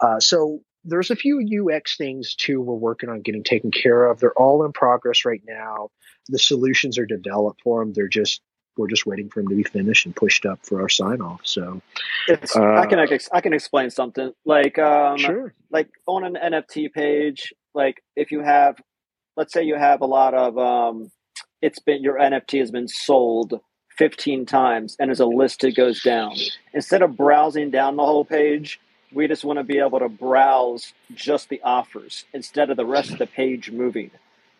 [0.00, 4.20] Uh, so there's a few UX things too we're working on getting taken care of.
[4.20, 5.90] They're all in progress right now.
[6.28, 7.92] The solutions are developed for them.
[7.92, 8.40] They're just
[8.78, 11.40] we're just waiting for them to be finished and pushed up for our sign off.
[11.44, 11.82] So
[12.30, 12.98] uh, I can
[13.32, 14.32] I can explain something.
[14.44, 15.52] Like um, sure.
[15.70, 18.76] like on an NFT page like if you have
[19.36, 21.10] let's say you have a lot of um,
[21.62, 23.60] it's been your nft has been sold
[23.96, 26.34] 15 times and as a list it goes down.
[26.74, 28.80] Instead of browsing down the whole page
[29.12, 33.10] we just want to be able to browse just the offers instead of the rest
[33.10, 34.10] of the page moving.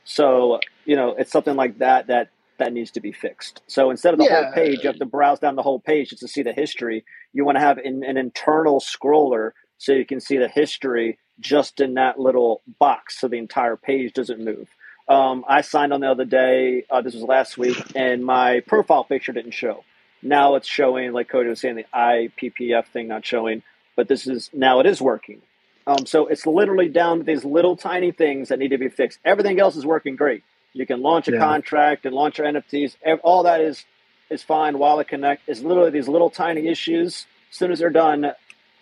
[0.04, 4.12] So you know it's something like that that that needs to be fixed so instead
[4.12, 4.44] of the yeah.
[4.44, 7.04] whole page you have to browse down the whole page just to see the history
[7.32, 11.80] you want to have an, an internal scroller so you can see the history just
[11.80, 14.68] in that little box so the entire page doesn't move.
[15.08, 19.04] Um, I signed on the other day, uh, this was last week, and my profile
[19.04, 19.84] picture didn't show.
[20.20, 23.62] Now it's showing, like Cody was saying, the IPFS thing not showing,
[23.96, 25.40] but this is now it is working.
[25.86, 29.18] Um, so it's literally down to these little tiny things that need to be fixed.
[29.24, 30.42] Everything else is working great.
[30.72, 31.38] You can launch a yeah.
[31.38, 32.96] contract and launch your NFTs.
[33.22, 33.84] All that is
[34.30, 34.78] is fine.
[34.78, 37.26] Wallet Connect is literally these little tiny issues.
[37.50, 38.32] As soon as they're done,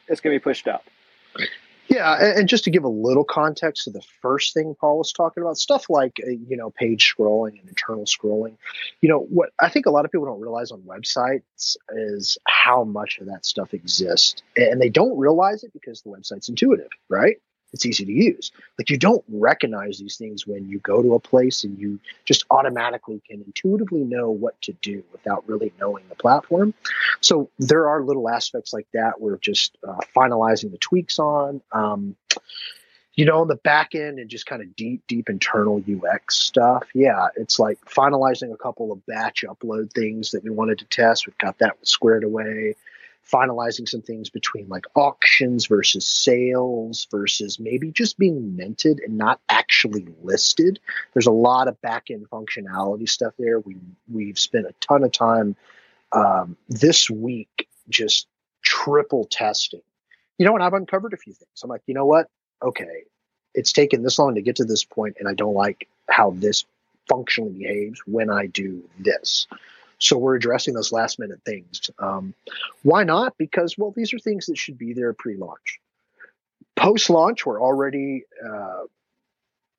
[0.09, 0.83] it's going to be pushed out.
[1.89, 5.43] Yeah, and just to give a little context to the first thing Paul was talking
[5.43, 8.57] about, stuff like uh, you know page scrolling and internal scrolling.
[9.01, 12.83] You know what I think a lot of people don't realize on websites is how
[12.83, 17.37] much of that stuff exists, and they don't realize it because the website's intuitive, right?
[17.77, 18.53] It's easy to use.
[18.79, 22.45] Like you don't recognize these things when you go to a place and you just
[22.51, 26.73] automatically can intuitively know what to do without really knowing the platform.
[27.21, 31.61] So there are little aspects like that we're just uh, finalizing the tweaks on.
[31.71, 32.17] Um,
[33.15, 36.85] you know, on the back end and just kind of deep, deep internal UX stuff.
[36.95, 41.27] Yeah, it's like finalizing a couple of batch upload things that we wanted to test.
[41.27, 42.77] We've got that squared away
[43.33, 49.41] finalizing some things between like auctions versus sales versus maybe just being minted and not
[49.49, 50.79] actually listed.
[51.13, 53.61] There's a lot of back end functionality stuff there.
[53.61, 53.77] We
[54.13, 55.57] we've spent a ton of time
[56.13, 58.29] um, this week just
[58.63, 59.83] triple testing.
[60.39, 61.63] You know, and I've uncovered a few things.
[61.63, 62.29] I'm like, you know what?
[62.63, 63.05] Okay,
[63.55, 66.65] it's taken this long to get to this point, and I don't like how this
[67.09, 69.47] functionally behaves when I do this.
[69.99, 71.91] So we're addressing those last minute things.
[71.99, 72.35] Um,
[72.83, 73.37] why not?
[73.39, 75.81] Because, well, these are things that should be there pre launch.
[76.75, 78.83] Post launch, we're already, uh,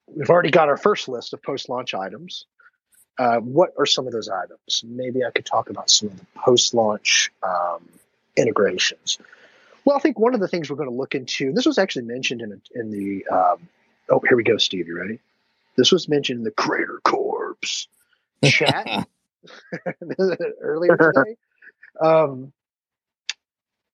[0.08, 2.46] we've already got our first list of post launch items.
[3.20, 4.84] Uh, what are some of those items?
[4.84, 7.88] Maybe I could talk about some of the post launch um,
[8.36, 9.20] integrations.
[9.86, 12.06] Well, I think one of the things we're going to look into, this was actually
[12.06, 13.70] mentioned in, a, in the, um,
[14.10, 15.20] oh, here we go, Steve, you ready?
[15.78, 17.56] This was mentioned in the Creator Corps
[18.44, 19.08] chat.
[20.62, 21.36] earlier today.
[22.00, 22.54] Um,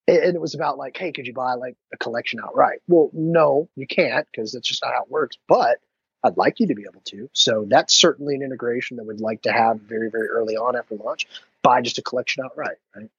[0.08, 2.80] and it was about like, hey, could you buy like a collection outright?
[2.88, 5.38] Well, no, you can't because that's just not how it works.
[5.48, 5.80] But
[6.24, 7.30] I'd like you to be able to.
[7.34, 10.96] So that's certainly an integration that we'd like to have very, very early on after
[10.96, 11.28] launch.
[11.62, 13.10] Buy just a collection outright, right?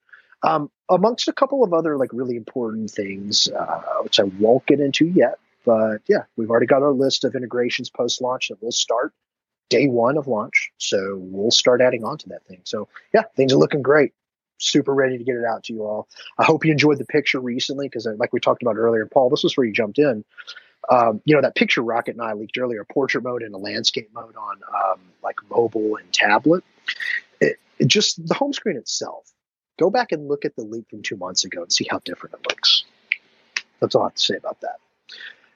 [0.43, 4.81] Um, amongst a couple of other like really important things, uh, which I won't get
[4.81, 8.73] into yet, but yeah, we've already got our list of integrations post launch that we'll
[8.73, 9.15] start
[9.69, 10.73] day one of launch.
[10.79, 12.61] So we'll start adding on to that thing.
[12.65, 14.13] So yeah, things are looking great.
[14.59, 16.09] Super ready to get it out to you all.
[16.39, 19.29] I hope you enjoyed the picture recently because, uh, like we talked about earlier, Paul,
[19.31, 20.25] this was where you jumped in.
[20.91, 24.11] Um, you know that picture Rocket and I leaked earlier, portrait mode and a landscape
[24.15, 26.63] mode on um, like mobile and tablet.
[27.41, 29.31] It, it just the home screen itself.
[29.79, 32.35] Go back and look at the leak from two months ago and see how different
[32.35, 32.85] it looks.
[33.81, 34.79] That's all I have to say about that.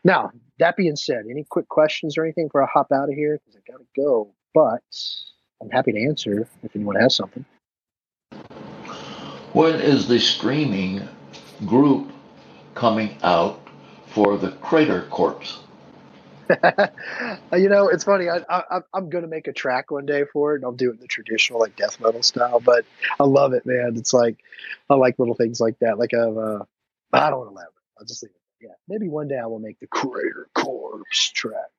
[0.04, 3.38] Now, that being said, any quick questions or anything before I hop out of here?
[3.38, 4.32] Because I got to go.
[4.54, 4.82] But
[5.60, 7.44] I'm happy to answer if anyone has something.
[9.52, 11.08] When is the streaming
[11.66, 12.12] group
[12.74, 13.60] coming out
[14.06, 15.58] for the Crater Corpse?
[17.52, 18.28] you know, it's funny.
[18.28, 20.90] I, I, I'm going to make a track one day for it, and I'll do
[20.90, 22.60] it in the traditional like death metal style.
[22.60, 22.84] But
[23.20, 23.94] I love it, man.
[23.96, 24.38] It's like
[24.88, 25.98] I like little things like that.
[25.98, 26.64] Like a, uh,
[27.12, 27.74] I don't want to elaborate.
[27.98, 28.37] I'll just leave it.
[28.60, 31.70] Yeah, maybe one day I will make the Crater Corpse track.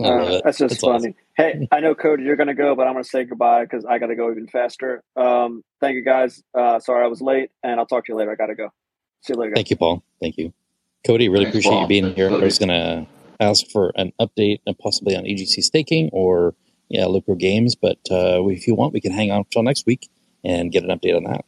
[0.00, 0.96] Uh, that's just that's funny.
[0.96, 1.14] Awesome.
[1.36, 3.84] Hey, I know Cody, you're going to go, but I'm going to say goodbye because
[3.84, 5.02] I got to go even faster.
[5.16, 6.42] Um, thank you guys.
[6.54, 8.30] Uh, sorry I was late, and I'll talk to you later.
[8.30, 8.72] I got to go.
[9.22, 9.50] See you later.
[9.50, 9.56] Guys.
[9.56, 10.02] Thank you, Paul.
[10.20, 10.52] Thank you,
[11.06, 11.28] Cody.
[11.28, 11.82] Really Thanks, appreciate Paul.
[11.82, 12.28] you being here.
[12.28, 12.42] Cody.
[12.42, 13.06] I was going to
[13.40, 16.54] ask for an update and possibly on EGC staking or
[16.88, 20.08] yeah, Lucro Games, but uh, if you want, we can hang out until next week
[20.44, 21.44] and get an update on that.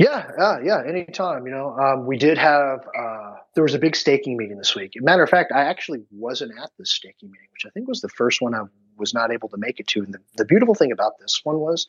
[0.00, 1.44] Yeah, uh, yeah, anytime.
[1.44, 4.94] You know, um, we did have uh, there was a big staking meeting this week.
[4.96, 8.08] Matter of fact, I actually wasn't at the staking meeting, which I think was the
[8.08, 8.62] first one I
[8.96, 10.00] was not able to make it to.
[10.02, 11.86] And the, the beautiful thing about this one was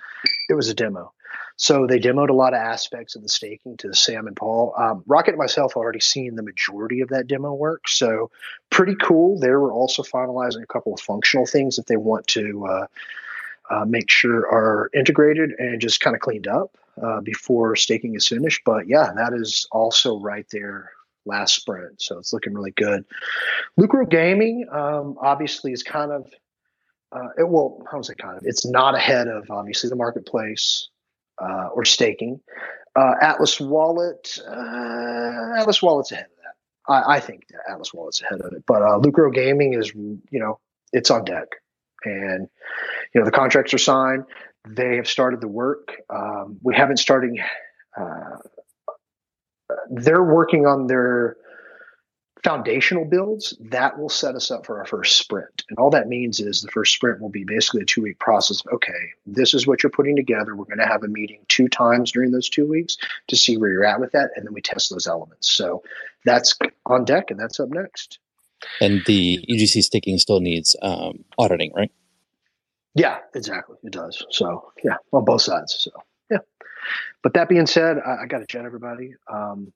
[0.50, 1.14] it was a demo.
[1.56, 4.74] So they demoed a lot of aspects of the staking to Sam and Paul.
[4.78, 8.30] Um, Rocket and myself already seen the majority of that demo work, so
[8.70, 9.40] pretty cool.
[9.40, 12.88] They were also finalizing a couple of functional things that they want to uh,
[13.70, 18.28] uh, make sure are integrated and just kind of cleaned up uh, before staking is
[18.28, 18.62] finished.
[18.66, 20.92] But yeah, that is also right there
[21.26, 22.02] last sprint.
[22.02, 23.06] So it's looking really good.
[23.78, 26.32] Lucro Gaming um, obviously is kind of,
[27.12, 28.44] uh, it, well, how was it kind of?
[28.46, 30.90] It's not ahead of obviously the marketplace
[31.40, 32.40] uh, or staking.
[32.96, 36.56] Uh, Atlas Wallet, uh, Atlas Wallet's ahead of that.
[36.92, 38.64] I, I think Atlas Wallet's ahead of it.
[38.66, 40.60] But uh, Lucro Gaming is, you know,
[40.92, 41.48] it's on deck.
[42.04, 42.50] And,
[43.14, 44.26] you know, the contracts are signed.
[44.68, 45.94] They have started the work.
[46.10, 47.40] Um, we haven't started.
[48.00, 48.38] Uh,
[49.90, 51.38] they're working on their
[52.44, 55.64] foundational builds that will set us up for our first sprint.
[55.70, 58.64] And all that means is the first sprint will be basically a two week process.
[58.74, 60.56] Okay, this is what you're putting together.
[60.56, 63.70] We're going to have a meeting two times during those two weeks to see where
[63.70, 64.32] you're at with that.
[64.36, 65.52] And then we test those elements.
[65.52, 65.84] So
[66.26, 68.20] that's on deck and that's up next.
[68.80, 71.92] And the EGC sticking still needs um, auditing, right?
[72.94, 73.78] Yeah, exactly.
[73.84, 74.26] It does.
[74.32, 75.76] So yeah, on both sides.
[75.80, 75.92] So
[76.30, 76.40] yeah.
[77.24, 79.16] But that being said, I, I got to jet everybody.
[79.32, 79.72] Um,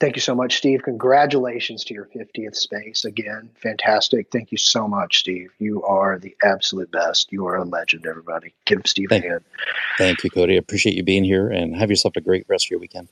[0.00, 0.82] thank you so much, Steve.
[0.82, 3.50] Congratulations to your 50th space again.
[3.54, 4.28] Fantastic.
[4.30, 5.52] Thank you so much, Steve.
[5.58, 7.32] You are the absolute best.
[7.32, 8.54] You are a legend, everybody.
[8.66, 9.44] Give Steve thank, a hand.
[9.96, 10.54] Thank you, Cody.
[10.54, 13.08] I appreciate you being here and have yourself a great rest of your weekend.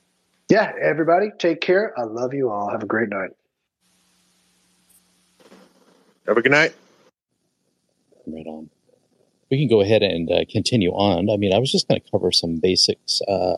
[0.50, 1.98] Yeah, everybody, take care.
[1.98, 2.70] I love you all.
[2.70, 3.30] Have a great night.
[6.26, 6.74] Have a good night.
[8.26, 8.68] Right on
[9.50, 11.28] we can go ahead and uh, continue on.
[11.30, 13.56] I mean, I was just going to cover some basics uh,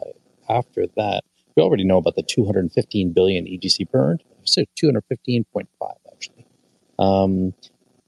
[0.48, 1.24] after that.
[1.56, 4.22] We already know about the 215 billion EGC burned.
[4.44, 5.66] So 215.5
[6.10, 6.46] actually.
[6.98, 7.54] Um,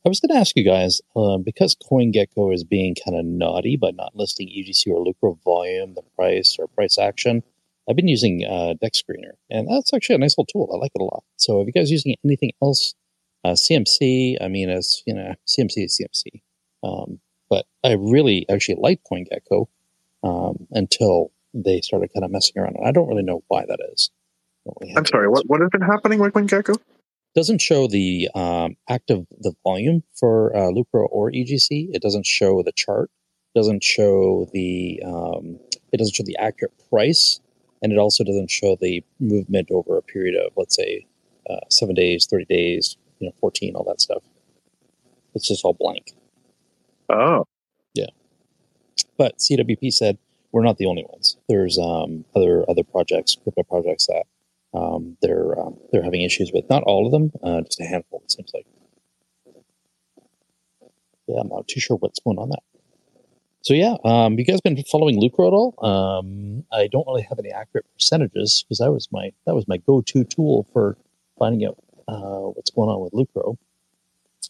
[0.05, 3.77] I was going to ask you guys uh, because CoinGecko is being kind of naughty
[3.77, 7.43] by not listing EGC or Lucro volume, the price, or price action.
[7.89, 10.71] I've been using uh, DEX Screener, and that's actually a nice little tool.
[10.75, 11.25] I like it a lot.
[11.37, 12.95] So, if you guys using anything else,
[13.45, 16.43] uh, CMC, I mean, as you know, CMC is CMC.
[16.83, 17.21] Um,
[17.55, 19.66] but I really actually liked CoinGecko
[20.24, 22.74] um, until they started kind of messing around.
[22.76, 24.10] And I don't really know why that is.
[24.66, 25.28] Really I'm sorry.
[25.28, 26.76] What what has been happening with CoinGecko?
[27.36, 31.91] Doesn't show the um, active the volume for uh, Lucro or EGC.
[31.92, 33.08] It doesn't show the chart.
[33.55, 35.60] Doesn't show the um,
[35.92, 37.41] it doesn't show the accurate price,
[37.83, 41.07] and it also doesn't show the movement over a period of let's say
[41.49, 44.24] uh, seven days, thirty days, you know, fourteen, all that stuff.
[45.36, 46.15] It's just all blank.
[47.15, 47.47] Oh.
[47.94, 48.07] Yeah.
[49.17, 50.18] But CWP said
[50.52, 51.36] we're not the only ones.
[51.49, 54.25] There's um, other other projects, crypto projects that
[54.76, 56.68] um, they're um, they're having issues with.
[56.68, 58.23] Not all of them, uh, just a handful.
[58.25, 58.67] It seems like.
[61.26, 62.59] Yeah, I'm not too sure what's going on there.
[63.62, 65.75] So yeah, um, you guys been following Lucro at all?
[65.83, 69.78] Um, I don't really have any accurate percentages because that was my that was my
[69.78, 70.99] go-to tool for
[71.39, 73.57] finding out uh, what's going on with Lucro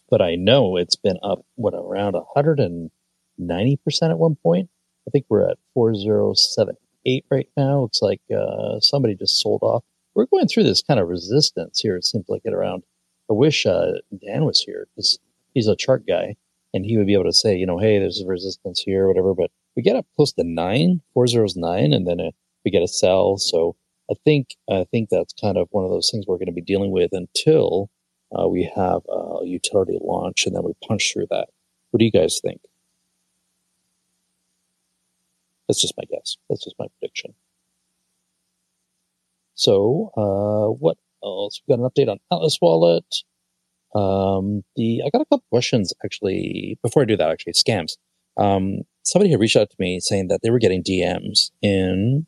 [0.09, 4.69] but I know it's been up what around 190 percent at one point.
[5.07, 7.81] I think we're at 4078 right now.
[7.81, 9.83] Looks like uh, somebody just sold off.
[10.15, 11.95] We're going through this kind of resistance here.
[11.95, 12.83] It seems like it around.
[13.29, 13.93] I wish uh,
[14.25, 15.19] Dan was here because
[15.53, 16.35] he's a chart guy
[16.73, 19.33] and he would be able to say, you know, hey, there's a resistance here, whatever.
[19.33, 22.31] But we get up close to nine, four zeros nine, and then uh,
[22.63, 23.37] we get a sell.
[23.37, 23.75] So
[24.11, 26.61] I think I think that's kind of one of those things we're going to be
[26.61, 27.89] dealing with until
[28.37, 31.47] uh, we have a utility launch, and then we punch through that.
[31.91, 32.61] What do you guys think?
[35.67, 36.37] That's just my guess.
[36.49, 37.33] That's just my prediction.
[39.55, 41.61] So, uh, what else?
[41.67, 43.05] We got an update on Atlas Wallet.
[43.95, 46.77] Um, the I got a couple questions actually.
[46.83, 47.93] Before I do that, actually, scams.
[48.37, 52.27] Um, somebody had reached out to me saying that they were getting DMs in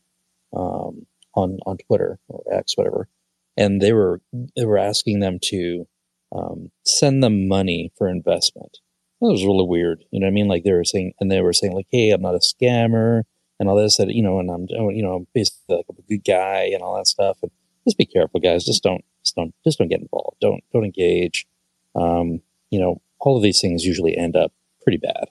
[0.56, 1.06] um,
[1.36, 3.10] on on Twitter or X, whatever,
[3.58, 4.22] and they were
[4.56, 5.86] they were asking them to
[6.32, 8.80] um, send them money for investment.
[9.22, 10.04] That was really weird.
[10.12, 10.48] You know what I mean?
[10.48, 13.24] Like they were saying, and they were saying like, "Hey, I'm not a scammer,"
[13.60, 13.98] and all this.
[13.98, 16.96] That you know, and I'm you know, I'm basically like a good guy and all
[16.98, 17.38] that stuff.
[17.42, 17.52] And
[17.88, 18.66] just be careful, guys.
[18.66, 20.38] Just don't, just don't, just don't get involved.
[20.42, 21.48] Don't, don't engage.
[21.96, 24.52] Um, you know, all of these things usually end up
[24.84, 25.30] pretty bad.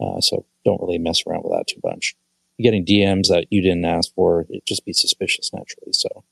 [0.00, 2.14] Uh, so don't really mess around with that too much.
[2.56, 5.92] You're getting DMs that you didn't ask for, it just be suspicious naturally.
[5.92, 6.24] So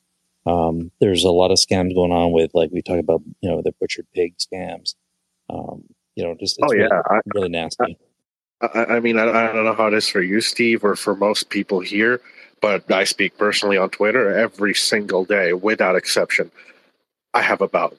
[0.47, 3.61] um, there's a lot of scams going on with, like we talk about, you know,
[3.61, 4.95] the butchered pig scams.
[5.49, 5.83] Um,
[6.15, 7.97] you know, just oh yeah, really, I, really nasty.
[8.61, 11.15] I, I mean, I, I don't know how it is for you, Steve, or for
[11.15, 12.21] most people here,
[12.61, 16.51] but I speak personally on Twitter every single day, without exception.
[17.33, 17.97] I have about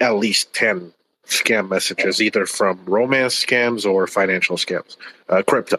[0.00, 0.92] at least ten
[1.26, 4.96] scam messages, either from romance scams or financial scams,
[5.28, 5.78] uh, crypto.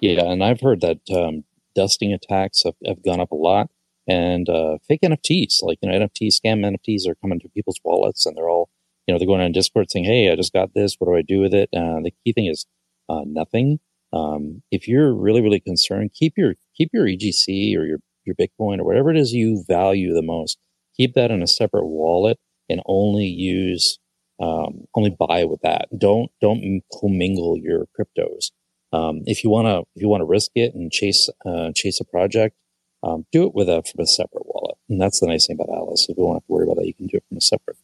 [0.00, 1.44] Yeah, and I've heard that um,
[1.74, 3.70] dusting attacks have, have gone up a lot,
[4.08, 8.26] and uh, fake NFTs, like you know, NFT scam NFTs are coming to people's wallets,
[8.26, 8.68] and they're all,
[9.06, 10.96] you know, they're going on Discord saying, "Hey, I just got this.
[10.98, 12.66] What do I do with it?" Uh, the key thing is
[13.08, 13.80] uh, nothing.
[14.12, 18.78] Um, if you're really, really concerned, keep your keep your EGC or your your Bitcoin
[18.78, 20.58] or whatever it is you value the most.
[20.96, 23.98] Keep that in a separate wallet and only use
[24.40, 25.88] um, only buy with that.
[25.96, 28.50] Don't don't commingle your cryptos.
[28.92, 32.00] Um, if you want to if you want to risk it and chase uh, chase
[32.00, 32.56] a project,
[33.02, 34.76] um, do it with a from a separate wallet.
[34.88, 36.06] And that's the nice thing about Atlas.
[36.08, 37.76] If you don't have to worry about that, you can do it from a separate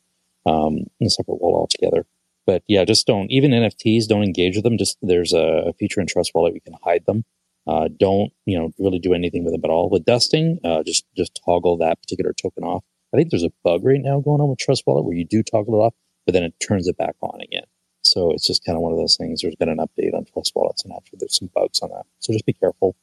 [0.46, 2.06] um, a separate wallet altogether.
[2.46, 4.08] But yeah, just don't even NFTs.
[4.08, 4.78] Don't engage with them.
[4.78, 7.24] Just there's a feature in Trust Wallet we can hide them.
[7.66, 9.88] Uh, don't you know really do anything with them at all.
[9.88, 12.84] With dusting, uh, just just toggle that particular token off.
[13.14, 15.42] I think there's a bug right now going on with Trust Wallet where you do
[15.42, 15.94] toggle it off,
[16.26, 17.64] but then it turns it back on again.
[18.02, 19.42] So it's just kind of one of those things.
[19.42, 22.06] There's been an update on Trust Wallets, and actually there's some bugs on that.
[22.18, 22.96] So just be careful.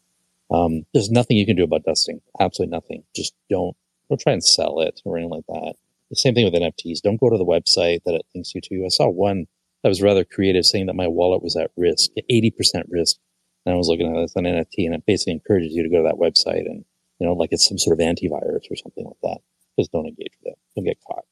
[0.51, 2.21] Um, there's nothing you can do about dusting.
[2.39, 3.03] Absolutely nothing.
[3.15, 3.75] Just don't
[4.09, 5.75] don't try and sell it or anything like that.
[6.09, 7.01] The same thing with NFTs.
[7.01, 8.85] Don't go to the website that it links you to.
[8.85, 9.45] I saw one
[9.83, 12.51] that was rather creative, saying that my wallet was at risk, 80%
[12.89, 13.17] risk.
[13.65, 15.97] And I was looking at this on NFT, and it basically encourages you to go
[15.97, 16.83] to that website and
[17.19, 19.39] you know, like it's some sort of antivirus or something like that.
[19.77, 20.59] Just don't engage with it.
[20.75, 21.25] Don't get caught.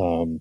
[0.00, 0.40] Um,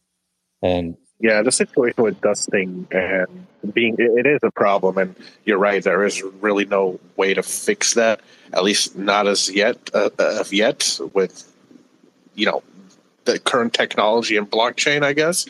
[0.62, 5.84] and yeah, the situation with dusting and being it is a problem, and you're right.
[5.84, 9.78] There is really no way to fix that, at least not as yet.
[9.94, 11.50] Uh, of yet, with
[12.36, 12.64] you know
[13.26, 15.46] the current technology and blockchain, I guess.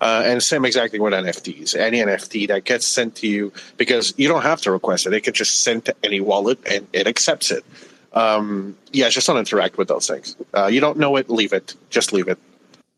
[0.00, 1.74] Uh, and same exactly with NFTs.
[1.74, 5.22] Any NFT that gets sent to you, because you don't have to request it, it
[5.22, 7.64] can just send to any wallet and it accepts it.
[8.12, 10.36] Um, yeah, just don't interact with those things.
[10.52, 11.74] Uh, you don't know it, leave it.
[11.88, 12.38] Just leave it.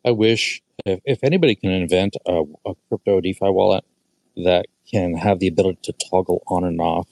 [0.05, 3.85] I wish if, if anybody can invent a, a crypto DeFi wallet
[4.37, 7.09] that can have the ability to toggle on and off,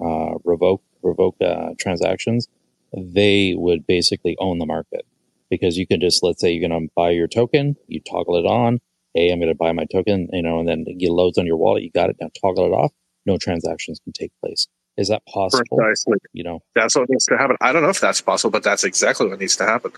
[0.00, 2.48] uh, revoke revoke uh, transactions,
[2.96, 5.06] they would basically own the market
[5.50, 8.46] because you can just let's say you're going to buy your token, you toggle it
[8.46, 8.80] on.
[9.14, 11.56] Hey, I'm going to buy my token, you know, and then it loads on your
[11.56, 11.82] wallet.
[11.82, 12.28] You got it now.
[12.40, 12.92] Toggle it off.
[13.26, 14.68] No transactions can take place.
[14.96, 15.76] Is that possible?
[15.76, 16.18] Precisely.
[16.32, 17.56] You know, that's what needs to happen.
[17.60, 19.92] I don't know if that's possible, but that's exactly what needs to happen.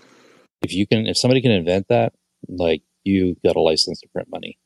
[0.61, 2.13] If you can, if somebody can invent that,
[2.47, 4.57] like you got a license to print money.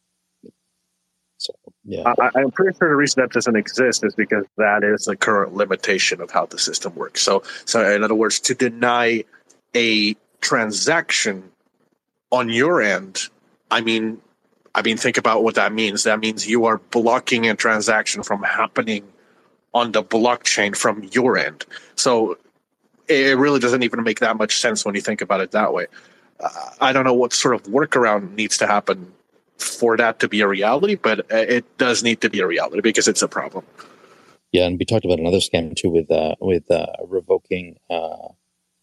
[1.37, 5.05] So yeah, I, am pretty sure the reason that doesn't exist is because that is
[5.05, 7.21] the current limitation of how the system works.
[7.21, 9.23] So, so in other words, to deny
[9.75, 11.43] a transaction
[12.31, 13.27] on your end,
[13.69, 14.21] I mean,
[14.73, 16.03] I mean, think about what that means.
[16.03, 19.03] That means you are blocking a transaction from happening
[19.73, 21.65] on the blockchain from your end.
[21.95, 22.37] So
[23.07, 25.87] it really doesn't even make that much sense when you think about it that way.
[26.81, 29.11] I don't know what sort of workaround needs to happen
[29.57, 33.07] for that to be a reality, but it does need to be a reality because
[33.07, 33.65] it's a problem.
[34.51, 38.29] Yeah, and we talked about another scam too with uh, with uh, revoking uh,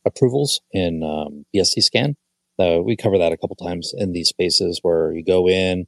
[0.04, 2.16] approvals in um, BscScan.
[2.58, 5.86] Uh, we cover that a couple times in these spaces where you go in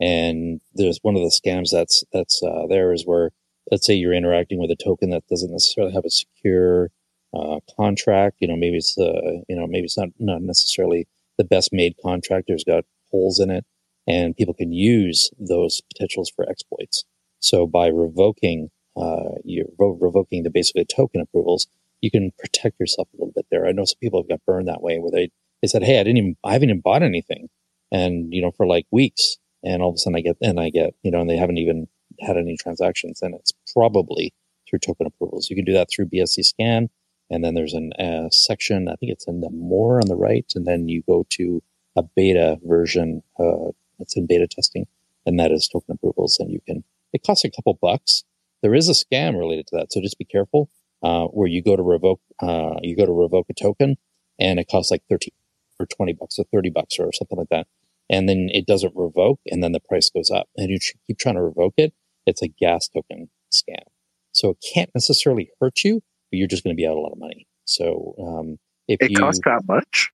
[0.00, 3.30] and there's one of the scams that's that's uh, there is where
[3.70, 6.90] let's say you're interacting with a token that doesn't necessarily have a secure
[7.34, 8.36] uh, contract.
[8.40, 11.06] You know, maybe it's uh, you know maybe it's not not necessarily
[11.38, 12.46] the best made contract.
[12.48, 13.64] There's got holes in it,
[14.06, 17.04] and people can use those potentials for exploits.
[17.40, 21.66] So by revoking uh, you revoking the basically token approvals,
[22.00, 23.66] you can protect yourself a little bit there.
[23.66, 25.30] I know some people have got burned that way, where they
[25.62, 27.48] they said, "Hey, I didn't even I haven't even bought anything,"
[27.90, 30.70] and you know for like weeks, and all of a sudden I get and I
[30.70, 31.88] get you know, and they haven't even
[32.20, 34.32] had any transactions, and it's probably
[34.68, 35.50] through token approvals.
[35.50, 36.88] You can do that through BscScan
[37.30, 40.52] and then there's a uh, section i think it's in the more on the right
[40.54, 41.62] and then you go to
[41.96, 43.70] a beta version uh,
[44.00, 44.86] It's in beta testing,
[45.26, 46.38] and that is token approvals.
[46.38, 48.24] And you can, it costs a couple bucks.
[48.62, 50.70] There is a scam related to that, so just be careful.
[51.02, 53.96] Uh, where you go to revoke, uh, you go to revoke a token,
[54.38, 55.34] and it costs like thirteen
[55.78, 57.66] or twenty bucks or thirty bucks or something like that,
[58.08, 61.34] and then it doesn't revoke, and then the price goes up, and you keep trying
[61.34, 61.92] to revoke it.
[62.26, 63.84] It's a gas token scam,
[64.32, 66.02] so it can't necessarily hurt you,
[66.34, 67.46] you're just going to be out a lot of money.
[67.64, 70.10] So um, if It you costs that much?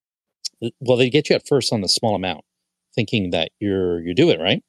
[0.81, 2.45] well, they get you at first on the small amount,
[2.95, 4.63] thinking that you're you do it right,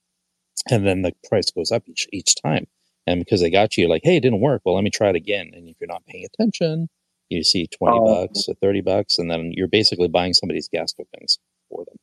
[0.70, 2.68] and then the price goes up each each time.
[3.08, 4.62] And because they got you, like, hey, it didn't work.
[4.64, 5.52] Well, let me try it again.
[5.54, 6.88] And if you're not paying attention,
[7.30, 8.06] you see twenty Oh.
[8.06, 11.40] bucks or thirty bucks, and then you're basically buying somebody's gas tokens
[11.70, 11.98] for them.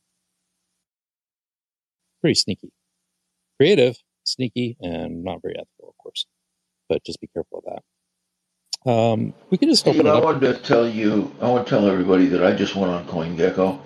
[2.20, 2.72] Pretty sneaky,
[3.58, 6.26] creative, sneaky, and not very ethical, of course.
[6.88, 7.82] But just be careful of that.
[8.86, 11.70] Um, we can just Hey, open it I wanted to tell you, I want to
[11.70, 13.78] tell everybody that I just went on CoinGecko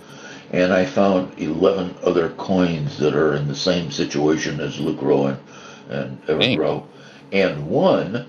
[0.52, 5.38] and I found 11 other coins that are in the same situation as Lucro and,
[5.88, 6.84] and Evergrow.
[7.32, 8.28] And one,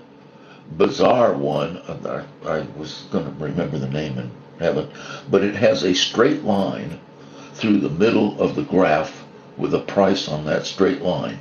[0.76, 4.90] bizarre one, I, I was going to remember the name and haven't,
[5.30, 6.98] but it has a straight line
[7.52, 9.24] through the middle of the graph
[9.58, 11.40] with a price on that straight line.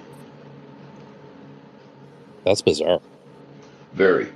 [2.44, 3.00] That's bizarre.
[3.94, 4.30] Very.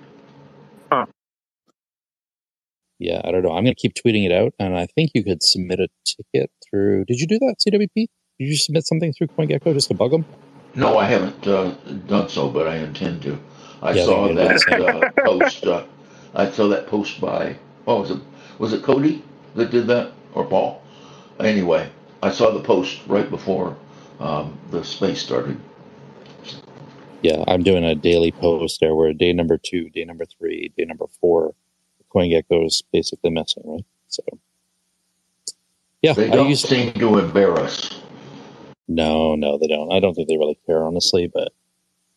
[2.99, 3.51] Yeah, I don't know.
[3.51, 6.49] I'm going to keep tweeting it out, and I think you could submit a ticket
[6.67, 7.05] through.
[7.05, 7.89] Did you do that, CWP?
[7.95, 8.07] Did
[8.39, 10.25] you submit something through CoinGecko just to bug them?
[10.75, 11.71] No, I haven't uh,
[12.07, 13.39] done so, but I intend to.
[13.81, 15.65] I Yeah, saw they can do that uh, post.
[15.65, 15.85] Uh,
[16.33, 17.55] I saw that post by.
[17.85, 18.19] Oh, was it
[18.59, 19.23] was it Cody
[19.55, 20.81] that did that or Paul?
[21.39, 21.89] Anyway,
[22.21, 23.77] I saw the post right before
[24.19, 25.59] um, the space started.
[27.21, 30.85] Yeah, I'm doing a daily post there where day number two, day number three, day
[30.85, 31.55] number four,
[32.17, 33.85] CoinGecko is basically messing, right?
[34.07, 34.23] So,
[36.01, 38.01] yeah, They I don't use seem to embarrass.
[38.87, 39.91] No, no, they don't.
[39.91, 41.29] I don't think they really care, honestly.
[41.31, 41.51] But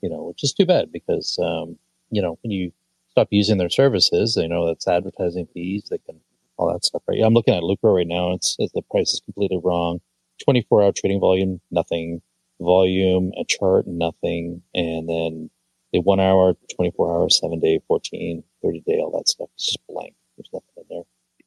[0.01, 1.77] you know, which is too bad because um,
[2.11, 2.73] you know when you
[3.11, 5.89] stop using their services, they know that's advertising fees.
[5.91, 6.21] They can
[6.57, 7.19] all that stuff, right?
[7.19, 8.33] Yeah, I'm looking at Lucro right now.
[8.33, 10.01] It's, it's the price is completely wrong.
[10.45, 12.21] 24 hour trading volume, nothing.
[12.61, 14.63] Volume, a chart, nothing.
[14.75, 15.51] And then
[15.93, 19.49] the one hour, 24 hour, seven day, 14, 30 day, all that stuff.
[19.55, 20.15] It's just blank.
[20.37, 21.03] There's nothing in there.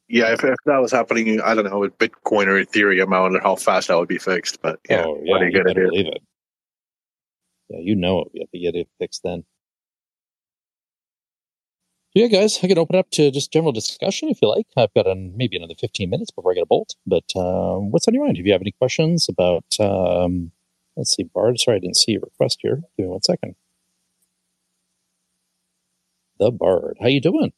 [0.08, 3.40] Yeah, if, if that was happening, I don't know, with Bitcoin or Ethereum, I wonder
[3.42, 4.60] how fast that would be fixed.
[4.60, 5.88] But yeah, oh, yeah, what are you you going to do?
[5.88, 6.22] believe it.
[7.70, 8.28] Yeah, you know it.
[8.34, 9.44] You have to get it fixed then.
[12.14, 14.66] Yeah, guys, I can open up to just general discussion if you like.
[14.76, 16.94] I've got an, maybe another 15 minutes before I get a bolt.
[17.06, 18.38] But um, what's on your mind?
[18.38, 20.52] If you have any questions about, um,
[20.96, 22.82] let's see, Bard, sorry, I didn't see your request here.
[22.96, 23.56] Give me one second.
[26.38, 26.96] The Bird.
[27.00, 27.52] how you doing?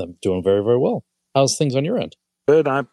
[0.00, 1.04] I'm doing very, very well.
[1.34, 2.16] How's things on your end?
[2.48, 2.66] Good.
[2.66, 2.84] I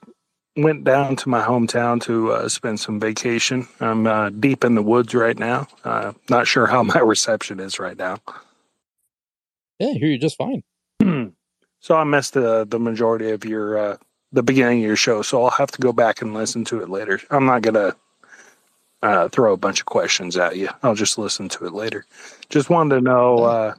[0.58, 3.68] went down to my hometown to uh, spend some vacation.
[3.80, 5.68] I'm uh, deep in the woods right now.
[5.84, 8.18] Uh, not sure how my reception is right now.
[9.80, 10.64] Yeah, here you're just fine.
[11.80, 13.98] so I missed the the majority of your uh,
[14.34, 15.22] the beginning of your show.
[15.22, 17.22] So I'll have to go back and listen to it later.
[17.30, 17.96] I'm not gonna
[19.02, 20.70] uh, throw a bunch of questions at you.
[20.84, 22.06] I'll just listen to it later.
[22.50, 23.44] Just wanted to know.
[23.44, 23.74] Uh,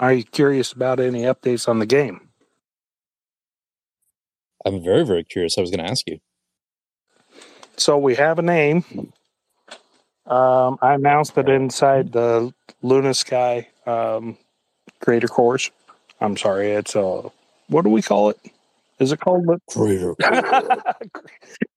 [0.00, 2.28] are you curious about any updates on the game?
[4.64, 5.56] I'm very, very curious.
[5.56, 6.18] I was going to ask you.
[7.76, 8.84] So we have a name.
[10.26, 14.36] Um, I announced it inside the Luna Sky um,
[15.00, 15.70] Creator Course.
[16.20, 17.30] I'm sorry, it's a
[17.68, 18.38] what do we call it?
[19.00, 20.14] Is it called the Creator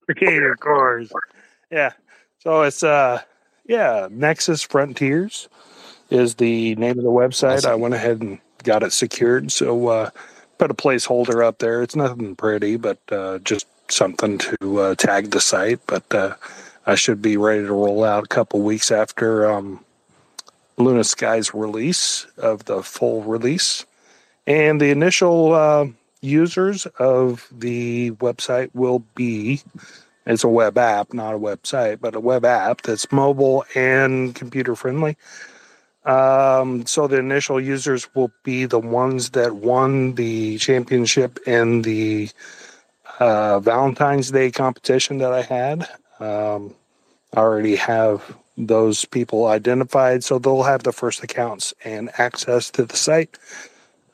[0.08, 1.12] Creator Course?
[1.72, 1.94] Yeah.
[2.46, 3.22] So it's uh
[3.66, 5.50] yeah Nexus Frontiers
[6.12, 7.66] is the name of the website.
[7.66, 9.52] I went ahead and got it secured.
[9.52, 10.10] So uh,
[10.58, 11.82] put a placeholder up there.
[11.82, 15.80] It's nothing pretty, but uh, just something to uh, tag the site.
[15.88, 16.36] But uh,
[16.86, 19.84] I should be ready to roll out a couple weeks after um,
[20.78, 23.86] Luna Sky's release of the full release.
[24.46, 25.88] And the initial uh,
[26.22, 29.62] users of the website will be
[30.26, 34.76] it's a web app, not a website, but a web app that's mobile and computer
[34.76, 35.18] friendly.
[36.06, 42.30] Um, so the initial users will be the ones that won the championship in the
[43.20, 45.88] uh, Valentine's Day competition that I had.
[46.20, 46.76] Um,
[47.34, 52.86] I already have those people identified, so they'll have the first accounts and access to
[52.86, 53.38] the site.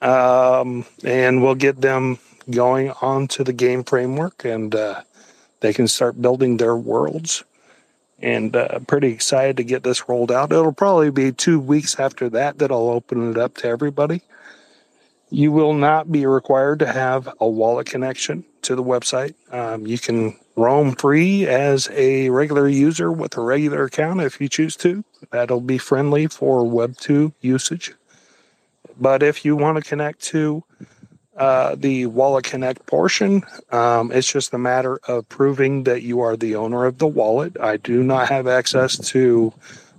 [0.01, 2.17] Um, and we'll get them
[2.49, 5.01] going onto the game framework and uh,
[5.61, 7.43] they can start building their worlds
[8.19, 10.51] and uh, pretty excited to get this rolled out.
[10.51, 14.21] It'll probably be two weeks after that that I'll open it up to everybody.
[15.29, 19.33] You will not be required to have a wallet connection to the website.
[19.51, 24.49] Um, you can roam free as a regular user with a regular account if you
[24.49, 25.03] choose to.
[25.31, 27.93] That'll be friendly for Web2 usage.
[28.99, 30.63] But if you want to connect to
[31.37, 36.35] uh, the Wallet Connect portion, um, it's just a matter of proving that you are
[36.35, 37.57] the owner of the wallet.
[37.59, 39.53] I do not have access to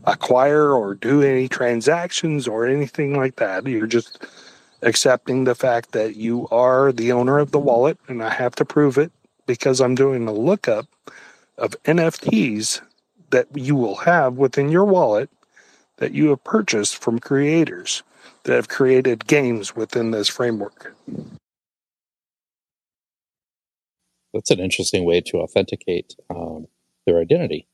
[0.05, 3.67] acquire or do any transactions or anything like that.
[3.67, 4.27] You're just
[4.83, 8.65] accepting the fact that you are the owner of the wallet, and I have to
[8.65, 9.13] prove it
[9.47, 10.87] because I'm doing a lookup
[11.57, 12.81] of NFTs
[13.31, 15.31] that you will have within your wallet
[15.97, 18.03] that you have purchased from creators
[18.45, 20.92] that have created games within this framework.
[24.33, 26.67] That's an interesting way to authenticate um,
[27.07, 27.67] their identity.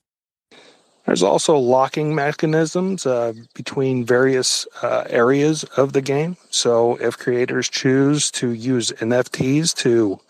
[1.07, 6.37] There's also locking mechanisms uh, between various uh, areas of the game.
[6.51, 10.21] So if creators choose to use NFTs to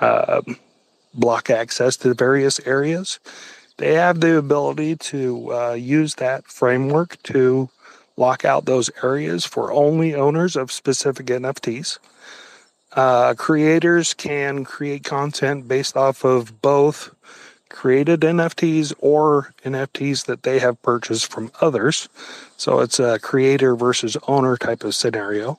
[0.00, 0.42] uh,
[1.14, 3.20] block access to various areas,
[3.76, 7.70] they have the ability to uh, use that framework to
[8.16, 11.98] lock out those areas for only owners of specific NFTs.
[12.92, 17.14] Uh, creators can create content based off of both
[17.68, 22.08] created NFTs or NFTs that they have purchased from others.
[22.56, 25.58] So it's a creator versus owner type of scenario.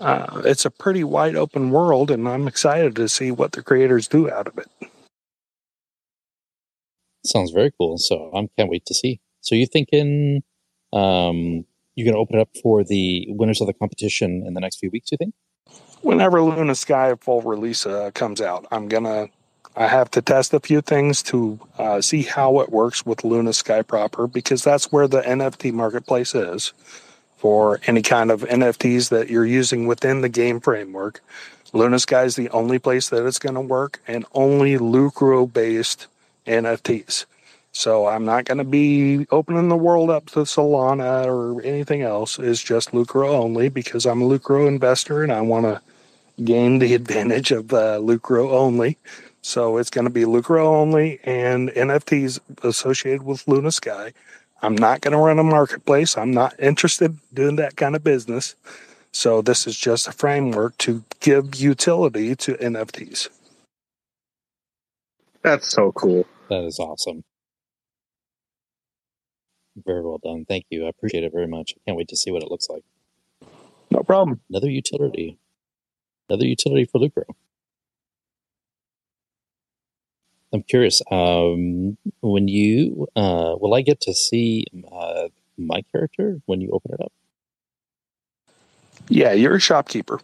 [0.00, 4.08] Uh, it's a pretty wide open world, and I'm excited to see what the creators
[4.08, 4.68] do out of it.
[7.24, 7.98] Sounds very cool.
[7.98, 9.20] So I can't wait to see.
[9.40, 10.42] So you thinking
[10.92, 14.60] um, you're going to open it up for the winners of the competition in the
[14.60, 15.10] next few weeks?
[15.12, 15.34] You think?
[16.02, 19.28] Whenever Luna Sky full release uh, comes out, I'm gonna
[19.78, 23.52] I have to test a few things to uh, see how it works with Luna
[23.52, 26.72] Sky proper because that's where the NFT marketplace is
[27.36, 31.22] for any kind of NFTs that you're using within the game framework.
[31.74, 36.06] Luna Sky is the only place that it's going to work and only Lucro based
[36.46, 37.26] NFTs.
[37.72, 42.38] So I'm not going to be opening the world up to Solana or anything else.
[42.38, 45.82] It's just Lucro only because I'm a Lucro investor and I want to
[46.44, 48.98] gain the advantage of uh, Lucro only.
[49.42, 54.12] So it's going to be Lucro only and NFTs associated with Luna Sky.
[54.62, 56.16] I'm not going to run a marketplace.
[56.18, 58.56] I'm not interested in doing that kind of business.
[59.12, 63.28] So this is just a framework to give utility to NFTs.
[65.42, 66.26] That's so cool.
[66.50, 67.24] That is awesome.
[69.86, 70.44] Very well done.
[70.46, 70.86] Thank you.
[70.86, 71.74] I appreciate it very much.
[71.76, 72.84] I can't wait to see what it looks like.
[73.90, 74.40] No problem.
[74.50, 75.38] Another utility.
[76.28, 77.24] Another utility for Lucro.
[80.52, 81.02] I'm curious.
[81.10, 86.92] Um, when you uh, will I get to see uh, my character when you open
[86.94, 87.12] it up?
[89.08, 90.20] Yeah, you're a shopkeeper.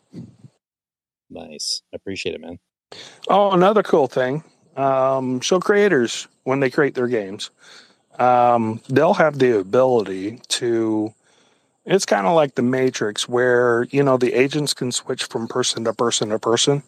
[1.30, 1.82] Nice.
[1.92, 2.58] I appreciate it, man.
[3.28, 4.42] Oh, another cool thing.
[4.76, 7.50] Um, so creators, when they create their games,
[8.18, 11.14] um, they'll have the ability to.
[11.84, 15.84] It's kind of like the Matrix, where you know the agents can switch from person
[15.84, 16.82] to person to person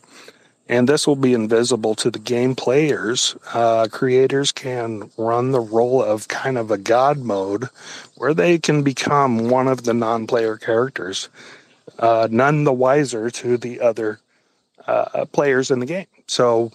[0.68, 3.36] and this will be invisible to the game players.
[3.52, 7.68] Uh, creators can run the role of kind of a god mode
[8.16, 11.28] where they can become one of the non player characters,
[11.98, 14.20] uh, none the wiser to the other
[14.86, 16.06] uh, players in the game.
[16.26, 16.72] So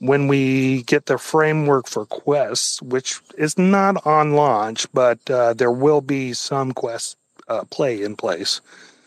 [0.00, 5.72] when we get the framework for quests, which is not on launch, but uh, there
[5.72, 7.16] will be some quest
[7.48, 8.60] uh, play in place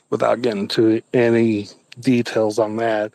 [0.09, 1.67] without getting to any
[1.99, 3.11] details on that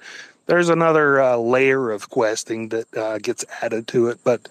[0.47, 4.49] there's another uh, layer of questing that uh, gets added to it, but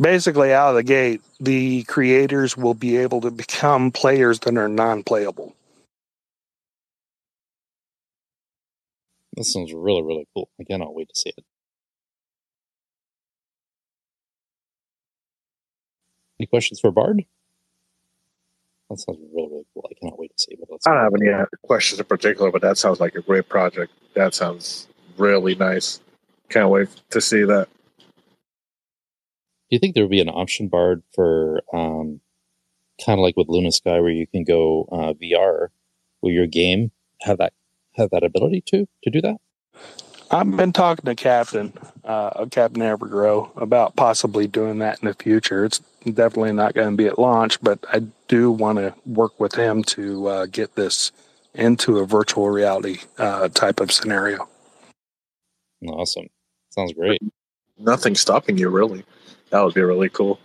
[0.00, 4.68] basically out of the gate, the creators will be able to become players that are
[4.68, 5.54] non-playable.
[9.36, 10.48] This sounds really, really cool.
[10.58, 11.44] I cannot wait to see it.
[16.40, 17.24] Any questions for Bard?
[18.90, 19.88] That sounds really, really cool.
[19.88, 20.80] I cannot wait to see what.
[20.84, 23.92] I don't have any uh, questions in particular, but that sounds like a great project.
[24.14, 26.00] That sounds really nice.
[26.48, 27.68] Can't wait to see that.
[27.98, 32.20] Do you think there would be an option Bard for um,
[33.04, 35.68] kind of like with Luna Sky, where you can go uh, VR
[36.20, 37.52] with your game, have that
[37.94, 39.36] have that ability to to do that?
[40.32, 41.72] I've been talking to Captain,
[42.04, 45.64] uh, Captain Evergrow, about possibly doing that in the future.
[45.64, 49.56] It's definitely not going to be at launch, but I do want to work with
[49.56, 51.10] him to uh, get this
[51.54, 54.48] into a virtual reality uh, type of scenario.
[55.88, 56.28] Awesome.
[56.70, 57.20] Sounds great.
[57.76, 59.04] Nothing stopping you, really.
[59.50, 60.38] That would be really cool.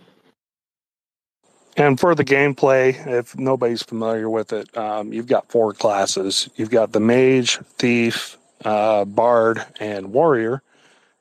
[1.76, 6.48] And for the gameplay, if nobody's familiar with it, um, you've got four classes.
[6.56, 10.62] You've got the mage, thief, uh, bard, and warrior,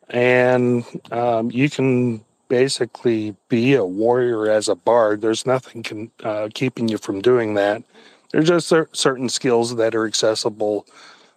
[0.09, 5.21] and um, you can basically be a warrior as a bard.
[5.21, 7.83] There's nothing can, uh, keeping you from doing that.
[8.31, 10.85] There's just cer- certain skills that are accessible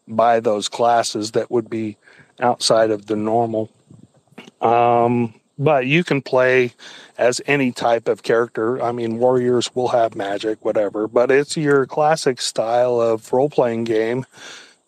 [0.07, 1.97] by those classes that would be
[2.41, 3.71] outside of the normal.
[4.61, 6.73] Um, but you can play
[7.17, 8.81] as any type of character.
[8.83, 13.85] I mean, warriors will have magic, whatever, but it's your classic style of role playing
[13.85, 14.25] game.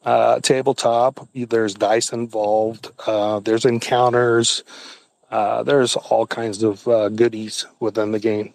[0.04, 4.64] Uh, tabletop, there's dice involved, uh, there's encounters,
[5.30, 8.54] uh, there's all kinds of uh, goodies within the game.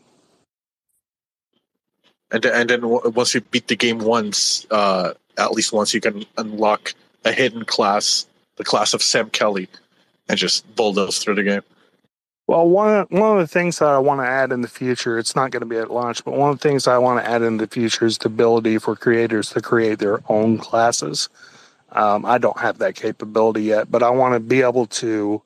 [2.32, 6.26] And and then once you beat the game once, uh, at least once, you can
[6.38, 6.94] unlock
[7.24, 8.26] a hidden class,
[8.56, 9.68] the class of Sam Kelly,
[10.28, 11.62] and just bulldoze through the game.
[12.48, 15.36] Well, one one of the things that I want to add in the future, it's
[15.36, 17.42] not going to be at launch, but one of the things I want to add
[17.42, 21.30] in the future is the ability for creators to create their own classes.
[21.92, 25.42] Um, I don't have that capability yet, but I want to be able to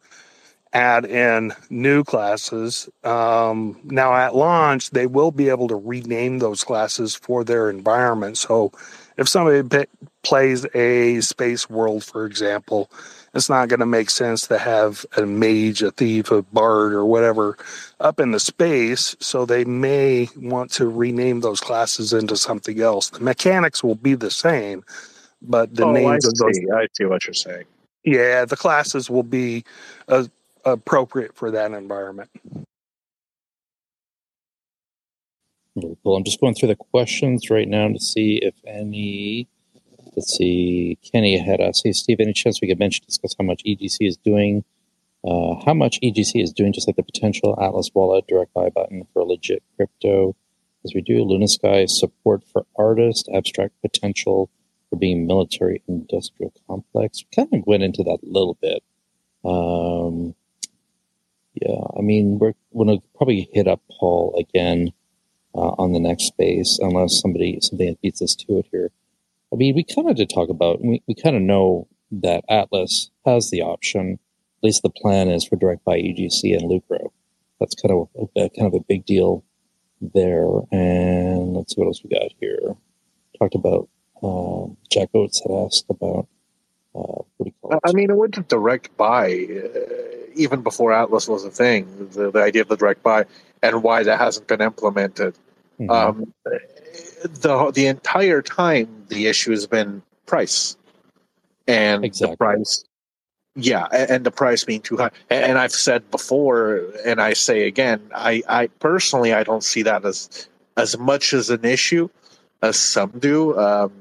[0.74, 2.90] add in new classes.
[3.03, 8.38] Um, now, at launch, they will be able to rename those classes for their environment.
[8.38, 8.72] So,
[9.18, 12.92] if somebody p- plays a space world, for example,
[13.33, 17.06] it's not going to make sense to have a mage, a thief, a bard, or
[17.06, 17.58] whatever
[17.99, 19.16] up in the space.
[19.19, 23.09] So they may want to rename those classes into something else.
[23.09, 24.83] The mechanics will be the same,
[25.41, 26.56] but the oh, names I of those.
[26.56, 26.66] see.
[26.74, 27.66] I see what you're saying.
[28.03, 29.64] Yeah, the classes will be
[30.08, 30.25] uh,
[30.66, 32.30] appropriate for that environment.
[35.75, 36.16] Very cool.
[36.16, 39.48] I'm just going through the questions right now to see if any.
[40.19, 40.98] Let's see.
[41.01, 44.17] Kenny had asked, "Hey Steve, any chance we could mention discuss how much EGC is
[44.17, 44.65] doing?
[45.23, 49.07] Uh, how much EGC is doing, just like the potential Atlas Wallet direct buy button
[49.14, 50.35] for legit crypto,
[50.83, 54.49] as we do Luna Sky support for artists, abstract potential
[54.89, 57.23] for being military industrial complex.
[57.23, 58.83] We kind of went into that a little bit.
[59.45, 60.35] Um,
[61.53, 64.91] yeah, I mean, we're going to probably hit up Paul again
[65.56, 68.91] uh, on the next space, unless somebody something beats us to it here.
[69.52, 70.82] I mean, we kind of did talk about.
[70.82, 74.14] We, we kind of know that Atlas has the option.
[74.14, 77.11] At least the plan is for direct buy EGC and Lucro.
[77.60, 79.44] That's kind of a, kind of a big deal
[80.02, 80.48] there.
[80.72, 82.76] And let's see what else we got here.
[83.38, 83.90] Talked about
[84.22, 86.28] um, Jack Oates had asked about
[86.95, 87.80] uh, what do you call it?
[87.86, 89.80] I mean, it went to direct buy uh,
[90.36, 92.10] even before Atlas was a thing.
[92.11, 93.26] The, the idea of the direct buy
[93.61, 95.36] and why that hasn't been implemented.
[95.80, 95.90] Mhm.
[95.90, 96.34] Um,
[97.24, 100.78] the the entire time, the issue has been price,
[101.68, 102.34] and Exactly.
[102.34, 102.84] the price.
[103.56, 105.11] Yeah, and the price being too high.
[105.30, 110.06] And I've said before, and I say again, I, I personally I don't see that
[110.06, 110.48] as
[110.78, 112.10] as much as an issue
[112.61, 113.58] as some do.
[113.60, 113.92] Um,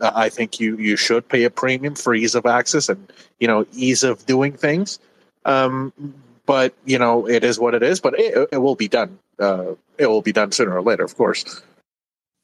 [0.00, 3.66] I think you you should pay a premium for ease of access and you know
[3.72, 4.98] ease of doing things.
[5.44, 5.92] Um,
[6.46, 8.00] but you know it is what it is.
[8.00, 9.18] But it, it will be done.
[9.38, 11.62] Uh, it will be done sooner or later, of course.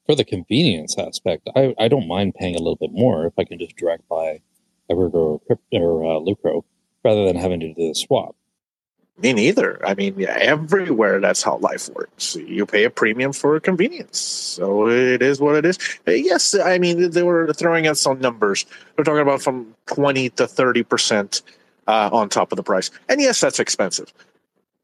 [0.05, 3.43] For the convenience aspect, I, I don't mind paying a little bit more if I
[3.43, 4.41] can just direct buy
[4.89, 6.65] Evergrow or, or uh, Lucro
[7.03, 8.35] rather than having to do the swap.
[9.21, 9.85] Me neither.
[9.85, 12.35] I mean, yeah, everywhere that's how life works.
[12.35, 14.17] You pay a premium for convenience.
[14.17, 15.77] So it is what it is.
[16.07, 18.65] Uh, Yes, I mean, they were throwing out some numbers.
[18.95, 21.41] They're talking about from 20 to 30%
[21.87, 22.89] uh, on top of the price.
[23.09, 24.11] And yes, that's expensive.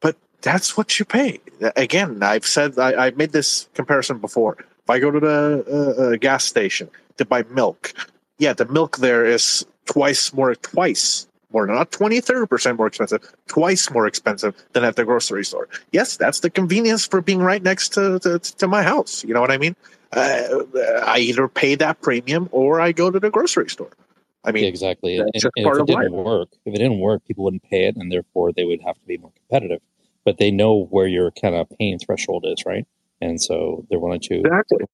[0.02, 1.40] But that's what you pay.
[1.76, 4.58] Again, I've said, I, I've made this comparison before.
[4.88, 7.92] If I go to the uh, uh, gas station to buy milk,
[8.40, 13.92] yeah, the milk there is twice more, twice more, not 20, 30% more expensive, twice
[13.92, 15.68] more expensive than at the grocery store.
[15.92, 19.26] Yes, that's the convenience for being right next to, to, to my house.
[19.26, 19.76] You know what I mean?
[20.14, 20.64] Uh,
[21.06, 23.92] I either pay that premium or I go to the grocery store.
[24.46, 25.18] I mean, Yeah, exactly.
[25.18, 26.12] And, and if it didn't life.
[26.12, 29.06] work, if it didn't work, people wouldn't pay it, and therefore they would have to
[29.06, 29.82] be more competitive.
[30.24, 32.88] But they know where your kind of pain threshold is, right?
[33.22, 34.36] And so they're willing to.
[34.36, 34.86] Exactly.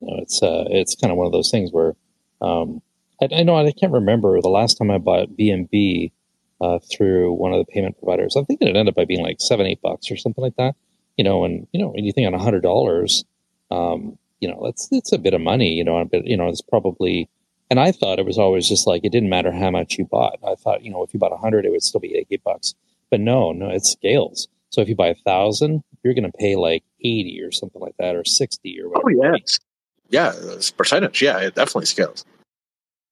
[0.00, 1.94] You know, it's uh, it's kind of one of those things where
[2.40, 2.82] um,
[3.20, 6.12] I, I know I can't remember the last time I bought BNB
[6.60, 8.36] uh, through one of the payment providers.
[8.36, 10.74] I think it ended up by being like seven, eight bucks or something like that.
[11.16, 13.24] You know, and you know, when you think on a hundred dollars,
[13.70, 15.72] um, you know, that's it's a bit of money.
[15.72, 17.28] You know, but you know, it's probably.
[17.68, 20.38] And I thought it was always just like it didn't matter how much you bought.
[20.46, 22.74] I thought you know if you bought a hundred, it would still be eight bucks.
[23.10, 24.46] But no, no, it scales.
[24.70, 27.96] So if you buy a thousand, you're going to pay like eighty or something like
[27.98, 29.36] that, or sixty or Oh, whatever.
[29.38, 29.58] yes.
[30.08, 31.20] Yeah, it's percentage.
[31.20, 32.24] Yeah, it definitely scales.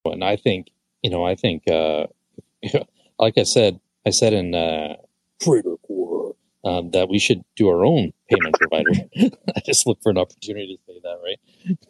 [0.05, 0.68] And I think,
[1.02, 2.06] you know, I think, uh,
[3.18, 4.94] like I said, I said in uh,
[5.42, 8.90] Core, um, that we should do our own payment provider.
[9.56, 11.78] I just look for an opportunity to say that, right?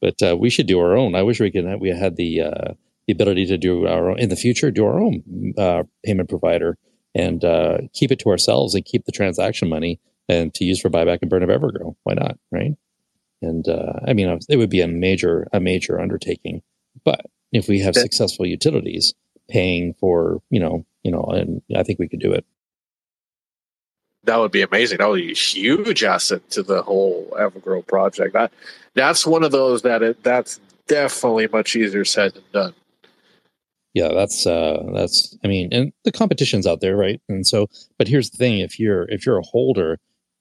[0.00, 1.14] But uh, we should do our own.
[1.14, 1.66] I wish we could.
[1.80, 2.72] We had the uh,
[3.06, 6.78] the ability to do our own in the future, do our own uh, payment provider
[7.14, 10.90] and uh, keep it to ourselves and keep the transaction money and to use for
[10.90, 11.96] buyback and burn of Evergrow.
[12.04, 12.72] Why not, right?
[13.42, 16.62] And uh, I mean, it would be a major a major undertaking,
[17.04, 19.14] but if we have successful utilities
[19.48, 22.44] paying for, you know, you know, and I think we could do it.
[24.24, 24.98] That would be amazing.
[24.98, 28.32] That would be a huge asset to the whole Evergrow project.
[28.32, 28.52] That
[28.94, 32.74] that's one of those that it, that's definitely much easier said than done
[33.96, 38.06] yeah that's uh that's i mean and the competition's out there right and so but
[38.06, 39.98] here's the thing if you're if you're a holder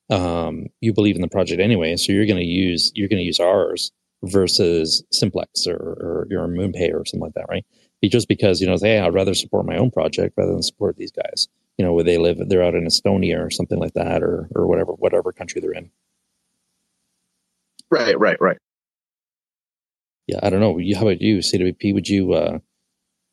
[0.09, 3.25] um you believe in the project anyway so you're going to use you're going to
[3.25, 3.91] use ours
[4.23, 7.65] versus simplex or, or your moonpay or something like that right?
[8.03, 11.11] Just because you know hey i'd rather support my own project rather than support these
[11.11, 11.47] guys
[11.79, 14.67] you know where they live they're out in estonia or something like that or or
[14.67, 15.89] whatever whatever country they're in.
[17.89, 18.57] Right right right.
[20.27, 20.79] Yeah i don't know.
[20.93, 22.59] How about you cwp would you uh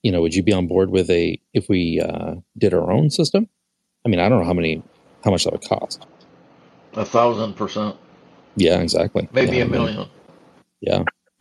[0.02, 3.10] you know, would you be on board with a if we uh, did our own
[3.10, 3.49] system?
[4.05, 4.83] I mean, I don't know how many
[5.25, 6.07] how much that would cost.
[6.94, 7.96] A thousand percent.
[8.56, 9.28] Yeah, exactly.
[9.32, 10.08] Maybe yeah, a million.
[10.80, 11.04] Yeah.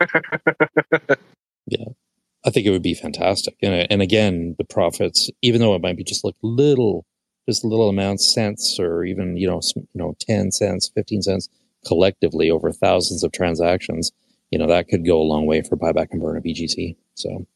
[1.66, 1.84] yeah.
[2.44, 3.56] I think it would be fantastic.
[3.62, 7.06] And and again, the profits, even though it might be just like little,
[7.48, 11.48] just little amounts, cents, or even you know, you know, ten cents, fifteen cents,
[11.86, 14.10] collectively over thousands of transactions,
[14.50, 16.96] you know, that could go a long way for buyback and burn of EGC.
[17.14, 17.46] So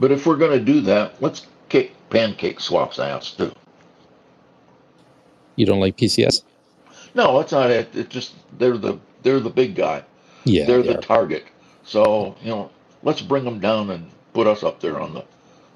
[0.00, 3.52] but if we're going to do that, let's kick PancakeSwap's ass too.
[5.56, 6.42] You don't like PCS?
[7.14, 7.94] No, that's not it.
[7.94, 10.04] It just they're the they're the big guy.
[10.44, 11.02] Yeah, they're they the are.
[11.02, 11.44] target.
[11.84, 12.70] So you know,
[13.02, 15.24] let's bring them down and put us up there on the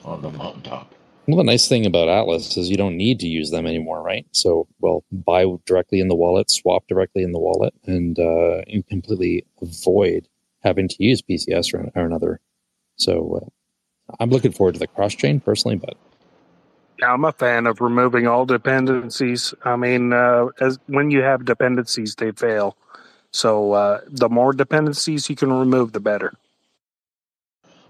[0.05, 0.95] on the mountaintop.
[1.27, 4.27] Well, the nice thing about Atlas is you don't need to use them anymore, right?
[4.33, 8.83] So, well, buy directly in the wallet, swap directly in the wallet, and uh, you
[8.83, 10.29] completely avoid
[10.63, 12.41] having to use PCS or, or another.
[12.97, 15.97] So, uh, I'm looking forward to the cross chain personally, but
[17.03, 19.53] I'm a fan of removing all dependencies.
[19.65, 22.77] I mean, uh, as when you have dependencies, they fail.
[23.33, 26.35] So uh, the more dependencies you can remove, the better.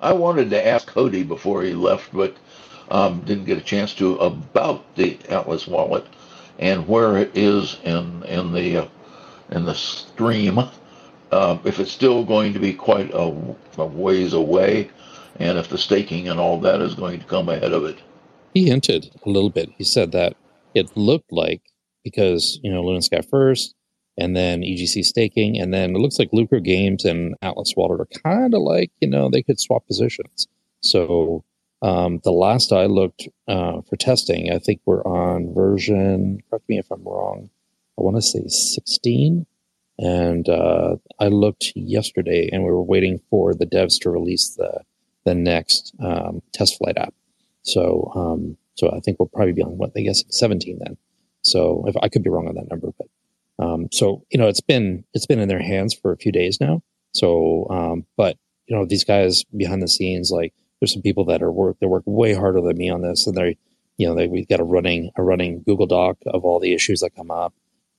[0.00, 2.36] I wanted to ask Cody before he left, but
[2.90, 6.06] um, didn't get a chance to about the Atlas wallet
[6.58, 8.88] and where it is in in the uh,
[9.50, 10.60] in the stream.
[11.30, 13.34] Uh, if it's still going to be quite a,
[13.78, 14.88] a ways away,
[15.36, 17.98] and if the staking and all that is going to come ahead of it.
[18.54, 19.70] He hinted a little bit.
[19.76, 20.36] He said that
[20.74, 21.62] it looked like
[22.04, 23.74] because you know Luna Sky first,
[24.16, 28.20] and then EGC staking, and then it looks like Lucro Games and Atlas Wallet are
[28.22, 30.46] kind of like you know they could swap positions.
[30.80, 31.44] So
[31.82, 36.40] um, the last I looked uh, for testing, I think we're on version.
[36.48, 37.50] Correct me if I'm wrong.
[37.98, 39.46] I want to say 16.
[39.98, 44.82] And uh, I looked yesterday, and we were waiting for the devs to release the
[45.24, 47.14] the next um, test flight app.
[47.64, 50.96] So, um, so I think we'll probably be on what I guess 17 then.
[51.42, 53.08] So if I could be wrong on that number, but
[53.58, 56.58] um, so you know it's been it's been in their hands for a few days
[56.60, 56.82] now.
[57.12, 58.36] So, um, but
[58.66, 61.86] you know these guys behind the scenes, like there's some people that are work they
[61.86, 63.54] work way harder than me on this, and they're
[63.96, 67.00] you know they, we've got a running a running Google Doc of all the issues
[67.00, 67.54] that come up,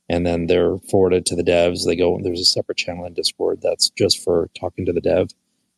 [0.10, 1.86] and then they're forwarded to the devs.
[1.86, 5.30] They go there's a separate channel in Discord that's just for talking to the dev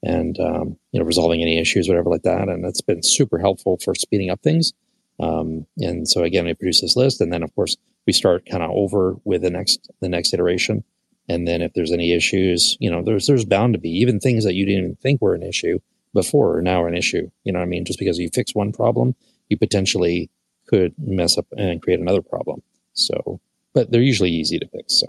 [0.04, 2.50] and um, you know resolving any issues, whatever like that.
[2.50, 4.74] And it's been super helpful for speeding up things.
[5.20, 8.64] Um, and so again, we produce this list, and then of course we start kind
[8.64, 10.84] of over with the next the next iteration.
[11.30, 14.44] And then if there's any issues, you know, there's there's bound to be even things
[14.44, 15.80] that you didn't even think were an issue
[16.14, 17.30] before are now an issue.
[17.44, 17.86] You know what I mean?
[17.86, 19.16] Just because you fix one problem,
[19.50, 20.30] you potentially
[20.68, 22.62] could mess up and create another problem.
[22.94, 23.40] So,
[23.74, 25.00] but they're usually easy to fix.
[25.00, 25.08] So,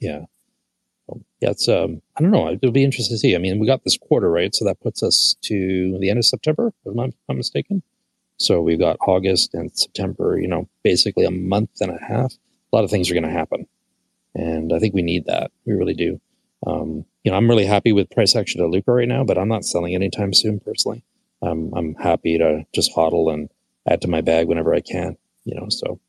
[0.00, 0.24] yeah
[1.40, 2.48] yeah, it's um, I don't know.
[2.48, 3.34] It'll be interesting to see.
[3.34, 6.24] I mean, we got this quarter right, so that puts us to the end of
[6.24, 7.82] September, if I'm not mistaken.
[8.38, 10.38] So we've got August and September.
[10.40, 12.32] You know, basically a month and a half.
[12.72, 13.66] A lot of things are going to happen,
[14.34, 15.50] and I think we need that.
[15.66, 16.20] We really do.
[16.66, 19.48] Um, you know, I'm really happy with price action at Lucro right now, but I'm
[19.48, 21.04] not selling anytime soon personally.
[21.42, 23.50] Um, I'm happy to just hodl and
[23.88, 25.16] add to my bag whenever I can.
[25.44, 26.00] You know, so.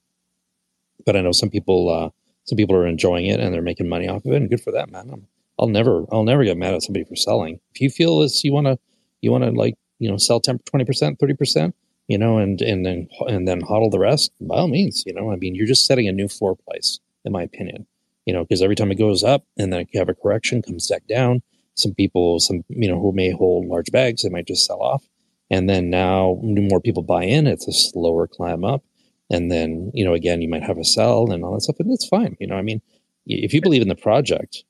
[1.06, 1.90] But I know some people.
[1.90, 2.10] Uh,
[2.46, 4.72] some people are enjoying it and they're making money off of it, and good for
[4.72, 5.10] that, man.
[5.12, 5.28] I'm,
[5.60, 7.60] I'll never, I'll never get mad at somebody for selling.
[7.74, 8.78] If you feel this, you want to,
[9.22, 11.74] you want to like, you know, sell 10, 20%, 30%,
[12.08, 15.32] you know, and, and then, and then hodl the rest, by all means, you know,
[15.32, 17.86] I mean, you're just setting a new floor price, in my opinion,
[18.26, 20.90] you know, because every time it goes up and then you have a correction, comes
[20.90, 21.42] back down.
[21.76, 25.04] Some people, some, you know, who may hold large bags, they might just sell off.
[25.50, 27.48] And then now more people buy in.
[27.48, 28.84] It's a slower climb up
[29.32, 31.92] and then you know again you might have a sell and all that stuff, and
[31.92, 32.36] it's fine.
[32.40, 32.82] You know, I mean,
[33.26, 34.64] if you believe in the project,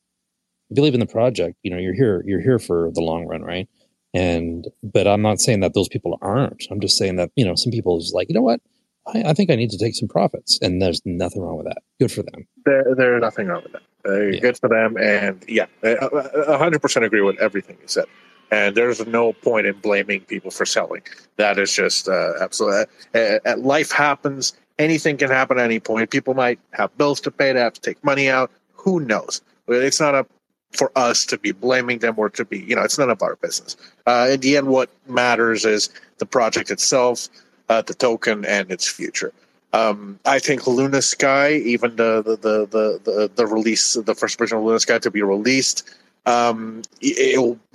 [0.73, 3.67] believe in the project, you know, you're here, you're here for the long run, right?
[4.13, 6.65] And but I'm not saying that those people aren't.
[6.69, 8.61] I'm just saying that you know some people is like, you know what,
[9.07, 11.81] I, I, think I need to take some profits, and there's nothing wrong with that.
[11.99, 12.47] Good for them.
[12.65, 13.81] There, there's nothing wrong with that.
[14.05, 14.39] Uh, yeah.
[14.39, 18.05] Good for them, and yeah, hundred percent agree with everything you said.
[18.53, 21.01] And there's no point in blaming people for selling.
[21.37, 22.85] That is just uh, absolutely.
[23.15, 24.53] Uh, uh, life happens.
[24.77, 26.11] Anything can happen at any point.
[26.11, 27.51] People might have bills to pay.
[27.51, 28.51] They have to take money out.
[28.73, 29.41] Who knows?
[29.67, 30.29] It's not up
[30.71, 33.37] for us to be blaming them or to be, you know, it's none of our
[33.37, 33.75] business.
[34.05, 37.29] Uh, in the end, what matters is the project itself,
[37.69, 39.33] uh, the token, and its future.
[39.73, 44.37] Um, I think Luna Sky, even the the, the the the the release, the first
[44.37, 45.89] version of Luna Sky to be released,
[46.25, 46.81] um,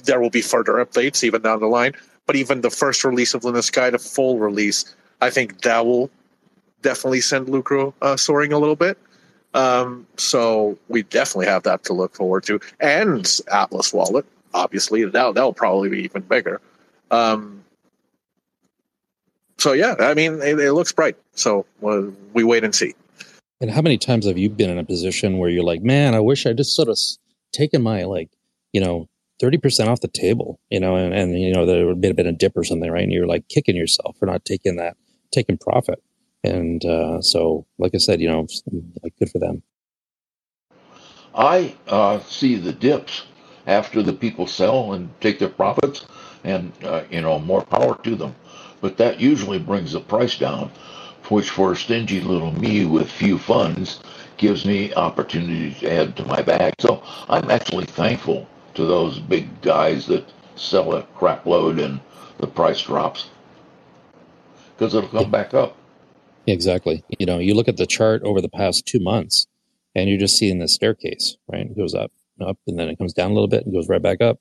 [0.04, 1.92] there will be further updates even down the line.
[2.26, 6.10] But even the first release of Luna Sky, the full release, I think that will
[6.82, 8.98] definitely send Lucro uh, soaring a little bit.
[9.54, 14.26] Um, so we definitely have that to look forward to, and Atlas Wallet.
[14.52, 16.60] Obviously, that that'll probably be even bigger.
[17.10, 17.64] Um,
[19.56, 21.16] so yeah, I mean, it, it looks bright.
[21.34, 22.02] So uh,
[22.34, 22.94] we wait and see.
[23.60, 26.20] And how many times have you been in a position where you're like, man, I
[26.20, 26.98] wish I just sort of
[27.52, 28.28] taken my like,
[28.72, 29.08] you know,
[29.40, 32.26] thirty percent off the table, you know, and, and you know there would have been
[32.26, 33.04] a dip or something, right?
[33.04, 34.96] And you're like kicking yourself for not taking that,
[35.32, 36.02] taking profit.
[36.44, 38.46] And uh, so, like I said, you know,
[39.02, 39.62] like good for them.
[41.34, 43.24] I uh, see the dips
[43.66, 46.06] after the people sell and take their profits,
[46.44, 48.34] and uh, you know, more power to them.
[48.80, 50.70] But that usually brings the price down,
[51.28, 54.00] which for a stingy little me with few funds
[54.36, 56.72] gives me opportunity to add to my bag.
[56.78, 58.48] So I'm actually thankful
[58.78, 60.24] to those big guys that
[60.54, 61.98] sell a crap load and
[62.38, 63.28] the price drops
[64.76, 65.76] because it'll come back up.
[66.46, 67.02] Exactly.
[67.18, 69.48] You know, you look at the chart over the past two months
[69.96, 71.66] and you're just seeing the staircase, right?
[71.66, 74.00] It goes up, up, and then it comes down a little bit and goes right
[74.00, 74.38] back up.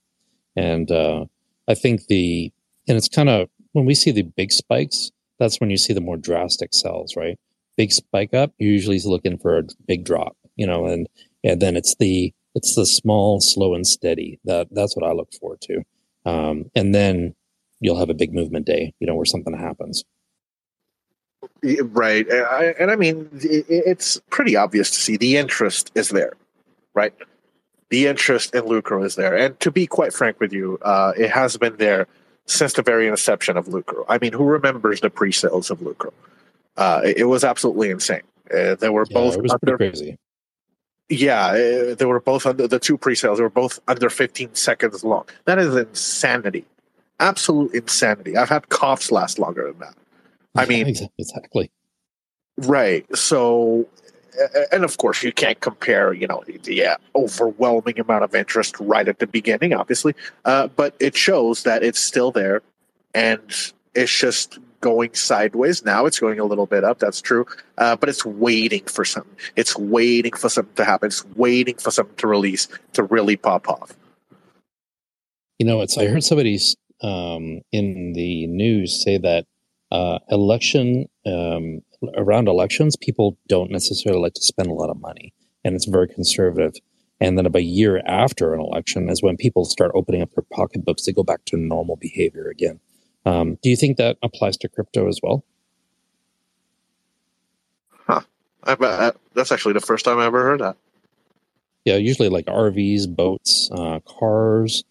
[0.55, 1.25] And uh,
[1.67, 2.53] I think the,
[2.87, 5.99] and it's kind of, when we see the big spikes, that's when you see the
[5.99, 7.39] more drastic sells, right?
[7.75, 11.09] Big spike up, you're usually looking for a big drop, you know, and,
[11.43, 14.39] and then it's the, it's the small, slow and steady.
[14.45, 15.83] That that's what I look forward to.
[16.25, 17.35] Um, and then
[17.79, 20.03] you'll have a big movement day, you know, where something happens.
[21.63, 22.27] Right.
[22.27, 26.33] And I mean, it's pretty obvious to see the interest is there,
[26.95, 27.13] right?
[27.89, 29.37] The interest in Lucro is there.
[29.37, 32.07] And to be quite frank with you, uh, it has been there
[32.47, 34.03] since the very inception of Lucro.
[34.09, 36.11] I mean, who remembers the pre sales of Lucro?
[36.75, 38.21] Uh, it, was absolutely insane.
[38.53, 40.17] Uh, they were yeah, both under, crazy.
[41.09, 44.55] Yeah, uh, they were both under the two pre sales, they were both under 15
[44.55, 45.25] seconds long.
[45.45, 46.65] That is insanity.
[47.19, 48.37] Absolute insanity.
[48.37, 49.95] I've had coughs last longer than that.
[50.55, 51.71] I mean, exactly.
[52.57, 53.05] Right.
[53.15, 53.87] So,
[54.71, 59.19] and of course, you can't compare, you know, the overwhelming amount of interest right at
[59.19, 62.61] the beginning, obviously, uh, but it shows that it's still there
[63.13, 63.41] and
[63.95, 65.83] it's just going sideways.
[65.83, 66.99] Now it's going a little bit up.
[66.99, 67.45] That's true.
[67.77, 69.35] Uh, but it's waiting for something.
[69.55, 71.07] It's waiting for something to happen.
[71.07, 73.95] It's waiting for something to release to really pop off.
[75.59, 76.59] You know, it's, I heard somebody
[77.01, 79.45] um, in the news say that
[79.91, 81.81] uh, election um,
[82.15, 85.33] around elections, people don't necessarily like to spend a lot of money,
[85.63, 86.73] and it's very conservative.
[87.19, 90.45] And then about a year after an election is when people start opening up their
[90.53, 91.05] pocketbooks.
[91.05, 92.79] They go back to normal behavior again.
[93.27, 95.43] Um, do you think that applies to crypto as well?
[97.89, 98.21] Huh.
[98.63, 100.77] I, I, that's actually the first time I ever heard that.
[101.83, 104.85] Yeah, usually like RVs, boats, uh, cars.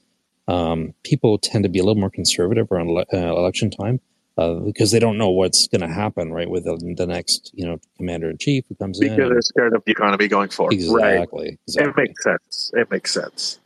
[0.49, 4.01] Um, people tend to be a little more conservative around ele- uh, election time
[4.37, 7.67] uh, because they don't know what's going to happen, right, with the, the, next, you
[7.67, 9.17] know, commander in chief who comes because in.
[9.17, 10.75] Because they're scared of the economy going forward.
[10.75, 11.59] Exactly, right.
[11.67, 11.91] exactly.
[11.91, 12.71] It makes sense.
[12.75, 13.59] It makes sense.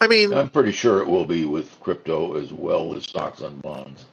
[0.00, 3.60] I mean, I'm pretty sure it will be with crypto as well as stocks and
[3.60, 4.04] bonds.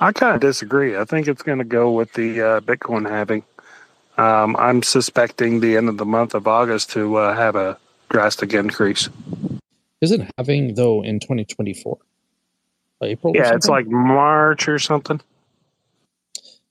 [0.00, 0.96] I kind of disagree.
[0.96, 3.44] I think it's going to go with the uh, Bitcoin halving.
[4.16, 8.52] Um, I'm suspecting the end of the month of August to uh, have a drastic
[8.52, 9.08] increase.
[10.00, 11.98] Isn't halving though in 2024?
[13.02, 13.36] April?
[13.36, 15.20] Yeah, it's like March or something.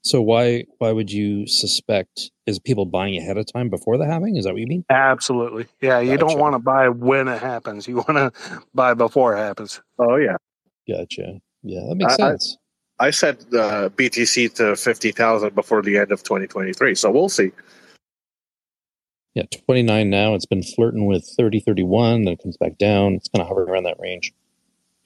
[0.03, 4.35] So why why would you suspect is people buying ahead of time before the halving?
[4.35, 4.83] Is that what you mean?
[4.89, 5.67] Absolutely.
[5.79, 6.27] Yeah, you gotcha.
[6.27, 7.87] don't want to buy when it happens.
[7.87, 8.31] You want to
[8.73, 9.81] buy before it happens.
[9.99, 10.37] Oh yeah.
[10.87, 11.39] Gotcha.
[11.61, 12.57] Yeah, that makes I, sense.
[12.99, 16.95] I, I set uh, BTC to fifty thousand before the end of twenty twenty three,
[16.95, 17.51] so we'll see.
[19.33, 20.33] Yeah, 29 now.
[20.33, 23.13] It's been flirting with 30, 31, then it comes back down.
[23.13, 24.33] It's kind of hovering around that range.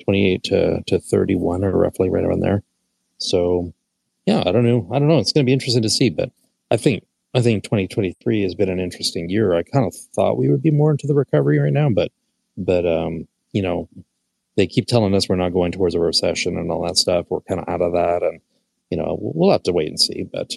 [0.04, 2.64] 28 to, to 31 or roughly right around there.
[3.20, 3.72] So
[4.26, 4.90] yeah, I don't know.
[4.92, 5.20] I don't know.
[5.20, 6.32] It's going to be interesting to see, but
[6.72, 9.54] I think I think 2023 has been an interesting year.
[9.54, 12.12] I kind of thought we would be more into the recovery right now, but
[12.58, 13.90] but um, you know,
[14.58, 17.28] they keep telling us we're not going towards a recession and all that stuff.
[17.30, 18.42] We're kind of out of that, and
[18.90, 20.24] you know, we'll have to wait and see.
[20.24, 20.54] But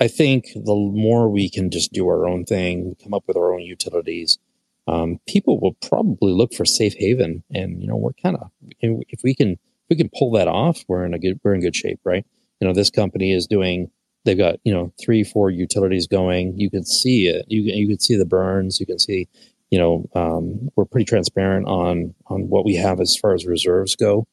[0.00, 3.54] I think the more we can just do our own thing, come up with our
[3.54, 4.38] own utilities,
[4.86, 7.44] um, people will probably look for safe haven.
[7.54, 10.84] And you know, we're kind of if we can if we can pull that off,
[10.86, 12.26] we're in a good we're in good shape, right?
[12.60, 13.90] You know, this company is doing.
[14.24, 16.58] They've got you know three four utilities going.
[16.58, 17.46] You can see it.
[17.48, 18.80] You you can see the burns.
[18.80, 19.28] You can see
[19.70, 23.94] you know um, we're pretty transparent on on what we have as far as reserves
[23.94, 24.26] go.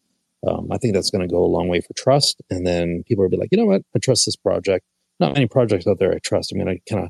[0.47, 2.41] Um, I think that's going to go a long way for trust.
[2.49, 4.85] And then people will be like, you know what, I trust this project.
[5.19, 6.51] Not many projects out there I trust.
[6.53, 7.09] I mean, I kind of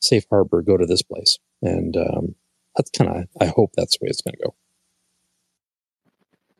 [0.00, 2.34] safe harbor go to this place, and um,
[2.76, 4.54] that's kind of I hope that's the way it's going to go.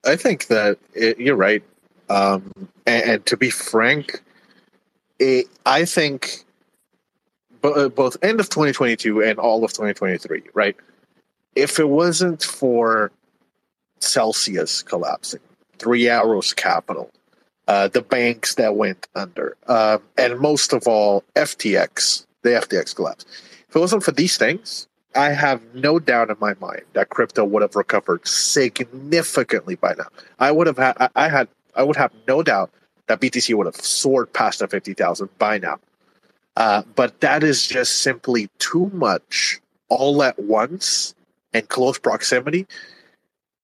[0.05, 1.63] I think that it, you're right.
[2.11, 2.53] Um,
[2.87, 4.21] and, and, to be frank,
[5.21, 6.45] it, I think
[7.61, 10.77] both end of 2022 and all of 2023, right?
[11.55, 13.13] If it wasn't for
[14.01, 15.41] Celsius collapsing,
[15.79, 17.11] Three Arrows Capital,
[17.69, 23.25] uh, the banks that went under, uh, and most of all, FTX, the FTX collapse.
[23.69, 27.45] If it wasn't for these things, I have no doubt in my mind that crypto
[27.45, 30.07] would have recovered significantly by now.
[30.39, 32.71] I would have had, I had, I would have no doubt
[33.07, 35.79] that BTC would have soared past the fifty thousand by now.
[36.57, 41.15] Uh, but that is just simply too much all at once
[41.53, 42.67] and close proximity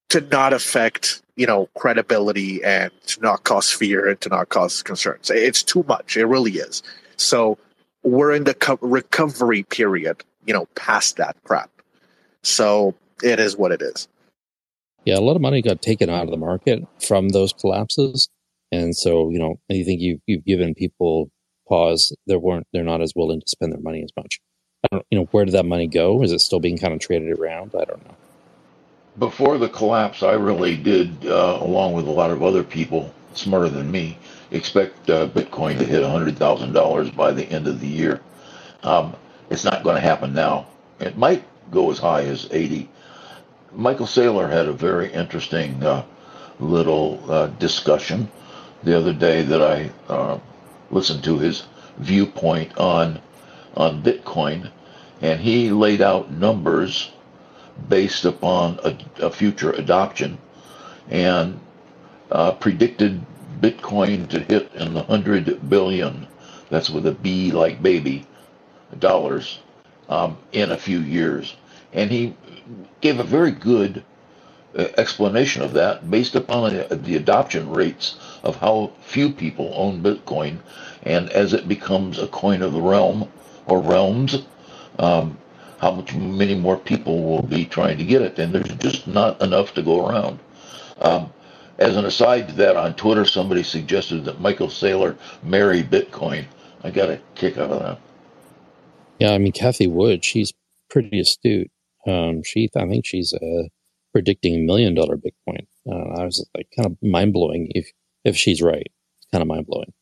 [0.09, 4.83] to not affect you know credibility and to not cause fear and to not cause
[4.83, 5.31] concerns.
[5.31, 6.17] It's too much.
[6.17, 6.83] It really is.
[7.17, 7.59] So
[8.03, 11.71] we're in the co- recovery period you know, past that crap.
[12.43, 14.09] So it is what it is.
[15.07, 18.29] Yeah, a lot of money got taken out of the market from those collapses,
[18.73, 21.31] and so you know, I think you've you've given people
[21.69, 22.15] pause.
[22.27, 24.41] They weren't they're not as willing to spend their money as much.
[24.83, 26.25] I don't, you know, where did that money go?
[26.25, 27.73] Is it still being kind of traded around?
[27.75, 28.17] I don't know.
[29.19, 33.69] Before the collapse, I really did, uh, along with a lot of other people smarter
[33.69, 34.19] than me,
[34.51, 38.21] expect uh, Bitcoin to hit $100,000 by the end of the year.
[38.83, 39.15] Um,
[39.51, 40.67] it's not going to happen now.
[41.01, 42.89] It might go as high as 80.
[43.77, 46.03] Michael Saylor had a very interesting uh,
[46.59, 48.31] little uh, discussion
[48.83, 50.39] the other day that I uh,
[50.91, 51.65] listened to his
[51.99, 53.21] viewpoint on
[53.77, 54.71] on Bitcoin,
[55.21, 57.11] and he laid out numbers
[57.91, 58.97] based upon a,
[59.27, 60.39] a future adoption,
[61.11, 61.61] and
[62.31, 63.21] uh, predicted
[63.61, 66.27] Bitcoin to hit in the hundred billion.
[66.71, 68.27] That's with a B like baby
[68.99, 69.59] dollars
[70.09, 71.55] um, in a few years.
[71.93, 72.35] And he
[73.01, 74.05] gave a very good
[74.77, 80.59] uh, explanation of that based upon the adoption rates of how few people own Bitcoin.
[81.03, 83.31] And as it becomes a coin of the realm
[83.67, 84.43] or realms,
[84.99, 85.39] um,
[85.79, 88.39] how much many more people will be trying to get it.
[88.39, 90.39] And there's just not enough to go around.
[91.01, 91.33] Um,
[91.79, 96.47] as an aside to that, on Twitter, somebody suggested that Michael Saylor marry Bitcoin.
[96.83, 97.99] I got a kick out of that.
[99.19, 100.53] Yeah, I mean Cathie Wood, she's
[100.89, 101.71] pretty astute.
[102.07, 103.65] Um, she, I think she's uh,
[104.13, 105.67] predicting million dollar Bitcoin.
[105.91, 107.91] Uh, I was like kind of mind blowing if
[108.25, 108.91] if she's right.
[109.19, 109.93] It's kind of mind blowing.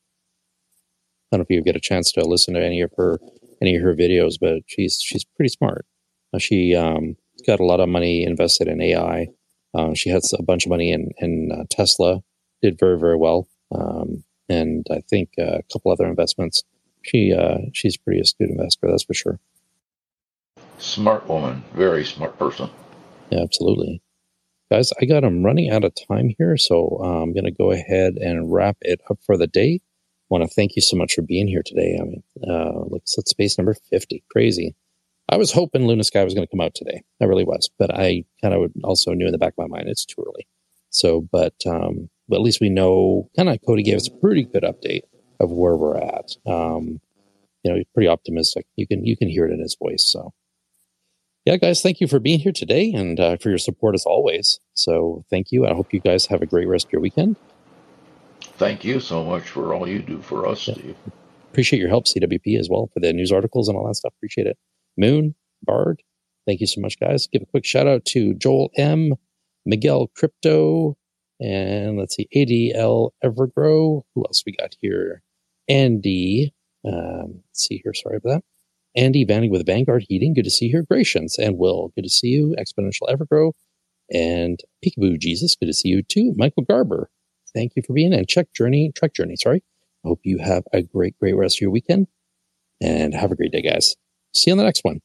[1.32, 3.18] I don't know if you get a chance to listen to any of her
[3.60, 5.86] any of her videos, but she's she's pretty smart.
[6.32, 7.16] Uh, she um,
[7.46, 9.28] got a lot of money invested in AI.
[9.74, 12.20] Uh, she has a bunch of money in in uh, Tesla.
[12.62, 16.62] Did very very well, um, and I think uh, a couple other investments
[17.04, 19.38] she uh, she's a pretty astute investor, that's for sure.
[20.78, 22.68] Smart woman, very smart person.
[23.30, 24.02] Yeah, absolutely.
[24.70, 27.70] Guys, I got I'm running out of time here, so uh, I'm going to go
[27.70, 29.80] ahead and wrap it up for the day.
[30.30, 31.98] Want to thank you so much for being here today.
[32.00, 34.24] I mean, uh, let's space number 50.
[34.30, 34.74] Crazy.
[35.28, 37.02] I was hoping Luna Sky was going to come out today.
[37.20, 39.88] I really was, but I kind of also knew in the back of my mind
[39.88, 40.46] it's too early.
[40.90, 43.28] So, but um, but at least we know.
[43.36, 45.02] Kind of Cody gave us a pretty good update
[45.40, 46.36] of where we're at.
[46.46, 47.00] Um,
[47.62, 48.66] you know, he's pretty optimistic.
[48.76, 50.04] You can you can hear it in his voice.
[50.06, 50.32] So,
[51.44, 54.60] yeah, guys, thank you for being here today and uh, for your support as always.
[54.74, 55.66] So, thank you.
[55.66, 57.36] I hope you guys have a great rest of your weekend.
[58.56, 60.74] Thank you so much for all you do for us, yeah.
[60.74, 60.96] Steve.
[61.50, 64.12] Appreciate your help, CWP, as well, for the news articles and all that stuff.
[64.18, 64.56] Appreciate it.
[64.96, 66.02] Moon, Bard,
[66.46, 67.26] thank you so much, guys.
[67.32, 69.14] Give a quick shout out to Joel M,
[69.66, 70.96] Miguel Crypto,
[71.40, 74.02] and let's see, ADL Evergrow.
[74.14, 75.22] Who else we got here?
[75.68, 76.54] Andy.
[76.86, 77.94] Um, let's see here.
[77.94, 78.44] Sorry about that.
[78.96, 80.34] Andy Vanning with Vanguard Heating.
[80.34, 80.82] Good to see you here.
[80.88, 81.92] Gracians and Will.
[81.96, 82.54] Good to see you.
[82.58, 83.52] Exponential Evergrow.
[84.12, 85.56] And Peekaboo Jesus.
[85.56, 86.32] Good to see you too.
[86.36, 87.10] Michael Garber.
[87.54, 88.26] Thank you for being in.
[88.26, 88.92] Check Journey.
[88.94, 89.36] Trek Journey.
[89.36, 89.62] Sorry.
[90.04, 92.08] I hope you have a great, great rest of your weekend
[92.80, 93.96] and have a great day, guys.
[94.34, 95.00] See you on the next one.